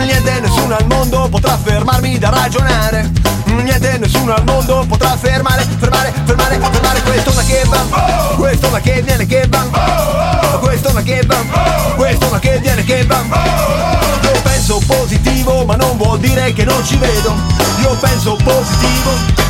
Niente 0.03 0.41
nessuno 0.41 0.75
al 0.75 0.85
mondo 0.87 1.29
potrà 1.29 1.57
fermarmi 1.57 2.17
da 2.17 2.31
ragionare. 2.31 3.09
Niente 3.45 3.97
nessuno 3.97 4.33
al 4.33 4.43
mondo 4.43 4.83
potrà 4.89 5.15
fermare, 5.15 5.65
fermare, 5.79 6.11
fermare, 6.25 6.59
fermare 6.59 7.01
questo 7.03 7.31
ma 7.33 7.43
che 7.43 7.63
va. 7.67 8.35
Questo 8.35 8.69
ma 8.71 8.79
che 8.81 9.01
viene 9.01 9.25
che 9.25 9.47
va. 9.47 10.59
Questo 10.59 10.91
ma 10.91 11.01
che 11.01 11.21
va. 11.25 11.37
Questo 11.95 12.27
ma 12.29 12.39
che 12.39 12.59
viene 12.59 12.83
che 12.83 13.05
va. 13.05 13.23
Io 14.21 14.41
penso 14.43 14.81
positivo 14.85 15.63
ma 15.63 15.77
non 15.77 15.95
vuol 15.95 16.19
dire 16.19 16.51
che 16.51 16.65
non 16.65 16.83
ci 16.83 16.97
vedo. 16.97 17.33
Io 17.79 17.95
penso 18.01 18.37
positivo 18.43 19.45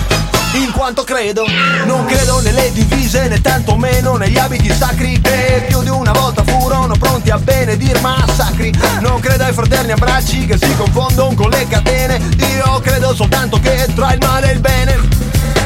in 0.56 0.72
quanto 0.72 1.04
credo. 1.04 1.46
Non 1.86 2.06
credo 2.06 2.40
nelle 2.42 2.72
divise 2.72 3.28
né 3.28 3.42
tantomeno 3.42 4.16
negli 4.16 4.38
abiti 4.38 4.74
sacri. 4.74 5.20
Che 5.20 5.66
più 5.68 5.82
di 5.82 5.90
una 5.90 6.12
volta 6.12 6.44
furono 6.44 6.96
pronti 6.98 7.30
a 7.30 7.38
benedir 7.38 8.00
massacri. 8.02 8.74
Non 9.02 9.20
credo 9.20 9.44
ai 9.44 9.54
fraterni 9.54 9.92
abbracci 9.92 10.46
che 10.46 10.58
si 10.58 10.76
confondono 10.76 11.36
con 11.36 11.50
le 11.50 11.68
catene. 11.68 12.20
Io 12.38 12.80
credo 12.82 13.14
soltanto 13.14 13.60
che 13.60 13.88
tra 13.96 14.14
il 14.14 14.20
male 14.20 14.50
e 14.50 14.54
il 14.54 14.60
bene 14.60 15.00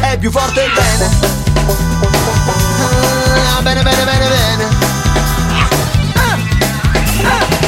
È 0.01 0.17
più 0.17 0.31
forte 0.31 0.63
il 0.63 0.71
bene. 0.73 1.09
Ah, 3.57 3.61
Bene, 3.61 3.83
bene, 3.83 4.03
bene, 4.03 4.27
bene 4.27 4.88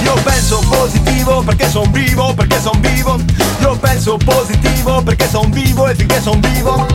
io 0.03 0.13
penso 0.23 0.59
positivo 0.67 1.41
perché 1.41 1.69
son 1.69 1.91
vivo, 1.91 2.33
perché 2.33 2.59
son 2.59 2.79
vivo. 2.81 3.19
Io 3.59 3.77
penso 3.77 4.17
positivo 4.17 5.01
perché 5.01 5.29
son 5.29 5.49
vivo 5.51 5.87
e 5.87 5.95
finché 5.95 6.21
son 6.21 6.39
vivo. 6.39 6.85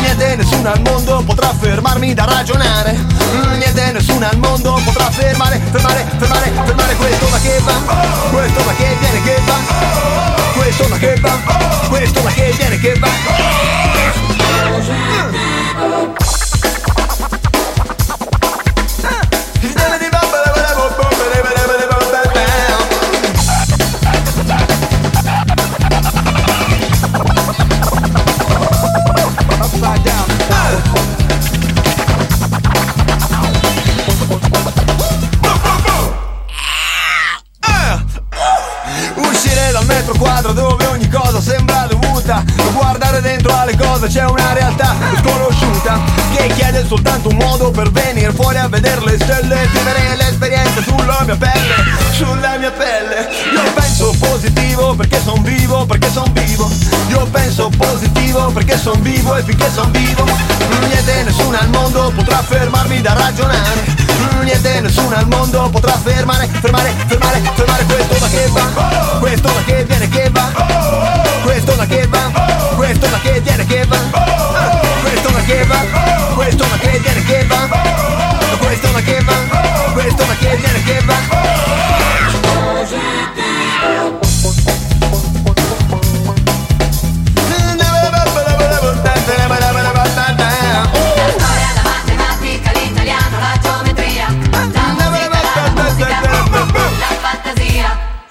Niente 0.00 0.36
nessuno 0.36 0.70
al 0.70 0.80
mondo 0.80 1.22
potrà 1.24 1.52
fermarmi 1.58 2.14
da 2.14 2.24
ragionare. 2.24 2.98
Niente 3.56 3.92
nessuno 3.92 4.26
al 4.26 4.38
mondo 4.38 4.80
potrà 4.84 5.10
fermare, 5.10 5.60
fermare, 5.70 6.06
fermare, 6.18 6.52
fermare 6.64 6.96
Questo 6.96 7.28
ma 7.28 7.38
che 7.38 7.60
va, 7.64 7.72
questo 8.30 8.64
ma 8.64 8.74
che 8.74 8.96
viene 9.00 9.22
che 9.22 9.40
va. 9.46 9.54
Questo 10.54 10.88
ma 10.88 10.96
che 10.96 11.20
va, 11.20 11.38
questo 11.88 12.22
ma 12.22 12.30
che 12.30 12.54
viene 12.56 12.78
che 12.78 12.94
va 12.98 13.08
cosa 43.76 44.06
c'è 44.06 44.24
una 44.24 44.52
realtà 44.52 44.90
ah. 44.90 45.16
sconosciuta. 45.16 46.23
Che 46.36 46.46
chiede 46.54 46.84
soltanto 46.86 47.28
un 47.28 47.36
modo 47.36 47.70
per 47.70 47.90
venire 47.90 48.32
fuori 48.32 48.58
a 48.58 48.68
vedere 48.68 49.00
le 49.04 49.18
stelle 49.18 49.66
Vivere 49.72 50.16
l'esperienza 50.16 50.82
sulla 50.82 51.22
mia 51.24 51.36
pelle, 51.36 51.74
sulla 52.12 52.56
mia 52.58 52.70
pelle. 52.70 53.28
Io 53.52 53.72
penso 53.72 54.14
positivo 54.18 54.94
perché 54.94 55.20
son 55.22 55.42
vivo, 55.42 55.86
perché 55.86 56.10
son 56.10 56.30
vivo. 56.32 56.70
Io 57.08 57.26
penso 57.30 57.70
positivo 57.76 58.50
perché 58.50 58.76
son 58.76 59.00
vivo 59.00 59.36
e 59.36 59.42
finché 59.42 59.70
son 59.72 59.90
vivo 59.92 60.24
Niente 60.88 61.22
nessuno 61.24 61.56
al 61.58 61.68
mondo 61.68 62.12
potrà 62.14 62.42
fermarmi 62.42 63.00
da 63.00 63.14
ragionare. 63.14 63.84
Niente 64.42 64.80
nessuno 64.80 65.14
al 65.14 65.26
mondo 65.28 65.68
potrà 65.70 65.92
fermare, 65.92 66.48
fermare, 66.60 66.92
fermare, 67.06 67.42
fermare 67.54 67.84
questo 67.84 68.16
ma 68.20 68.28
che 68.28 68.46
va. 68.48 69.18
Questo 69.18 69.52
ma 69.52 69.64
che 69.64 69.84
viene 69.84 70.08
che 70.08 70.30
va. 70.30 70.52
Questo 71.42 71.74
ma 71.76 71.86
che 71.86 72.06
va. 72.06 72.30
Questo 72.74 73.08
ma 73.08 73.20
che 73.20 73.40
viene 73.40 73.64
che 73.66 73.86
va 73.86 74.63
Questo 75.44 75.58
ma 75.58 75.60
che 75.60 75.64
va 75.66 76.34
Questo 76.34 76.66
ma 76.66 76.78
che 76.78 76.98
viene 77.00 77.22
che 77.22 77.44
va 77.44 78.13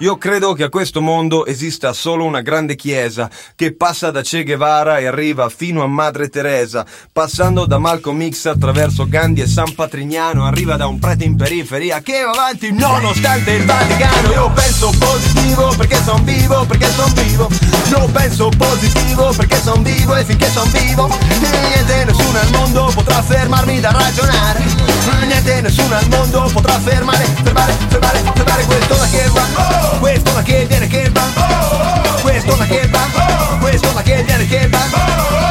Io 0.04 0.18
credo 0.18 0.52
che 0.52 0.64
a 0.64 0.68
questo 0.68 1.00
mondo 1.00 1.46
esista 1.46 1.94
solo 1.94 2.26
una 2.26 2.42
grande 2.42 2.76
chiesa 2.76 3.30
che 3.56 3.74
passa 3.74 4.10
da 4.10 4.20
Che 4.20 4.44
Guevara 4.44 4.98
e 4.98 5.06
arriva 5.06 5.48
fino 5.48 5.82
a 5.82 5.86
Madre 5.86 6.28
Teresa, 6.28 6.84
passando 7.10 7.64
da 7.64 7.78
Malcolm 7.78 8.28
X 8.28 8.44
attraverso 8.44 9.08
Gandhi 9.08 9.40
e 9.40 9.46
San 9.46 9.74
Patrignano, 9.74 10.44
arriva 10.44 10.76
da 10.76 10.86
un 10.88 10.98
prete 10.98 11.24
in 11.24 11.36
periferia 11.36 12.02
che 12.02 12.20
va 12.20 12.32
avanti 12.32 12.70
nonostante 12.70 13.52
il 13.52 13.64
Vaticano. 13.64 14.30
Io 14.32 14.50
penso 14.50 14.92
positivo 14.98 15.74
perché 15.74 15.96
son 16.04 16.22
vivo, 16.22 16.66
perché 16.66 16.90
son 16.90 17.12
vivo. 17.14 17.48
Io 17.88 18.06
penso 18.12 18.50
positivo 18.58 19.32
perché 19.34 19.56
son 19.56 19.82
vivo 19.82 20.16
e 20.16 20.24
finché 20.24 20.50
son 20.50 20.70
vivo, 20.70 21.08
niente 21.38 22.04
nessuno 22.04 22.38
al 22.38 22.50
mondo 22.50 22.92
potrà 22.94 23.22
fermarmi 23.22 23.80
da 23.80 23.90
ragionare. 23.90 24.62
Niente 25.26 25.60
nessuno 25.62 25.96
al 25.96 26.08
mondo 26.08 26.50
potrà 26.52 26.78
fermare, 26.78 27.24
fermare, 27.42 27.72
fermare, 27.88 28.22
fermare 28.34 28.64
questo 28.64 28.94
da 28.94 29.06
che 29.08 29.28
va, 29.28 29.93
questo 29.98 30.32
da 30.32 30.42
che 30.42 30.66
viene 30.66 30.86
che 30.86 31.10
va, 31.10 31.22
questo 32.22 32.54
da 32.54 32.64
che 32.64 32.86
va, 32.88 33.58
questo 33.60 33.90
da 33.92 34.02
che 34.02 34.22
viene 34.22 34.46
che 34.46 34.68
va, 34.68 35.43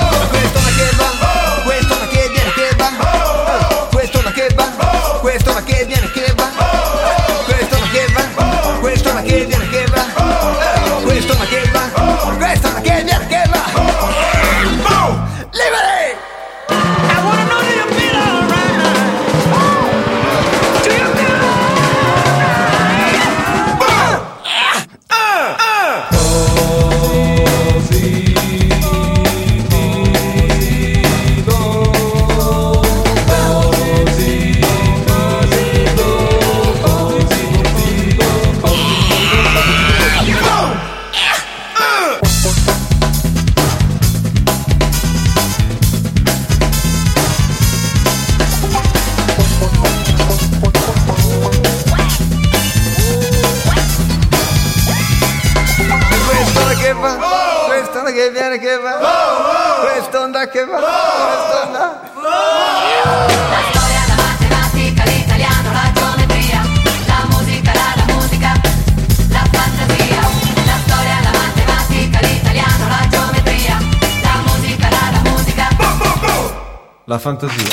La 77.05 77.17
fantasia. 77.17 77.67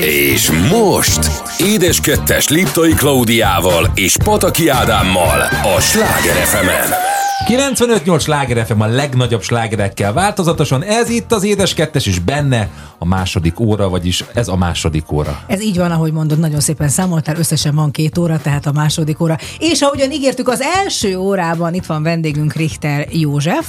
És 0.00 0.50
most 0.50 1.30
Édes 1.58 2.00
Kettes 2.00 2.48
Liptai 2.48 2.94
Klaudiával 2.94 3.90
és 3.94 4.16
Pataki 4.24 4.68
Ádámmal 4.68 5.40
a 5.76 5.80
Sláger 5.80 6.34
fm 6.34 7.11
95-8 7.48 8.20
sláger 8.20 8.66
FM 8.66 8.80
a 8.80 8.86
legnagyobb 8.86 9.42
slágerekkel 9.42 10.12
változatosan. 10.12 10.82
Ez 10.82 11.08
itt 11.08 11.32
az 11.32 11.44
Édes 11.44 11.74
Kettes, 11.74 12.06
és 12.06 12.18
benne 12.18 12.68
a 12.98 13.04
második 13.04 13.60
óra, 13.60 13.88
vagyis 13.88 14.24
ez 14.34 14.48
a 14.48 14.56
második 14.56 15.12
óra. 15.12 15.40
Ez 15.46 15.62
így 15.62 15.76
van, 15.76 15.90
ahogy 15.90 16.12
mondod, 16.12 16.38
nagyon 16.38 16.60
szépen 16.60 16.88
számoltál, 16.88 17.36
összesen 17.36 17.74
van 17.74 17.90
két 17.90 18.18
óra, 18.18 18.38
tehát 18.38 18.66
a 18.66 18.72
második 18.72 19.20
óra. 19.20 19.38
És 19.58 19.80
ahogyan 19.80 20.10
ígértük, 20.10 20.48
az 20.48 20.60
első 20.60 21.16
órában 21.16 21.74
itt 21.74 21.86
van 21.86 22.02
vendégünk 22.02 22.52
Richter 22.52 23.08
József, 23.10 23.66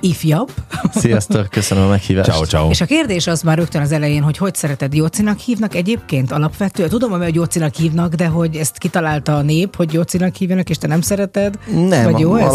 ifjabb. 0.00 0.50
Sziasztok, 0.94 1.50
köszönöm 1.50 1.84
a 1.84 1.88
meghívást. 1.88 2.30
Ciao, 2.30 2.44
ciao. 2.44 2.70
És 2.70 2.80
a 2.80 2.84
kérdés 2.84 3.26
az 3.26 3.42
már 3.42 3.58
rögtön 3.58 3.82
az 3.82 3.92
elején, 3.92 4.22
hogy 4.22 4.38
hogy 4.38 4.54
szereted 4.54 4.94
Jócinak 4.94 5.38
hívnak 5.38 5.74
egyébként 5.74 6.32
alapvetően? 6.32 6.88
Tudom, 6.88 7.10
hogy 7.10 7.34
Jócinak 7.34 7.74
hívnak, 7.74 8.14
de 8.14 8.26
hogy 8.26 8.56
ezt 8.56 8.78
kitalálta 8.78 9.36
a 9.36 9.42
nép, 9.42 9.76
hogy 9.76 9.92
Jócinak 9.92 10.34
hívjanak, 10.34 10.70
és 10.70 10.78
te 10.78 10.86
nem 10.86 11.00
szereted? 11.00 11.58
Nem, 11.88 12.10
Vagy 12.10 12.18
jó 12.18 12.36
ez? 12.36 12.52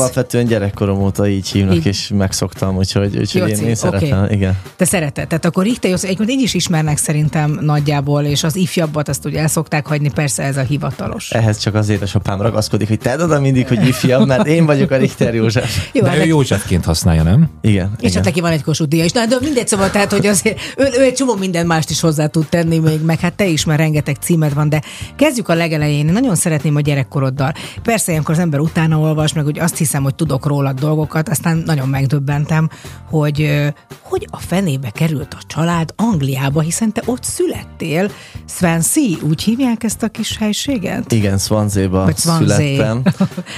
Gyerekkorom 0.59 1.01
óta 1.01 1.27
így 1.27 1.47
hívnak, 1.49 1.75
Így. 1.75 1.85
és 1.85 2.11
megszoktam, 2.17 2.75
úgyhogy, 2.77 3.17
úgyhogy 3.17 3.41
én, 3.41 3.47
Jóci, 3.47 3.65
én 3.65 3.75
szeretem. 3.75 4.23
oké. 4.23 4.33
Igen. 4.33 4.57
Te 4.75 4.85
szereted. 4.85 5.27
Tehát 5.27 5.45
akkor 5.45 5.63
Richter 5.63 5.89
Jóci, 5.89 6.05
egyébként 6.05 6.29
így 6.29 6.41
is 6.41 6.53
ismernek 6.53 6.97
szerintem 6.97 7.57
nagyjából, 7.61 8.23
és 8.23 8.43
az 8.43 8.55
ifjabbat 8.55 9.09
azt 9.09 9.25
ugye 9.25 9.39
el 9.39 9.47
szokták 9.47 9.87
hagyni, 9.87 10.11
persze 10.11 10.43
ez 10.43 10.57
a 10.57 10.61
hivatalos. 10.61 11.31
Ehhez 11.31 11.57
csak 11.57 11.75
az 11.75 11.89
édesapám 11.89 12.41
ragaszkodik, 12.41 12.87
hogy 12.87 12.97
tedd 12.99 13.21
oda 13.21 13.39
mindig, 13.39 13.67
hogy 13.67 13.87
ifjabb, 13.87 14.27
mert 14.27 14.47
én 14.47 14.65
vagyok 14.65 14.91
a 14.91 14.97
Richter 14.97 15.33
József. 15.35 15.77
Jó, 15.93 16.01
De 16.01 16.07
hát 16.07 16.15
ő 16.15 16.19
neki- 16.19 16.29
Józsefként 16.31 16.85
használja, 16.85 17.23
nem? 17.23 17.49
Igen. 17.61 17.91
És 17.99 18.13
hát 18.13 18.23
neki 18.23 18.39
van 18.41 18.51
egy 18.51 18.63
Kossuth 18.63 18.89
díja 18.89 19.03
is. 19.03 19.11
Na, 19.11 19.25
de 19.25 19.37
mindegy, 19.41 19.67
szóval, 19.67 19.89
tehát, 19.89 20.11
hogy 20.11 20.25
azért 20.25 20.59
ő, 20.77 20.83
ő 20.97 21.03
egy 21.03 21.13
csomó 21.13 21.35
minden 21.35 21.65
mást 21.65 21.89
is 21.89 21.99
hozzá 21.99 22.27
tud 22.27 22.45
tenni 22.49 22.77
még, 22.79 23.01
meg 23.05 23.19
hát 23.19 23.33
te 23.33 23.45
is, 23.47 23.65
mert 23.65 23.79
rengeteg 23.79 24.15
címed 24.15 24.53
van, 24.53 24.69
de 24.69 24.81
kezdjük 25.15 25.49
a 25.49 25.53
legelején. 25.53 26.07
Én 26.07 26.13
nagyon 26.13 26.35
szeretném 26.35 26.75
a 26.75 26.81
gyerekkoroddal. 26.81 27.53
Persze, 27.83 28.11
ilyenkor 28.11 28.33
az 28.33 28.39
ember 28.41 28.59
utána 28.59 28.97
olvas, 28.99 29.33
meg 29.33 29.45
úgy 29.45 29.59
azt 29.59 29.77
hiszem, 29.77 30.03
hogy 30.03 30.15
tudok 30.15 30.45
rólad 30.49 30.79
dolgokat, 30.79 31.29
aztán 31.29 31.63
nagyon 31.65 31.89
megdöbbentem, 31.89 32.69
hogy 33.09 33.69
hogy 34.09 34.27
a 34.31 34.37
fenébe 34.37 34.89
került 34.89 35.33
a 35.33 35.43
család 35.47 35.93
Angliába, 35.95 36.61
hiszen 36.61 36.91
te 36.91 37.01
ott 37.05 37.23
születtél. 37.23 38.11
Swansea, 38.45 39.17
úgy 39.29 39.43
hívják 39.43 39.83
ezt 39.83 40.03
a 40.03 40.07
kis 40.07 40.37
helységet? 40.37 41.11
Igen, 41.11 41.37
Swansea-ba 41.37 42.11
születtem. 42.15 43.01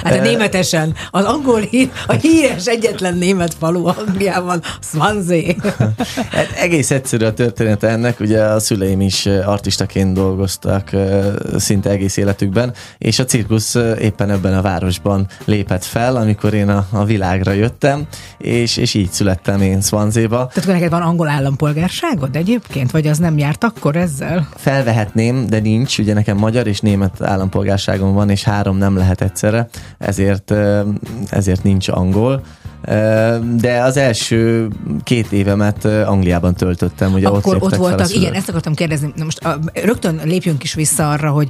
Hát 0.03 0.19
a 0.19 0.21
németesen. 0.21 0.93
Az 1.11 1.25
angol 1.25 1.59
hír, 1.59 1.89
a 2.07 2.13
híres 2.21 2.65
egyetlen 2.65 3.17
német 3.17 3.53
falu 3.53 3.85
Angliában, 3.85 4.61
Swansea. 4.81 5.53
Hát 6.31 6.51
egész 6.51 6.91
egyszerű 6.91 7.25
a 7.25 7.33
története 7.33 7.87
ennek, 7.87 8.19
ugye 8.19 8.43
a 8.43 8.59
szüleim 8.59 9.01
is 9.01 9.25
artistaként 9.25 10.13
dolgoztak 10.13 10.89
szinte 11.57 11.89
egész 11.89 12.17
életükben, 12.17 12.73
és 12.97 13.19
a 13.19 13.25
cirkusz 13.25 13.75
éppen 13.99 14.29
ebben 14.29 14.53
a 14.53 14.61
városban 14.61 15.27
lépett 15.45 15.83
fel, 15.83 16.15
amikor 16.15 16.53
én 16.53 16.69
a, 16.69 16.80
a 16.89 17.03
világra 17.03 17.51
jöttem, 17.51 18.07
és, 18.37 18.77
és 18.77 18.93
így 18.93 19.11
születtem 19.11 19.61
én 19.61 19.81
Swansea-ba. 19.81 20.35
Tehát 20.35 20.57
akkor 20.57 20.73
neked 20.73 20.89
van 20.89 21.01
angol 21.01 21.27
állampolgárságod 21.27 22.35
egyébként? 22.35 22.91
Vagy 22.91 23.07
az 23.07 23.17
nem 23.17 23.37
járt 23.37 23.63
akkor 23.63 23.95
ezzel? 23.95 24.49
Felvehetném, 24.55 25.45
de 25.45 25.59
nincs, 25.59 25.97
ugye 25.97 26.13
nekem 26.13 26.37
magyar 26.37 26.67
és 26.67 26.79
német 26.79 27.21
állampolgárságom 27.21 28.13
van, 28.13 28.29
és 28.29 28.43
három 28.43 28.77
nem 28.77 28.97
lehet 28.97 29.21
egyszerre, 29.21 29.67
ezért, 29.97 30.53
ezért 31.29 31.63
nincs 31.63 31.87
angol. 31.87 32.43
De 33.57 33.81
az 33.83 33.97
első 33.97 34.67
két 35.03 35.31
évemet 35.31 35.85
Angliában 35.85 36.55
töltöttem, 36.55 37.13
ugye 37.13 37.27
akkor 37.27 37.55
ott, 37.55 37.61
ott, 37.61 37.75
voltak, 37.75 38.13
igen, 38.13 38.33
ezt 38.33 38.49
akartam 38.49 38.73
kérdezni. 38.73 39.13
Na 39.15 39.23
most 39.23 39.45
a, 39.45 39.59
rögtön 39.73 40.21
lépjünk 40.23 40.63
is 40.63 40.73
vissza 40.73 41.11
arra, 41.11 41.29
hogy 41.29 41.47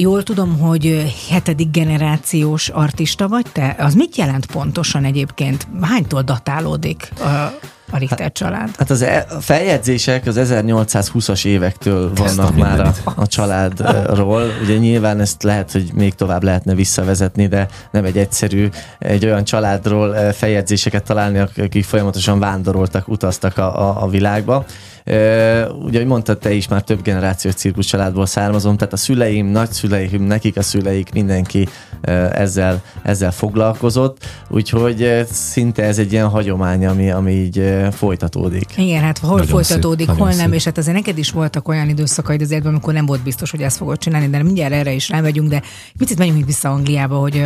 Jól 0.00 0.22
tudom, 0.22 0.58
hogy 0.58 1.14
hetedik 1.28 1.70
generációs 1.70 2.68
artista 2.68 3.28
vagy 3.28 3.46
te? 3.52 3.76
Az 3.78 3.94
mit 3.94 4.16
jelent 4.16 4.46
pontosan 4.46 5.04
egyébként? 5.04 5.66
Hánytól 5.80 6.22
datálódik 6.22 7.12
a, 7.18 7.58
a 7.90 7.98
Richter 7.98 8.32
család? 8.32 8.70
Hát 8.78 8.90
az 8.90 9.02
e- 9.02 9.26
a 9.30 9.40
feljegyzések 9.40 10.26
az 10.26 10.36
1820-as 10.40 11.44
évektől 11.44 12.12
vannak 12.14 12.56
már 12.56 12.80
a, 12.80 12.92
a 13.14 13.26
családról. 13.26 14.42
Ugye 14.62 14.76
nyilván 14.76 15.20
ezt 15.20 15.42
lehet, 15.42 15.72
hogy 15.72 15.90
még 15.94 16.14
tovább 16.14 16.42
lehetne 16.42 16.74
visszavezetni, 16.74 17.46
de 17.46 17.68
nem 17.90 18.04
egy 18.04 18.18
egyszerű 18.18 18.68
egy 18.98 19.24
olyan 19.24 19.44
családról 19.44 20.16
eh, 20.16 20.32
feljegyzéseket 20.32 21.04
találni, 21.04 21.38
akik 21.38 21.84
folyamatosan 21.84 22.38
vándoroltak, 22.38 23.08
utaztak 23.08 23.58
a, 23.58 23.88
a, 23.88 24.02
a 24.02 24.08
világba. 24.08 24.64
E, 25.06 25.66
ugye, 25.66 25.98
hogy 25.98 26.06
mondtad, 26.06 26.38
te 26.38 26.52
is 26.52 26.68
már 26.68 26.82
több 26.82 27.02
generációs 27.02 27.54
cirkus 27.54 27.86
családból 27.86 28.26
származom, 28.26 28.76
tehát 28.76 28.92
a 28.92 28.96
szüleim, 28.96 29.46
nagyszüleim, 29.46 30.22
nekik 30.22 30.56
a 30.56 30.62
szüleik, 30.62 31.12
mindenki 31.12 31.60
e, 31.62 31.68
ezzel, 32.32 32.82
ezzel 33.02 33.32
foglalkozott, 33.32 34.24
úgyhogy 34.48 35.02
e, 35.02 35.24
szinte 35.24 35.82
ez 35.82 35.98
egy 35.98 36.12
ilyen 36.12 36.28
hagyomány, 36.28 36.86
ami, 36.86 37.10
ami 37.10 37.32
így 37.32 37.58
e, 37.58 37.90
folytatódik. 37.90 38.74
Igen, 38.76 39.02
hát 39.02 39.18
hol 39.18 39.30
Nagyon 39.30 39.46
folytatódik, 39.46 40.08
szép, 40.08 40.16
hol 40.16 40.28
nem, 40.28 40.36
szép. 40.36 40.54
és 40.54 40.64
hát 40.64 40.78
azért 40.78 40.96
neked 40.96 41.18
is 41.18 41.30
voltak 41.30 41.68
olyan 41.68 41.88
időszakaid 41.88 42.40
az 42.40 42.50
életben, 42.50 42.72
amikor 42.72 42.92
nem 42.92 43.06
volt 43.06 43.22
biztos, 43.22 43.50
hogy 43.50 43.62
ezt 43.62 43.76
fogod 43.76 43.98
csinálni, 43.98 44.28
de 44.28 44.42
mindjárt 44.42 44.72
erre 44.72 44.92
is 44.92 45.08
rámegyünk, 45.08 45.48
de 45.48 45.62
picit 45.98 46.18
menjünk 46.18 46.38
még 46.38 46.46
vissza 46.46 46.68
Angliába, 46.68 47.16
hogy 47.16 47.44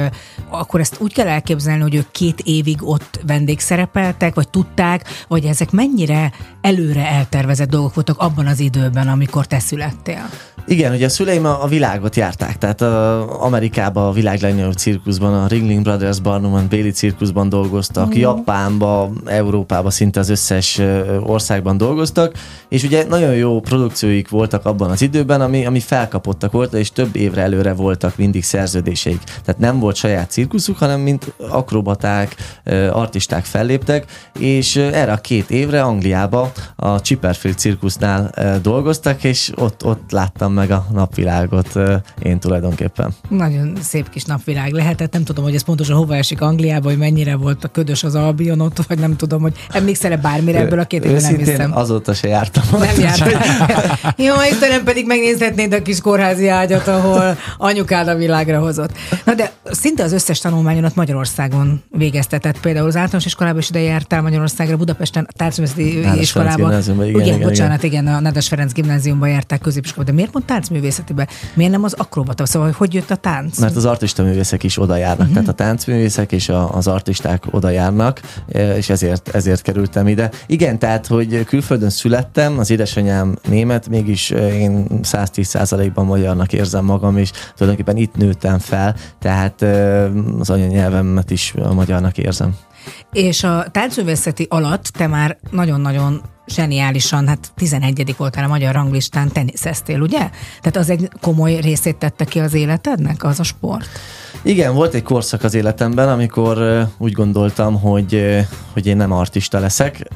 akkor 0.49 0.81
ezt 0.81 0.97
úgy 1.01 1.13
kell 1.13 1.29
elképzelni, 1.29 1.83
hogy 1.83 1.95
ők 1.95 2.11
két 2.11 2.41
évig 2.45 2.79
ott 2.81 3.21
vendégszerepeltek, 3.27 4.35
vagy 4.35 4.49
tudták, 4.49 5.25
vagy 5.29 5.45
ezek 5.45 5.71
mennyire 5.71 6.33
előre 6.61 7.07
eltervezett 7.07 7.69
dolgok 7.69 7.95
voltak 7.95 8.19
abban 8.19 8.47
az 8.47 8.61
időben, 8.61 9.09
amikor 9.09 9.47
te 9.47 9.59
születtél. 9.59 10.29
Igen, 10.67 10.93
ugye 10.93 11.07
a 11.07 11.09
szüleim 11.09 11.45
a, 11.45 11.63
a 11.63 11.67
világot 11.67 12.17
járták, 12.17 12.59
tehát 12.59 12.81
Amerikába 13.41 14.09
a 14.09 14.13
világ 14.13 14.40
világ 14.41 14.55
legnagyobb 14.55 14.79
cirkuszban, 14.79 15.35
a 15.35 15.47
Ringling 15.47 15.83
Brothers 15.83 16.21
Barnum 16.21 16.67
Bailey 16.69 16.91
cirkuszban 16.91 17.49
dolgoztak, 17.49 18.17
Japánba, 18.17 19.11
Európába 19.25 19.91
szinte 19.91 20.21
az 20.21 20.29
összes 20.29 20.81
országban 21.23 21.77
dolgoztak, 21.77 22.35
és 22.69 22.83
ugye 22.83 23.07
nagyon 23.09 23.35
jó 23.35 23.61
produkcióik 23.61 24.29
voltak 24.29 24.67
abban 24.67 24.91
az 24.91 25.03
időben, 25.03 25.41
ami, 25.41 25.67
ami 25.67 25.81
felkapottak 25.81 26.53
volt, 26.53 26.73
és 26.73 26.93
több 26.93 27.17
évre 27.17 27.43
előre 27.43 27.73
voltak 27.73 28.17
mindig 28.17 28.45
szerződéseik. 28.45 29.23
Tehát 29.45 29.61
nem 29.61 29.79
volt 29.79 29.97
saját 29.97 30.31
cirkuszuk, 30.31 30.79
hanem 30.79 31.01
mint 31.01 31.33
akrobaták, 31.51 32.37
artisták 32.91 33.45
felléptek, 33.45 34.05
és 34.39 34.77
erre 34.77 35.13
a 35.13 35.17
két 35.17 35.51
évre 35.51 35.83
Angliába 35.83 36.53
a 36.77 37.01
Chipperfield 37.01 37.59
cirkusznál 37.59 38.35
dolgoztak, 38.63 39.25
és 39.25 39.53
ott, 39.57 39.85
ott 39.85 40.11
láttam 40.11 40.53
meg 40.53 40.71
a 40.71 40.87
napvilágot 40.93 41.73
én 42.23 42.39
tulajdonképpen. 42.39 43.15
Nagyon 43.29 43.77
szép 43.81 44.11
kis 44.11 44.25
napvilág 44.31 44.73
lehetett. 44.73 45.13
Nem 45.13 45.25
tudom, 45.25 45.45
hogy 45.45 45.55
ez 45.55 45.63
pontosan 45.63 45.97
hova 45.97 46.17
esik 46.17 46.41
Angliába, 46.41 46.89
hogy 46.89 46.99
mennyire 46.99 47.37
volt 47.37 47.65
a 47.65 47.69
ködös 47.69 48.03
az 48.03 48.15
Albion 48.15 48.61
ott, 48.61 48.87
vagy 48.87 48.99
nem 48.99 49.17
tudom, 49.17 49.41
hogy 49.41 49.53
emlékszel-e 49.71 50.17
bármire 50.17 50.59
ebből 50.59 50.79
a 50.79 50.85
két 50.85 51.05
évben 51.05 51.23
nem 51.23 51.37
hiszem. 51.37 51.77
azóta 51.77 52.15
se 52.15 52.29
jártam. 52.29 52.63
Nem 52.79 52.99
jártál. 52.99 53.99
Jó, 54.27 54.35
Istenem, 54.51 54.85
pedig 54.85 55.07
megnézhetnéd 55.07 55.73
a 55.73 55.83
kis 55.83 56.01
kórházi 56.01 56.49
ágyat, 56.49 56.89
ahol 56.89 57.37
anyukád 57.59 58.09
a 58.09 58.15
világra 58.15 58.61
hozott. 58.61 58.91
Na 59.25 59.35
de 59.35 59.53
szinte 59.71 60.03
az 60.03 60.13
összes 60.13 60.39
tanulmányodat 60.39 60.95
Magyarországon 60.95 61.83
végeztetett. 61.91 62.61
Például 62.61 62.87
az 62.87 62.97
általános 62.97 63.25
iskolában 63.25 63.61
is 63.61 63.69
ide 63.69 63.81
jártál 63.81 64.23
Magyarországra, 64.23 64.77
Budapesten, 64.77 65.27
a 65.29 65.33
tárcművészeti 65.37 66.21
iskolában. 66.21 66.73
igen, 66.73 67.05
igen, 67.05 67.21
igen, 67.21 67.41
bocsánat, 67.41 67.83
igen, 67.83 68.07
a 68.07 68.21
Nádas 68.21 68.49
Ferenc 68.49 68.73
gimnáziumban 68.73 69.29
jártál 69.29 69.59
középiskolában. 69.59 70.15
De 70.15 70.21
miért 70.21 70.31
pont 70.31 70.45
táncművészetibe? 70.45 71.29
Miért 71.55 71.73
nem 71.73 71.85
az 71.85 71.93
akrobata? 71.93 72.47
Szóval, 72.47 72.69
hogy 72.69 72.77
hogy 72.77 72.95
jött 72.95 73.11
a 73.11 73.17
tánc? 73.17 73.59
Mert 73.59 73.77
az 73.77 73.85
artista 73.85 74.20
művészek 74.23 74.63
is 74.63 74.79
oda 74.79 74.97
járnak, 74.97 75.19
Mhm. 75.19 75.29
uh-huh. 75.29 75.45
tehát 75.45 75.61
a 75.61 75.65
táncművészek 75.65 76.33
és 76.33 76.49
a, 76.49 76.75
az 76.75 76.87
artisták 76.87 77.45
oda 77.51 77.69
járnak, 77.71 78.21
eh, 78.49 78.77
és 78.77 78.91
ezért, 78.91 79.29
ezért 79.29 79.63
kerültem 79.63 80.09
ide. 80.09 80.31
Igen, 80.47 80.79
tehát, 80.79 81.07
hogy 81.07 81.45
külföldön 81.45 81.91
születtem, 81.91 82.59
az 82.59 82.71
édesanyám 82.71 83.37
német, 83.49 83.89
mégis 83.89 84.31
eh, 84.31 84.61
én 84.61 84.87
110%-ban 85.03 86.05
magyarnak 86.07 86.53
érzem 86.53 86.85
magam, 86.85 87.17
és 87.17 87.31
tulajdonképpen 87.57 87.97
itt 88.03 88.17
nőttem 88.17 88.59
fel, 88.59 88.95
tehát 89.19 89.63
eh, 89.63 90.09
az 90.39 90.51
anyanyelvemet 90.51 91.31
is 91.31 91.55
a 91.63 91.73
magyarnak 91.75 92.19
érzem. 92.19 92.55
És 93.13 93.45
a 93.45 93.65
táncművészeti 93.71 94.47
alatt 94.51 94.85
te 94.85 95.07
már 95.07 95.39
nagyon-nagyon 95.51 96.21
zseniálisan, 96.47 97.29
hát 97.29 97.53
11 97.55 98.15
voltál 98.17 98.45
a 98.45 98.49
magyar 98.49 98.75
ranglistán, 98.75 99.29
teniszeztél, 99.33 100.01
ugye? 100.01 100.19
Tehát 100.61 100.77
az 100.77 100.91
egy 100.91 101.09
komoly 101.21 101.61
részét 101.61 101.97
tette 101.97 102.25
ki 102.25 102.39
az 102.39 102.55
életednek, 102.55 103.25
az 103.25 103.41
a 103.41 103.43
sport? 103.43 103.89
Igen, 104.43 104.75
volt 104.75 104.95
egy 104.95 105.03
korszak 105.03 105.45
az 105.45 105.55
életemben, 105.55 106.09
amikor 106.09 106.87
úgy 106.99 107.13
gondoltam, 107.13 107.81
hogy, 107.81 108.45
hogy 108.73 108.87
én 108.87 108.97
nem 108.97 109.13
artista 109.13 109.59
leszek. 109.59 110.09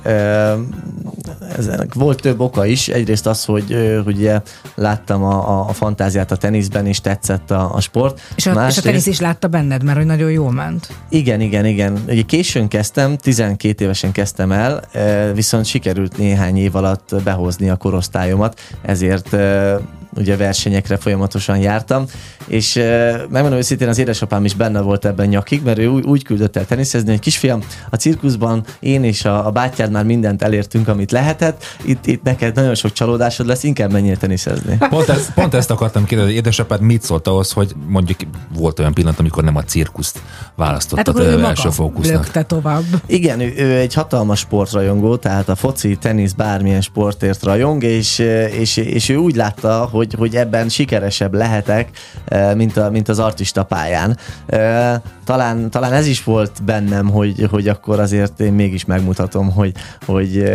Ezek 1.56 1.94
volt 1.94 2.20
több 2.20 2.40
oka 2.40 2.66
is. 2.66 2.88
Egyrészt 2.88 3.26
az, 3.26 3.44
hogy, 3.44 4.00
hogy 4.04 4.16
ugye 4.16 4.40
láttam 4.74 5.24
a, 5.24 5.68
a 5.68 5.72
fantáziát 5.72 6.30
a 6.30 6.36
teniszben, 6.36 6.86
és 6.86 7.00
tetszett 7.00 7.50
a, 7.50 7.74
a 7.74 7.80
sport. 7.80 8.20
És 8.34 8.46
a, 8.46 8.66
és 8.68 8.78
a 8.78 8.82
tenisz 8.82 9.06
is 9.06 9.20
látta 9.20 9.48
benned, 9.48 9.82
mert 9.82 9.96
hogy 9.96 10.06
nagyon 10.06 10.30
jól 10.30 10.52
ment. 10.52 10.88
Igen, 11.08 11.40
igen, 11.40 11.66
igen. 11.66 12.02
Ugye 12.08 12.22
későn 12.22 12.68
kezdtem, 12.68 13.16
12 13.16 13.84
évesen 13.84 14.12
kezdtem 14.12 14.52
el, 14.52 14.82
viszont 15.34 15.64
sikerült 15.64 16.13
néhány 16.16 16.56
év 16.56 16.76
alatt 16.76 17.22
behozni 17.24 17.70
a 17.70 17.76
korosztályomat, 17.76 18.60
ezért 18.82 19.36
ugye 20.16 20.36
versenyekre 20.36 20.96
folyamatosan 20.96 21.58
jártam, 21.58 22.04
és 22.46 22.74
megmondom 23.28 23.58
őszintén, 23.58 23.88
az 23.88 23.98
édesapám 23.98 24.44
is 24.44 24.54
benne 24.54 24.80
volt 24.80 25.04
ebben 25.04 25.28
nyakig, 25.28 25.62
mert 25.62 25.78
ő 25.78 25.86
úgy, 25.86 26.04
úgy 26.04 26.24
küldött 26.24 26.56
el 26.56 26.66
teniszezni, 26.66 27.10
hogy 27.10 27.18
kisfiam, 27.18 27.62
a 27.90 27.96
cirkuszban 27.96 28.64
én 28.80 29.04
és 29.04 29.24
a, 29.24 29.46
a 29.46 29.50
bátyád 29.50 29.90
már 29.90 30.04
mindent 30.04 30.42
elértünk, 30.42 30.88
amit 30.88 31.10
lehetett, 31.10 31.64
itt, 31.82 32.06
itt 32.06 32.22
neked 32.22 32.54
nagyon 32.54 32.74
sok 32.74 32.92
csalódásod 32.92 33.46
lesz, 33.46 33.62
inkább 33.62 33.92
menjél 33.92 34.16
teniszezni. 34.16 34.76
Pont, 34.90 35.08
ezt, 35.08 35.32
pont 35.34 35.54
ezt 35.54 35.70
akartam 35.70 36.04
kérdezni, 36.04 36.32
hogy 36.32 36.40
édesapád 36.40 36.80
mit 36.80 37.02
szólt 37.02 37.26
ahhoz, 37.26 37.52
hogy 37.52 37.74
mondjuk 37.86 38.18
volt 38.54 38.78
olyan 38.78 38.94
pillanat, 38.94 39.18
amikor 39.18 39.44
nem 39.44 39.56
a 39.56 39.62
cirkuszt 39.62 40.22
választottad 40.56 41.06
Hát 41.06 41.08
akkor 41.08 41.26
ő 41.26 41.36
maga 41.36 41.48
első 41.48 41.70
fókusznak. 41.70 42.24
lökte 42.24 42.42
tovább. 42.42 42.84
Igen, 43.06 43.40
ő, 43.40 43.52
ő 43.56 43.78
egy 43.78 43.94
hatalmas 43.94 44.38
sportrajongó, 44.38 45.16
tehát 45.16 45.48
a 45.48 45.54
foci, 45.54 45.96
tenisz, 45.96 46.32
bármilyen 46.32 46.80
sportért 46.80 47.42
rajong, 47.42 47.82
és, 47.82 48.18
és, 48.58 48.76
és 48.76 49.08
ő 49.08 49.16
úgy 49.16 49.36
látta, 49.36 49.88
hogy, 49.90 50.03
hogy 50.12 50.36
ebben 50.36 50.68
sikeresebb 50.68 51.34
lehetek, 51.34 51.88
eh, 52.24 52.54
mint, 52.54 52.76
a, 52.76 52.90
mint 52.90 53.08
az 53.08 53.18
artista 53.18 53.62
pályán. 53.62 54.18
Talán, 55.24 55.70
talán 55.70 55.92
ez 55.92 56.06
is 56.06 56.24
volt 56.24 56.62
bennem, 56.64 57.10
hogy, 57.10 57.46
hogy 57.50 57.68
akkor 57.68 58.00
azért 58.00 58.40
én 58.40 58.52
mégis 58.52 58.84
megmutatom, 58.84 59.52
hogy, 59.52 59.72
hogy, 60.06 60.52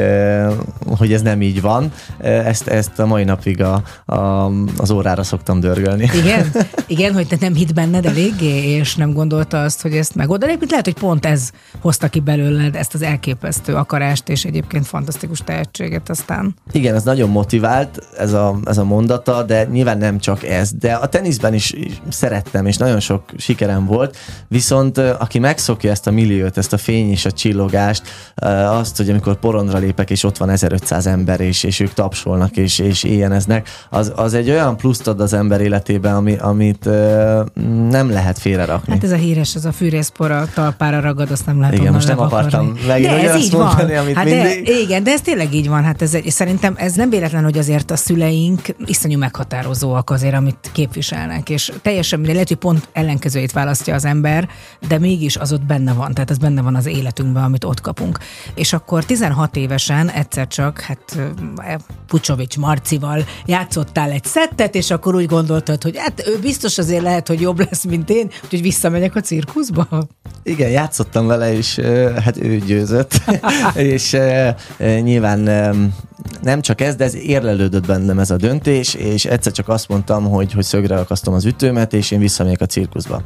hogy 0.97 1.13
ez 1.13 1.21
nem 1.21 1.41
így 1.41 1.61
van. 1.61 1.91
Ezt, 2.19 2.67
ezt 2.67 2.99
a 2.99 3.05
mai 3.05 3.23
napig 3.23 3.61
a, 3.61 3.81
a, 4.05 4.51
az 4.77 4.91
órára 4.91 5.23
szoktam 5.23 5.59
dörgölni. 5.59 6.09
Igen? 6.13 6.51
Igen, 6.87 7.13
hogy 7.13 7.27
te 7.27 7.37
nem 7.39 7.53
hitt 7.53 7.73
benned 7.73 8.05
eléggé, 8.05 8.77
és 8.77 8.95
nem 8.95 9.13
gondolta 9.13 9.61
azt, 9.61 9.81
hogy 9.81 9.93
ezt 9.95 10.15
megold. 10.15 10.43
Egyébként 10.43 10.69
lehet, 10.69 10.85
hogy 10.85 10.97
pont 10.99 11.25
ez 11.25 11.51
hozta 11.81 12.07
ki 12.07 12.19
belőled 12.19 12.75
ezt 12.75 12.93
az 12.93 13.01
elképesztő 13.01 13.75
akarást, 13.75 14.29
és 14.29 14.45
egyébként 14.45 14.87
fantasztikus 14.87 15.39
tehetséget 15.45 16.09
aztán. 16.09 16.55
Igen, 16.71 16.95
ez 16.95 17.03
nagyon 17.03 17.29
motivált, 17.29 18.07
ez 18.17 18.33
a, 18.33 18.59
ez 18.65 18.77
a 18.77 18.83
mondata, 18.83 19.38
de 19.43 19.63
nyilván 19.63 19.97
nem 19.97 20.19
csak 20.19 20.43
ez. 20.43 20.71
De 20.71 20.93
a 20.93 21.07
teniszben 21.07 21.53
is, 21.53 21.73
szerettem, 22.09 22.65
és 22.65 22.77
nagyon 22.77 22.99
sok 22.99 23.23
sikerem 23.37 23.85
volt, 23.85 24.17
viszont 24.47 24.97
aki 24.97 25.39
megszokja 25.39 25.91
ezt 25.91 26.07
a 26.07 26.11
milliót, 26.11 26.57
ezt 26.57 26.73
a 26.73 26.77
fény 26.77 27.11
és 27.11 27.25
a 27.25 27.31
csillogást, 27.31 28.01
azt, 28.79 28.97
hogy 28.97 29.09
amikor 29.09 29.39
porondra 29.39 29.77
lépek, 29.77 30.09
és 30.09 30.23
ott 30.23 30.37
van 30.37 30.49
1500 30.49 31.07
ember, 31.07 31.39
és, 31.39 31.63
és 31.63 31.79
ők 31.79 31.93
tapsolnak, 31.93 32.57
és, 32.57 32.79
és 32.79 33.03
éjjeneznek, 33.03 33.69
az, 33.89 34.11
az 34.15 34.33
egy 34.33 34.49
olyan 34.49 34.77
pluszt 34.77 35.07
ad 35.07 35.21
az 35.21 35.33
ember 35.33 35.61
életében, 35.61 36.15
ami, 36.15 36.35
amit 36.39 36.85
nem 37.89 38.09
lehet 38.09 38.39
félrerakni. 38.39 38.93
Hát 38.93 39.03
ez 39.03 39.11
a 39.11 39.15
híres, 39.15 39.55
ez 39.55 39.65
a 39.65 39.71
fűrészpor 39.71 40.31
a 40.31 40.47
talpára 40.53 40.99
ragad, 40.99 41.31
azt 41.31 41.45
nem 41.45 41.59
lehet 41.59 41.77
Igen, 41.77 41.93
most 41.93 42.07
nem 42.07 42.19
akartam 42.19 42.77
megint 42.87 43.09
De 43.09 43.29
ez 43.31 43.41
így 43.41 43.53
mondani, 43.53 43.93
van. 43.93 44.01
amit 44.01 44.15
hát 44.15 44.25
mindig. 44.25 44.65
De, 44.65 44.79
igen, 44.79 45.03
de 45.03 45.11
ez 45.11 45.21
tényleg 45.21 45.53
így 45.53 45.67
van. 45.69 45.83
Hát 45.83 46.01
ez 46.01 46.17
szerintem 46.27 46.73
ez 46.77 46.93
nem 46.93 47.09
véletlen, 47.09 47.43
hogy 47.43 47.57
azért 47.57 47.91
a 47.91 47.95
szüleink 47.95 48.61
iszonyú 48.85 49.17
meghatározóak 49.29 50.09
azért, 50.09 50.33
amit 50.33 50.69
képviselnek, 50.73 51.49
és 51.49 51.71
teljesen 51.81 52.17
mindegy, 52.17 52.33
lehet, 52.33 52.49
hogy 52.49 52.57
pont 52.57 52.87
ellenkezőjét 52.91 53.51
választja 53.51 53.93
az 53.93 54.05
ember, 54.05 54.49
de 54.87 54.99
mégis 54.99 55.37
az 55.37 55.53
ott 55.53 55.65
benne 55.65 55.93
van, 55.93 56.13
tehát 56.13 56.31
ez 56.31 56.37
benne 56.37 56.61
van 56.61 56.75
az 56.75 56.85
életünkben, 56.85 57.43
amit 57.43 57.63
ott 57.63 57.81
kapunk. 57.81 58.17
És 58.55 58.73
akkor 58.73 59.05
16 59.05 59.55
évesen 59.55 60.09
egyszer 60.09 60.47
csak, 60.47 60.79
hát 60.79 61.17
eh, 61.57 61.75
Pucsovics 62.07 62.57
Marcival 62.57 63.25
játszottál 63.45 64.11
egy 64.11 64.23
szettet, 64.23 64.75
és 64.75 64.91
akkor 64.91 65.15
úgy 65.15 65.25
gondoltad, 65.25 65.83
hogy 65.83 65.97
hát 65.97 66.27
ő 66.27 66.39
biztos 66.39 66.77
azért 66.77 67.03
lehet, 67.03 67.27
hogy 67.27 67.41
jobb 67.41 67.59
lesz, 67.59 67.83
mint 67.83 68.09
én, 68.09 68.29
úgyhogy 68.43 68.61
visszamegyek 68.61 69.15
a 69.15 69.21
cirkuszba. 69.21 70.07
Igen, 70.43 70.69
játszottam 70.69 71.27
vele, 71.27 71.53
és 71.53 71.77
ö, 71.77 72.11
hát 72.23 72.37
ő 72.37 72.57
győzött, 72.57 73.21
és 73.93 74.13
ö, 74.13 74.49
nyilván 74.99 75.47
nem 76.41 76.61
csak 76.61 76.81
ez, 76.81 76.95
de 76.95 77.03
ez 77.03 77.15
érlelődött 77.15 77.85
bennem 77.85 78.19
ez 78.19 78.29
a 78.29 78.35
döntés, 78.35 78.93
és 78.93 79.18
egyszer 79.25 79.51
csak 79.51 79.69
azt 79.69 79.87
mondtam, 79.87 80.29
hogy, 80.29 80.53
hogy 80.53 80.63
szögre 80.63 80.95
akasztom 80.99 81.33
az 81.33 81.45
ütőmet, 81.45 81.93
és 81.93 82.11
én 82.11 82.19
visszamegyek 82.19 82.61
a 82.61 82.65
cirkuszba. 82.65 83.21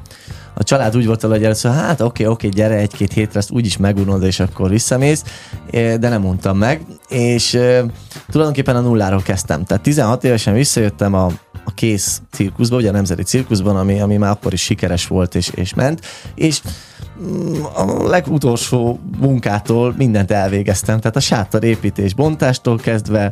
A 0.53 0.63
család 0.63 0.95
úgy 0.95 1.05
volt 1.05 1.21
vele, 1.21 1.33
hogy 1.33 1.43
először, 1.43 1.71
hát 1.71 2.01
oké, 2.01 2.25
oké, 2.25 2.49
gyere 2.49 2.75
egy-két 2.75 3.13
hétre, 3.13 3.39
ezt 3.39 3.51
úgyis 3.51 3.77
megunod, 3.77 4.23
és 4.23 4.39
akkor 4.39 4.69
visszamész, 4.69 5.23
ö, 5.71 5.97
de 5.99 6.09
nem 6.09 6.21
mondtam 6.21 6.57
meg, 6.57 6.85
és 7.09 7.53
ö, 7.53 7.83
tulajdonképpen 8.29 8.75
a 8.75 8.79
nulláról 8.79 9.21
kezdtem. 9.21 9.65
Tehát 9.65 9.83
16 9.83 10.23
évesen 10.23 10.53
visszajöttem 10.53 11.13
a, 11.13 11.25
a 11.65 11.73
kész 11.73 12.21
cirkuszba, 12.31 12.75
ugye 12.75 12.89
a 12.89 12.91
nemzeti 12.91 13.23
cirkuszban, 13.23 13.75
ami, 13.75 13.99
ami 13.99 14.17
már 14.17 14.31
akkor 14.31 14.53
is 14.53 14.61
sikeres 14.61 15.07
volt 15.07 15.35
és, 15.35 15.51
és 15.55 15.73
ment, 15.73 16.05
és 16.35 16.61
a 17.75 18.07
legutolsó 18.07 18.99
munkától 19.19 19.93
mindent 19.97 20.31
elvégeztem, 20.31 20.99
tehát 20.99 21.15
a 21.15 21.19
sátor 21.19 21.63
építés 21.63 22.13
bontástól 22.13 22.77
kezdve 22.77 23.31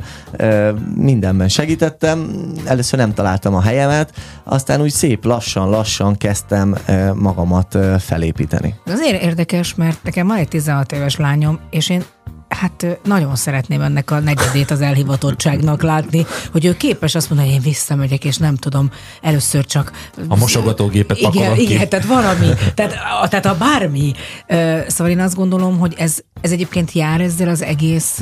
mindenben 0.95 1.47
segítettem, 1.47 2.31
először 2.65 2.99
nem 2.99 3.13
találtam 3.13 3.55
a 3.55 3.61
helyemet, 3.61 4.13
aztán 4.43 4.81
úgy 4.81 4.91
szép 4.91 5.25
lassan-lassan 5.25 6.17
kezdtem 6.17 6.75
magamat 7.15 7.77
felépíteni. 7.99 8.75
Ez 8.85 8.93
azért 8.93 9.21
érdekes, 9.21 9.75
mert 9.75 10.03
nekem 10.03 10.27
van 10.27 10.37
egy 10.37 10.47
16 10.47 10.91
éves 10.91 11.15
lányom, 11.15 11.59
és 11.69 11.89
én 11.89 12.03
hát 12.51 12.99
nagyon 13.03 13.35
szeretném 13.35 13.81
ennek 13.81 14.11
a 14.11 14.19
negyedét 14.19 14.71
az 14.71 14.81
elhivatottságnak 14.81 15.81
látni, 15.81 16.25
hogy 16.51 16.65
ő 16.65 16.77
képes 16.77 17.15
azt 17.15 17.29
mondani, 17.29 17.49
hogy 17.49 17.57
én 17.57 17.63
visszamegyek, 17.63 18.25
és 18.25 18.37
nem 18.37 18.55
tudom, 18.55 18.91
először 19.21 19.65
csak... 19.65 19.91
A 20.27 20.35
mosogatógépet 20.35 21.17
igen, 21.17 21.53
ki. 21.53 21.61
igen, 21.61 21.89
tehát 21.89 22.05
valami, 22.05 22.47
tehát, 22.73 22.93
a, 23.23 23.27
tehát 23.27 23.45
a 23.45 23.55
bármi. 23.57 24.13
Szóval 24.87 25.13
én 25.13 25.19
azt 25.19 25.35
gondolom, 25.35 25.79
hogy 25.79 25.93
ez 25.97 26.17
Ez 26.41 26.51
egyébként 26.51 26.91
jár 26.91 27.21
ezzel 27.21 27.49
az 27.49 27.61
egész 27.61 28.21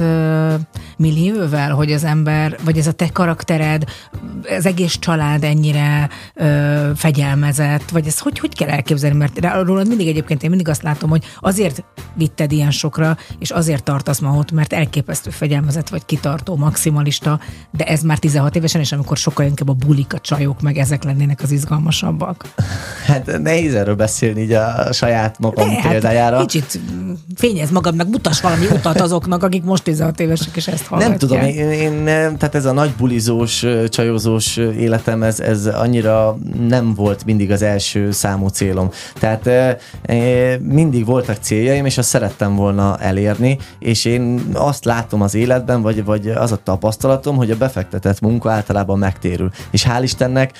millióvel, 0.97 1.71
hogy 1.71 1.91
az 1.91 2.03
ember, 2.03 2.57
vagy 2.63 2.77
ez 2.77 2.87
a 2.87 2.91
te 2.91 3.09
karaktered, 3.09 3.83
az 4.57 4.65
egész 4.65 4.97
család 4.99 5.43
ennyire 5.43 6.09
fegyelmezett, 6.95 7.89
vagy 7.89 8.07
ez 8.07 8.19
hogy, 8.19 8.39
hogy 8.39 8.55
kell 8.55 8.69
elképzelni? 8.69 9.17
Mert 9.17 9.63
rólad 9.63 9.87
mindig 9.87 10.07
egyébként 10.07 10.43
én 10.43 10.49
mindig 10.49 10.67
azt 10.67 10.83
látom, 10.83 11.09
hogy 11.09 11.25
azért 11.39 11.83
vitted 12.13 12.51
ilyen 12.51 12.71
sokra, 12.71 13.17
és 13.39 13.51
azért 13.51 13.83
tartasz 13.83 14.18
ma 14.19 14.37
ott, 14.37 14.51
mert 14.51 14.73
elképesztő 14.73 15.29
fegyelmezett 15.29 15.89
vagy 15.89 16.05
kitartó, 16.05 16.55
maximalista, 16.55 17.39
de 17.71 17.83
ez 17.83 18.01
már 18.01 18.17
16 18.17 18.55
évesen, 18.55 18.81
és 18.81 18.91
amikor 18.91 19.17
sokkal 19.17 19.45
inkább 19.45 19.69
a 19.69 19.73
bulik, 19.73 20.13
a 20.13 20.19
csajok, 20.19 20.61
meg 20.61 20.77
ezek 20.77 21.03
lennének 21.03 21.41
az 21.43 21.51
izgalmasabbak. 21.51 22.45
Hát 23.05 23.39
nehéz 23.41 23.73
erről 23.73 23.95
beszélni 23.95 24.41
így 24.41 24.51
a 24.51 24.93
saját 24.93 25.39
magam 25.39 25.67
De, 25.67 25.73
hát 25.73 25.91
példájára. 25.91 26.45
Kicsit 26.45 26.79
mm, 26.91 27.11
fényez 27.35 27.71
magad, 27.71 27.95
meg 27.95 28.09
mutass 28.09 28.41
valami 28.41 28.65
utat 28.65 29.01
azoknak, 29.01 29.43
akik 29.43 29.63
most 29.63 29.83
16 29.83 30.19
évesek, 30.19 30.55
és 30.55 30.67
ezt 30.67 30.85
hallgatják. 30.85 31.19
Nem 31.19 31.29
tudom, 31.29 31.43
én, 31.43 31.71
én, 31.71 32.03
tehát 32.37 32.55
ez 32.55 32.65
a 32.65 32.71
nagy 32.71 32.93
bulizós, 32.97 33.65
csajozós 33.89 34.57
életem, 34.57 35.23
ez, 35.23 35.39
ez 35.39 35.65
annyira 35.65 36.37
nem 36.67 36.93
volt 36.93 37.25
mindig 37.25 37.51
az 37.51 37.61
első 37.61 38.11
számú 38.11 38.47
célom. 38.47 38.89
Tehát 39.19 39.49
mindig 40.61 41.05
voltak 41.05 41.37
céljaim, 41.41 41.85
és 41.85 41.97
azt 41.97 42.09
szerettem 42.09 42.55
volna 42.55 42.97
elérni, 42.97 43.57
és 43.79 44.05
én 44.09 44.41
azt 44.53 44.85
látom 44.85 45.21
az 45.21 45.35
életben, 45.35 45.81
vagy, 45.81 46.03
vagy 46.03 46.27
az 46.27 46.51
a 46.51 46.59
tapasztalatom, 46.63 47.35
hogy 47.35 47.51
a 47.51 47.57
befektetett 47.57 48.19
munka 48.19 48.51
általában 48.51 48.97
megtérül. 48.99 49.51
És 49.71 49.85
hál' 49.89 50.01
Istennek 50.03 50.51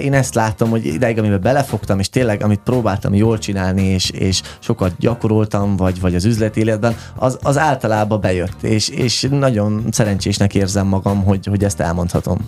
én 0.00 0.12
ezt 0.12 0.34
látom, 0.34 0.70
hogy 0.70 0.86
ideig, 0.86 1.18
amiben 1.18 1.40
belefogtam, 1.40 1.98
és 1.98 2.10
tényleg, 2.10 2.42
amit 2.42 2.60
próbáltam 2.64 3.14
jól 3.14 3.38
csinálni, 3.38 3.82
és, 3.82 4.10
és 4.10 4.42
sokat 4.58 4.92
gyakoroltam, 4.98 5.76
vagy, 5.76 6.00
vagy 6.00 6.14
az 6.14 6.24
üzleti 6.24 6.60
életben, 6.60 6.96
az, 7.16 7.38
az 7.42 7.58
általában 7.58 8.20
bejött, 8.20 8.62
és, 8.62 8.88
és 8.88 9.26
nagyon 9.30 9.84
szerencsésnek 9.90 10.54
érzem 10.54 10.86
magam, 10.86 11.24
hogy, 11.24 11.46
hogy 11.46 11.64
ezt 11.64 11.80
elmondhatom. 11.80 12.38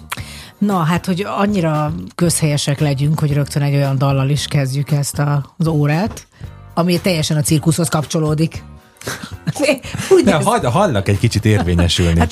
Na, 0.58 0.76
hát, 0.76 1.06
hogy 1.06 1.26
annyira 1.38 1.92
közhelyesek 2.14 2.80
legyünk, 2.80 3.18
hogy 3.18 3.32
rögtön 3.32 3.62
egy 3.62 3.74
olyan 3.74 3.98
dallal 3.98 4.28
is 4.28 4.46
kezdjük 4.46 4.90
ezt 4.90 5.18
a, 5.18 5.54
az 5.58 5.66
órát, 5.66 6.26
ami 6.74 7.00
teljesen 7.00 7.36
a 7.36 7.40
cirkuszhoz 7.40 7.88
kapcsolódik. 7.88 8.62
Úgy 10.10 10.30
hagyd, 10.30 10.64
hallnak 10.64 11.08
egy 11.08 11.18
kicsit 11.18 11.44
érvényesülni. 11.44 12.18
Hát, 12.18 12.30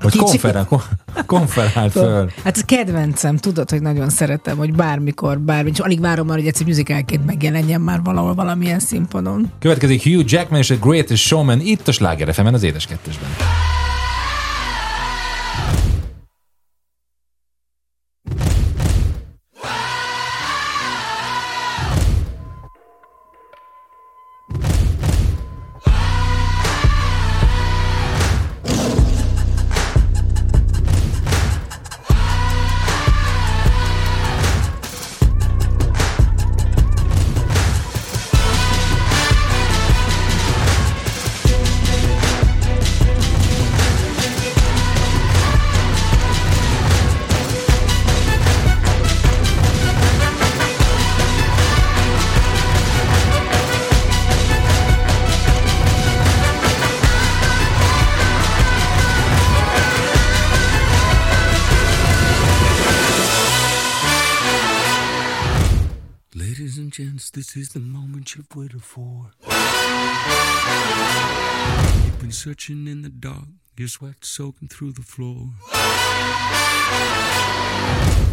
hogy 0.00 0.10
kicsi- 0.10 0.18
konferál, 0.18 0.64
kon- 0.64 0.82
konferál 1.26 1.90
föl. 1.90 2.30
Hát 2.44 2.56
ez 2.56 2.62
kedvencem, 2.62 3.36
tudod, 3.36 3.70
hogy 3.70 3.82
nagyon 3.82 4.08
szeretem, 4.08 4.56
hogy 4.56 4.72
bármikor, 4.74 5.38
bármi, 5.38 5.70
és 5.70 5.78
alig 5.78 6.00
várom 6.00 6.26
már, 6.26 6.36
hogy 6.36 6.46
egyszer 6.46 6.66
musicalként 6.66 7.26
megjelenjen 7.26 7.80
már 7.80 8.00
valahol 8.02 8.34
valamilyen 8.34 8.78
színpadon. 8.78 9.52
Következik 9.58 10.02
Hugh 10.02 10.32
Jackman 10.32 10.58
és 10.60 10.70
a 10.70 10.76
Greatest 10.76 11.22
Showman 11.24 11.60
itt 11.60 11.88
a 11.88 11.92
Sláger 11.92 12.28
az 12.54 12.62
édes 12.62 12.86
kettesben. 12.86 13.28
This 67.54 67.64
is 67.64 67.68
the 67.74 67.80
moment 67.80 68.34
you've 68.34 68.46
waited 68.54 68.82
for. 68.82 69.30
You've 72.04 72.18
been 72.18 72.32
searching 72.32 72.86
in 72.86 73.02
the 73.02 73.10
dark, 73.10 73.48
your 73.76 73.88
sweat 73.88 74.24
soaking 74.24 74.68
through 74.68 74.92
the 74.92 75.02
floor. 75.02 75.50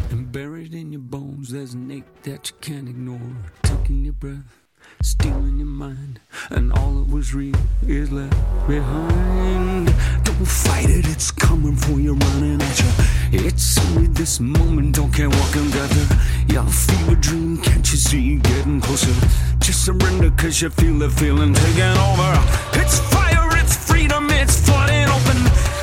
And 0.09 0.31
buried 0.31 0.73
in 0.73 0.93
your 0.93 1.01
bones, 1.01 1.49
there's 1.51 1.73
an 1.73 1.91
ache 1.91 2.23
that 2.23 2.49
you 2.49 2.55
can't 2.61 2.87
ignore. 2.87 3.35
Taking 3.63 4.05
your 4.05 4.13
breath, 4.13 4.68
stealing 5.01 5.57
your 5.57 5.67
mind, 5.67 6.19
and 6.49 6.73
all 6.73 6.93
that 6.93 7.13
was 7.13 7.33
real 7.33 7.55
is 7.87 8.11
left 8.11 8.35
behind. 8.67 9.87
Don't 10.23 10.45
fight 10.45 10.89
it, 10.89 11.07
it's 11.07 11.31
coming 11.31 11.75
for 11.75 11.99
you, 11.99 12.15
running 12.15 12.61
at 12.61 12.79
you. 12.79 13.45
It's 13.45 13.77
only 13.89 14.07
this 14.07 14.39
moment, 14.39 14.95
don't 14.95 15.13
care 15.13 15.29
what 15.29 15.53
can 15.53 15.69
gather. 15.71 16.07
Your 16.47 16.65
fever 16.65 17.15
dream, 17.15 17.57
can't 17.61 17.89
you 17.91 17.97
see 17.97 18.35
it 18.35 18.43
getting 18.43 18.81
closer? 18.81 19.13
Just 19.59 19.85
surrender, 19.85 20.31
cause 20.31 20.61
you 20.61 20.69
feel 20.69 20.99
the 20.99 21.09
feeling 21.09 21.53
taking 21.53 21.97
over. 22.07 22.31
It's 22.73 22.99
fire, 23.11 23.47
it's 23.57 23.75
freedom, 23.75 24.29
it's 24.29 24.59
flooding 24.65 25.07
open. 25.07 25.37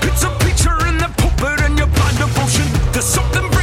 It's 0.09 0.25
a 0.25 0.31
picture 0.45 0.87
in 0.89 0.99
the 0.99 1.11
pulpit 1.17 1.61
and 1.63 1.79
your 1.79 1.89
blind 1.89 2.19
devotion. 2.19 2.67
There's 2.93 3.05
something 3.05 3.56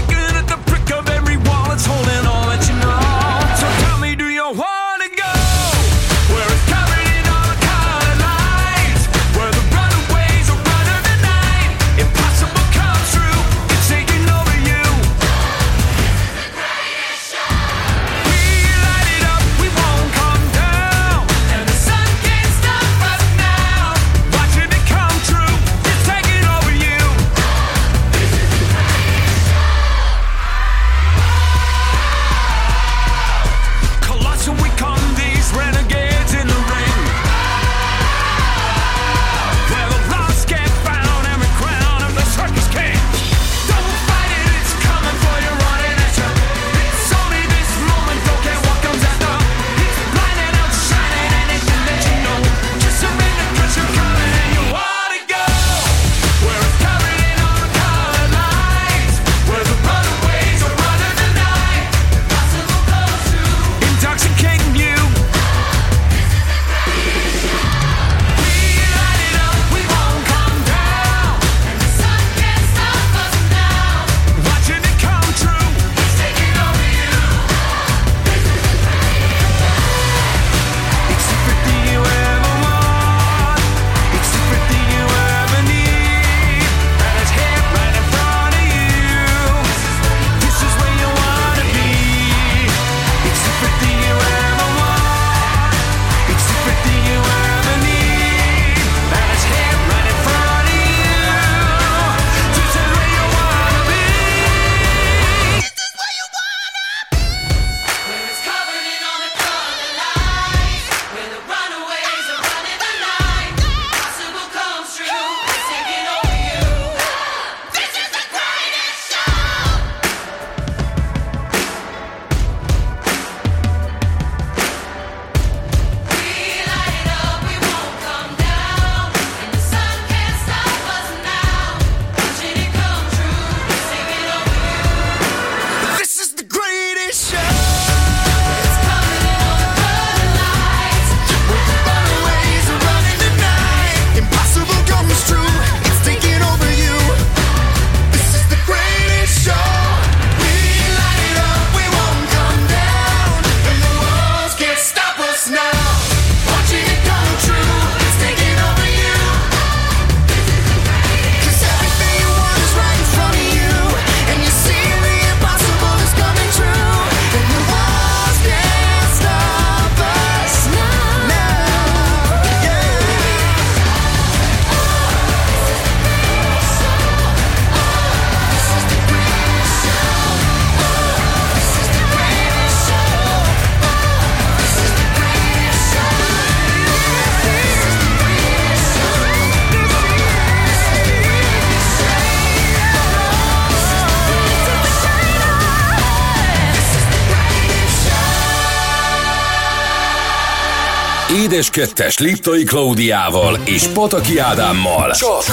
Édes 201.54 201.70
Kettes 201.70 202.18
Liptai 202.18 202.64
Klaudiával 202.64 203.60
és 203.66 203.88
Pataki 203.88 204.38
Ádámmal. 204.38 205.12
Csak 205.12 205.44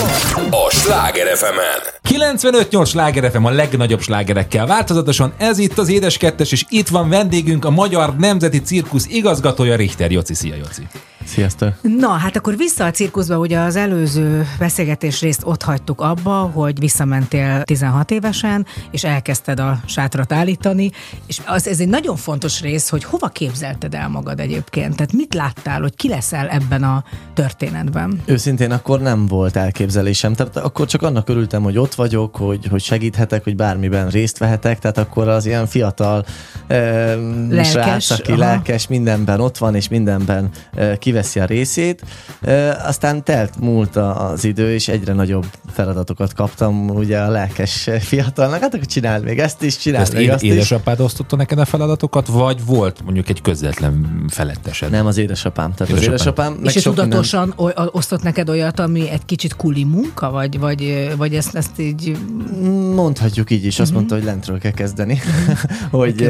a 0.50 0.70
Sláger 0.70 1.36
fm 1.36 1.58
95-8 2.08 2.86
Sláger 2.86 3.30
FM 3.30 3.44
a 3.44 3.50
legnagyobb 3.50 4.00
slágerekkel 4.00 4.66
változatosan. 4.66 5.32
Ez 5.38 5.58
itt 5.58 5.78
az 5.78 5.88
Édes 5.88 6.16
Kettes, 6.16 6.52
és 6.52 6.64
itt 6.68 6.88
van 6.88 7.08
vendégünk 7.08 7.64
a 7.64 7.70
Magyar 7.70 8.16
Nemzeti 8.16 8.60
Cirkusz 8.60 9.06
igazgatója 9.06 9.76
Richter 9.76 10.10
Joci. 10.10 10.34
Szia, 10.34 10.54
Joci! 10.54 10.82
Sziasztok! 11.30 11.74
Na, 11.98 12.08
hát 12.08 12.36
akkor 12.36 12.56
vissza 12.56 12.84
a 12.84 12.90
cirkuszba, 12.90 13.38
ugye 13.38 13.58
az 13.58 13.76
előző 13.76 14.46
beszélgetés 14.58 15.20
részt 15.20 15.42
ott 15.44 15.62
hagytuk 15.62 16.00
abba, 16.00 16.32
hogy 16.32 16.78
visszamentél 16.78 17.62
16 17.62 18.10
évesen, 18.10 18.66
és 18.90 19.04
elkezdted 19.04 19.60
a 19.60 19.80
sátrat 19.86 20.32
állítani, 20.32 20.90
és 21.26 21.40
az, 21.46 21.68
ez 21.68 21.80
egy 21.80 21.88
nagyon 21.88 22.16
fontos 22.16 22.60
rész, 22.60 22.88
hogy 22.88 23.04
hova 23.04 23.28
képzelted 23.28 23.94
el 23.94 24.08
magad 24.08 24.40
egyébként? 24.40 24.96
Tehát 24.96 25.12
mit 25.12 25.34
láttál, 25.34 25.80
hogy 25.80 25.94
ki 25.94 26.08
leszel 26.08 26.48
ebben 26.48 26.82
a 26.82 27.04
történetben? 27.34 28.20
Őszintén 28.24 28.70
akkor 28.70 29.00
nem 29.00 29.26
volt 29.26 29.56
elképzelésem, 29.56 30.32
tehát 30.32 30.56
akkor 30.56 30.86
csak 30.86 31.02
annak 31.02 31.28
örültem, 31.28 31.62
hogy 31.62 31.78
ott 31.78 31.94
vagyok, 31.94 32.36
hogy, 32.36 32.66
hogy 32.70 32.82
segíthetek, 32.82 33.44
hogy 33.44 33.56
bármiben 33.56 34.08
részt 34.08 34.38
vehetek, 34.38 34.78
tehát 34.78 34.98
akkor 34.98 35.28
az 35.28 35.46
ilyen 35.46 35.66
fiatal 35.66 36.24
eh, 36.66 36.78
Lelkes, 37.48 37.70
srác, 37.70 38.10
aki 38.10 38.30
aha. 38.30 38.40
lelkes, 38.40 38.86
mindenben 38.86 39.40
ott 39.40 39.58
van, 39.58 39.74
és 39.74 39.88
mindenben 39.88 40.50
eh, 40.74 40.96
kiveszi 41.20 41.40
a 41.40 41.44
részét. 41.44 42.02
Aztán 42.86 43.24
telt 43.24 43.60
múlt 43.60 43.96
a- 43.96 44.30
az 44.30 44.44
idő, 44.44 44.72
és 44.72 44.88
egyre 44.88 45.12
nagyobb 45.12 45.46
feladatokat 45.72 46.32
kaptam, 46.34 46.88
ugye 46.90 47.18
a 47.18 47.28
lelkes 47.30 47.88
fiatalnak, 48.00 48.60
hát 48.60 48.74
akkor 48.74 48.86
csináld 48.86 49.24
még 49.24 49.38
ezt 49.38 49.62
is, 49.62 49.78
csináld 49.78 50.02
Ezt 50.02 50.12
még 50.12 50.22
éd, 50.22 50.30
azt 50.30 50.42
is. 50.42 50.50
édesapád 50.50 51.00
osztotta 51.00 51.36
neked 51.36 51.58
a 51.58 51.64
feladatokat, 51.64 52.26
vagy 52.26 52.64
volt 52.64 53.02
mondjuk 53.04 53.28
egy 53.28 53.42
közvetlen 53.42 54.24
felettesed? 54.28 54.90
Nem, 54.90 55.06
az 55.06 55.16
édesapám. 55.16 55.74
Tehát 55.74 55.92
az 55.92 56.02
Édesapám. 56.02 56.52
édesapám. 56.52 56.64
és 56.74 56.84
minden- 56.84 57.04
tudatosan 57.04 57.54
oly- 57.56 57.74
osztott 57.92 58.22
neked 58.22 58.48
olyat, 58.48 58.80
ami 58.80 59.10
egy 59.10 59.24
kicsit 59.24 59.56
kuli 59.56 59.84
munka, 59.84 60.30
vagy, 60.30 60.58
vagy, 60.58 61.10
vagy 61.16 61.34
ezt, 61.34 61.54
ezt 61.54 61.78
így 61.78 62.16
Mondhatjuk 62.94 63.50
így 63.50 63.64
is, 63.64 63.78
azt 63.80 63.92
mondta, 63.92 64.14
hogy 64.14 64.24
lentről 64.24 64.58
kell 64.58 64.70
kezdeni, 64.70 65.20
hogy, 65.90 66.28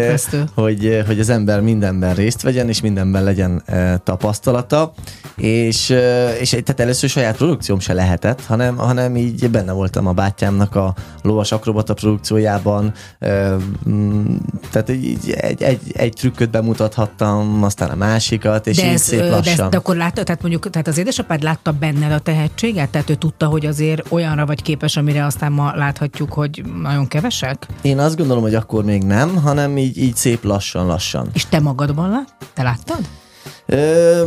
hogy, 0.55 1.03
hogy 1.07 1.20
az 1.20 1.28
ember 1.28 1.61
mindenben 1.61 2.14
részt 2.14 2.43
vegyen, 2.43 2.68
és 2.68 2.80
mindenben 2.80 3.24
legyen 3.24 3.62
eh, 3.64 3.95
tapasztalata, 4.70 4.92
és, 5.36 5.88
és 6.40 6.50
tehát 6.50 6.80
először 6.80 7.08
saját 7.08 7.36
produkcióm 7.36 7.78
se 7.78 7.92
lehetett, 7.92 8.46
hanem, 8.46 8.76
hanem 8.76 9.16
így 9.16 9.50
benne 9.50 9.72
voltam 9.72 10.06
a 10.06 10.12
bátyámnak 10.12 10.74
a 10.74 10.94
lovas 11.22 11.52
akrobata 11.52 11.94
produkciójában, 11.94 12.92
mm, 13.88 14.36
tehát 14.70 14.90
így 14.90 15.30
egy, 15.30 15.62
egy, 15.62 15.80
egy 15.92 16.12
trükköt 16.12 16.50
bemutathattam, 16.50 17.62
aztán 17.62 17.90
a 17.90 17.94
másikat, 17.94 18.66
és 18.66 18.76
de, 18.76 18.86
így 18.86 18.92
ez, 18.92 19.00
szép 19.00 19.20
de, 19.20 19.30
lassan. 19.30 19.60
ezt, 19.60 19.70
de 19.70 19.76
akkor 19.76 19.96
látta, 19.96 20.22
tehát 20.22 20.40
mondjuk, 20.40 20.70
tehát 20.70 20.88
az 20.88 20.98
édesapád 20.98 21.42
látta 21.42 21.72
benned 21.72 22.12
a 22.12 22.18
tehetséget? 22.18 22.90
Tehát 22.90 23.10
ő 23.10 23.14
tudta, 23.14 23.46
hogy 23.46 23.66
azért 23.66 24.12
olyanra 24.12 24.46
vagy 24.46 24.62
képes, 24.62 24.96
amire 24.96 25.24
aztán 25.24 25.52
ma 25.52 25.72
láthatjuk, 25.76 26.32
hogy 26.32 26.62
nagyon 26.82 27.08
kevesek? 27.08 27.66
Én 27.82 27.98
azt 27.98 28.16
gondolom, 28.16 28.42
hogy 28.42 28.54
akkor 28.54 28.84
még 28.84 29.02
nem, 29.02 29.36
hanem 29.36 29.78
így, 29.78 29.98
így 29.98 30.16
szép 30.16 30.44
lassan-lassan. 30.44 31.28
És 31.32 31.46
te 31.46 31.60
magadban 31.60 32.10
lát? 32.10 32.34
Te 32.54 32.62
láttad? 32.62 33.00
Ö, 33.66 34.22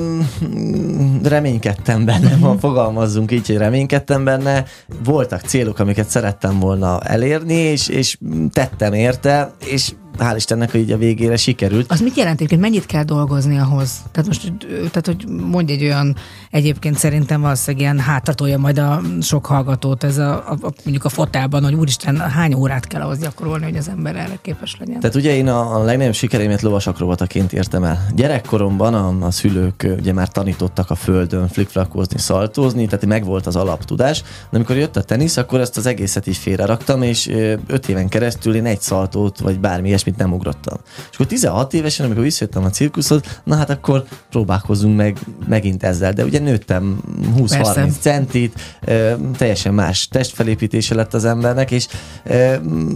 reménykedtem 1.23 2.05
benne, 2.05 2.35
ma 2.35 2.57
fogalmazzunk 2.59 3.31
így, 3.31 3.47
hogy 3.47 3.57
reménykedtem 3.57 4.23
benne. 4.23 4.65
Voltak 5.03 5.41
célok, 5.41 5.79
amiket 5.79 6.09
szerettem 6.09 6.59
volna 6.59 6.99
elérni, 7.01 7.53
és, 7.53 7.87
és 7.87 8.17
tettem 8.51 8.93
érte, 8.93 9.53
és 9.65 9.91
hál' 10.19 10.33
Istennek, 10.35 10.71
hogy 10.71 10.79
így 10.79 10.91
a 10.91 10.97
végére 10.97 11.35
sikerült. 11.35 11.91
Az 11.91 12.01
mit 12.01 12.15
jelent 12.15 12.35
egyébként? 12.35 12.61
Mennyit 12.61 12.85
kell 12.85 13.03
dolgozni 13.03 13.57
ahhoz? 13.57 13.91
Tehát 14.11 14.27
most, 14.27 14.53
tehát 14.67 15.05
hogy 15.05 15.25
mondj 15.27 15.71
egy 15.71 15.83
olyan, 15.83 16.15
egyébként 16.51 16.97
szerintem 16.97 17.41
valószínűleg 17.41 17.81
ilyen 17.81 17.99
hátratolja 17.99 18.57
majd 18.57 18.77
a 18.77 19.01
sok 19.21 19.45
hallgatót 19.45 20.03
ez 20.03 20.17
a, 20.17 20.31
a, 20.33 20.57
a 20.61 20.73
mondjuk 20.83 21.05
a 21.05 21.09
fotelban, 21.09 21.63
hogy 21.63 21.73
úristen, 21.73 22.17
hány 22.17 22.53
órát 22.53 22.87
kell 22.87 23.01
ahhoz 23.01 23.19
gyakorolni, 23.19 23.63
hogy 23.63 23.77
az 23.77 23.87
ember 23.87 24.15
erre 24.15 24.37
képes 24.41 24.75
legyen. 24.79 24.99
Tehát 24.99 25.15
ugye 25.15 25.35
én 25.35 25.47
a, 25.47 25.75
a 25.75 25.83
legnagyobb 25.83 26.13
sikereimet 26.13 26.61
lovasakrobataként 26.61 27.53
értem 27.53 27.83
el. 27.83 28.07
Gyerekkoromban 28.15 28.93
a, 28.93 29.25
a 29.25 29.31
szülők 29.31 29.87
ugye 29.99 30.13
már 30.13 30.27
tanítottak 30.27 30.89
a 30.89 30.95
földön 30.95 31.47
flikflakozni, 31.47 32.19
szaltózni, 32.19 32.85
tehát 32.85 33.05
megvolt 33.05 33.47
az 33.47 33.55
alaptudás. 33.55 34.21
De 34.21 34.57
amikor 34.57 34.75
jött 34.75 34.95
a 34.95 35.03
tenisz, 35.03 35.37
akkor 35.37 35.59
ezt 35.59 35.77
az 35.77 35.85
egészet 35.85 36.27
így 36.27 36.37
félre 36.37 36.65
raktam, 36.65 37.01
és 37.01 37.27
öt 37.67 37.89
éven 37.89 38.07
keresztül 38.07 38.55
én 38.55 38.65
egy 38.65 38.81
szaltót, 38.81 39.39
vagy 39.39 39.59
bármi 39.59 39.89
ilyesmit 40.03 40.17
nem 40.17 40.33
ugrottam. 40.33 40.77
És 41.09 41.13
akkor 41.13 41.25
16 41.25 41.73
évesen, 41.73 42.05
amikor 42.05 42.23
visszajöttem 42.23 42.63
a 42.63 42.69
cirkuszhoz, 42.69 43.21
na 43.43 43.55
hát 43.55 43.69
akkor 43.69 44.03
próbálkozunk 44.29 44.97
meg 44.97 45.17
megint 45.47 45.83
ezzel. 45.83 46.13
De 46.13 46.23
ugye 46.23 46.39
nőttem 46.39 47.01
20-30 47.37 47.47
Persze. 47.49 47.87
centit, 47.99 48.61
ö, 48.81 49.13
teljesen 49.37 49.73
más 49.73 50.07
testfelépítése 50.07 50.95
lett 50.95 51.13
az 51.13 51.25
embernek, 51.25 51.71
és 51.71 51.87
ö, 52.23 52.55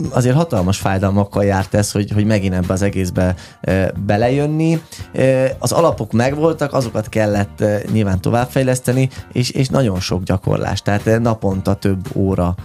azért 0.10 0.36
hatalmas 0.36 0.78
fájdalmakkal 0.78 1.44
járt 1.44 1.74
ez, 1.74 1.92
hogy, 1.92 2.12
hogy 2.12 2.26
megint 2.26 2.54
ebbe 2.54 2.74
az 2.74 2.82
egészbe 2.82 3.36
ö, 3.62 3.86
belejönni. 4.06 4.82
Ö, 5.14 5.46
Az 5.60 5.72
alapok 5.72 6.12
megvoltak, 6.12 6.74
azokat 6.74 7.10
kellett 7.10 7.62
ö, 7.62 7.76
nyilván 7.92 8.22
továbbfejleszteni, 8.22 9.10
és, 9.32 9.50
és 9.50 9.68
nagyon 9.68 10.00
sok 10.00 10.24
gyakorlás, 10.24 10.82
tehát 10.82 11.20
naponta 11.20 11.74
több 11.74 12.08
óra 12.14 12.56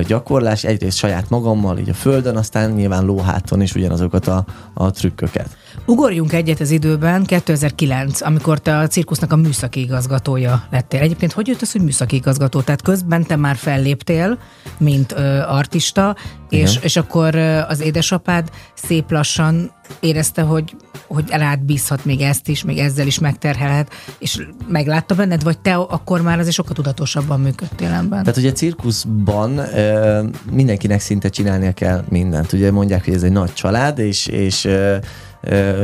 gyakorlás, 0.00 0.64
egyrészt 0.64 0.96
saját 0.96 1.28
magammal, 1.28 1.78
így 1.78 1.88
a 1.88 1.94
földön, 1.94 2.36
aztán 2.36 2.70
nyilván 2.70 3.04
lóháton 3.04 3.60
is 3.60 3.74
ugyanazokat 3.74 4.26
a, 4.26 4.44
a 4.74 4.90
trükköket. 4.90 5.56
Ugorjunk 5.86 6.32
egyet 6.32 6.60
az 6.60 6.70
időben, 6.70 7.24
2009, 7.24 8.20
amikor 8.20 8.58
te 8.58 8.76
a 8.76 8.86
cirkusznak 8.86 9.32
a 9.32 9.36
műszaki 9.36 9.80
igazgatója 9.80 10.64
lettél. 10.70 11.00
Egyébként 11.00 11.32
hogy 11.32 11.46
jött 11.46 11.62
az, 11.62 11.72
hogy 11.72 11.82
műszaki 11.82 12.16
igazgató? 12.16 12.60
Tehát 12.60 12.82
közben 12.82 13.24
te 13.24 13.36
már 13.36 13.56
felléptél, 13.56 14.38
mint 14.78 15.12
ö, 15.12 15.38
artista, 15.38 16.16
és, 16.52 16.78
és 16.82 16.96
akkor 16.96 17.36
az 17.68 17.80
édesapád 17.80 18.50
szép 18.74 19.10
lassan 19.10 19.72
érezte, 20.00 20.42
hogy, 20.42 20.76
hogy 21.06 21.24
rád 21.28 21.60
bízhat 21.60 22.04
még 22.04 22.20
ezt 22.20 22.48
is, 22.48 22.64
még 22.64 22.78
ezzel 22.78 23.06
is 23.06 23.18
megterhelhet, 23.18 23.90
és 24.18 24.46
meglátta 24.68 25.14
benned, 25.14 25.42
vagy 25.42 25.58
te 25.58 25.74
akkor 25.74 26.22
már 26.22 26.38
azért 26.38 26.54
sokkal 26.54 26.74
tudatosabban 26.74 27.40
működtél 27.40 27.90
ebben? 27.90 28.08
Tehát 28.08 28.36
ugye 28.36 28.52
cirkuszban 28.52 29.58
ö, 29.58 30.22
mindenkinek 30.50 31.00
szinte 31.00 31.28
csinálnia 31.28 31.72
kell 31.72 32.04
mindent. 32.08 32.52
Ugye 32.52 32.70
mondják, 32.70 33.04
hogy 33.04 33.14
ez 33.14 33.22
egy 33.22 33.32
nagy 33.32 33.52
család, 33.52 33.98
és, 33.98 34.26
és 34.26 34.64
ö, 34.64 34.96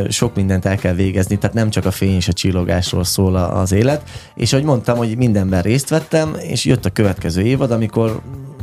sok 0.09 0.35
mindent 0.35 0.65
el 0.65 0.77
kell 0.77 0.95
végezni, 0.95 1.39
tehát 1.39 1.57
nem 1.57 1.71
csak 1.71 1.85
a 1.85 1.91
fény 1.91 2.15
és 2.17 2.29
a 2.29 2.33
csillogásról 2.33 3.05
szól 3.05 3.37
az 3.37 3.73
élet. 3.73 4.03
És 4.35 4.53
ahogy 4.53 4.65
mondtam, 4.65 4.97
hogy 4.97 5.17
mindenben 5.17 5.63
részt 5.63 5.89
vettem, 5.89 6.37
és 6.41 6.65
jött 6.65 6.85
a 6.85 6.91
következő 6.91 7.43
évad, 7.43 7.71
amikor 7.71 8.21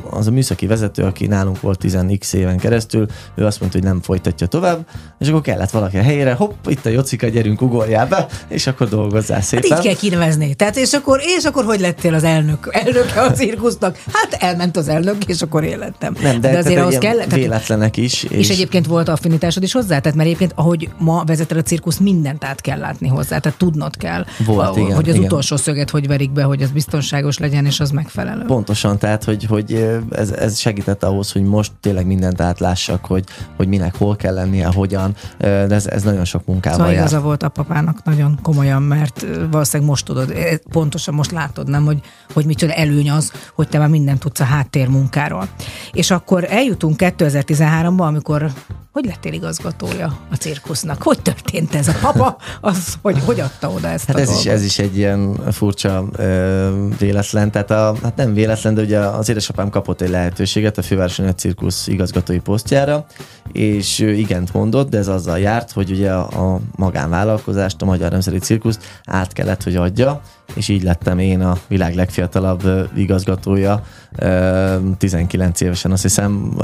az 0.10 0.28
a 0.28 0.32
műszaki 0.32 0.68
vezető, 0.68 1.04
aki 1.04 1.28
nálunk 1.28 1.62
volt 1.62 1.80
10x 1.84 2.34
éven 2.34 2.58
keresztül, 2.58 3.06
ő 3.36 3.46
azt 3.46 3.60
mondta, 3.60 3.78
hogy 3.78 3.88
nem 3.88 4.02
folytatja 4.02 4.48
tovább, 4.48 4.88
és 5.20 5.28
akkor 5.28 5.42
kellett 5.42 5.70
valaki 5.70 5.98
a 5.98 6.02
helyére, 6.02 6.34
hopp, 6.34 6.68
itt 6.68 6.86
a 6.86 6.90
Jocika, 6.90 7.28
gyerünk, 7.28 7.62
ugorjál 7.62 8.08
be, 8.08 8.28
és 8.48 8.68
akkor 8.68 8.90
dolgozzál 8.90 9.38
Hát 9.38 9.46
szépen. 9.46 9.78
így 9.78 9.84
kell 9.84 9.96
kinevezni. 9.96 10.54
Tehát 10.54 10.78
és 10.78 10.94
akkor, 10.94 11.20
és 11.38 11.44
akkor 11.44 11.64
hogy 11.64 11.80
lettél 11.80 12.14
az 12.14 12.24
elnök, 12.24 12.70
elnöke 12.72 13.22
a 13.22 13.32
cirkusznak? 13.32 13.98
Hát 14.14 14.34
elment 14.44 14.78
az 14.78 14.88
elnök, 14.88 15.26
és 15.26 15.42
akkor 15.42 15.64
én 15.64 15.78
lettem. 15.78 16.16
Nem, 16.22 16.42
de, 16.42 16.52
de 16.52 16.58
azért 16.58 16.80
ahhoz 16.80 16.98
kell. 16.98 17.18
Véletlenek 17.30 17.98
is. 17.98 18.24
és 18.24 18.50
egyébként 18.50 18.86
volt 18.86 19.10
affinitásod 19.10 19.64
is 19.64 19.72
hozzá? 19.72 20.00
Tehát 20.00 20.14
mert 20.18 20.28
egyébként, 20.28 20.52
ahogy 20.56 20.85
ma 20.98 21.24
vezeted 21.26 21.58
a 21.58 21.62
cirkusz, 21.62 21.98
mindent 21.98 22.44
át 22.44 22.62
kell 22.62 22.80
látni 22.80 23.08
hozzá, 23.08 23.38
tehát 23.38 23.58
tudnod 23.58 23.98
kell, 23.98 24.26
Volt, 24.46 24.76
a- 24.76 24.80
igen, 24.80 24.96
hogy 24.96 25.10
az 25.10 25.16
igen. 25.16 25.28
utolsó 25.28 25.56
szöget 25.56 25.90
hogy 25.90 26.08
verik 26.08 26.32
be, 26.32 26.44
hogy 26.44 26.62
az 26.62 26.72
biztonságos 26.72 27.38
legyen, 27.38 27.66
és 27.66 27.80
az 27.80 27.92
megfelelő. 27.92 28.44
Pontosan, 28.46 28.98
tehát 28.98 29.24
hogy, 29.24 29.44
hogy 29.46 29.98
ez, 30.12 30.32
ez 30.32 30.58
segített 30.58 31.04
ahhoz, 31.04 31.32
hogy 31.32 31.44
most 31.44 31.72
tényleg 31.80 32.06
mindent 32.06 32.42
átlássak, 32.42 33.06
hogy, 33.06 33.24
hogy 33.56 33.68
minek 33.68 33.96
hol 33.96 34.16
kell 34.16 34.34
lennie, 34.34 34.68
hogyan, 34.74 35.16
de 35.38 35.68
ez, 35.70 35.88
ez 35.88 36.04
nagyon 36.04 36.26
sok 36.26 36.46
munkával 36.46 36.78
Szóval 36.78 36.94
jár. 36.94 37.02
igaza 37.02 37.22
volt 37.22 37.44
a 37.44 37.50
papának 37.50 38.04
nagyon 38.04 38.40
komolyan, 38.42 38.82
mert 38.82 39.26
valószínűleg 39.52 39.90
most 39.90 40.06
tudod, 40.06 40.34
pontosan 40.72 41.14
most 41.14 41.32
látod, 41.32 41.70
nem, 41.70 41.86
hogy, 41.86 42.00
hogy 42.34 42.46
micsoda 42.46 42.74
előny 42.74 43.10
az, 43.12 43.32
hogy 43.56 43.68
te 43.68 43.78
már 43.78 43.90
mindent 43.90 44.20
tudsz 44.20 44.40
a 44.40 44.44
háttérmunkáról. 44.44 45.48
És 45.92 46.12
akkor 46.12 46.44
eljutunk 46.50 46.96
2013-ba, 47.00 47.98
amikor 48.00 48.52
hogy 48.96 49.06
lettél 49.06 49.34
igazgatója 49.34 50.18
a 50.32 50.36
cirkusznak? 50.36 51.04
Hogy 51.04 51.22
történt 51.22 51.76
ez? 51.76 51.88
A 51.88 51.96
papa, 52.02 52.38
az, 52.62 52.94
hogy, 53.02 53.20
hogy 53.26 53.40
adta 53.40 53.70
oda 53.70 53.88
ezt 53.88 54.06
Hát 54.06 54.16
a 54.16 54.20
ez 54.20 54.30
is, 54.30 54.36
dolgot? 54.36 54.54
ez 54.54 54.64
is 54.64 54.80
egy 54.80 54.98
ilyen 54.98 55.52
furcsa 55.52 56.06
ö, 56.16 56.86
véletlen, 57.00 57.52
tehát 57.52 57.72
a, 57.72 57.96
hát 58.04 58.16
nem 58.16 58.34
véletlen, 58.34 58.74
de 58.74 58.82
ugye 58.82 59.00
az 59.00 59.30
édesapám 59.30 59.70
kapott 59.70 60.02
egy 60.02 60.10
lehetőséget 60.10 60.78
a 60.78 60.82
Fővárosi 60.82 61.24
Cirkusz 61.36 61.88
igazgatói 61.88 62.40
posztjára, 62.40 63.06
és 63.52 64.00
ő 64.00 64.14
igent 64.14 64.54
mondott, 64.54 64.90
de 64.90 64.98
ez 64.98 65.08
azzal 65.08 65.40
járt, 65.40 65.72
hogy 65.72 65.92
ugye 65.92 66.12
a, 66.12 66.54
a 66.54 66.60
magánvállalkozást, 66.76 67.82
a 67.82 67.86
Magyar 67.86 68.12
Nemzeti 68.12 68.40
Cirkuszt 68.40 69.02
át 69.06 69.34
kellett, 69.34 69.64
hogy 69.64 69.76
adja, 69.76 70.22
és 70.54 70.68
így 70.68 70.84
lettem 70.84 71.20
én 71.20 71.42
a 71.42 71.58
világ 71.68 71.96
legfiatalabb 71.96 72.90
igazgatója, 72.96 73.84
ö, 74.16 74.76
19 74.98 75.62
évesen 75.62 75.92
azt 75.92 76.02
hiszem, 76.02 76.58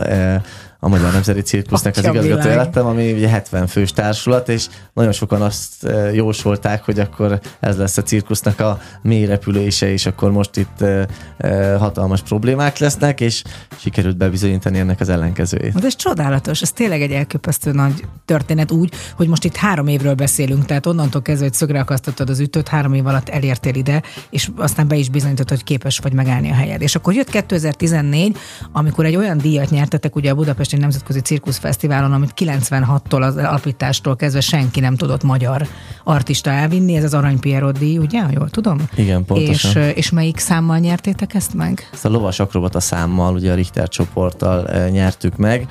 a 0.84 0.88
Magyar 0.88 1.12
Nemzeti 1.12 1.42
Cirkusznak 1.42 1.98
az 1.98 2.06
igazgatója 2.06 2.56
lettem, 2.56 2.86
ami 2.86 3.12
ugye 3.12 3.28
70 3.28 3.68
fős 3.68 3.92
társulat, 3.92 4.50
és 4.50 4.68
nagyon 4.94 5.12
sokan 5.12 5.42
azt 5.42 5.84
eh, 5.84 6.16
jósolták, 6.16 6.84
hogy 6.84 7.00
akkor 7.00 7.40
ez 7.60 7.78
lesz 7.78 7.98
a 7.98 8.02
cirkusznak 8.02 8.60
a 8.60 8.80
mély 9.02 9.26
repülése, 9.26 9.92
és 9.92 10.06
akkor 10.06 10.32
most 10.32 10.58
itt 10.58 10.82
eh, 10.82 11.06
eh, 11.38 11.80
hatalmas 11.80 12.22
problémák 12.22 12.78
lesznek, 12.78 13.22
és 13.22 13.44
sikerült 13.78 14.18
bebizonyítani 14.18 14.80
ennek 14.80 15.00
az 15.00 15.10
ellenkezőjét. 15.10 15.74
Hát 15.74 15.86
ez 15.86 15.96
csodálatos, 15.96 16.62
ez 16.62 16.72
tényleg 16.72 17.02
egy 17.02 17.12
elképesztő 17.12 17.72
nagy 17.72 18.06
történet 18.26 18.72
úgy, 18.72 18.94
hogy 19.16 19.28
most 19.28 19.44
itt 19.44 19.56
három 19.56 19.88
évről 19.88 20.14
beszélünk, 20.14 20.66
tehát 20.66 20.86
onnantól 20.86 21.22
kezdve, 21.22 21.46
hogy 21.46 21.54
szögre 21.54 21.80
akasztottad 21.80 22.30
az 22.30 22.40
ütőt, 22.40 22.68
három 22.68 22.94
év 22.94 23.06
alatt 23.08 23.30
elértél 23.30 23.76
ide, 23.76 24.02
és 24.30 24.50
aztán 24.56 24.88
be 24.88 24.96
is 24.96 25.10
bizonyítottad, 25.10 25.50
hogy 25.50 25.64
képes 25.64 25.98
vagy 25.98 26.14
megállni 26.14 26.50
a 26.50 26.54
helyed. 26.54 26.82
És 26.82 26.96
akkor 26.96 27.14
jött 27.14 27.30
2014, 27.30 28.38
amikor 28.72 29.06
egy 29.06 29.16
olyan 29.16 29.38
díjat 29.38 29.70
nyertetek 29.70 30.16
ugye 30.16 30.32
a 30.32 30.36
Budapesti 30.72 30.78
Nemzetközi 30.78 31.20
Cirkusz 31.20 31.58
Fesztiválon, 31.58 32.14
amit 32.14 32.34
96-tól 32.36 33.22
az 33.22 33.38
alapítástól 33.38 34.16
kezdve 34.16 34.42
senki 34.42 34.80
nem 34.80 34.96
tudott 34.96 35.24
magyar 35.24 35.68
artista 36.04 36.50
elvinni, 36.50 36.96
ez 36.96 37.04
az 37.04 37.14
Arany 37.14 37.40
Pierrot 37.40 37.78
díj, 37.78 37.98
ugye? 37.98 38.22
Jól 38.32 38.50
tudom? 38.50 38.78
Igen, 38.96 39.26
pontosan. 39.26 39.84
És, 39.84 39.96
és 39.96 40.10
melyik 40.10 40.38
számmal 40.38 40.78
nyertétek 40.78 41.34
ezt 41.34 41.54
meg? 41.54 41.90
Ezt 41.94 42.06
a 42.06 42.10
lovas 42.10 42.40
akrobata 42.40 42.80
számmal, 42.80 43.34
ugye 43.34 43.52
a 43.52 43.56
Richter 43.56 43.88
csoporttal 43.88 44.88
nyertük 44.90 45.38
meg. 45.38 45.68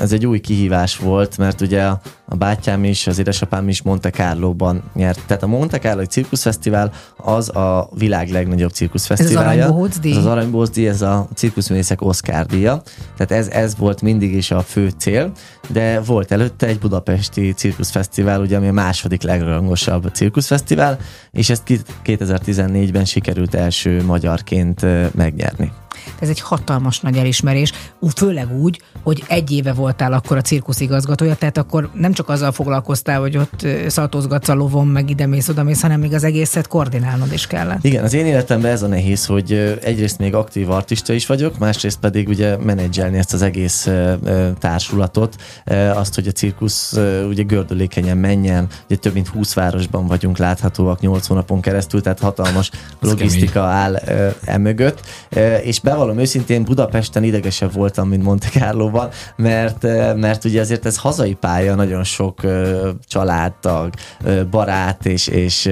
Ez 0.00 0.12
egy 0.12 0.26
új 0.26 0.40
kihívás 0.40 0.96
volt, 0.96 1.38
mert 1.38 1.60
ugye 1.60 1.84
a, 1.84 2.00
bátyám 2.38 2.84
is, 2.84 3.06
az 3.06 3.18
édesapám 3.18 3.68
is 3.68 3.82
Monte 3.82 4.10
Carlo-ban 4.10 4.82
nyert. 4.94 5.20
Tehát 5.26 5.42
a 5.42 5.46
Monte 5.46 5.78
Carlo 5.78 6.04
cirkuszfesztivál 6.04 6.92
az 7.16 7.56
a 7.56 7.88
világ 7.94 8.30
legnagyobb 8.30 8.70
cirkuszfesztiválja. 8.70 9.62
Aranybohóc 9.64 9.98
díj? 9.98 10.12
Ez 10.12 10.18
az 10.18 10.26
Aranybohóc 10.26 10.70
díj, 10.70 10.88
ez 10.88 11.02
a 11.02 11.28
cirkuszművészek 11.34 12.02
Oscar 12.02 12.46
díja. 12.46 12.82
Tehát 13.16 13.44
ez, 13.44 13.48
ez 13.48 13.76
volt 13.76 14.02
mindig 14.02 14.34
is 14.34 14.50
a 14.50 14.60
fő 14.60 14.92
cél, 14.98 15.32
de 15.68 16.00
volt 16.00 16.32
előtte 16.32 16.66
egy 16.66 16.78
budapesti 16.78 17.52
cirkuszfesztivál, 17.52 18.40
ugye, 18.40 18.56
ami 18.56 18.68
a 18.68 18.72
második 18.72 19.22
legrangosabb 19.22 20.10
cirkuszfesztivál, 20.12 20.98
és 21.30 21.50
ezt 21.50 21.64
ki- 21.64 21.80
2014-ben 22.04 23.04
sikerült 23.04 23.54
első 23.54 24.04
magyarként 24.04 24.86
megnyerni. 25.14 25.72
Ez 26.18 26.28
egy 26.28 26.40
hatalmas 26.40 27.00
nagy 27.00 27.16
elismerés, 27.16 27.72
főleg 28.16 28.60
úgy, 28.60 28.80
hogy 29.02 29.24
egy 29.28 29.50
éve 29.50 29.72
voltál 29.72 30.12
akkor 30.12 30.36
a 30.36 30.40
cirkusz 30.40 30.80
igazgatója, 30.80 31.34
tehát 31.34 31.58
akkor 31.58 31.90
nem 31.94 32.12
csak 32.12 32.28
azzal 32.28 32.52
foglalkoztál, 32.52 33.20
hogy 33.20 33.36
ott 33.36 33.66
szaltózgatsz 33.86 34.48
a 34.48 34.54
lovon, 34.54 34.86
meg 34.86 35.10
ide 35.10 35.26
mész, 35.26 35.48
oda 35.48 35.62
mész, 35.62 35.80
hanem 35.80 36.00
még 36.00 36.12
az 36.14 36.24
egészet 36.24 36.66
koordinálnod 36.66 37.32
is 37.32 37.46
kellett. 37.46 37.84
Igen, 37.84 38.04
az 38.04 38.14
én 38.14 38.26
életemben 38.26 38.70
ez 38.70 38.82
a 38.82 38.86
nehéz, 38.86 39.26
hogy 39.26 39.78
egyrészt 39.82 40.18
még 40.18 40.34
aktív 40.34 40.70
artista 40.70 41.12
is 41.12 41.26
vagyok, 41.26 41.58
másrészt 41.58 41.98
pedig 41.98 42.28
ugye 42.28 42.56
menedzselni 42.56 43.18
ezt 43.18 43.32
az 43.32 43.42
egész 43.42 43.88
társulatot, 44.58 45.36
azt, 45.94 46.14
hogy 46.14 46.26
a 46.26 46.32
cirkusz 46.32 46.98
ugye 47.28 47.42
gördülékenyen 47.42 48.16
menjen, 48.16 48.66
ugye 48.84 48.96
több 48.96 49.14
mint 49.14 49.28
20 49.28 49.54
városban 49.54 50.06
vagyunk 50.06 50.38
láthatóak 50.38 51.00
8 51.00 51.26
hónapon 51.26 51.60
keresztül, 51.60 52.02
tehát 52.02 52.18
hatalmas 52.18 52.70
logisztika 53.00 53.60
áll 53.60 53.96
emögött, 54.44 55.00
és 55.62 55.80
bevallom 55.92 56.18
őszintén 56.18 56.64
Budapesten 56.64 57.24
idegesebb 57.24 57.72
voltam, 57.72 58.08
mint 58.08 58.22
Monte 58.22 58.48
Carlo-ban, 58.48 59.08
mert, 59.36 59.82
mert 60.16 60.44
ugye 60.44 60.60
azért 60.60 60.86
ez 60.86 60.98
hazai 60.98 61.34
pálya, 61.34 61.74
nagyon 61.74 62.04
sok 62.04 62.40
családtag, 63.06 63.92
barát, 64.50 65.06
és, 65.06 65.26
és 65.26 65.70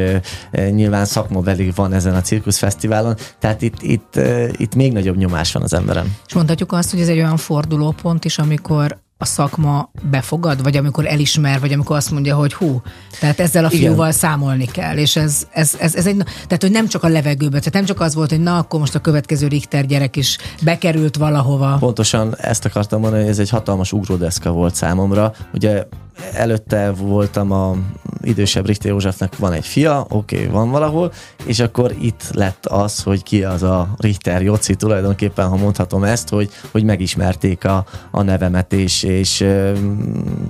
nyilván 0.71 1.05
szakmabeli 1.05 1.73
van 1.75 1.93
ezen 1.93 2.15
a 2.15 2.21
cirkuszfesztiválon, 2.21 3.17
tehát 3.39 3.63
itt, 3.63 3.83
itt, 3.83 4.21
itt 4.57 4.75
még 4.75 4.93
nagyobb 4.93 5.17
nyomás 5.17 5.53
van 5.53 5.63
az 5.63 5.73
emberem. 5.73 6.17
És 6.27 6.35
mondhatjuk 6.35 6.73
azt, 6.73 6.91
hogy 6.91 7.01
ez 7.01 7.09
egy 7.09 7.19
olyan 7.19 7.37
fordulópont 7.37 8.25
is, 8.25 8.39
amikor 8.39 8.99
a 9.23 9.25
szakma 9.25 9.91
befogad, 10.11 10.63
vagy 10.63 10.77
amikor 10.77 11.07
elismer, 11.07 11.61
vagy 11.61 11.73
amikor 11.73 11.97
azt 11.97 12.11
mondja, 12.11 12.37
hogy 12.37 12.55
hú, 12.55 12.83
tehát 13.21 13.41
ezzel 13.41 13.65
a 13.65 13.69
Igen. 13.71 13.81
fiúval 13.81 14.13
számolni 14.13 14.65
kell, 14.65 14.97
és 14.97 15.17
ez, 15.17 15.47
ez, 15.53 15.75
ez, 15.81 15.95
ez 15.95 16.07
egy, 16.07 16.17
tehát 16.17 16.63
hogy 16.63 16.71
nem 16.71 16.89
csak 16.89 17.03
a 17.05 17.09
levegőbe, 17.09 17.59
tehát 17.59 17.73
nem 17.73 17.85
csak 17.85 18.01
az 18.01 18.15
volt, 18.15 18.31
hogy 18.31 18.41
na, 18.41 18.59
akkor 18.59 18.81
most 18.81 18.95
a 18.95 18.99
következő 18.99 19.47
Richter 19.47 19.87
gyerek 19.87 20.17
is 20.17 20.39
bekerült 20.63 21.17
valahova. 21.17 21.77
Pontosan 21.79 22.37
ezt 22.37 22.65
akartam 22.65 23.01
mondani, 23.01 23.23
hogy 23.23 23.31
ez 23.31 23.39
egy 23.39 23.51
hatalmas 23.51 23.93
ugródeszka 23.93 24.51
volt 24.51 24.75
számomra. 24.75 25.33
Ugye 25.55 25.85
előtte 26.33 26.91
voltam 26.91 27.53
a 27.53 27.77
idősebb 28.23 28.67
Richter 28.67 28.91
Józsefnek 28.91 29.37
van 29.37 29.53
egy 29.53 29.67
fia, 29.67 30.07
oké, 30.09 30.37
okay, 30.37 30.49
van 30.49 30.71
valahol, 30.71 31.13
és 31.45 31.61
akkor 31.61 31.95
itt 32.01 32.31
lett 32.33 32.67
az, 32.67 33.03
hogy 33.03 33.23
ki 33.23 33.45
az 33.45 33.63
a 33.63 33.89
Richter 33.97 34.43
Joci 34.43 34.75
tulajdonképpen, 34.75 35.49
ha 35.49 35.57
mondhatom 35.57 36.05
ezt, 36.05 36.29
hogy, 36.29 36.51
hogy 36.71 36.85
megismerték 36.85 37.65
a, 37.65 37.85
a 38.11 38.23
nevemet, 38.23 38.73
és, 38.73 39.03
és 39.03 39.41
ö, 39.41 39.73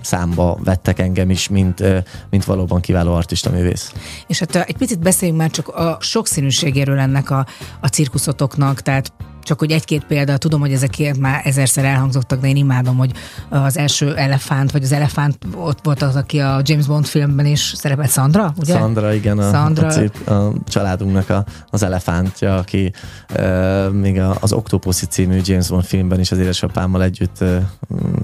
számba 0.02 0.58
vettek 0.64 0.98
engem 0.98 1.30
is, 1.30 1.48
mint, 1.48 1.80
ö, 1.80 1.98
mint 2.30 2.44
valóban 2.44 2.80
kiváló 2.80 3.14
artista 3.14 3.50
művész. 3.50 3.92
És 4.26 4.38
hát 4.38 4.56
egy 4.56 4.76
picit 4.76 4.98
beszéljünk 4.98 5.40
már 5.40 5.50
csak 5.50 5.68
a 5.68 5.96
sokszínűségéről 6.00 6.98
ennek 6.98 7.30
a, 7.30 7.46
a 7.80 7.86
cirkuszotoknak, 7.86 8.80
tehát 8.80 9.12
csak 9.50 9.58
hogy 9.58 9.70
egy-két 9.70 10.04
példa, 10.04 10.36
tudom, 10.36 10.60
hogy 10.60 10.72
ezek 10.72 11.16
már 11.18 11.40
ezerszer 11.44 11.84
elhangzottak, 11.84 12.40
de 12.40 12.48
én 12.48 12.56
imádom, 12.56 12.96
hogy 12.96 13.12
az 13.48 13.78
első 13.78 14.16
elefánt, 14.16 14.70
vagy 14.70 14.82
az 14.82 14.92
elefánt, 14.92 15.38
ott 15.54 15.78
volt 15.82 16.02
az, 16.02 16.16
aki 16.16 16.38
a 16.38 16.60
James 16.64 16.86
Bond 16.86 17.06
filmben 17.06 17.46
is 17.46 17.72
szerepelt, 17.76 18.10
Sandra, 18.10 18.52
ugye? 18.56 18.72
Szandra, 18.72 19.14
igen, 19.14 19.38
a, 19.38 19.50
Szandra. 19.50 19.86
a, 19.86 19.90
cip, 19.90 20.28
a 20.28 20.52
családunknak 20.68 21.30
a, 21.30 21.44
az 21.70 21.82
elefántja, 21.82 22.56
aki 22.56 22.92
uh, 23.36 23.92
még 23.92 24.18
a, 24.18 24.36
az 24.40 24.52
Octopussy 24.52 25.06
című 25.06 25.40
James 25.44 25.68
Bond 25.68 25.84
filmben 25.84 26.20
is 26.20 26.30
az 26.30 26.38
édesapámmal 26.38 27.02
együtt 27.02 27.36
uh, 27.40 27.56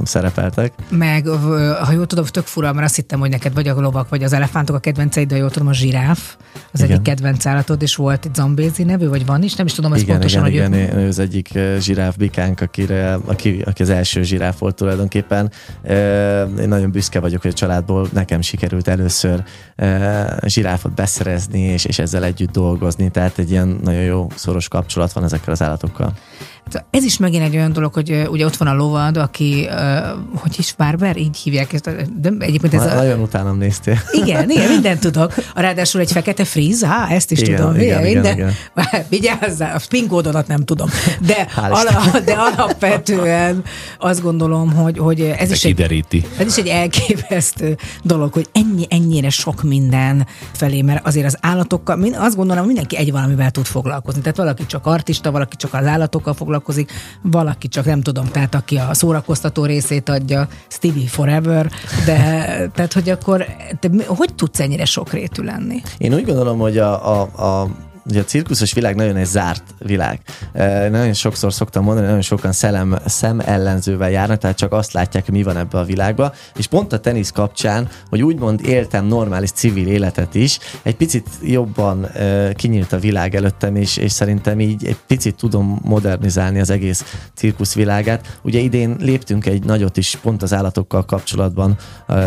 szerepeltek. 0.05 0.73
Meg, 0.89 1.27
ha 1.83 1.93
jól 1.93 2.07
tudom, 2.07 2.25
tök 2.25 2.47
fura, 2.47 2.73
mert 2.73 2.87
azt 2.87 2.97
hittem, 2.97 3.19
hogy 3.19 3.31
neked 3.31 3.55
vagy 3.55 3.69
a 3.69 3.81
lovak, 3.81 4.09
vagy 4.09 4.23
az 4.23 4.33
elefántok 4.33 4.77
a 4.77 4.79
kedvenceid, 4.79 5.29
de 5.29 5.37
jól 5.37 5.51
tudom, 5.51 5.69
a 5.69 5.73
zsiráf, 5.73 6.37
az 6.73 6.81
Igen. 6.81 6.91
egyik 6.91 7.03
kedvenc 7.03 7.47
állatod, 7.47 7.83
és 7.83 7.97
volt 7.97 8.25
egy 8.25 8.35
zambézi 8.35 8.83
nevű, 8.83 9.09
vagy 9.09 9.27
van 9.27 9.43
is, 9.43 9.55
nem 9.55 9.67
is 9.67 9.73
tudom 9.73 9.95
igen, 9.95 10.07
pontosan, 10.07 10.47
igen, 10.47 10.71
hogy 10.71 10.79
igen, 10.79 10.99
ő 10.99 11.11
az 11.19 11.23
egyik 11.23 11.51
uh, 11.55 11.77
zsiráf 11.77 12.17
bikánk, 12.17 12.61
akire, 12.61 13.15
aki, 13.15 13.63
aki 13.65 13.83
az 13.83 13.91
első 13.91 14.23
zsiráf 14.23 14.59
volt 14.59 14.75
tulajdonképpen. 14.75 15.51
Uh, 15.83 15.91
én 16.61 16.69
nagyon 16.69 16.91
büszke 16.91 17.21
vagyok, 17.21 17.43
hogy 17.43 17.51
a 17.51 17.55
családból 17.55 18.09
nekem 18.13 18.41
sikerült 18.41 18.89
először 18.89 19.43
uh, 19.77 20.47
zsiráfot 20.47 20.95
beszerezni, 20.95 21.61
és, 21.61 21.85
és 21.85 21.99
ezzel 21.99 22.25
együtt 22.25 22.51
dolgozni, 22.51 23.11
tehát 23.11 23.39
egy 23.39 23.51
ilyen 23.51 23.79
nagyon 23.83 24.03
jó 24.03 24.27
szoros 24.35 24.69
kapcsolat 24.69 25.13
van 25.13 25.25
ezekkel 25.25 25.53
az 25.53 25.63
állatokkal. 25.63 26.13
Hát 26.73 26.85
Ez 26.91 27.05
is 27.05 27.19
megint 27.19 27.43
egy 27.43 27.57
olyan 27.57 27.73
dolog, 27.73 27.93
hogy 27.95 28.27
ugye 28.31 28.45
ott 28.45 28.57
van 28.57 28.69
a 28.69 28.75
lovad, 28.75 29.17
aki, 29.17 29.67
ö, 29.71 29.99
hogy 30.35 30.55
is 30.59 30.73
Barber, 30.73 31.17
így 31.17 31.37
hívják 31.37 31.73
ezt, 31.73 31.91
de 32.21 32.33
egyébként 32.39 32.75
ez 32.75 32.85
Na, 32.85 32.91
a, 32.91 32.95
Nagyon 32.95 33.21
utánam 33.21 33.59
néztél. 33.59 33.99
Igen, 34.13 34.51
igen, 34.51 34.69
mindent 34.73 35.01
tudok. 35.01 35.35
A 35.55 35.61
ráadásul 35.61 36.01
egy 36.01 36.13
fekete 36.13 36.45
fríz, 36.45 36.85
á, 36.85 37.07
ezt 37.11 37.31
is 37.31 37.41
Igen, 37.41 37.57
tudom. 37.57 37.75
igen, 37.75 38.07
igen, 38.07 38.23
minden. 38.23 38.35
igen. 38.35 38.53
Vigyázzál, 39.09 39.77
a 39.77 39.81
PIN 39.89 40.09
kódodat 40.09 40.47
nem 40.47 40.65
tudom. 40.65 40.89
De, 41.21 41.47
ala, 41.57 42.21
de 42.25 42.33
alapvetően 42.33 43.63
azt 43.99 44.23
gondolom, 44.23 44.73
hogy, 44.73 44.99
hogy 44.99 45.21
ez 45.21 45.51
is 45.51 45.65
egy 45.65 45.75
Kideríti. 45.75 46.25
ez 46.39 46.47
is 46.47 46.57
egy 46.57 46.69
elképesztő 46.69 47.77
dolog, 48.03 48.33
hogy 48.33 48.49
ennyi, 48.53 48.87
ennyire 48.89 49.31
sok 49.31 49.63
minden 49.63 50.27
felé, 50.53 50.83
mert 50.83 51.07
azért 51.07 51.27
az 51.27 51.37
állatokkal, 51.41 52.03
azt 52.15 52.37
gondolom, 52.37 52.57
hogy 52.57 52.67
mindenki 52.67 52.97
egy 52.97 53.13
valamivel 53.13 53.51
tud 53.51 53.67
foglalkozni. 53.67 54.21
Tehát 54.21 54.37
valaki 54.37 54.67
csak 54.67 54.87
artista, 54.87 55.31
valaki 55.31 55.57
csak 55.57 55.75
az 55.75 55.87
állatokkal 55.87 56.35
foglalkozik, 56.35 56.55
valaki 57.23 57.69
csak 57.69 57.85
nem 57.85 58.03
tudom, 58.03 58.29
tehát 58.29 58.55
aki 58.55 58.77
a 58.77 58.95
szórakoztató 58.95 59.65
részét 59.65 60.09
adja, 60.09 60.49
Stevie 60.69 61.09
Forever, 61.09 61.71
de 62.05 62.17
tehát, 62.75 62.93
hogy 62.93 63.11
akkor 63.11 63.47
te 63.81 63.91
hogy 64.07 64.35
tudsz 64.35 64.61
ennyire 64.61 64.85
sokrétű 64.85 65.43
lenni? 65.43 65.83
Én 65.99 66.15
úgy 66.15 66.25
gondolom, 66.25 66.59
hogy 66.59 66.79
a, 66.79 67.21
a, 67.21 67.21
a 67.23 67.69
Ugye 68.09 68.21
a 68.21 68.25
cirkuszos 68.25 68.73
világ 68.73 68.95
nagyon 68.95 69.17
egy 69.17 69.27
zárt 69.27 69.63
világ. 69.79 70.21
Nagyon 70.91 71.13
sokszor 71.13 71.53
szoktam 71.53 71.85
mondani, 71.85 72.07
nagyon 72.07 72.23
sokan 72.23 72.53
szellem, 72.53 72.99
szem 73.07 73.41
ellenzővel 73.41 74.11
járnak, 74.11 74.39
tehát 74.39 74.57
csak 74.57 74.73
azt 74.73 74.93
látják, 74.93 75.31
mi 75.31 75.43
van 75.43 75.57
ebbe 75.57 75.79
a 75.79 75.85
világba. 75.85 76.33
És 76.57 76.67
pont 76.67 76.93
a 76.93 76.99
tenisz 76.99 77.31
kapcsán, 77.31 77.89
hogy 78.09 78.23
úgymond 78.23 78.61
éltem 78.67 79.05
normális 79.05 79.51
civil 79.51 79.87
életet 79.89 80.35
is, 80.35 80.59
egy 80.83 80.97
picit 80.97 81.29
jobban 81.43 82.07
kinyílt 82.55 82.93
a 82.93 82.99
világ 82.99 83.35
előttem, 83.35 83.77
és, 83.77 83.97
és 83.97 84.13
szerintem 84.13 84.61
így 84.61 84.87
egy 84.87 84.99
picit 85.07 85.35
tudom 85.35 85.81
modernizálni 85.83 86.61
az 86.61 86.71
egész 86.71 87.05
cirkusz 87.35 87.75
világát. 87.75 88.39
Ugye 88.43 88.59
idén 88.59 88.97
léptünk 88.99 89.47
egy 89.47 89.65
nagyot 89.65 89.97
is 89.97 90.19
pont 90.23 90.43
az 90.43 90.53
állatokkal 90.55 91.05
kapcsolatban, 91.05 91.77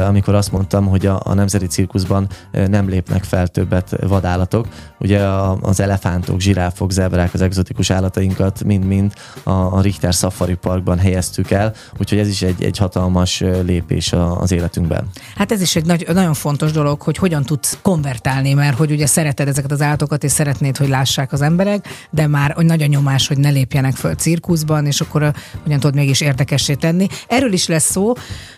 amikor 0.07 0.35
azt 0.35 0.51
mondtam, 0.51 0.87
hogy 0.87 1.05
a, 1.05 1.21
a 1.23 1.33
Nemzeti 1.33 1.67
Cirkuszban 1.67 2.27
nem 2.51 2.89
lépnek 2.89 3.23
fel 3.23 3.47
többet 3.47 3.95
vadállatok. 4.07 4.67
Ugye 4.99 5.23
a, 5.23 5.57
az 5.69 5.79
elefántok, 5.79 6.39
zsiráfok, 6.39 6.91
zebrák, 6.91 7.33
az 7.33 7.41
egzotikus 7.41 7.89
állatainkat 7.89 8.63
mind-mind 8.63 9.13
a, 9.43 9.51
a 9.51 9.81
Richter 9.81 10.13
Safari 10.13 10.55
Parkban 10.55 10.97
helyeztük 10.97 11.51
el, 11.51 11.73
úgyhogy 11.99 12.17
ez 12.17 12.27
is 12.27 12.41
egy, 12.41 12.63
egy 12.63 12.77
hatalmas 12.77 13.39
lépés 13.65 14.13
a, 14.13 14.41
az 14.41 14.51
életünkben. 14.51 15.07
Hát 15.35 15.51
ez 15.51 15.61
is 15.61 15.75
egy 15.75 15.85
nagy, 15.85 16.07
nagyon 16.13 16.33
fontos 16.33 16.71
dolog, 16.71 17.01
hogy 17.01 17.17
hogyan 17.17 17.43
tudsz 17.43 17.77
konvertálni, 17.81 18.53
mert 18.53 18.77
hogy 18.77 18.91
ugye 18.91 19.05
szereted 19.05 19.47
ezeket 19.47 19.71
az 19.71 19.81
állatokat, 19.81 20.23
és 20.23 20.31
szeretnéd, 20.31 20.77
hogy 20.77 20.87
lássák 20.87 21.31
az 21.31 21.41
emberek, 21.41 21.87
de 22.09 22.27
már 22.27 22.51
hogy 22.51 22.65
nagy 22.65 22.89
nyomás, 22.89 23.27
hogy 23.27 23.37
ne 23.37 23.49
lépjenek 23.49 23.95
föl 23.95 24.15
cirkuszban, 24.15 24.85
és 24.85 25.01
akkor 25.01 25.33
hogyan 25.63 25.79
tudod 25.79 25.95
mégis 25.95 26.21
érdekessé 26.21 26.73
tenni. 26.73 27.07
Erről 27.27 27.53
is 27.53 27.67
lesz 27.67 27.91
szó, 27.91 28.13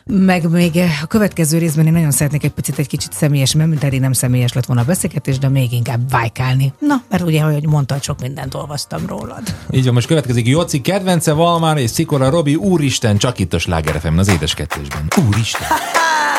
meg 0.05 0.49
még 0.49 0.79
a 1.01 1.05
következő 1.05 1.57
részben 1.57 1.85
én 1.85 1.93
nagyon 1.93 2.11
szeretnék 2.11 2.43
egy 2.43 2.51
picit 2.51 2.79
egy 2.79 2.87
kicsit 2.87 3.13
személyes, 3.13 3.53
mert 3.53 3.69
mint 3.69 3.83
eddig 3.83 3.99
nem 3.99 4.13
személyes 4.13 4.53
lett 4.53 4.65
volna 4.65 4.81
a 4.81 4.85
beszélgetés, 4.85 5.37
de 5.37 5.49
még 5.49 5.71
inkább 5.71 6.09
vájkálni. 6.09 6.73
Na, 6.79 7.00
mert 7.09 7.23
ugye, 7.23 7.41
ahogy 7.41 7.67
mondtad, 7.67 8.03
sok 8.03 8.19
mindent 8.19 8.53
olvastam 8.53 9.05
rólad. 9.07 9.55
Így 9.69 9.85
van, 9.85 9.93
most 9.93 10.07
következik 10.07 10.47
Joci 10.47 10.81
kedvence, 10.81 11.33
Valmár 11.33 11.77
és 11.77 11.89
Szikora 11.89 12.29
Robi, 12.29 12.55
úristen, 12.55 13.17
csak 13.17 13.39
itt 13.39 13.53
a 13.53 13.59
Sláger 13.59 14.01
az 14.17 14.29
édes 14.29 14.53
kettősben. 14.53 15.07
Úristen! 15.27 15.67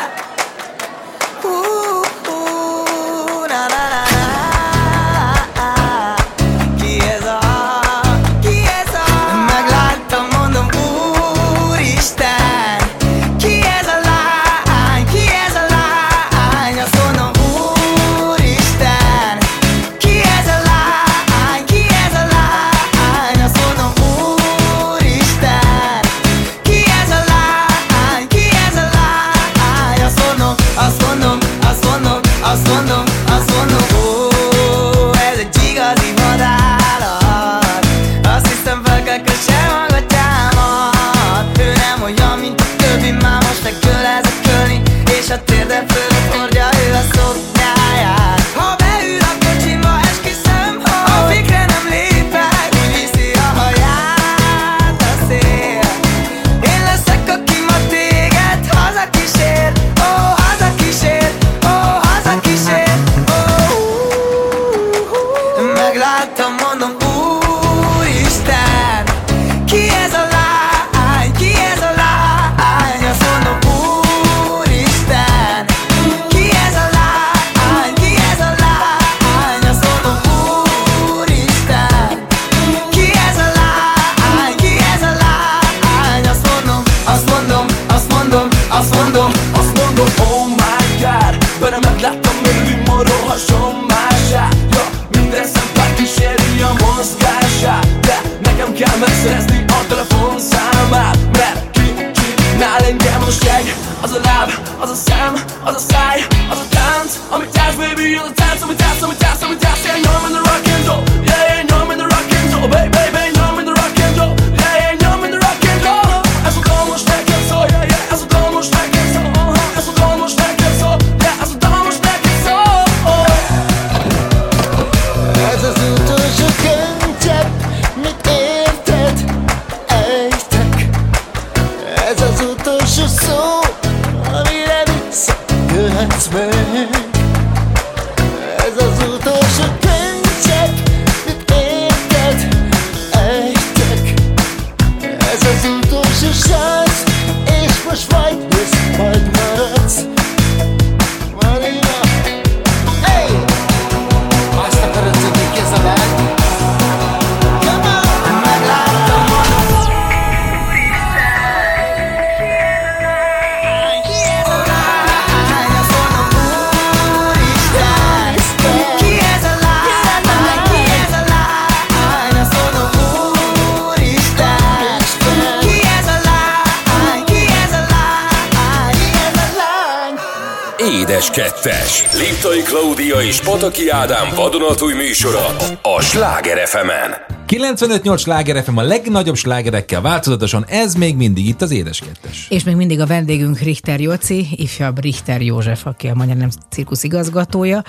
Pataki 183.63 183.89
Ádám 183.89 184.29
vadonatúj 184.35 184.95
műsora 184.95 185.47
a 185.83 186.01
Sláger 186.01 186.69
fm 186.69 187.32
95-8 187.53 188.19
Sláger 188.19 188.65
FM 188.65 188.77
a 188.77 188.83
legnagyobb 188.83 189.37
slágerekkel 189.37 190.01
változatosan, 190.01 190.65
ez 190.69 190.95
még 190.95 191.17
mindig 191.17 191.47
itt 191.47 191.63
az 191.63 191.71
édes 191.71 191.99
kettes. 191.99 192.47
És 192.49 192.65
még 192.65 192.77
mindig 192.77 193.01
a 193.01 193.07
vendégünk 193.07 193.59
Richter 193.59 194.01
Jóci, 194.01 194.47
ifjabb 194.51 195.01
Richter 195.01 195.43
József, 195.43 195.87
aki 195.87 196.07
a 196.07 196.15
Magyar 196.15 196.37
Nem 196.37 196.49
Cirkusz 196.71 197.03
igazgatója, 197.03 197.83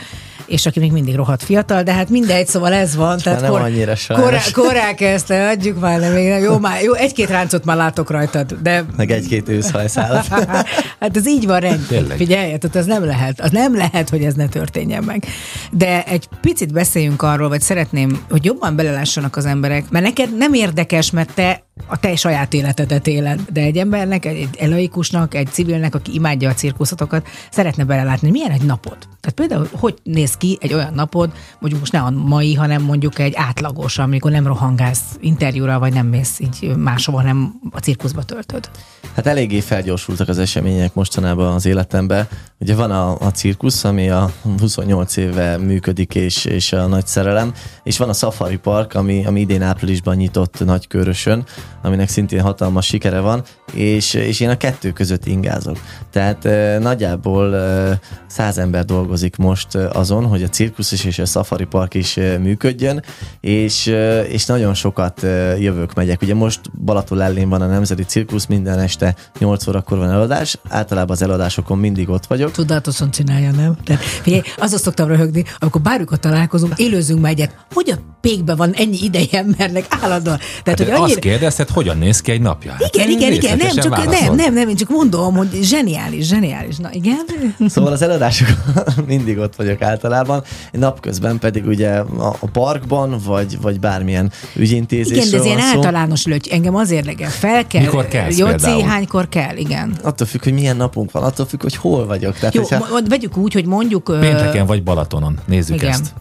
és 0.46 0.66
aki 0.66 0.80
még 0.80 0.92
mindig 0.92 1.16
rohadt 1.16 1.44
fiatal, 1.44 1.84
de 1.84 1.94
hát 1.94 2.10
mindegy, 2.10 2.48
szóval 2.48 2.74
ez 2.74 2.96
van. 2.96 3.20
már 3.26 3.42
nem 3.42 3.54
annyira 3.54 3.96
sajnos. 3.96 4.52
korá, 4.52 4.68
korá 4.68 4.94
kezdte, 4.94 5.50
adjuk 5.50 5.80
már, 5.80 6.00
nem, 6.00 6.14
még 6.14 6.28
nem. 6.28 6.42
Jó, 6.42 6.58
már, 6.58 6.82
jó, 6.82 6.94
egy-két 6.94 7.30
ráncot 7.30 7.66
már 7.66 7.78
látok 7.78 8.10
rajtad, 8.10 8.58
de 8.62 8.86
Meg 8.96 9.12
egy-két 9.12 9.50
őszhajszálat. 9.50 10.28
hát 11.00 11.18
ez 11.18 11.28
így 11.28 11.46
van 11.46 11.60
rendben. 11.60 12.08
Figyelj, 12.18 12.58
tehát 12.58 12.76
az 12.76 12.86
nem 12.86 13.06
lehet, 13.06 13.42
az 13.42 13.52
nem 13.52 13.76
lehet, 13.76 14.10
hogy 14.10 14.24
ez 14.24 14.34
ne 14.34 14.48
történjen 14.48 15.04
meg. 15.04 15.26
De 15.72 16.04
egy 16.04 16.28
picit 16.42 16.74
beszéljünk 16.74 17.22
arról, 17.22 17.50
vagy 17.50 17.62
szeretném, 17.62 18.26
hogy 18.30 18.46
jobban 18.46 18.76
belelássanak 18.76 19.36
az 19.36 19.46
emberek, 19.54 19.90
mert 19.90 20.06
neked 20.06 20.38
nem 20.38 20.54
érdekes, 20.54 21.12
mert 21.12 21.34
te 21.34 21.64
a 21.88 22.00
te 22.00 22.16
saját 22.16 22.54
életedet 22.54 23.08
éled, 23.08 23.42
de 23.54 23.62
egy 23.62 23.78
embernek, 23.78 24.26
egy 24.26 24.50
elaikusnak, 24.60 25.34
egy 25.34 25.48
civilnek, 25.48 25.96
aki 25.96 26.14
imádja 26.14 26.50
a 26.50 26.54
cirkuszatokat, 26.54 27.28
szeretne 27.52 27.84
belelátni, 27.84 28.30
milyen 28.30 28.52
egy 28.52 28.66
napod. 28.66 28.98
Tehát 28.98 29.34
például, 29.36 29.70
hogy 29.72 29.96
néz 30.04 30.38
ki 30.38 30.58
egy 30.62 30.74
olyan 30.74 30.94
napod, 30.94 31.32
mondjuk 31.60 31.80
most 31.80 31.92
ne 31.92 32.00
a 32.00 32.10
mai, 32.10 32.54
hanem 32.54 32.82
mondjuk 32.82 33.20
egy 33.20 33.34
átlagos, 33.36 33.98
amikor 33.98 34.32
nem 34.32 34.48
rohangálsz 34.48 35.18
interjúra, 35.20 35.80
vagy 35.80 35.94
nem 35.94 36.08
mész 36.08 36.40
így 36.40 36.76
máshova, 36.76 37.18
hanem 37.18 37.54
a 37.72 37.80
cirkuszba 37.80 38.24
töltöd. 38.24 38.70
Hát 39.16 39.28
eléggé 39.28 39.60
felgyorsultak 39.60 40.28
az 40.28 40.38
események 40.38 40.94
mostanában 40.94 41.54
az 41.54 41.66
életemben. 41.66 42.28
Ugye 42.60 42.76
van 42.76 42.92
a, 42.92 43.20
a 43.20 43.32
cirkusz, 43.32 43.84
ami 43.84 44.10
a 44.10 44.32
28 44.60 45.18
éve 45.18 45.58
működik, 45.58 46.16
és, 46.16 46.46
és 46.46 46.74
a 46.74 46.88
nagy 46.88 47.08
szerelem, 47.08 47.54
és 47.84 47.98
van 47.98 48.10
a 48.10 48.14
Safari 48.14 48.58
Park, 48.58 48.94
ami, 48.94 49.26
ami 49.26 49.40
idén 49.40 49.62
áprilisban 49.62 50.16
nyitott 50.16 50.66
Nagykörösön, 50.66 51.46
aminek 51.84 52.10
szintén 52.10 52.42
hatalmas 52.42 52.86
sikere 52.86 53.20
van, 53.20 53.44
és, 53.74 54.14
és 54.14 54.40
én 54.40 54.50
a 54.50 54.58
kettő 54.58 54.92
között 54.92 55.26
ingázok. 55.26 55.78
Tehát 56.12 56.46
eh, 56.46 56.80
nagyjából 56.80 57.56
eh, 57.56 57.98
száz 58.28 58.58
ember 58.58 58.86
dolgozik 58.86 59.36
most 59.36 59.76
azon, 59.76 60.26
hogy 60.26 60.44
a 60.44 60.48
cirkusz 60.48 60.92
is 60.92 61.04
és 61.04 61.20
a 61.20 61.26
safari 61.26 61.66
park 61.66 61.94
is 61.94 62.20
működjön, 62.40 63.04
és, 63.40 63.86
és 64.28 64.46
nagyon 64.46 64.74
sokat 64.74 65.24
eh, 65.24 65.62
jövök, 65.62 65.94
megyek. 65.94 66.22
Ugye 66.22 66.34
most 66.34 66.60
Balaton 66.86 67.22
ellén 67.22 67.50
van 67.50 67.62
a 67.62 67.68
Nemzeti 67.68 68.04
Cirkusz, 68.04 68.46
minden 68.46 68.80
este 68.80 69.16
8 69.40 69.68
órakor 69.68 69.98
van 69.98 70.12
eladás, 70.12 70.58
általában 70.70 71.12
az 71.12 71.22
eladásokon 71.22 71.78
mindig 71.78 72.10
ott 72.10 72.26
vagyok. 72.26 72.52
Tudatosan 72.52 73.12
csinálja, 73.12 73.52
nem? 73.52 73.76
Tehát, 73.84 74.02
figyelj, 74.02 74.42
azon 74.58 74.80
szoktam 74.80 75.08
röhögni, 75.08 75.44
amikor 75.58 75.82
bármikor 75.82 76.20
találkozunk, 76.20 76.74
élőzünk 76.78 77.22
már 77.22 77.32
egyet, 77.32 77.56
hogy 77.74 77.90
a 77.90 78.14
pékben 78.22 78.56
van 78.56 78.74
ennyi 78.74 78.98
ideje 79.02 79.28
embernek 79.32 79.86
állandóan. 80.02 80.38
Tehát, 80.64 80.80
Hát 80.80 81.40
hogy 81.40 81.44
azt 81.44 81.53
kérdezted, 81.56 81.84
hogyan 81.84 81.98
néz 81.98 82.22
ki 82.22 82.32
egy 82.32 82.42
napja? 82.42 82.72
Hát 82.72 82.96
Igen, 82.96 83.10
igen, 83.10 83.32
igen, 83.32 83.58
nem, 83.58 83.70
csak 83.70 83.96
nem, 83.96 84.06
válaszol. 84.06 84.36
nem, 84.36 84.54
nem, 84.54 84.70
én 84.70 84.76
csak 84.76 84.90
mondom, 84.90 85.36
hogy 85.36 85.60
zseniális, 85.62 86.28
zseniális. 86.28 86.78
Na 86.78 86.90
igen. 86.92 87.26
Szóval 87.68 87.92
az 87.92 88.02
eladások 88.02 88.48
mindig 89.08 89.38
ott 89.38 89.56
vagyok 89.56 89.82
általában, 89.82 90.44
napközben 90.72 91.40
pedig 91.40 91.66
ugye 91.66 91.90
a, 92.18 92.50
parkban, 92.52 93.18
vagy, 93.26 93.62
vagy 93.62 93.80
bármilyen 93.80 94.32
ügyintézésről 94.56 95.18
Igen, 95.18 95.32
de 95.32 95.38
ez 95.38 95.46
ilyen 95.46 95.60
szó. 95.60 95.78
általános 95.78 96.26
lőtt. 96.26 96.48
Engem 96.48 96.76
az 96.76 96.92
érdekel. 96.92 97.30
Fel 97.30 97.68
kell. 97.68 97.82
Mikor 97.82 98.08
kelsz 98.08 98.38
Jó, 98.38 98.46
például? 98.46 98.84
hánykor 98.84 99.30
kell, 99.30 99.56
igen. 99.56 99.98
Attól 100.04 100.28
függ, 100.28 100.44
hogy 100.44 100.54
milyen 100.54 100.78
napunk 100.78 101.12
van, 101.12 101.24
attól 101.24 101.46
függ, 101.46 101.62
hogy 101.62 101.76
hol 101.76 102.06
vagyok. 102.06 102.38
Tehát, 102.38 102.54
Jó, 102.54 102.62
hogyha 102.62 103.02
vegyük 103.08 103.38
úgy, 103.38 103.54
hogy 103.54 103.66
mondjuk... 103.66 104.04
Pénteken 104.04 104.66
vagy 104.66 104.84
Balatonon. 104.84 105.40
Nézzük 105.46 105.76
Igen. 105.76 105.90
ezt. 105.90 106.14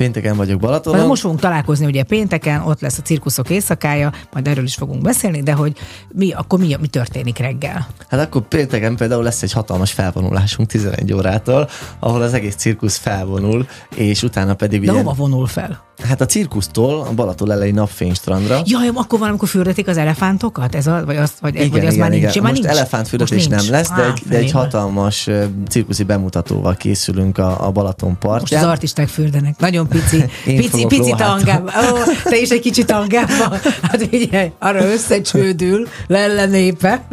Pénteken 0.00 0.36
vagyok 0.36 0.60
Balatonon, 0.60 0.96
Majd 0.98 1.08
most 1.10 1.22
fogunk 1.22 1.40
találkozni 1.40 1.86
ugye 1.86 2.02
pénteken, 2.02 2.62
ott 2.62 2.80
lesz 2.80 2.98
a 2.98 3.02
cirkuszok 3.02 3.50
éjszakája, 3.50 4.12
majd 4.32 4.48
erről 4.48 4.64
is 4.64 4.74
fogunk 4.74 5.02
beszélni, 5.02 5.42
de 5.42 5.52
hogy 5.52 5.72
mi, 6.12 6.32
akkor 6.32 6.58
mi, 6.58 6.76
mi 6.80 6.86
történik 6.86 7.38
reggel? 7.38 7.86
hát 8.08 8.20
akkor 8.20 8.42
pénteken 8.48 8.96
például 8.96 9.22
lesz 9.22 9.42
egy 9.42 9.52
hatalmas 9.52 9.92
felvonulásunk 9.92 10.68
11 10.68 11.12
órától, 11.12 11.68
ahol 11.98 12.22
az 12.22 12.32
egész 12.34 12.54
cirkusz 12.54 12.96
felvonul, 12.96 13.66
és 13.94 14.22
utána 14.22 14.54
pedig 14.54 14.84
De 14.84 14.90
ugye, 14.90 15.00
hova 15.00 15.14
vonul 15.14 15.46
fel? 15.46 15.88
hát 16.08 16.20
a 16.20 16.26
cirkusztól 16.26 17.00
a 17.00 17.12
Balaton 17.14 17.50
elejé 17.50 17.70
napfénystrandra, 17.70 18.60
Jaj, 18.64 18.90
akkor 18.94 19.18
valamikor 19.18 19.48
fürdetik 19.48 19.88
az 19.88 19.96
elefántokat? 19.96 20.74
Ez 20.74 20.86
a, 20.86 21.02
vagy 21.04 21.16
az, 21.16 21.32
vagy, 21.40 21.54
Igen, 21.54 21.70
vagy 21.70 21.86
az 21.86 21.94
igen, 21.94 21.98
már 21.98 22.10
nincs? 22.10 22.30
igen. 22.30 22.42
Már 22.42 22.52
Most 22.52 22.62
nincs? 22.62 22.76
elefántfürdetés 22.76 23.46
nem 23.46 23.64
lesz, 23.70 23.88
de 23.88 24.02
Á, 24.02 24.06
egy, 24.06 24.22
de 24.28 24.36
egy 24.36 24.50
hatalmas 24.50 25.28
cirkuszi 25.68 26.02
bemutatóval 26.02 26.74
készülünk 26.74 27.38
a, 27.38 27.66
a 27.66 27.70
Balaton 27.70 28.08
Most 28.08 28.24
az 28.24 28.30
partján. 28.30 28.64
artisták 28.68 29.08
fürdenek. 29.08 29.58
Nagyon 29.58 29.88
pici, 29.90 30.24
pici, 30.44 30.86
pici 30.86 31.10
lóháton. 31.10 31.16
tangába. 31.16 31.70
Ó, 31.92 31.96
te 32.24 32.36
is 32.36 32.48
egy 32.48 32.60
kicsit 32.60 32.86
tangába. 32.86 33.56
Hát 33.82 34.08
figyelj, 34.10 34.52
arra 34.58 34.84
összecsődül, 34.84 35.88
lelle 36.06 36.46
népe. 36.46 37.06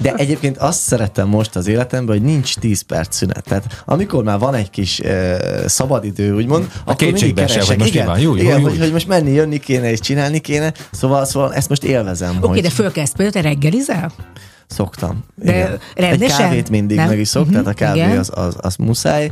De 0.00 0.14
egyébként 0.14 0.58
azt 0.58 0.80
szerettem 0.80 1.28
most 1.28 1.56
az 1.56 1.66
életemben, 1.66 2.16
hogy 2.16 2.24
nincs 2.24 2.54
10 2.54 2.82
perc 2.82 3.16
szünet. 3.16 3.44
Tehát 3.44 3.82
amikor 3.84 4.24
már 4.24 4.38
van 4.38 4.54
egy 4.54 4.70
kis 4.70 4.98
uh, 4.98 5.10
szabadidő, 5.66 6.34
úgymond, 6.34 6.70
akkor 6.84 7.06
mindig 7.06 7.34
keresek. 7.34 7.62
hogy 7.62 7.78
most 7.78 7.94
igen, 7.94 8.06
van. 8.06 8.18
Jó, 8.18 8.36
jó, 8.36 8.42
igen, 8.42 8.60
jó. 8.60 8.68
Hogy, 8.68 8.78
hogy 8.78 8.92
most 8.92 9.08
menni, 9.08 9.32
jönni 9.32 9.58
kéne 9.58 9.90
és 9.90 10.00
csinálni 10.00 10.38
kéne. 10.38 10.72
Szóval, 10.90 11.24
szóval 11.24 11.54
ezt 11.54 11.68
most 11.68 11.84
élvezem. 11.84 12.36
Oké, 12.40 12.46
hogy 12.46 12.62
de 12.62 12.70
fölkezd 12.70 13.16
például, 13.16 13.42
te 13.42 13.48
reggelizel? 13.48 14.12
Szoktam. 14.70 15.24
De 15.34 15.52
igen. 15.52 15.78
Egy 15.94 16.04
rendesen? 16.04 16.38
kávét 16.38 16.70
mindig 16.70 16.96
Nem? 16.96 17.08
meg 17.08 17.18
is 17.18 17.28
szok, 17.28 17.44
Mhm, 17.44 17.52
tehát 17.52 17.66
a 17.66 17.72
kávé 17.72 17.98
igen. 17.98 18.18
az, 18.18 18.30
az, 18.34 18.56
az 18.60 18.76
muszáj. 18.76 19.30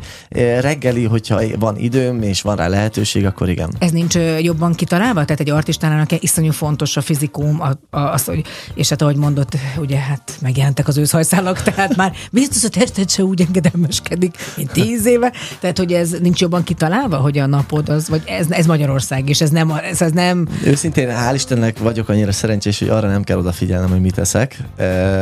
Reggeli, 0.61 1.05
hogyha 1.05 1.41
van 1.59 1.77
időm 1.77 2.23
és 2.23 2.43
van 2.43 2.57
rá 2.57 2.69
lehetőség, 2.69 3.27
akkor 3.27 3.49
igen. 3.49 3.71
Ez 3.79 3.91
nincs 3.91 4.15
jobban 4.41 4.75
kitalálva? 4.75 5.25
Tehát 5.25 5.41
egy 5.41 5.51
artistának 5.51 6.23
iszonyú 6.23 6.51
fontos 6.53 6.97
a 6.97 7.01
fizikum, 7.01 7.61
a, 7.61 7.97
a, 7.99 8.01
az, 8.01 8.25
hogy, 8.25 8.45
és 8.75 8.89
hát 8.89 9.03
ahogy 9.03 9.17
mondott, 9.17 9.57
ugye 9.77 9.99
hát 9.99 10.33
megjelentek 10.41 10.89
az 10.89 10.97
őszhajszálak, 10.97 11.63
tehát 11.63 11.97
már 11.97 12.13
biztos 12.33 12.65
a 12.65 12.69
tested 12.69 13.11
se 13.11 13.23
úgy 13.25 13.41
engedelmeskedik, 13.41 14.37
mint 14.57 14.71
tíz 14.73 15.07
éve. 15.07 15.33
Tehát, 15.61 15.79
hogy 15.79 15.93
ez 15.93 16.11
nincs 16.21 16.41
jobban 16.41 16.63
kitalálva, 16.63 17.17
hogy 17.17 17.39
a 17.39 17.47
napod 17.47 17.89
az, 17.89 18.09
vagy 18.09 18.23
ez, 18.27 18.47
ez 18.51 18.67
Magyarország, 18.67 19.29
és 19.29 19.41
ez 19.41 19.51
nem, 19.51 19.71
ez, 19.71 20.03
ez 20.03 20.13
nem 20.13 20.49
Őszintén, 20.65 21.09
hál' 21.09 21.35
Istennek 21.35 21.79
vagyok 21.79 22.09
annyira 22.09 22.33
szerencsés, 22.33 22.79
hogy 22.79 22.89
arra 22.89 23.09
nem 23.09 23.23
kell 23.23 23.39
odafigyelnem, 23.39 23.91
hogy 23.91 24.01
mit 24.01 24.15
teszek. 24.15 24.57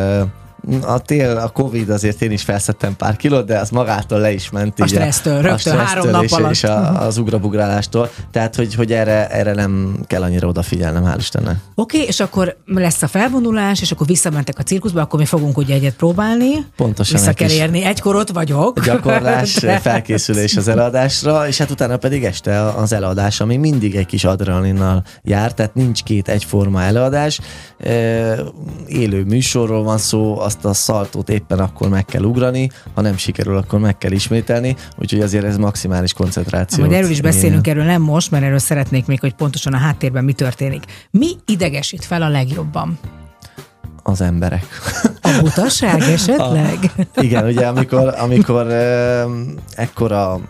Ö, 0.07 0.25
A 0.83 0.99
tél, 0.99 1.37
a 1.37 1.49
Covid 1.49 1.91
azért 1.91 2.23
én 2.23 2.31
is 2.31 2.43
felszettem 2.43 2.97
pár 2.97 3.17
kilót, 3.17 3.47
de 3.47 3.59
az 3.59 3.71
magától 3.71 4.19
le 4.19 4.33
is 4.33 4.51
ment. 4.51 4.81
A 4.81 4.87
stressztől, 4.87 5.35
rögtön 5.35 5.59
stressztől 5.59 5.85
három 5.85 6.11
nap 6.11 6.23
és, 6.23 6.33
alatt. 6.33 6.51
És 6.51 6.65
a, 6.65 7.03
az 7.07 7.19
ugrabugrálástól. 7.19 8.11
Tehát, 8.31 8.57
hogy, 8.57 8.75
hogy 8.75 8.93
erre, 8.93 9.29
erre 9.29 9.55
nem 9.55 9.99
kell 10.07 10.23
annyira 10.23 10.49
odafigyelnem, 10.49 11.05
hál' 11.05 11.19
Istennek. 11.19 11.57
Oké, 11.75 11.97
okay, 11.97 12.09
és 12.09 12.21
akkor 12.21 12.57
lesz 12.65 13.03
a 13.03 13.07
felvonulás, 13.07 13.81
és 13.81 13.91
akkor 13.91 14.07
visszamentek 14.07 14.59
a 14.59 14.63
cirkuszba, 14.63 15.01
akkor 15.01 15.19
mi 15.19 15.27
fogunk 15.27 15.59
ugye 15.59 15.75
egyet 15.75 15.95
próbálni. 15.95 16.51
Pontosan 16.77 17.21
Vissza 17.21 17.33
kell 17.33 17.51
érni. 17.51 17.85
Egykor 17.85 18.17
ott 18.17 18.31
vagyok. 18.31 18.81
Gyakorlás, 18.85 19.55
De- 19.55 19.79
felkészülés 19.79 20.57
az 20.57 20.69
eladásra, 20.69 21.49
és 21.49 21.59
hát 21.59 21.71
utána 21.71 21.97
pedig 21.97 22.25
este 22.25 22.61
az 22.63 22.93
eladás, 22.93 23.41
ami 23.41 23.57
mindig 23.57 23.97
egy 23.97 24.07
kis 24.07 24.25
adrenalinnal 24.25 25.03
jár, 25.23 25.55
tehát 25.55 25.75
nincs 25.75 26.03
két 26.03 26.29
egyforma 26.29 26.83
előadás. 26.83 27.41
Ö, 27.79 28.33
Élő 28.87 29.25
műsorról 29.25 29.83
van 29.83 29.99
szó, 29.99 30.39
azt 30.39 30.56
a 30.65 30.73
szaltót 30.73 31.29
éppen 31.29 31.59
akkor 31.59 31.89
meg 31.89 32.05
kell 32.05 32.23
ugrani, 32.23 32.71
ha 32.95 33.01
nem 33.01 33.17
sikerül, 33.17 33.57
akkor 33.57 33.79
meg 33.79 33.99
kell 33.99 34.13
ismételni, 34.13 34.77
úgyhogy 34.99 35.21
azért 35.21 35.45
ez 35.45 35.57
maximális 35.57 36.13
koncentráció. 36.13 36.85
Majd 36.85 36.97
erről 36.97 37.11
is 37.11 37.21
beszélünk, 37.21 37.67
erről 37.67 37.85
nem 37.85 38.03
most, 38.03 38.31
mert 38.31 38.45
erről 38.45 38.59
szeretnék 38.59 39.07
még, 39.07 39.21
hogy 39.21 39.35
pontosan 39.35 39.73
a 39.73 39.77
háttérben 39.77 40.25
mi 40.25 40.33
történik. 40.33 40.85
Mi 41.11 41.29
idegesít 41.47 42.05
fel 42.05 42.23
a 42.23 42.29
legjobban? 42.29 42.99
Az 44.03 44.21
emberek. 44.21 44.67
A 45.23 45.39
butaság 45.41 46.01
esetleg? 46.17 46.93
Igen, 47.17 47.45
ugye 47.45 47.67
amikor, 47.67 48.15
amikor 48.19 48.67
ekkora 49.75 50.41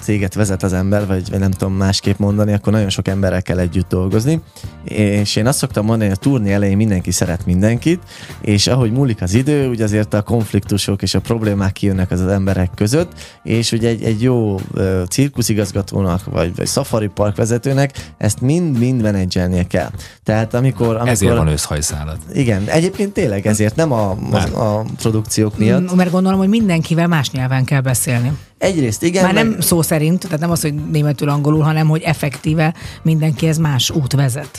céget 0.00 0.34
vezet 0.34 0.62
az 0.62 0.72
ember, 0.72 1.06
vagy, 1.06 1.30
vagy 1.30 1.38
nem 1.38 1.50
tudom 1.50 1.74
másképp 1.74 2.18
mondani, 2.18 2.52
akkor 2.52 2.72
nagyon 2.72 2.88
sok 2.88 3.08
emberrel 3.08 3.42
kell 3.42 3.58
együtt 3.58 3.88
dolgozni. 3.88 4.40
És 4.84 5.36
én 5.36 5.46
azt 5.46 5.58
szoktam 5.58 5.84
mondani, 5.84 6.08
hogy 6.08 6.18
a 6.20 6.22
turné 6.22 6.52
elején 6.52 6.76
mindenki 6.76 7.10
szeret 7.10 7.46
mindenkit, 7.46 8.02
és 8.40 8.66
ahogy 8.66 8.92
múlik 8.92 9.22
az 9.22 9.34
idő, 9.34 9.68
ugye 9.68 9.84
azért 9.84 10.14
a 10.14 10.22
konfliktusok 10.22 11.02
és 11.02 11.14
a 11.14 11.20
problémák 11.20 11.72
kijönnek 11.72 12.10
az, 12.10 12.20
az 12.20 12.30
emberek 12.30 12.70
között, 12.74 13.12
és 13.42 13.72
ugye 13.72 13.88
egy, 13.88 14.02
egy 14.02 14.22
jó 14.22 14.60
cirkuszigazgatónak, 15.08 16.24
vagy, 16.24 16.56
vagy 16.56 16.68
safari 16.68 17.06
park 17.06 17.36
vezetőnek 17.36 18.12
ezt 18.18 18.40
mind-mind 18.40 19.02
menedzselnie 19.02 19.66
kell. 19.66 19.90
Tehát 20.24 20.54
amikor... 20.54 20.86
amikor 20.88 21.08
Ezért 21.08 21.36
van 21.36 21.48
őszhajszálad. 21.48 22.18
Igen, 22.32 22.62
egyébként 22.66 23.12
tényleg 23.12 23.46
ezért, 23.46 23.76
nem 23.76 23.92
a, 23.92 24.16
Nem. 24.30 24.54
a, 24.54 24.78
a 24.78 24.84
produkciók 24.96 25.58
miatt. 25.58 25.94
Mert 25.94 26.10
gondolom, 26.10 26.38
hogy 26.38 26.48
mindenkivel 26.48 27.06
más 27.06 27.30
nyelven 27.30 27.64
kell 27.64 27.80
beszélni. 27.80 28.32
Egyrészt 28.62 29.02
igen, 29.02 29.24
Már 29.24 29.34
meg- 29.34 29.48
nem 29.48 29.60
szó 29.60 29.82
szerint, 29.82 30.20
tehát 30.22 30.40
nem 30.40 30.50
az, 30.50 30.60
hogy 30.62 30.74
németül, 30.74 31.28
angolul, 31.28 31.62
hanem 31.62 31.88
hogy 31.88 32.02
effektíve 32.02 32.74
mindenkihez 33.02 33.58
más 33.58 33.90
út 33.90 34.12
vezet. 34.12 34.58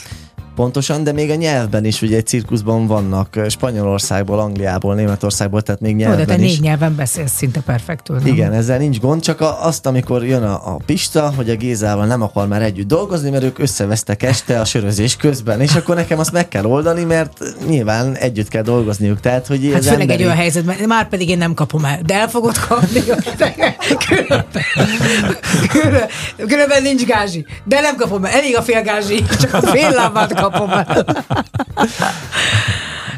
Pontosan, 0.54 1.04
de 1.04 1.12
még 1.12 1.30
a 1.30 1.34
nyelvben 1.34 1.84
is, 1.84 2.02
ugye 2.02 2.16
egy 2.16 2.26
cirkuszban 2.26 2.86
vannak 2.86 3.36
ö, 3.36 3.48
Spanyolországból, 3.48 4.38
Angliából, 4.38 4.94
Németországból, 4.94 5.62
tehát 5.62 5.80
még 5.80 5.90
Jó, 5.98 5.98
de 5.98 6.04
nyelvben 6.14 6.26
te 6.36 6.42
is. 6.44 6.50
négy 6.50 6.60
nyelven 6.60 6.96
beszélsz 6.96 7.32
szinte 7.36 7.60
perfektül. 7.60 8.16
nem? 8.16 8.26
Igen, 8.26 8.52
ezzel 8.52 8.78
nincs 8.78 8.98
gond, 9.00 9.22
csak 9.22 9.40
a, 9.40 9.66
azt, 9.66 9.86
amikor 9.86 10.24
jön 10.24 10.42
a, 10.42 10.74
a 10.74 10.76
Pista, 10.86 11.32
hogy 11.36 11.50
a 11.50 11.54
Gézával 11.56 12.06
nem 12.06 12.22
akar 12.22 12.48
már 12.48 12.62
együtt 12.62 12.86
dolgozni, 12.88 13.30
mert 13.30 13.44
ők 13.44 13.58
összevesztek 13.58 14.22
este 14.22 14.60
a 14.60 14.64
sörözés 14.64 15.16
közben, 15.16 15.60
és 15.60 15.74
akkor 15.74 15.94
nekem 15.94 16.18
azt 16.18 16.32
meg 16.32 16.48
kell 16.48 16.64
oldani, 16.64 17.04
mert 17.04 17.38
nyilván 17.68 18.16
együtt 18.16 18.48
kell 18.48 18.62
dolgozniuk. 18.62 19.20
Tehát, 19.20 19.46
hogy 19.46 19.68
Hát 19.72 19.78
az 19.78 19.84
főleg 19.84 20.00
emberi... 20.00 20.18
egy 20.20 20.24
olyan 20.24 20.36
helyzetben, 20.38 20.76
már 20.86 21.08
pedig 21.08 21.28
én 21.28 21.38
nem 21.38 21.54
kapom 21.54 21.84
el, 21.84 21.98
de 22.06 22.14
el 22.14 22.28
fogod 22.28 22.58
kapni. 22.58 23.00
különben, 24.06 24.46
különben, 25.68 26.08
különben 26.48 26.82
nincs 26.82 27.04
gázsi, 27.04 27.46
de 27.64 27.80
nem 27.80 27.96
kapom 27.96 28.24
el, 28.24 28.32
elég 28.32 28.56
a 28.56 28.62
fél 28.62 28.82
gázsi, 28.82 29.22
csak 29.40 29.54
a 29.54 29.62
fél 29.62 29.90
lábát 29.90 30.34
kapom 30.34 30.42
el. 30.50 31.06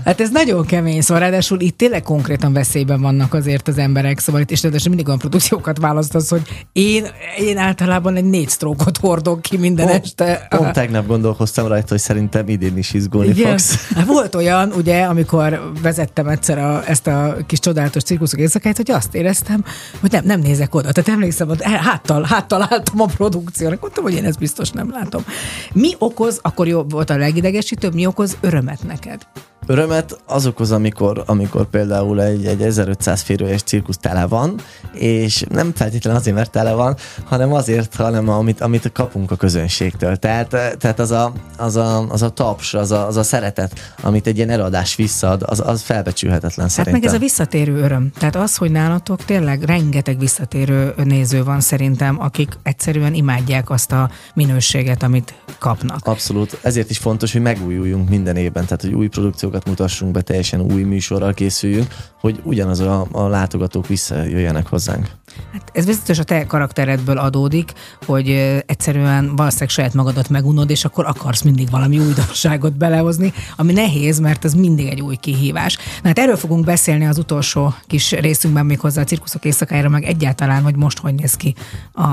Hát 0.07 0.21
ez 0.21 0.31
nagyon 0.31 0.67
kemény, 0.67 1.01
szóval 1.01 1.23
ráadásul 1.23 1.61
itt 1.61 1.77
tényleg 1.77 2.03
konkrétan 2.03 2.53
veszélyben 2.53 3.01
vannak 3.01 3.35
azért 3.35 3.69
az 3.69 3.79
emberek, 3.79 4.19
szóval 4.19 4.41
itt 4.41 4.51
és 4.51 4.63
ráadásul 4.63 4.89
mindig 4.89 5.07
olyan 5.07 5.19
produkciókat 5.19 5.79
választasz, 5.79 6.31
hogy 6.31 6.67
én, 6.73 7.07
én 7.39 7.57
általában 7.57 8.17
egy 8.17 8.25
négy 8.25 8.49
sztrókot 8.49 8.97
hordok 8.97 9.43
ki 9.43 9.57
minden 9.57 9.87
Pont, 9.87 10.05
este. 10.05 10.47
pont 10.51 10.73
tegnap 10.73 11.07
gondolkoztam 11.07 11.67
rajta, 11.67 11.87
hogy 11.89 11.99
szerintem 11.99 12.49
idén 12.49 12.77
is 12.77 12.95
izgulni 12.95 13.29
Igen. 13.29 13.51
fogsz. 13.51 13.75
Hát 13.97 14.07
volt 14.07 14.35
olyan, 14.35 14.73
ugye, 14.73 15.03
amikor 15.03 15.73
vezettem 15.83 16.29
egyszer 16.29 16.59
a, 16.59 16.89
ezt 16.89 17.07
a 17.07 17.37
kis 17.47 17.59
csodálatos 17.59 18.03
cirkuszok 18.03 18.41
éjszakáját, 18.41 18.77
hogy 18.77 18.91
azt 18.91 19.15
éreztem, 19.15 19.65
hogy 20.01 20.11
nem, 20.11 20.25
nem 20.25 20.41
nézek 20.41 20.75
oda. 20.75 20.93
Tehát 20.93 21.09
emlékszem, 21.09 21.49
hogy 21.49 21.63
háttal, 21.63 22.23
háttal 22.23 22.67
álltam 22.71 23.01
a 23.01 23.07
produkciónak. 23.07 23.81
Mondtam, 23.81 24.05
hogy 24.05 24.15
én 24.15 24.25
ezt 24.25 24.39
biztos 24.39 24.71
nem 24.71 24.91
látom. 24.91 25.25
Mi 25.73 25.95
okoz, 25.99 26.39
akkor 26.43 26.67
jó 26.67 26.83
volt 26.83 27.11
a 27.11 27.17
legidegesítőbb, 27.17 27.95
mi 27.95 28.07
okoz 28.07 28.37
örömet 28.41 28.87
neked? 28.87 29.27
Örömet 29.69 30.21
az 30.27 30.47
okoz, 30.47 30.71
amikor, 30.71 31.23
amikor 31.27 31.65
például 31.65 32.23
egy, 32.23 32.47
egy 32.47 32.63
1500 32.63 33.21
férőjes 33.21 33.63
cirkusz 33.63 33.97
tele 33.99 34.27
van, 34.27 34.55
és 34.93 35.45
nem 35.49 35.73
feltétlenül 35.75 36.19
azért, 36.19 36.37
mert 36.37 36.51
tele 36.51 36.73
van, 36.73 36.97
hanem 37.25 37.53
azért, 37.53 37.95
hanem 37.95 38.29
amit, 38.29 38.61
amit 38.61 38.93
kapunk 38.93 39.31
a 39.31 39.37
közönségtől. 39.37 40.17
Tehát, 40.17 40.49
tehát 40.79 40.99
az, 40.99 41.11
a, 41.11 41.33
az, 41.57 41.77
a, 41.77 42.09
az 42.09 42.23
a 42.23 42.29
taps, 42.29 42.75
az 42.75 42.91
a, 42.91 43.07
az 43.07 43.17
a 43.17 43.23
szeretet, 43.23 43.95
amit 44.03 44.27
egy 44.27 44.37
ilyen 44.37 44.51
eladás 44.51 44.95
visszaad, 44.95 45.43
az, 45.47 45.63
az 45.67 45.83
felbecsülhetetlen 45.83 46.67
Hát 46.67 46.75
szerintem. 46.75 47.01
meg 47.01 47.05
ez 47.05 47.15
a 47.15 47.19
visszatérő 47.19 47.77
öröm. 47.77 48.11
Tehát 48.19 48.37
az, 48.37 48.57
hogy 48.57 48.71
nálatok 48.71 49.25
tényleg 49.25 49.63
rengeteg 49.63 50.19
visszatérő 50.19 50.95
néző 51.05 51.45
van 51.45 51.61
szerintem, 51.61 52.21
akik 52.21 52.59
egyszerűen 52.63 53.15
imádják 53.15 53.71
azt 53.71 53.93
a 53.93 54.11
minőséget, 54.35 55.03
amit 55.03 55.35
kapnak. 55.59 56.07
Abszolút. 56.07 56.59
Ezért 56.63 56.91
is 56.91 56.99
fontos, 56.99 57.33
hogy 57.33 57.43
megújuljunk 57.43 58.09
minden 58.09 58.37
évben, 58.37 58.65
tehát 58.65 58.83
hogy 58.83 58.93
új 58.93 59.09
produkciókat 59.59 59.67
mutassunk 59.67 60.13
be, 60.13 60.23
teljesen 60.23 60.61
új 60.61 60.83
műsorral 60.83 61.35
készüljünk, 61.35 61.95
hogy 62.21 62.41
ugyanaz 62.43 62.81
a, 62.81 63.07
a 63.13 63.29
látogatók 63.29 63.87
visszajöjjenek 63.87 64.67
hozzánk. 64.67 65.09
Hát 65.53 65.71
ez 65.73 65.85
biztos 65.85 66.19
a 66.19 66.25
te 66.25 66.47
karakteredből 66.47 67.19
adódik, 67.19 67.73
hogy 68.07 68.31
egyszerűen 68.67 69.37
valószínűleg 69.37 69.69
saját 69.69 69.95
magadat 69.95 70.29
megunod, 70.29 70.71
és 70.71 70.85
akkor 70.85 71.07
akarsz 71.07 71.43
mindig 71.43 71.71
valami 71.71 71.99
újdonságot 71.99 72.77
belehozni, 72.77 73.33
ami 73.57 73.73
nehéz, 73.73 74.19
mert 74.19 74.45
ez 74.45 74.55
mindig 74.55 74.87
egy 74.87 75.01
új 75.01 75.17
kihívás. 75.17 75.77
Na 75.77 76.09
hát 76.09 76.19
erről 76.19 76.37
fogunk 76.37 76.65
beszélni 76.65 77.07
az 77.07 77.19
utolsó 77.19 77.75
kis 77.87 78.11
részünkben, 78.11 78.67
még 78.67 78.81
hozzá 78.81 79.01
a 79.01 79.05
cirkuszok 79.05 79.45
éjszakájára, 79.45 79.89
meg 79.89 80.05
egyáltalán, 80.05 80.63
hogy 80.63 80.77
most 80.77 80.99
hogy 80.99 81.15
néz 81.15 81.35
ki 81.35 81.55
a 81.95 82.07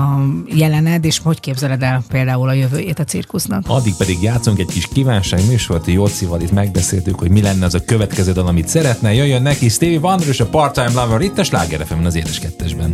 jelened, 0.46 1.04
és 1.04 1.18
hogy 1.18 1.40
képzeled 1.40 1.82
el 1.82 2.02
például 2.08 2.48
a 2.48 2.52
jövőjét 2.52 2.98
a 2.98 3.04
cirkusznak. 3.04 3.64
Addig 3.66 3.94
pedig 3.94 4.22
játszunk 4.22 4.58
egy 4.58 4.66
kis 4.66 4.88
kívánság 4.88 5.46
műsort, 5.46 5.86
Jócival 5.86 6.40
itt 6.40 6.52
megbeszéltük, 6.52 7.18
hogy 7.18 7.30
mi 7.34 7.42
lenne 7.42 7.64
az 7.64 7.74
a 7.74 7.84
következő 7.84 8.32
dal, 8.32 8.46
amit 8.46 8.68
szeretne. 8.68 9.14
Jöjjön 9.14 9.42
neki 9.42 9.68
Stevie 9.68 9.98
Wonder 9.98 10.28
és 10.28 10.40
a 10.40 10.46
Part-Time 10.46 10.90
Lover 11.02 11.20
itt 11.20 11.38
a 11.38 11.44
Sláger 11.44 11.86
az 12.04 12.14
édes 12.14 12.38
kettesben. 12.38 12.90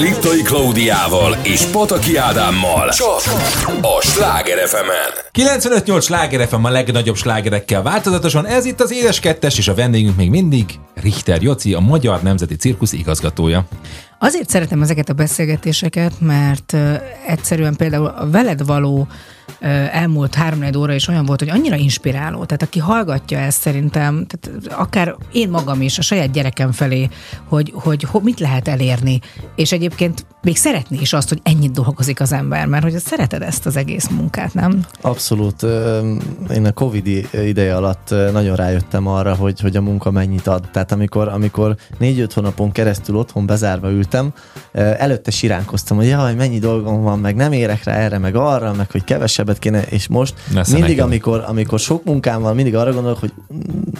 Liptai 0.00 0.42
Klaudiával 0.42 1.36
és 1.42 1.64
Pataki 1.64 2.16
Ádámmal. 2.16 2.88
Csak 2.88 3.20
a 3.82 4.00
Sláger 4.00 4.68
fm 4.68 4.90
95-8 5.32 6.02
sláger 6.02 6.48
FM 6.48 6.64
a 6.64 6.70
legnagyobb 6.70 7.16
slágerekkel 7.16 7.82
változatosan. 7.82 8.46
Ez 8.46 8.64
itt 8.64 8.80
az 8.80 8.92
édes 8.92 9.20
kettes, 9.20 9.58
és 9.58 9.68
a 9.68 9.74
vendégünk 9.74 10.16
még 10.16 10.30
mindig 10.30 10.64
Richter 10.94 11.42
Joci, 11.42 11.74
a 11.74 11.80
Magyar 11.80 12.22
Nemzeti 12.22 12.56
Cirkusz 12.56 12.92
igazgatója. 12.92 13.64
Azért 14.18 14.48
szeretem 14.48 14.82
ezeket 14.82 15.08
a 15.08 15.12
beszélgetéseket, 15.12 16.12
mert 16.20 16.76
egyszerűen 17.26 17.76
például 17.76 18.06
a 18.06 18.30
veled 18.30 18.66
való 18.66 19.06
elmúlt 19.92 20.34
három 20.34 20.64
óra 20.76 20.92
is 20.92 21.08
olyan 21.08 21.24
volt, 21.24 21.40
hogy 21.40 21.48
annyira 21.48 21.76
inspiráló. 21.76 22.44
Tehát 22.44 22.62
aki 22.62 22.78
hallgatja 22.78 23.38
ezt 23.38 23.60
szerintem, 23.60 24.26
tehát 24.26 24.72
akár 24.80 25.16
én 25.32 25.48
magam 25.48 25.82
is 25.82 25.98
a 25.98 26.02
saját 26.02 26.30
gyerekem 26.30 26.72
felé, 26.72 27.08
hogy, 27.48 27.72
hogy 27.74 28.02
ho, 28.02 28.20
mit 28.20 28.40
lehet 28.40 28.68
elérni, 28.68 29.20
és 29.56 29.72
egyébként 29.72 30.26
még 30.42 30.56
szeretni 30.56 30.98
is 31.00 31.12
azt, 31.12 31.28
hogy 31.28 31.40
ennyit 31.42 31.72
dolgozik 31.72 32.20
az 32.20 32.32
ember, 32.32 32.66
mert 32.66 32.82
hogy 32.82 32.98
szereted 32.98 33.42
ezt 33.42 33.66
az 33.66 33.76
egész 33.76 34.08
munkát, 34.08 34.54
nem? 34.54 34.84
Abszolút. 35.00 35.62
Én 36.54 36.66
a 36.66 36.72
Covid 36.72 37.06
ideje 37.32 37.76
alatt 37.76 38.14
nagyon 38.32 38.56
rájöttem 38.56 39.06
arra, 39.06 39.34
hogy, 39.34 39.60
hogy 39.60 39.76
a 39.76 39.80
munka 39.80 40.10
mennyit 40.10 40.46
ad. 40.46 40.68
Tehát 40.72 40.92
amikor, 40.92 41.28
amikor 41.28 41.76
négy-öt 41.98 42.32
hónapon 42.32 42.72
keresztül 42.72 43.16
otthon 43.16 43.46
bezárva 43.46 43.90
ültem, 43.90 44.32
előtte 44.72 45.30
siránkoztam, 45.30 45.96
hogy 45.96 46.06
jaj, 46.06 46.34
mennyi 46.34 46.58
dolgom 46.58 47.02
van, 47.02 47.18
meg 47.18 47.34
nem 47.34 47.52
érek 47.52 47.84
rá 47.84 47.94
erre, 47.94 48.18
meg 48.18 48.34
arra, 48.34 48.72
meg 48.72 48.90
hogy 48.90 49.04
kevesebbet 49.58 49.58
kéne, 49.58 49.96
és 49.96 50.08
most 50.08 50.34
Nesze 50.52 50.72
mindig, 50.72 50.90
neked. 50.90 51.04
amikor, 51.04 51.44
amikor 51.46 51.78
sok 51.78 52.04
munkám 52.04 52.42
van, 52.42 52.54
mindig 52.54 52.76
arra 52.76 52.92
gondolok, 52.92 53.18
hogy 53.18 53.32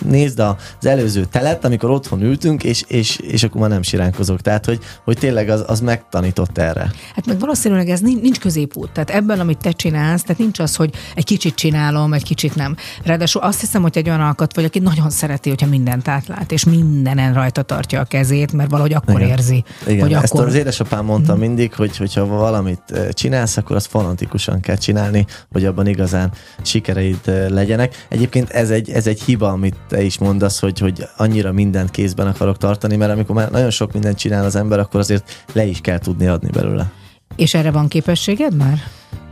nézd 0.05 0.39
az 0.39 0.87
előző 0.87 1.25
telet, 1.25 1.65
amikor 1.65 1.91
otthon 1.91 2.23
ültünk, 2.23 2.65
és, 2.65 2.85
és, 2.89 3.17
és 3.17 3.43
akkor 3.43 3.61
már 3.61 3.71
nem 3.71 3.83
siránkozok. 3.83 4.41
Tehát, 4.41 4.65
hogy, 4.65 4.79
hogy 5.05 5.19
tényleg 5.19 5.49
az, 5.49 5.65
az 5.67 5.81
megtanított 5.81 6.59
erre. 6.59 6.91
Hát 7.15 7.27
meg 7.27 7.39
valószínűleg 7.39 7.89
ez 7.89 8.01
nincs, 8.01 8.39
középút. 8.39 8.91
Tehát 8.91 9.11
ebben, 9.11 9.41
amit 9.41 9.59
te 9.59 9.71
csinálsz, 9.71 10.23
tehát 10.23 10.39
nincs 10.39 10.59
az, 10.59 10.77
hogy 10.77 10.91
egy 11.15 11.25
kicsit 11.25 11.55
csinálom, 11.55 12.13
egy 12.13 12.25
kicsit 12.25 12.55
nem. 12.55 12.77
Ráadásul 13.05 13.43
azt 13.43 13.61
hiszem, 13.61 13.83
hogy 13.83 13.99
egy 13.99 14.09
olyan 14.09 14.21
alkat 14.21 14.55
vagy, 14.55 14.65
aki 14.65 14.79
nagyon 14.79 15.11
szereti, 15.11 15.49
hogyha 15.49 15.67
mindent 15.67 16.09
átlát, 16.09 16.53
és 16.53 16.65
mindenen 16.65 17.35
rajta 17.35 17.63
tartja 17.63 18.01
a 18.01 18.05
kezét, 18.05 18.53
mert 18.53 18.71
valahogy 18.71 18.93
akkor 18.93 19.21
Igen. 19.21 19.29
érzi, 19.29 19.65
Igen, 19.87 20.01
hogy 20.01 20.13
ezt 20.13 20.33
akkor... 20.33 20.41
Mhm. 20.41 20.51
az 20.51 20.55
édesapám 20.55 21.05
mondta 21.05 21.37
mindig, 21.37 21.75
hogy 21.75 21.97
hogyha 21.97 22.27
valamit 22.27 22.83
eh, 22.87 23.09
csinálsz, 23.09 23.57
akkor 23.57 23.77
azt 23.77 23.87
fanatikusan 23.87 24.61
kell 24.61 24.77
csinálni, 24.77 25.27
hogy 25.51 25.65
abban 25.65 25.87
igazán 25.87 26.33
sikereid 26.63 27.21
legyenek. 27.49 28.07
Egyébként 28.09 28.51
ez 28.51 28.71
egy, 28.71 28.91
ez 28.91 29.07
egy 29.07 29.23
hiba, 29.23 29.49
amit 29.49 29.77
te 29.89 30.03
is 30.03 30.19
mondasz, 30.19 30.61
hogy, 30.61 30.79
hogy 30.79 31.05
annyira 31.17 31.53
mindent 31.53 31.91
kézben 31.91 32.27
akarok 32.27 32.57
tartani, 32.57 32.97
mert 32.97 33.13
amikor 33.13 33.35
már 33.35 33.51
nagyon 33.51 33.71
sok 33.71 33.93
mindent 33.93 34.19
csinál 34.19 34.45
az 34.45 34.57
ember, 34.57 34.79
akkor 34.79 35.01
azért 35.01 35.47
le 35.53 35.65
is 35.65 35.81
kell 35.81 35.99
tudni 35.99 36.27
adni 36.27 36.51
belőle. 36.51 36.91
És 37.37 37.55
erre 37.55 37.71
van 37.71 37.89
képességed 37.89 38.57
már? 38.57 38.79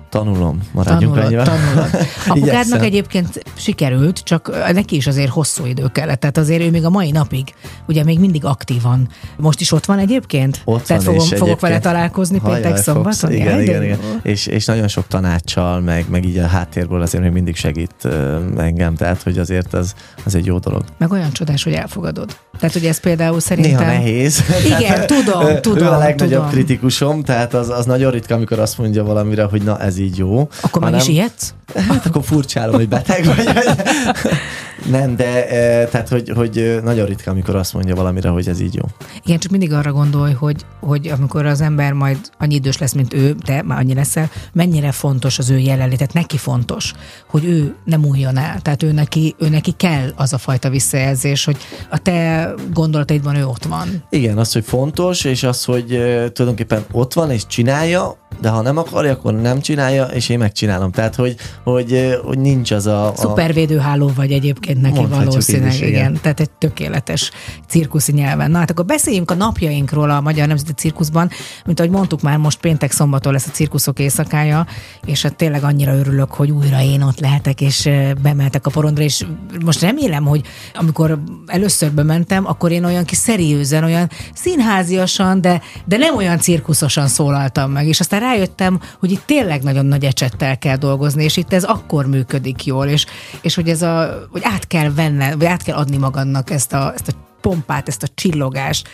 Tanulom, 0.09 0.59
maradjunk 0.73 1.15
Tanulod, 1.15 1.45
tanulod. 1.45 1.89
Apukádnak 2.29 2.83
egyébként 2.85 3.43
sikerült, 3.55 4.19
csak 4.19 4.73
neki 4.73 4.97
is 4.97 5.07
azért 5.07 5.31
hosszú 5.31 5.65
idő 5.67 5.87
kellett. 5.93 6.21
Tehát 6.21 6.39
azért 6.39 6.63
ő 6.63 6.71
még 6.71 6.85
a 6.85 6.91
mai 6.91 7.11
napig, 7.11 7.55
ugye 7.89 8.05
még 8.05 8.19
mindig 8.19 8.45
aktívan. 8.45 9.09
Most 9.37 9.61
is 9.61 9.73
ott 9.73 9.85
van 9.85 9.99
egyébként? 9.99 10.61
Ott 10.65 10.83
Tehát 10.85 11.03
van, 11.03 11.15
fogom, 11.15 11.29
fogok 11.29 11.43
egyébként- 11.43 11.61
vele 11.61 11.79
találkozni 11.79 12.39
Hajjaj, 12.39 12.61
péntek 12.61 12.83
szombaton? 12.83 13.33
Igen, 13.33 13.47
Jaj, 13.53 13.63
igen, 13.63 13.83
igen. 13.83 13.99
És, 14.23 14.47
és 14.47 14.65
nagyon 14.65 14.89
sok 14.89 15.07
tanácssal, 15.07 15.81
meg, 15.81 16.05
meg 16.09 16.25
így 16.25 16.39
a 16.39 16.47
háttérből 16.47 17.03
azért 17.03 17.23
még 17.23 17.33
mindig 17.33 17.57
segít 17.57 18.09
engem, 18.57 18.95
tehát 18.95 19.23
hogy 19.23 19.39
azért 19.39 19.75
az, 19.75 19.95
az 20.25 20.35
egy 20.35 20.47
jó 20.47 20.59
dolog. 20.59 20.85
Meg 20.99 21.13
olyan 21.13 21.33
csodás, 21.33 21.63
hogy 21.65 21.73
elfogadod. 21.73 22.37
Tehát, 22.59 22.73
hogy 22.73 22.85
ez 22.87 23.01
például 23.01 23.41
szerintem... 23.41 23.87
Néha 23.87 23.93
nehéz. 23.93 24.43
Igen, 24.65 25.07
tudom, 25.07 25.61
tudom, 25.61 25.87
Ő 25.87 25.91
a 25.91 25.99
legnagyobb 25.99 26.39
tudom. 26.39 26.51
kritikusom, 26.51 27.23
tehát 27.23 27.55
az, 27.55 27.69
az 27.69 27.85
nagyon 27.85 28.11
ritka, 28.11 28.35
amikor 28.35 28.59
azt 28.59 28.79
mondja 28.79 29.05
valamire, 29.05 29.43
hogy 29.43 29.63
na 29.63 29.79
ez 29.79 29.99
így 29.99 30.19
jó. 30.19 30.49
Akkor 30.61 30.83
meg 30.83 30.95
is 30.95 31.09
ijedsz? 31.09 31.55
Hát 31.89 32.07
akkor 32.07 32.25
furcsálom, 32.25 32.75
hogy 32.75 32.89
beteg 32.89 33.25
vagy. 33.25 33.49
Nem, 34.91 35.17
de 35.17 35.49
e, 35.49 35.87
tehát, 35.87 36.09
hogy, 36.09 36.33
hogy 36.35 36.59
ö, 36.59 36.81
nagyon 36.81 37.07
ritka, 37.07 37.31
amikor 37.31 37.57
azt 37.57 37.75
mondja 37.75 37.95
valamire, 37.95 38.29
hogy 38.29 38.49
ez 38.49 38.61
így 38.61 38.75
jó. 38.75 38.83
Igen, 39.25 39.39
csak 39.39 39.51
mindig 39.51 39.73
arra 39.73 39.93
gondolj, 39.93 40.33
hogy, 40.33 40.65
hogy 40.81 41.09
amikor 41.09 41.47
az 41.47 41.61
ember 41.61 41.93
majd 41.93 42.19
annyi 42.39 42.55
idős 42.55 42.79
lesz, 42.79 42.93
mint 42.93 43.15
ő, 43.15 43.35
te 43.45 43.63
már 43.63 43.79
annyi 43.79 43.95
leszel, 43.95 44.31
mennyire 44.53 44.93
fontos 44.93 45.39
az 45.39 45.51
ő 45.51 45.59
jelenlét, 45.59 45.99
tehát 45.99 46.13
neki 46.13 46.37
fontos, 46.37 46.93
hogy 47.27 47.45
ő 47.45 47.75
nem 47.85 48.05
újjon 48.05 48.37
el. 48.37 48.61
Tehát 48.63 48.83
ő 48.83 48.93
neki, 48.93 49.35
ő 49.39 49.49
neki 49.49 49.73
kell 49.77 50.13
az 50.17 50.33
a 50.33 50.39
fajta 50.39 50.71
visszajelzés, 50.71 51.45
hogy 51.45 51.57
a 51.91 51.99
te 51.99 52.48
gondolataidban 52.73 53.35
ő 53.35 53.47
ott 53.47 53.65
van. 53.65 54.05
Igen, 54.11 54.39
az, 54.39 54.53
hogy 54.53 54.65
fontos, 54.65 55.25
és 55.25 55.43
az, 55.43 55.65
hogy 55.65 55.87
tulajdonképpen 56.33 56.85
ott 56.93 57.13
van, 57.13 57.31
és 57.31 57.47
csinálja, 57.47 58.17
de 58.41 58.49
ha 58.49 58.63
nem 58.63 58.77
akarja, 58.77 59.13
akkor 59.13 59.35
nem 59.35 59.61
csinálja, 59.61 60.05
és 60.05 60.29
én 60.29 60.39
megcsinálom. 60.39 60.91
Tehát, 60.91 61.15
hogy, 61.15 61.37
hogy, 61.65 62.19
hogy 62.25 62.39
nincs 62.39 62.71
az 62.71 62.87
a... 62.87 63.09
a 63.09 63.17
Szupervédőháló 63.17 64.13
vagy 64.15 64.33
egyébként 64.33 64.81
neki 64.81 65.07
valószínűleg, 65.07 65.73
is, 65.73 65.81
igen. 65.81 65.91
igen. 65.91 66.19
Tehát 66.23 66.41
egy 66.41 66.51
tökéletes 66.51 67.31
cirkuszi 67.69 68.13
nyelven. 68.13 68.51
Na 68.51 68.59
hát 68.59 68.71
akkor 68.71 68.85
beszéljünk 68.85 69.31
a 69.31 69.35
napjainkról 69.35 70.11
a 70.11 70.21
Magyar 70.21 70.47
Nemzeti 70.47 70.73
Cirkuszban. 70.73 71.31
Mint 71.65 71.81
ahogy 71.81 71.93
mondtuk 71.93 72.23
már, 72.23 72.37
most 72.37 72.61
péntek 72.61 72.93
szombaton 72.93 73.33
lesz 73.33 73.47
a 73.47 73.51
cirkuszok 73.51 73.99
éjszakája, 73.99 74.67
és 75.05 75.23
hát 75.23 75.37
tényleg 75.37 75.63
annyira 75.63 75.95
örülök, 75.95 76.31
hogy 76.31 76.51
újra 76.51 76.83
én 76.83 77.03
ott 77.03 77.21
lehetek, 77.21 77.61
és 77.61 77.89
bemeltek 78.23 78.67
a 78.67 78.71
porondra, 78.71 79.03
és 79.03 79.25
most 79.65 79.81
remélem, 79.81 80.25
hogy 80.25 80.43
amikor 80.75 81.19
először 81.47 81.93
bementem, 81.93 82.47
akkor 82.47 82.71
én 82.71 82.85
olyan 82.85 83.05
kis 83.05 83.19
szeriőzen, 83.19 83.85
olyan 83.85 84.11
színháziasan, 84.35 85.41
de, 85.41 85.61
de 85.85 85.97
nem 85.97 86.17
olyan 86.17 86.39
cirkuszosan 86.39 87.07
szólaltam 87.09 87.71
meg, 87.71 87.87
és 87.87 88.01
aztán 88.01 88.21
rájöttem, 88.29 88.81
hogy 88.99 89.11
itt 89.11 89.23
tényleg 89.27 89.63
nagyon 89.63 89.87
nagy 89.87 90.05
ecsettel 90.05 90.59
kell 90.59 90.77
dolgozni, 90.77 91.25
és 91.25 91.37
itt 91.37 91.53
ez 91.53 91.65
akkor 91.65 92.07
működik 92.07 92.65
jól, 92.65 92.87
és, 92.87 93.07
és 93.41 93.55
hogy 93.55 93.69
ez 93.69 93.83
a, 93.83 94.27
hogy 94.31 94.41
át 94.45 94.67
kell 94.67 94.93
venne, 94.93 95.37
vagy 95.37 95.47
át 95.47 95.63
kell 95.63 95.77
adni 95.77 95.97
magadnak 95.97 96.51
ezt 96.51 96.73
a, 96.73 96.93
ezt 96.95 97.09
a 97.09 97.28
pompát, 97.41 97.89
ezt 97.89 98.03
a 98.03 98.07
csillogást. 98.15 98.89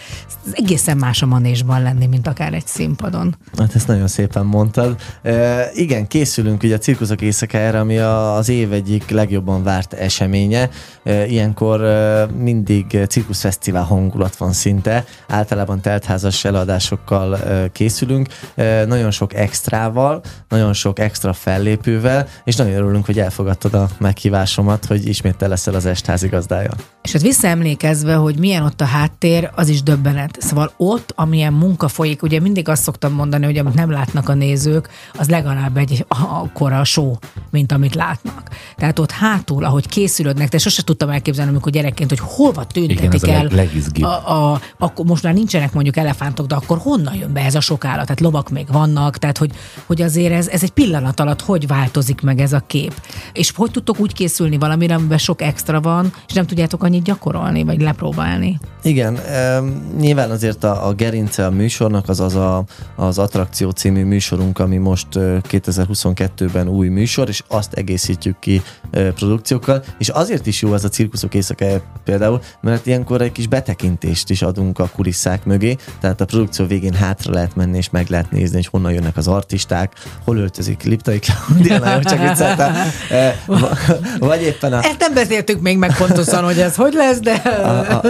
Ez 0.46 0.52
egészen 0.52 0.96
más 0.96 1.22
a 1.22 1.26
manésban 1.26 1.82
lenni, 1.82 2.06
mint 2.06 2.26
akár 2.26 2.52
egy 2.52 2.66
színpadon. 2.66 3.36
Hát 3.58 3.74
ezt 3.74 3.86
nagyon 3.86 4.08
szépen 4.08 4.46
mondtad. 4.46 5.00
E, 5.22 5.66
igen, 5.74 6.06
készülünk 6.06 6.62
ugye 6.62 6.74
a 6.74 6.78
cirkuszok 6.78 7.20
éjszakájára, 7.20 7.80
ami 7.80 7.98
a, 7.98 8.34
az 8.34 8.48
év 8.48 8.72
egyik 8.72 9.10
legjobban 9.10 9.62
várt 9.62 9.92
eseménye. 9.92 10.70
E, 11.04 11.26
ilyenkor 11.26 11.84
e, 11.84 12.26
mindig 12.26 12.98
cirkuszfesztivál 13.08 13.82
hangulat 13.84 14.36
van 14.36 14.52
szinte. 14.52 15.04
Általában 15.28 15.80
teltházas 15.80 16.44
eladásokkal 16.44 17.36
e, 17.36 17.68
készülünk, 17.72 18.28
e, 18.54 18.84
nagyon 18.84 19.10
sok 19.10 19.34
extrával, 19.34 20.22
nagyon 20.48 20.72
sok 20.72 20.98
extra 20.98 21.32
fellépővel, 21.32 22.28
és 22.44 22.56
nagyon 22.56 22.74
örülünk, 22.74 23.06
hogy 23.06 23.18
elfogadtad 23.18 23.74
a 23.74 23.88
meghívásomat, 23.98 24.84
hogy 24.84 25.08
ismét 25.08 25.36
te 25.36 25.46
leszel 25.46 25.74
az 25.74 25.86
est 25.86 26.06
házigazdája. 26.06 26.70
És 27.04 27.12
hát 27.12 27.22
visszaemlékezve, 27.22 28.14
hogy 28.14 28.38
milyen 28.38 28.62
ott 28.62 28.80
a 28.80 28.84
háttér, 28.84 29.50
az 29.54 29.68
is 29.68 29.82
döbbenet. 29.82 30.36
Szóval 30.40 30.72
ott, 30.76 31.12
amilyen 31.16 31.52
munka 31.52 31.88
folyik, 31.88 32.22
ugye 32.22 32.40
mindig 32.40 32.68
azt 32.68 32.82
szoktam 32.82 33.12
mondani, 33.12 33.44
hogy 33.44 33.58
amit 33.58 33.74
nem 33.74 33.90
látnak 33.90 34.28
a 34.28 34.34
nézők, 34.34 34.88
az 35.18 35.28
legalább 35.28 35.76
egy 35.76 36.04
akkora 36.08 36.80
a 36.80 36.84
show, 36.84 37.14
mint 37.50 37.72
amit 37.72 37.94
látnak. 37.94 38.50
Tehát 38.76 38.98
ott 38.98 39.10
hátul, 39.10 39.64
ahogy 39.64 39.88
készülődnek, 39.88 40.48
de 40.48 40.58
sose 40.58 40.82
tudtam 40.82 41.08
elképzelni, 41.08 41.50
amikor 41.50 41.72
gyerekként, 41.72 42.08
hogy 42.08 42.18
hova 42.22 42.64
tüntetik 42.64 42.98
Igen, 42.98 43.12
ez 43.12 43.22
a 43.22 43.30
el. 43.30 43.48
leg-. 43.50 44.04
A, 44.04 44.52
a, 44.52 44.60
akkor 44.78 45.04
most 45.04 45.22
már 45.22 45.34
nincsenek 45.34 45.72
mondjuk 45.72 45.96
elefántok, 45.96 46.46
de 46.46 46.54
akkor 46.54 46.78
honnan 46.78 47.14
jön 47.14 47.32
be 47.32 47.40
ez 47.40 47.54
a 47.54 47.60
sok 47.60 47.84
állat? 47.84 48.04
Tehát 48.04 48.20
lovak 48.20 48.50
még 48.50 48.66
vannak, 48.72 49.18
tehát 49.18 49.38
hogy, 49.38 49.50
hogy 49.86 50.02
azért 50.02 50.32
ez, 50.32 50.48
ez 50.48 50.62
egy 50.62 50.70
pillanat 50.70 51.20
alatt 51.20 51.40
hogy 51.40 51.66
változik 51.66 52.20
meg 52.20 52.40
ez 52.40 52.52
a 52.52 52.60
kép. 52.66 52.92
És 53.32 53.52
hogy 53.54 53.70
tudtok 53.70 54.00
úgy 54.00 54.12
készülni 54.12 54.58
valamire, 54.58 54.94
amiben 54.94 55.18
sok 55.18 55.42
extra 55.42 55.80
van, 55.80 56.12
és 56.26 56.34
nem 56.34 56.46
tudjátok 56.46 56.82
annyit 56.94 57.06
gyakorolni, 57.06 57.64
vagy 57.64 57.80
lepróbálni? 57.80 58.58
Igen, 58.82 59.16
e, 59.16 59.60
nyilván 59.98 60.30
azért 60.30 60.64
a, 60.64 60.86
a 60.86 60.92
gerince 60.92 61.46
a 61.46 61.50
műsornak 61.50 62.08
az 62.08 62.20
az 62.20 62.34
a, 62.34 62.64
az 62.96 63.18
Attrakció 63.18 63.70
című 63.70 64.04
műsorunk, 64.04 64.58
ami 64.58 64.76
most 64.76 65.06
ö, 65.16 65.36
2022-ben 65.48 66.68
új 66.68 66.88
műsor, 66.88 67.28
és 67.28 67.42
azt 67.48 67.72
egészítjük 67.72 68.38
ki 68.38 68.62
e, 68.90 69.12
produkciókkal, 69.12 69.82
és 69.98 70.08
azért 70.08 70.46
is 70.46 70.62
jó 70.62 70.74
ez 70.74 70.84
a 70.84 70.88
cirkuszok 70.88 71.34
éjszakája 71.34 71.82
például, 72.04 72.40
mert 72.60 72.86
ilyenkor 72.86 73.20
egy 73.20 73.32
kis 73.32 73.46
betekintést 73.46 74.30
is 74.30 74.42
adunk 74.42 74.78
a 74.78 74.88
kulisszák 74.94 75.44
mögé, 75.44 75.76
tehát 76.00 76.20
a 76.20 76.24
produkció 76.24 76.66
végén 76.66 76.94
hátra 76.94 77.32
lehet 77.32 77.56
menni, 77.56 77.76
és 77.76 77.90
meg 77.90 78.08
lehet 78.08 78.30
nézni, 78.30 78.54
hogy 78.54 78.66
honnan 78.66 78.92
jönnek 78.92 79.16
az 79.16 79.28
artisták, 79.28 79.92
hol 80.24 80.36
öltözik 80.36 80.82
Liptai 80.82 81.18
Claudia, 81.18 81.78
nagyon 81.78 82.02
csak 82.02 82.18
vicceltem, 82.28 82.74
e, 83.10 83.44
vagy 84.18 84.42
éppen 84.42 84.72
a, 84.72 84.82
Ezt 84.82 84.98
nem 84.98 85.14
beszéltük 85.14 85.60
még 85.60 85.78
meg 85.78 85.96
pontosan, 85.96 86.44
hogy 86.44 86.58
ez 86.58 86.76
hogy 86.84 86.94
lesz, 86.94 87.20
de... 87.20 87.32
a, 87.32 87.90
a, 87.90 88.02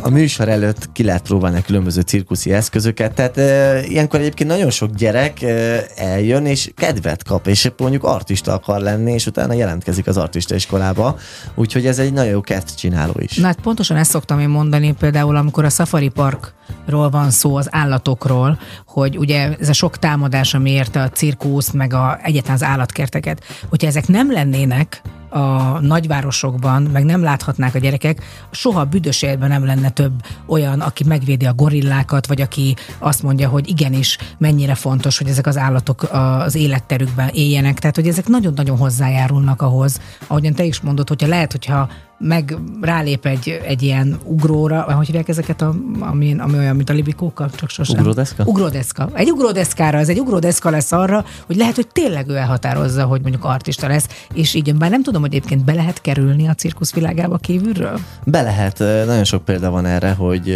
a 0.00 0.08
műsor 0.08 0.48
előtt 0.48 0.92
ki 0.92 1.04
lehet 1.04 1.22
próbálni 1.22 1.58
a 1.58 1.62
különböző 1.62 2.00
cirkuszi 2.00 2.52
eszközöket, 2.52 3.14
tehát 3.14 3.38
e, 3.38 3.80
ilyenkor 3.86 4.20
egyébként 4.20 4.50
nagyon 4.50 4.70
sok 4.70 4.90
gyerek 4.90 5.42
e, 5.42 5.84
eljön, 5.96 6.46
és 6.46 6.70
kedvet 6.76 7.22
kap, 7.22 7.46
és 7.46 7.70
mondjuk 7.76 8.04
artista 8.04 8.52
akar 8.52 8.80
lenni, 8.80 9.12
és 9.12 9.26
utána 9.26 9.52
jelentkezik 9.52 10.06
az 10.06 10.16
artista 10.16 10.54
iskolába, 10.54 11.18
úgyhogy 11.54 11.86
ez 11.86 11.98
egy 11.98 12.12
nagyon 12.12 12.30
jó 12.30 12.40
csináló 12.76 13.12
is. 13.16 13.36
Na 13.36 13.46
hát 13.46 13.60
pontosan 13.60 13.96
ezt 13.96 14.10
szoktam 14.10 14.40
én 14.40 14.48
mondani, 14.48 14.92
például 14.92 15.36
amikor 15.36 15.64
a 15.64 15.68
Safari 15.68 16.08
Parkról 16.08 17.10
van 17.10 17.30
szó, 17.30 17.56
az 17.56 17.68
állatokról, 17.70 18.58
hogy 18.88 19.18
ugye 19.18 19.56
ez 19.60 19.68
a 19.68 19.72
sok 19.72 19.98
támadás, 19.98 20.54
ami 20.54 20.70
érte 20.70 21.02
a 21.02 21.08
cirkuszt, 21.08 21.72
meg 21.72 21.92
a, 21.94 22.18
egyetlen 22.22 22.54
az 22.54 22.62
állatkerteket, 22.62 23.44
hogyha 23.68 23.86
ezek 23.86 24.08
nem 24.08 24.32
lennének, 24.32 25.02
a 25.30 25.78
nagyvárosokban, 25.80 26.82
meg 26.82 27.04
nem 27.04 27.22
láthatnák 27.22 27.74
a 27.74 27.78
gyerekek, 27.78 28.22
soha 28.50 28.84
büdös 28.84 29.22
életben 29.22 29.48
nem 29.48 29.64
lenne 29.64 29.90
több 29.90 30.12
olyan, 30.46 30.80
aki 30.80 31.04
megvédi 31.04 31.46
a 31.46 31.54
gorillákat, 31.54 32.26
vagy 32.26 32.40
aki 32.40 32.76
azt 32.98 33.22
mondja, 33.22 33.48
hogy 33.48 33.68
igenis 33.68 34.18
mennyire 34.38 34.74
fontos, 34.74 35.18
hogy 35.18 35.28
ezek 35.28 35.46
az 35.46 35.56
állatok 35.56 36.08
az 36.12 36.54
életterükben 36.54 37.28
éljenek. 37.32 37.78
Tehát, 37.78 37.96
hogy 37.96 38.08
ezek 38.08 38.26
nagyon-nagyon 38.26 38.76
hozzájárulnak 38.76 39.62
ahhoz, 39.62 40.00
ahogyan 40.26 40.54
te 40.54 40.64
is 40.64 40.80
mondod, 40.80 41.08
hogyha 41.08 41.28
lehet, 41.28 41.52
hogyha 41.52 41.88
meg 42.18 42.56
rálép 42.80 43.26
egy, 43.26 43.60
egy 43.66 43.82
ilyen 43.82 44.18
ugróra, 44.24 44.84
vagy 44.86 44.94
hogy 44.94 45.06
hívják 45.06 45.28
ezeket, 45.28 45.62
a, 45.62 45.74
ami, 46.00 46.36
ami 46.38 46.58
olyan, 46.58 46.76
mint 46.76 46.90
a 46.90 46.92
libikóka, 46.92 47.48
csak 47.54 47.70
sosem. 47.70 47.98
Ugródeszka? 47.98 48.44
Ugródeszka. 48.44 49.08
Egy 49.12 49.30
ugródeszkára, 49.30 49.98
ez 49.98 50.08
egy 50.08 50.18
ugródeszka 50.20 50.70
lesz 50.70 50.92
arra, 50.92 51.24
hogy 51.46 51.56
lehet, 51.56 51.74
hogy 51.74 51.86
tényleg 51.86 52.28
ő 52.28 52.36
elhatározza, 52.36 53.04
hogy 53.04 53.20
mondjuk 53.20 53.44
artista 53.44 53.86
lesz, 53.88 54.06
és 54.32 54.54
így, 54.54 54.74
bár 54.74 54.90
nem 54.90 55.02
tudom, 55.02 55.20
hogy 55.20 55.34
egyébként 55.34 55.64
be 55.64 55.72
lehet 55.74 56.00
kerülni 56.00 56.48
a 56.48 56.54
cirkusz 56.54 56.92
világába 56.92 57.36
kívülről? 57.36 57.98
Be 58.24 58.42
lehet, 58.42 58.78
nagyon 58.78 59.24
sok 59.24 59.44
példa 59.44 59.70
van 59.70 59.86
erre, 59.86 60.12
hogy, 60.12 60.54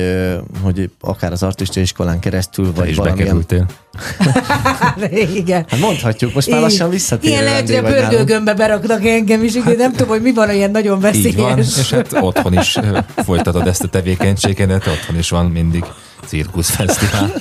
hogy 0.62 0.90
akár 1.00 1.32
az 1.32 1.42
artista 1.42 1.80
iskolán 1.80 2.18
keresztül, 2.18 2.72
Te 2.72 2.80
vagy 2.80 2.88
is 2.88 2.96
valamilyen... 2.96 3.26
bekerültél. 3.26 3.66
Igen. 5.34 5.64
Hát 5.68 5.80
mondhatjuk, 5.80 6.34
most 6.34 6.48
már 6.48 6.56
Így. 6.56 6.62
lassan 6.64 6.90
visszatérő 6.90 7.32
Igen, 7.32 7.44
lehet, 7.44 7.66
hogy 7.66 7.74
a 7.74 7.82
pördőgömbbe 7.82 8.54
beraknak 8.54 9.06
engem 9.06 9.44
is, 9.44 9.54
igen, 9.54 9.76
nem 9.76 9.92
tudom, 9.92 10.08
hogy 10.08 10.22
mi 10.22 10.32
van 10.32 10.48
olyan 10.48 10.70
nagyon 10.70 11.14
Így 11.14 11.36
van, 11.36 11.54
veszélyes. 11.56 11.78
és 11.78 11.90
hát 11.90 12.12
otthon 12.20 12.52
is 12.52 12.78
folytatod 13.16 13.66
ezt 13.66 13.82
a 13.82 13.88
tevékenységedet, 13.88 14.86
otthon 14.86 15.18
is 15.18 15.30
van 15.30 15.46
mindig 15.46 15.84
cirkuszfesztivál. 16.26 17.32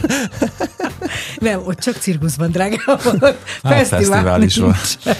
Nem, 1.39 1.61
ott 1.65 1.79
csak 1.79 1.95
cirkusz 1.95 2.35
van, 2.35 2.51
drágám. 2.51 2.79
Hát, 3.63 3.87
fesztivál 3.87 4.41
is 4.41 4.57
van. 4.57 4.75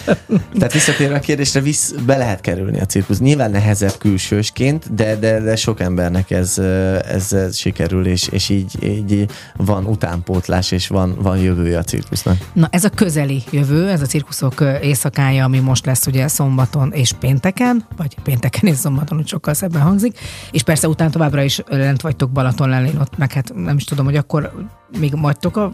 Tehát 0.58 0.74
visszatérve 0.74 1.16
a 1.16 1.20
kérdésre, 1.20 1.60
visz, 1.60 1.92
be 2.06 2.18
lehet 2.18 2.42
kerülni 2.42 2.80
a 2.80 2.86
cirkusz. 2.86 3.20
Nyilván 3.20 3.52
nehezebb 3.52 3.98
külsősként, 3.98 4.94
de, 4.94 5.16
de, 5.16 5.40
de 5.40 5.56
sok 5.56 5.80
embernek 5.80 6.32
ez, 6.32 6.58
ez, 6.58 7.34
ez 7.34 7.58
sikerül, 7.58 8.08
és, 8.08 8.28
és 8.28 8.50
így, 8.50 8.84
így 8.84 9.26
van 9.56 9.86
utánpótlás, 9.86 10.72
és 10.72 10.88
van, 10.88 11.16
van 11.22 11.38
jövője 11.38 11.78
a 11.78 11.84
cirkusznak. 11.84 12.38
Na 12.54 12.68
ez 12.72 12.84
a 12.84 12.90
közeli 12.90 13.44
jövő, 13.52 13.90
ez 13.90 14.02
a 14.02 14.06
cirkuszok 14.06 14.64
éjszakája, 14.82 15.44
ami 15.44 15.60
most 15.60 15.86
lesz 15.86 16.08
ugye 16.08 16.28
szombaton 16.28 16.92
és 16.92 17.12
pénteken, 17.20 17.86
vagy 17.98 18.16
pénteken 18.24 18.70
és 18.70 18.78
szombaton, 18.78 19.18
úgy 19.18 19.28
sokkal 19.28 19.54
szebben 19.54 19.82
hangzik, 19.82 20.20
és 20.52 20.64
persze 20.64 20.88
utána 20.88 21.10
továbbra 21.10 21.44
is 21.44 21.62
lent 21.68 22.02
vagytok 22.02 22.32
Balaton 22.32 22.70
lelén, 22.70 22.98
ott 23.00 23.18
meg 23.18 23.32
hát 23.32 23.51
nem 23.56 23.78
is 23.78 23.84
tudom, 23.84 24.06
hogy 24.06 24.16
akkor 24.16 24.70
még 25.00 25.22
vagytok 25.22 25.58
a, 25.58 25.72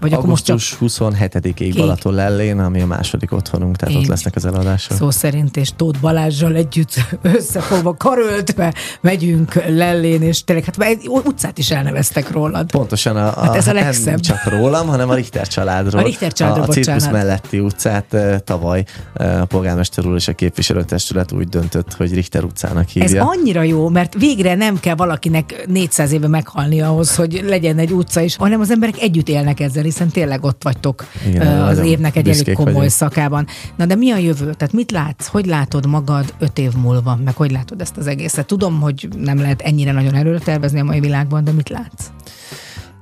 vagy 0.00 0.12
akkor 0.12 0.26
most 0.28 0.44
csak 0.44 0.58
Augusztus 0.78 1.10
27-ig 1.10 1.72
Balaton 1.76 2.14
lellén, 2.14 2.58
ami 2.58 2.80
a 2.80 2.86
második 2.86 3.32
otthonunk, 3.32 3.76
tehát 3.76 3.94
Így. 3.94 4.00
ott 4.00 4.06
lesznek 4.08 4.36
az 4.36 4.44
eladások. 4.44 4.96
szó 4.96 5.10
szerint, 5.10 5.56
és 5.56 5.70
Tóth 5.76 6.00
Balázsjal 6.00 6.54
együtt 6.54 6.94
összefogva, 7.22 7.94
karöltve 7.96 8.74
megyünk 9.00 9.54
lellén, 9.68 10.22
és 10.22 10.44
tényleg 10.44 10.64
hát 10.64 10.80
egy 10.82 11.08
utcát 11.08 11.58
is 11.58 11.70
elneveztek 11.70 12.30
rólad. 12.30 12.70
Pontosan 12.70 13.16
a, 13.16 13.26
a, 13.26 13.40
Hát 13.40 13.54
ez 13.56 13.66
a 13.68 13.72
nem 13.72 13.84
legszebb. 13.84 14.20
csak 14.20 14.44
rólam, 14.44 14.86
hanem 14.86 15.08
a 15.10 15.14
Richter 15.14 15.46
családról. 15.46 16.00
A 16.00 16.04
Richter 16.04 16.32
családról, 16.32 16.64
a, 16.64 16.68
a 16.68 16.72
cirkusz 16.72 17.08
melletti 17.08 17.58
utcát 17.58 18.16
tavaly 18.44 18.84
a 19.14 19.44
polgármester 19.44 20.06
úr 20.06 20.14
és 20.14 20.28
a 20.28 20.32
képviselőtestület 20.32 21.32
úgy 21.32 21.48
döntött, 21.48 21.94
hogy 21.94 22.14
Richter 22.14 22.44
utcának 22.44 22.84
Ez 22.84 22.92
hívja. 22.92 23.24
annyira 23.28 23.62
jó, 23.62 23.88
mert 23.88 24.14
végre 24.14 24.54
nem 24.54 24.80
kell 24.80 24.94
valakinek 24.94 25.64
400 25.66 26.12
éve 26.12 26.28
meghalni 26.28 26.80
ahhoz, 26.80 27.14
hogy 27.16 27.42
legyen 27.46 27.78
egy 27.78 27.90
utca 27.92 28.20
is, 28.20 28.36
hanem 28.48 28.62
az 28.62 28.70
emberek 28.70 29.00
együtt 29.00 29.28
élnek 29.28 29.60
ezzel, 29.60 29.82
hiszen 29.82 30.08
tényleg 30.08 30.44
ott 30.44 30.62
vagytok 30.62 31.04
Igen, 31.28 31.46
az 31.46 31.78
évnek 31.78 32.16
egy 32.16 32.28
elég 32.28 32.52
komoly 32.52 32.72
vagyunk. 32.72 32.90
szakában. 32.90 33.46
Na 33.76 33.86
de 33.86 33.94
mi 33.94 34.10
a 34.10 34.16
jövő? 34.16 34.54
Tehát 34.54 34.72
mit 34.72 34.90
látsz? 34.90 35.26
Hogy 35.26 35.46
látod 35.46 35.86
magad 35.86 36.34
öt 36.38 36.58
év 36.58 36.72
múlva? 36.72 37.18
Meg 37.24 37.36
hogy 37.36 37.50
látod 37.50 37.80
ezt 37.80 37.96
az 37.96 38.06
egészet? 38.06 38.46
Tudom, 38.46 38.80
hogy 38.80 39.08
nem 39.18 39.38
lehet 39.38 39.60
ennyire 39.60 39.92
nagyon 39.92 40.14
előre 40.14 40.38
tervezni 40.38 40.80
a 40.80 40.84
mai 40.84 41.00
világban, 41.00 41.44
de 41.44 41.52
mit 41.52 41.68
látsz? 41.68 42.06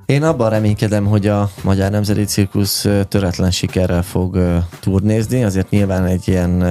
Én 0.05 0.23
abban 0.23 0.49
reménykedem, 0.49 1.05
hogy 1.05 1.27
a 1.27 1.49
Magyar 1.63 1.91
Nemzeti 1.91 2.23
Cirkusz 2.23 2.87
töretlen 3.07 3.51
sikerrel 3.51 4.03
fog 4.03 4.37
turnézni, 4.79 5.43
azért 5.43 5.69
nyilván 5.69 6.05
egy 6.05 6.27
ilyen 6.27 6.63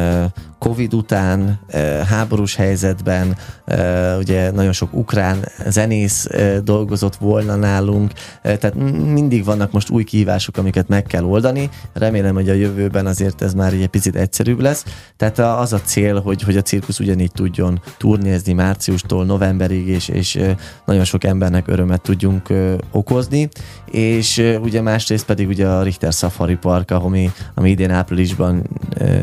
Covid 0.59 0.95
után, 0.95 1.59
ö, 1.73 1.79
háborús 2.09 2.55
helyzetben, 2.55 3.37
ö, 3.65 4.19
ugye 4.19 4.51
nagyon 4.51 4.73
sok 4.73 4.95
ukrán 4.95 5.49
zenész 5.67 6.27
ö, 6.31 6.59
dolgozott 6.65 7.17
volna 7.17 7.57
nálunk, 7.57 8.13
tehát 8.43 8.75
mindig 9.15 9.45
vannak 9.45 9.73
most 9.73 9.91
új 9.91 10.05
kihívások, 10.05 10.57
amiket 10.57 10.89
meg 10.89 11.03
kell 11.03 11.25
oldani. 11.25 11.71
Remélem, 11.93 12.35
hogy 12.35 12.49
a 12.49 12.55
jövőben 12.55 13.07
azért 13.07 13.43
ez 13.43 13.55
már 13.55 13.73
egy 13.73 13.87
picit 13.87 14.17
egyszerűbb 14.17 14.61
lesz. 14.61 14.85
Tehát 15.17 15.39
az 15.39 15.73
a 15.73 15.81
cél, 15.81 16.21
hogy, 16.21 16.43
hogy 16.43 16.57
a 16.57 16.63
cirkusz 16.63 16.99
ugyanígy 16.99 17.33
tudjon 17.33 17.81
turnézni 17.97 18.53
márciustól 18.53 19.25
novemberig, 19.25 19.89
és, 19.89 20.09
és 20.09 20.41
nagyon 20.85 21.05
sok 21.05 21.25
embernek 21.25 21.69
örömet 21.69 22.01
tudjunk 22.01 22.53
okozni, 22.91 23.49
és 23.91 24.57
ugye 24.63 24.81
másrészt 24.81 25.27
pedig 25.27 25.49
ugye 25.49 25.67
a 25.69 25.83
Richter 25.83 26.13
Safari 26.13 26.57
Park, 26.57 26.91
ami, 26.91 27.31
ami 27.55 27.71
idén 27.71 27.91
áprilisban 27.91 28.63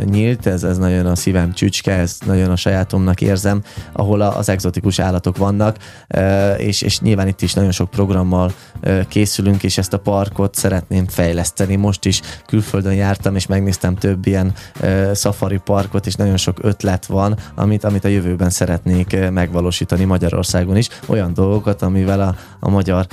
nyílt, 0.05 0.45
ez, 0.45 0.63
ez 0.63 0.77
nagyon 0.77 1.05
a 1.05 1.15
szívem 1.23 1.53
csücske, 1.53 1.91
ezt 1.91 2.25
nagyon 2.25 2.49
a 2.49 2.55
sajátomnak 2.55 3.21
érzem, 3.21 3.61
ahol 3.91 4.21
az 4.21 4.49
egzotikus 4.49 4.99
állatok 4.99 5.37
vannak, 5.37 5.77
és, 6.57 6.81
és 6.81 6.99
nyilván 6.99 7.27
itt 7.27 7.41
is 7.41 7.53
nagyon 7.53 7.71
sok 7.71 7.89
programmal 7.89 8.53
készülünk, 9.07 9.63
és 9.63 9.77
ezt 9.77 9.93
a 9.93 9.99
parkot 9.99 10.55
szeretném 10.55 11.07
fejleszteni. 11.07 11.75
Most 11.75 12.05
is 12.05 12.21
külföldön 12.45 12.93
jártam, 12.93 13.35
és 13.35 13.45
megnéztem 13.45 13.95
több 13.95 14.25
ilyen 14.25 14.53
safari 15.15 15.57
parkot, 15.57 16.05
és 16.05 16.13
nagyon 16.13 16.37
sok 16.37 16.57
ötlet 16.61 17.05
van, 17.05 17.37
amit, 17.55 17.83
amit 17.83 18.05
a 18.05 18.07
jövőben 18.07 18.49
szeretnék 18.49 19.29
megvalósítani 19.29 20.03
Magyarországon 20.03 20.77
is. 20.77 20.87
Olyan 21.05 21.33
dolgokat, 21.33 21.81
amivel 21.81 22.21
a, 22.21 22.35
a 22.59 22.69
magyar 22.69 23.07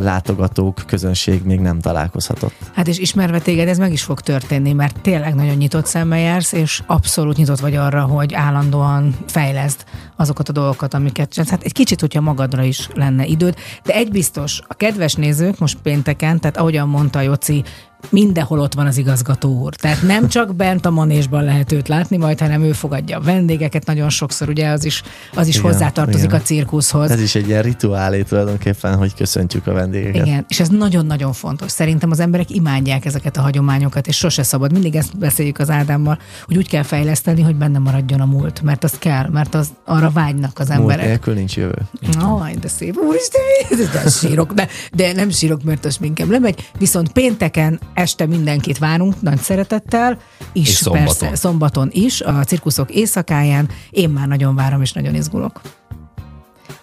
látogatók, 0.00 0.82
közönség 0.86 1.42
még 1.44 1.60
nem 1.60 1.80
találkozhatott. 1.80 2.54
Hát 2.74 2.88
és 2.88 2.98
ismerve 2.98 3.38
téged, 3.38 3.68
ez 3.68 3.78
meg 3.78 3.92
is 3.92 4.02
fog 4.02 4.20
történni, 4.20 4.72
mert 4.72 5.00
tényleg 5.00 5.34
nagyon 5.34 5.56
nyitott 5.56 5.86
szemmel 5.86 6.18
jársz, 6.18 6.52
és 6.52 6.82
abszolút 6.86 7.22
nyitott 7.32 7.60
vagy 7.60 7.74
arra, 7.74 8.02
hogy 8.02 8.34
állandóan 8.34 9.14
fejleszd 9.26 9.84
azokat 10.16 10.48
a 10.48 10.52
dolgokat, 10.52 10.94
amiket 10.94 11.30
csinálsz. 11.30 11.50
Hát 11.50 11.62
egy 11.62 11.72
kicsit, 11.72 12.00
hogyha 12.00 12.20
magadra 12.20 12.62
is 12.62 12.88
lenne 12.94 13.24
időd, 13.24 13.56
de 13.84 13.94
egy 13.94 14.10
biztos, 14.10 14.60
a 14.66 14.74
kedves 14.74 15.14
nézők 15.14 15.58
most 15.58 15.78
pénteken, 15.82 16.40
tehát 16.40 16.56
ahogyan 16.56 16.88
mondta 16.88 17.20
Joci, 17.20 17.64
mindenhol 18.10 18.58
ott 18.60 18.74
van 18.74 18.86
az 18.86 18.96
igazgató 18.96 19.58
úr. 19.60 19.74
Tehát 19.74 20.02
nem 20.02 20.28
csak 20.28 20.54
bent 20.54 20.86
a 20.86 20.90
manésban 20.90 21.44
lehet 21.44 21.72
őt 21.72 21.88
látni 21.88 22.16
majd, 22.16 22.40
hanem 22.40 22.62
ő 22.62 22.72
fogadja 22.72 23.18
a 23.18 23.20
vendégeket 23.20 23.86
nagyon 23.86 24.08
sokszor, 24.08 24.48
ugye 24.48 24.68
az 24.68 24.84
is, 24.84 25.02
az 25.34 25.46
is 25.46 25.56
Igen, 25.56 25.70
hozzátartozik 25.70 26.24
igen. 26.24 26.40
a 26.40 26.42
cirkuszhoz. 26.42 27.10
Ez 27.10 27.20
is 27.20 27.34
egy 27.34 27.48
ilyen 27.48 27.62
rituálé 27.62 28.22
tulajdonképpen, 28.22 28.96
hogy 28.96 29.14
köszöntjük 29.14 29.66
a 29.66 29.72
vendégeket. 29.72 30.26
Igen, 30.26 30.44
és 30.48 30.60
ez 30.60 30.68
nagyon-nagyon 30.68 31.32
fontos. 31.32 31.70
Szerintem 31.70 32.10
az 32.10 32.20
emberek 32.20 32.50
imádják 32.50 33.04
ezeket 33.04 33.36
a 33.36 33.40
hagyományokat, 33.40 34.06
és 34.06 34.16
sose 34.16 34.42
szabad. 34.42 34.72
Mindig 34.72 34.94
ezt 34.94 35.18
beszéljük 35.18 35.58
az 35.58 35.70
Ádámmal, 35.70 36.18
hogy 36.46 36.56
úgy 36.56 36.68
kell 36.68 36.82
fejleszteni, 36.82 37.42
hogy 37.42 37.56
benne 37.56 37.78
maradjon 37.78 38.20
a 38.20 38.26
múlt, 38.26 38.62
mert 38.62 38.84
az 38.84 38.92
kell, 38.98 39.28
mert 39.28 39.54
az 39.54 39.68
arra 39.84 40.10
vágynak 40.10 40.58
az 40.58 40.68
Múlt 40.68 40.80
emberek. 40.80 41.06
nélkül 41.06 41.34
nincs 41.34 41.56
jövő. 41.56 41.78
Aj, 42.18 42.54
de 42.60 42.68
szép. 42.68 42.96
Úristen, 42.96 43.40
de, 44.02 44.10
sírok, 44.10 44.52
de, 44.52 44.68
de 44.92 45.12
nem 45.12 45.30
sírok, 45.30 45.62
mert 45.62 45.84
a 45.84 45.90
sminkem 45.90 46.30
lemegy. 46.30 46.70
Viszont 46.78 47.12
pénteken 47.12 47.80
este 47.94 48.26
mindenkit 48.26 48.78
várunk 48.78 49.22
nagy 49.22 49.38
szeretettel, 49.38 50.18
is 50.52 50.68
És 50.68 50.74
szombaton. 50.74 51.06
persze, 51.06 51.34
szombaton 51.36 51.88
is, 51.92 52.20
a 52.20 52.44
cirkuszok 52.44 52.90
éjszakáján. 52.90 53.68
Én 53.90 54.10
már 54.10 54.28
nagyon 54.28 54.54
várom, 54.54 54.80
és 54.80 54.92
nagyon 54.92 55.14
izgulok. 55.14 55.60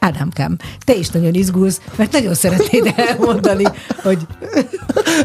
Ádámkám, 0.06 0.58
te 0.86 0.96
is 0.96 1.10
nagyon 1.10 1.34
izgulsz, 1.34 1.82
mert 1.96 2.12
nagyon 2.12 2.34
szeretnéd 2.34 2.94
elmondani, 2.96 3.64
hogy 4.04 4.18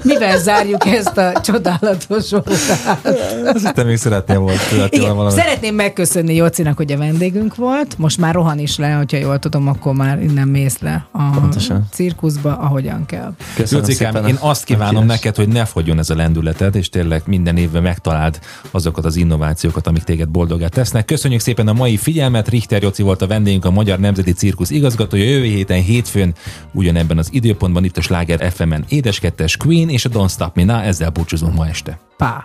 mivel 0.02 0.38
zárjuk 0.38 0.86
ezt 0.86 1.16
a 1.16 1.40
csodálatos 1.40 2.32
órát. 2.32 3.06
Azt 3.54 3.66
hittem, 3.66 3.86
még 3.86 3.96
szeretném 3.96 4.40
volt 4.40 4.58
Igen, 4.90 5.30
szeretném 5.30 5.74
megköszönni 5.74 6.34
Jocinak, 6.34 6.76
hogy 6.76 6.92
a 6.92 6.96
vendégünk 6.96 7.54
volt. 7.54 7.98
Most 7.98 8.18
már 8.18 8.34
rohan 8.34 8.58
is 8.58 8.76
le, 8.78 8.92
hogyha 8.92 9.16
jól 9.16 9.38
tudom, 9.38 9.68
akkor 9.68 9.94
már 9.94 10.22
innen 10.22 10.48
mész 10.48 10.78
le 10.78 11.06
a 11.12 11.30
Pontosan. 11.30 11.86
cirkuszba, 11.92 12.56
ahogyan 12.58 13.06
kell. 13.06 13.34
Köszönöm 13.54 13.84
szépen 13.84 14.24
a- 14.24 14.28
én 14.28 14.36
azt 14.40 14.64
kívánom 14.64 15.06
neked, 15.06 15.36
hogy 15.36 15.48
ne 15.48 15.64
fogjon 15.64 15.98
ez 15.98 16.10
a 16.10 16.14
lendületed, 16.14 16.74
és 16.74 16.88
tényleg 16.88 17.22
minden 17.26 17.56
évben 17.56 17.82
megtaláld 17.82 18.38
azokat 18.70 19.04
az 19.04 19.16
innovációkat, 19.16 19.86
amik 19.86 20.02
téged 20.02 20.28
boldogát 20.28 20.70
tesznek. 20.72 21.04
Köszönjük 21.04 21.40
szépen 21.40 21.68
a 21.68 21.72
mai 21.72 21.96
figyelmet. 21.96 22.48
Richter 22.48 22.82
Jóci 22.82 23.02
volt 23.02 23.22
a 23.22 23.26
vendégünk, 23.26 23.64
a 23.64 23.70
Magyar 23.70 23.98
Nemzeti 23.98 24.32
Cirkusz 24.32 24.64
igazgatója. 24.70 25.24
Jövő 25.24 25.44
héten 25.44 25.82
hétfőn 25.82 26.34
ugyanebben 26.72 27.18
az 27.18 27.28
időpontban 27.32 27.84
itt 27.84 27.96
a 27.96 28.00
Sláger 28.00 28.52
FM-en 28.52 28.84
édeskettes 28.88 29.56
Queen 29.56 29.88
és 29.88 30.04
a 30.04 30.08
Don't 30.08 30.30
Stop 30.30 30.54
Me 30.56 30.64
Now. 30.64 30.80
Ezzel 30.80 31.10
búcsúzunk 31.10 31.54
ma 31.54 31.66
este. 31.66 31.98
Pá. 32.16 32.44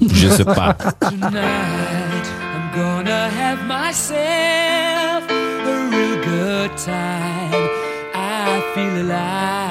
Je 0.00 0.28
sais 0.28 0.42
pas. 0.44 0.76
Tonight 0.98 2.26
I'm 2.54 2.72
gonna 2.74 3.28
have 3.28 3.60
myself 3.66 5.28
a 5.28 5.88
real 5.90 6.18
good 6.24 6.70
time. 6.76 7.68
I 8.14 8.60
feel 8.74 8.96
alive. 8.96 9.63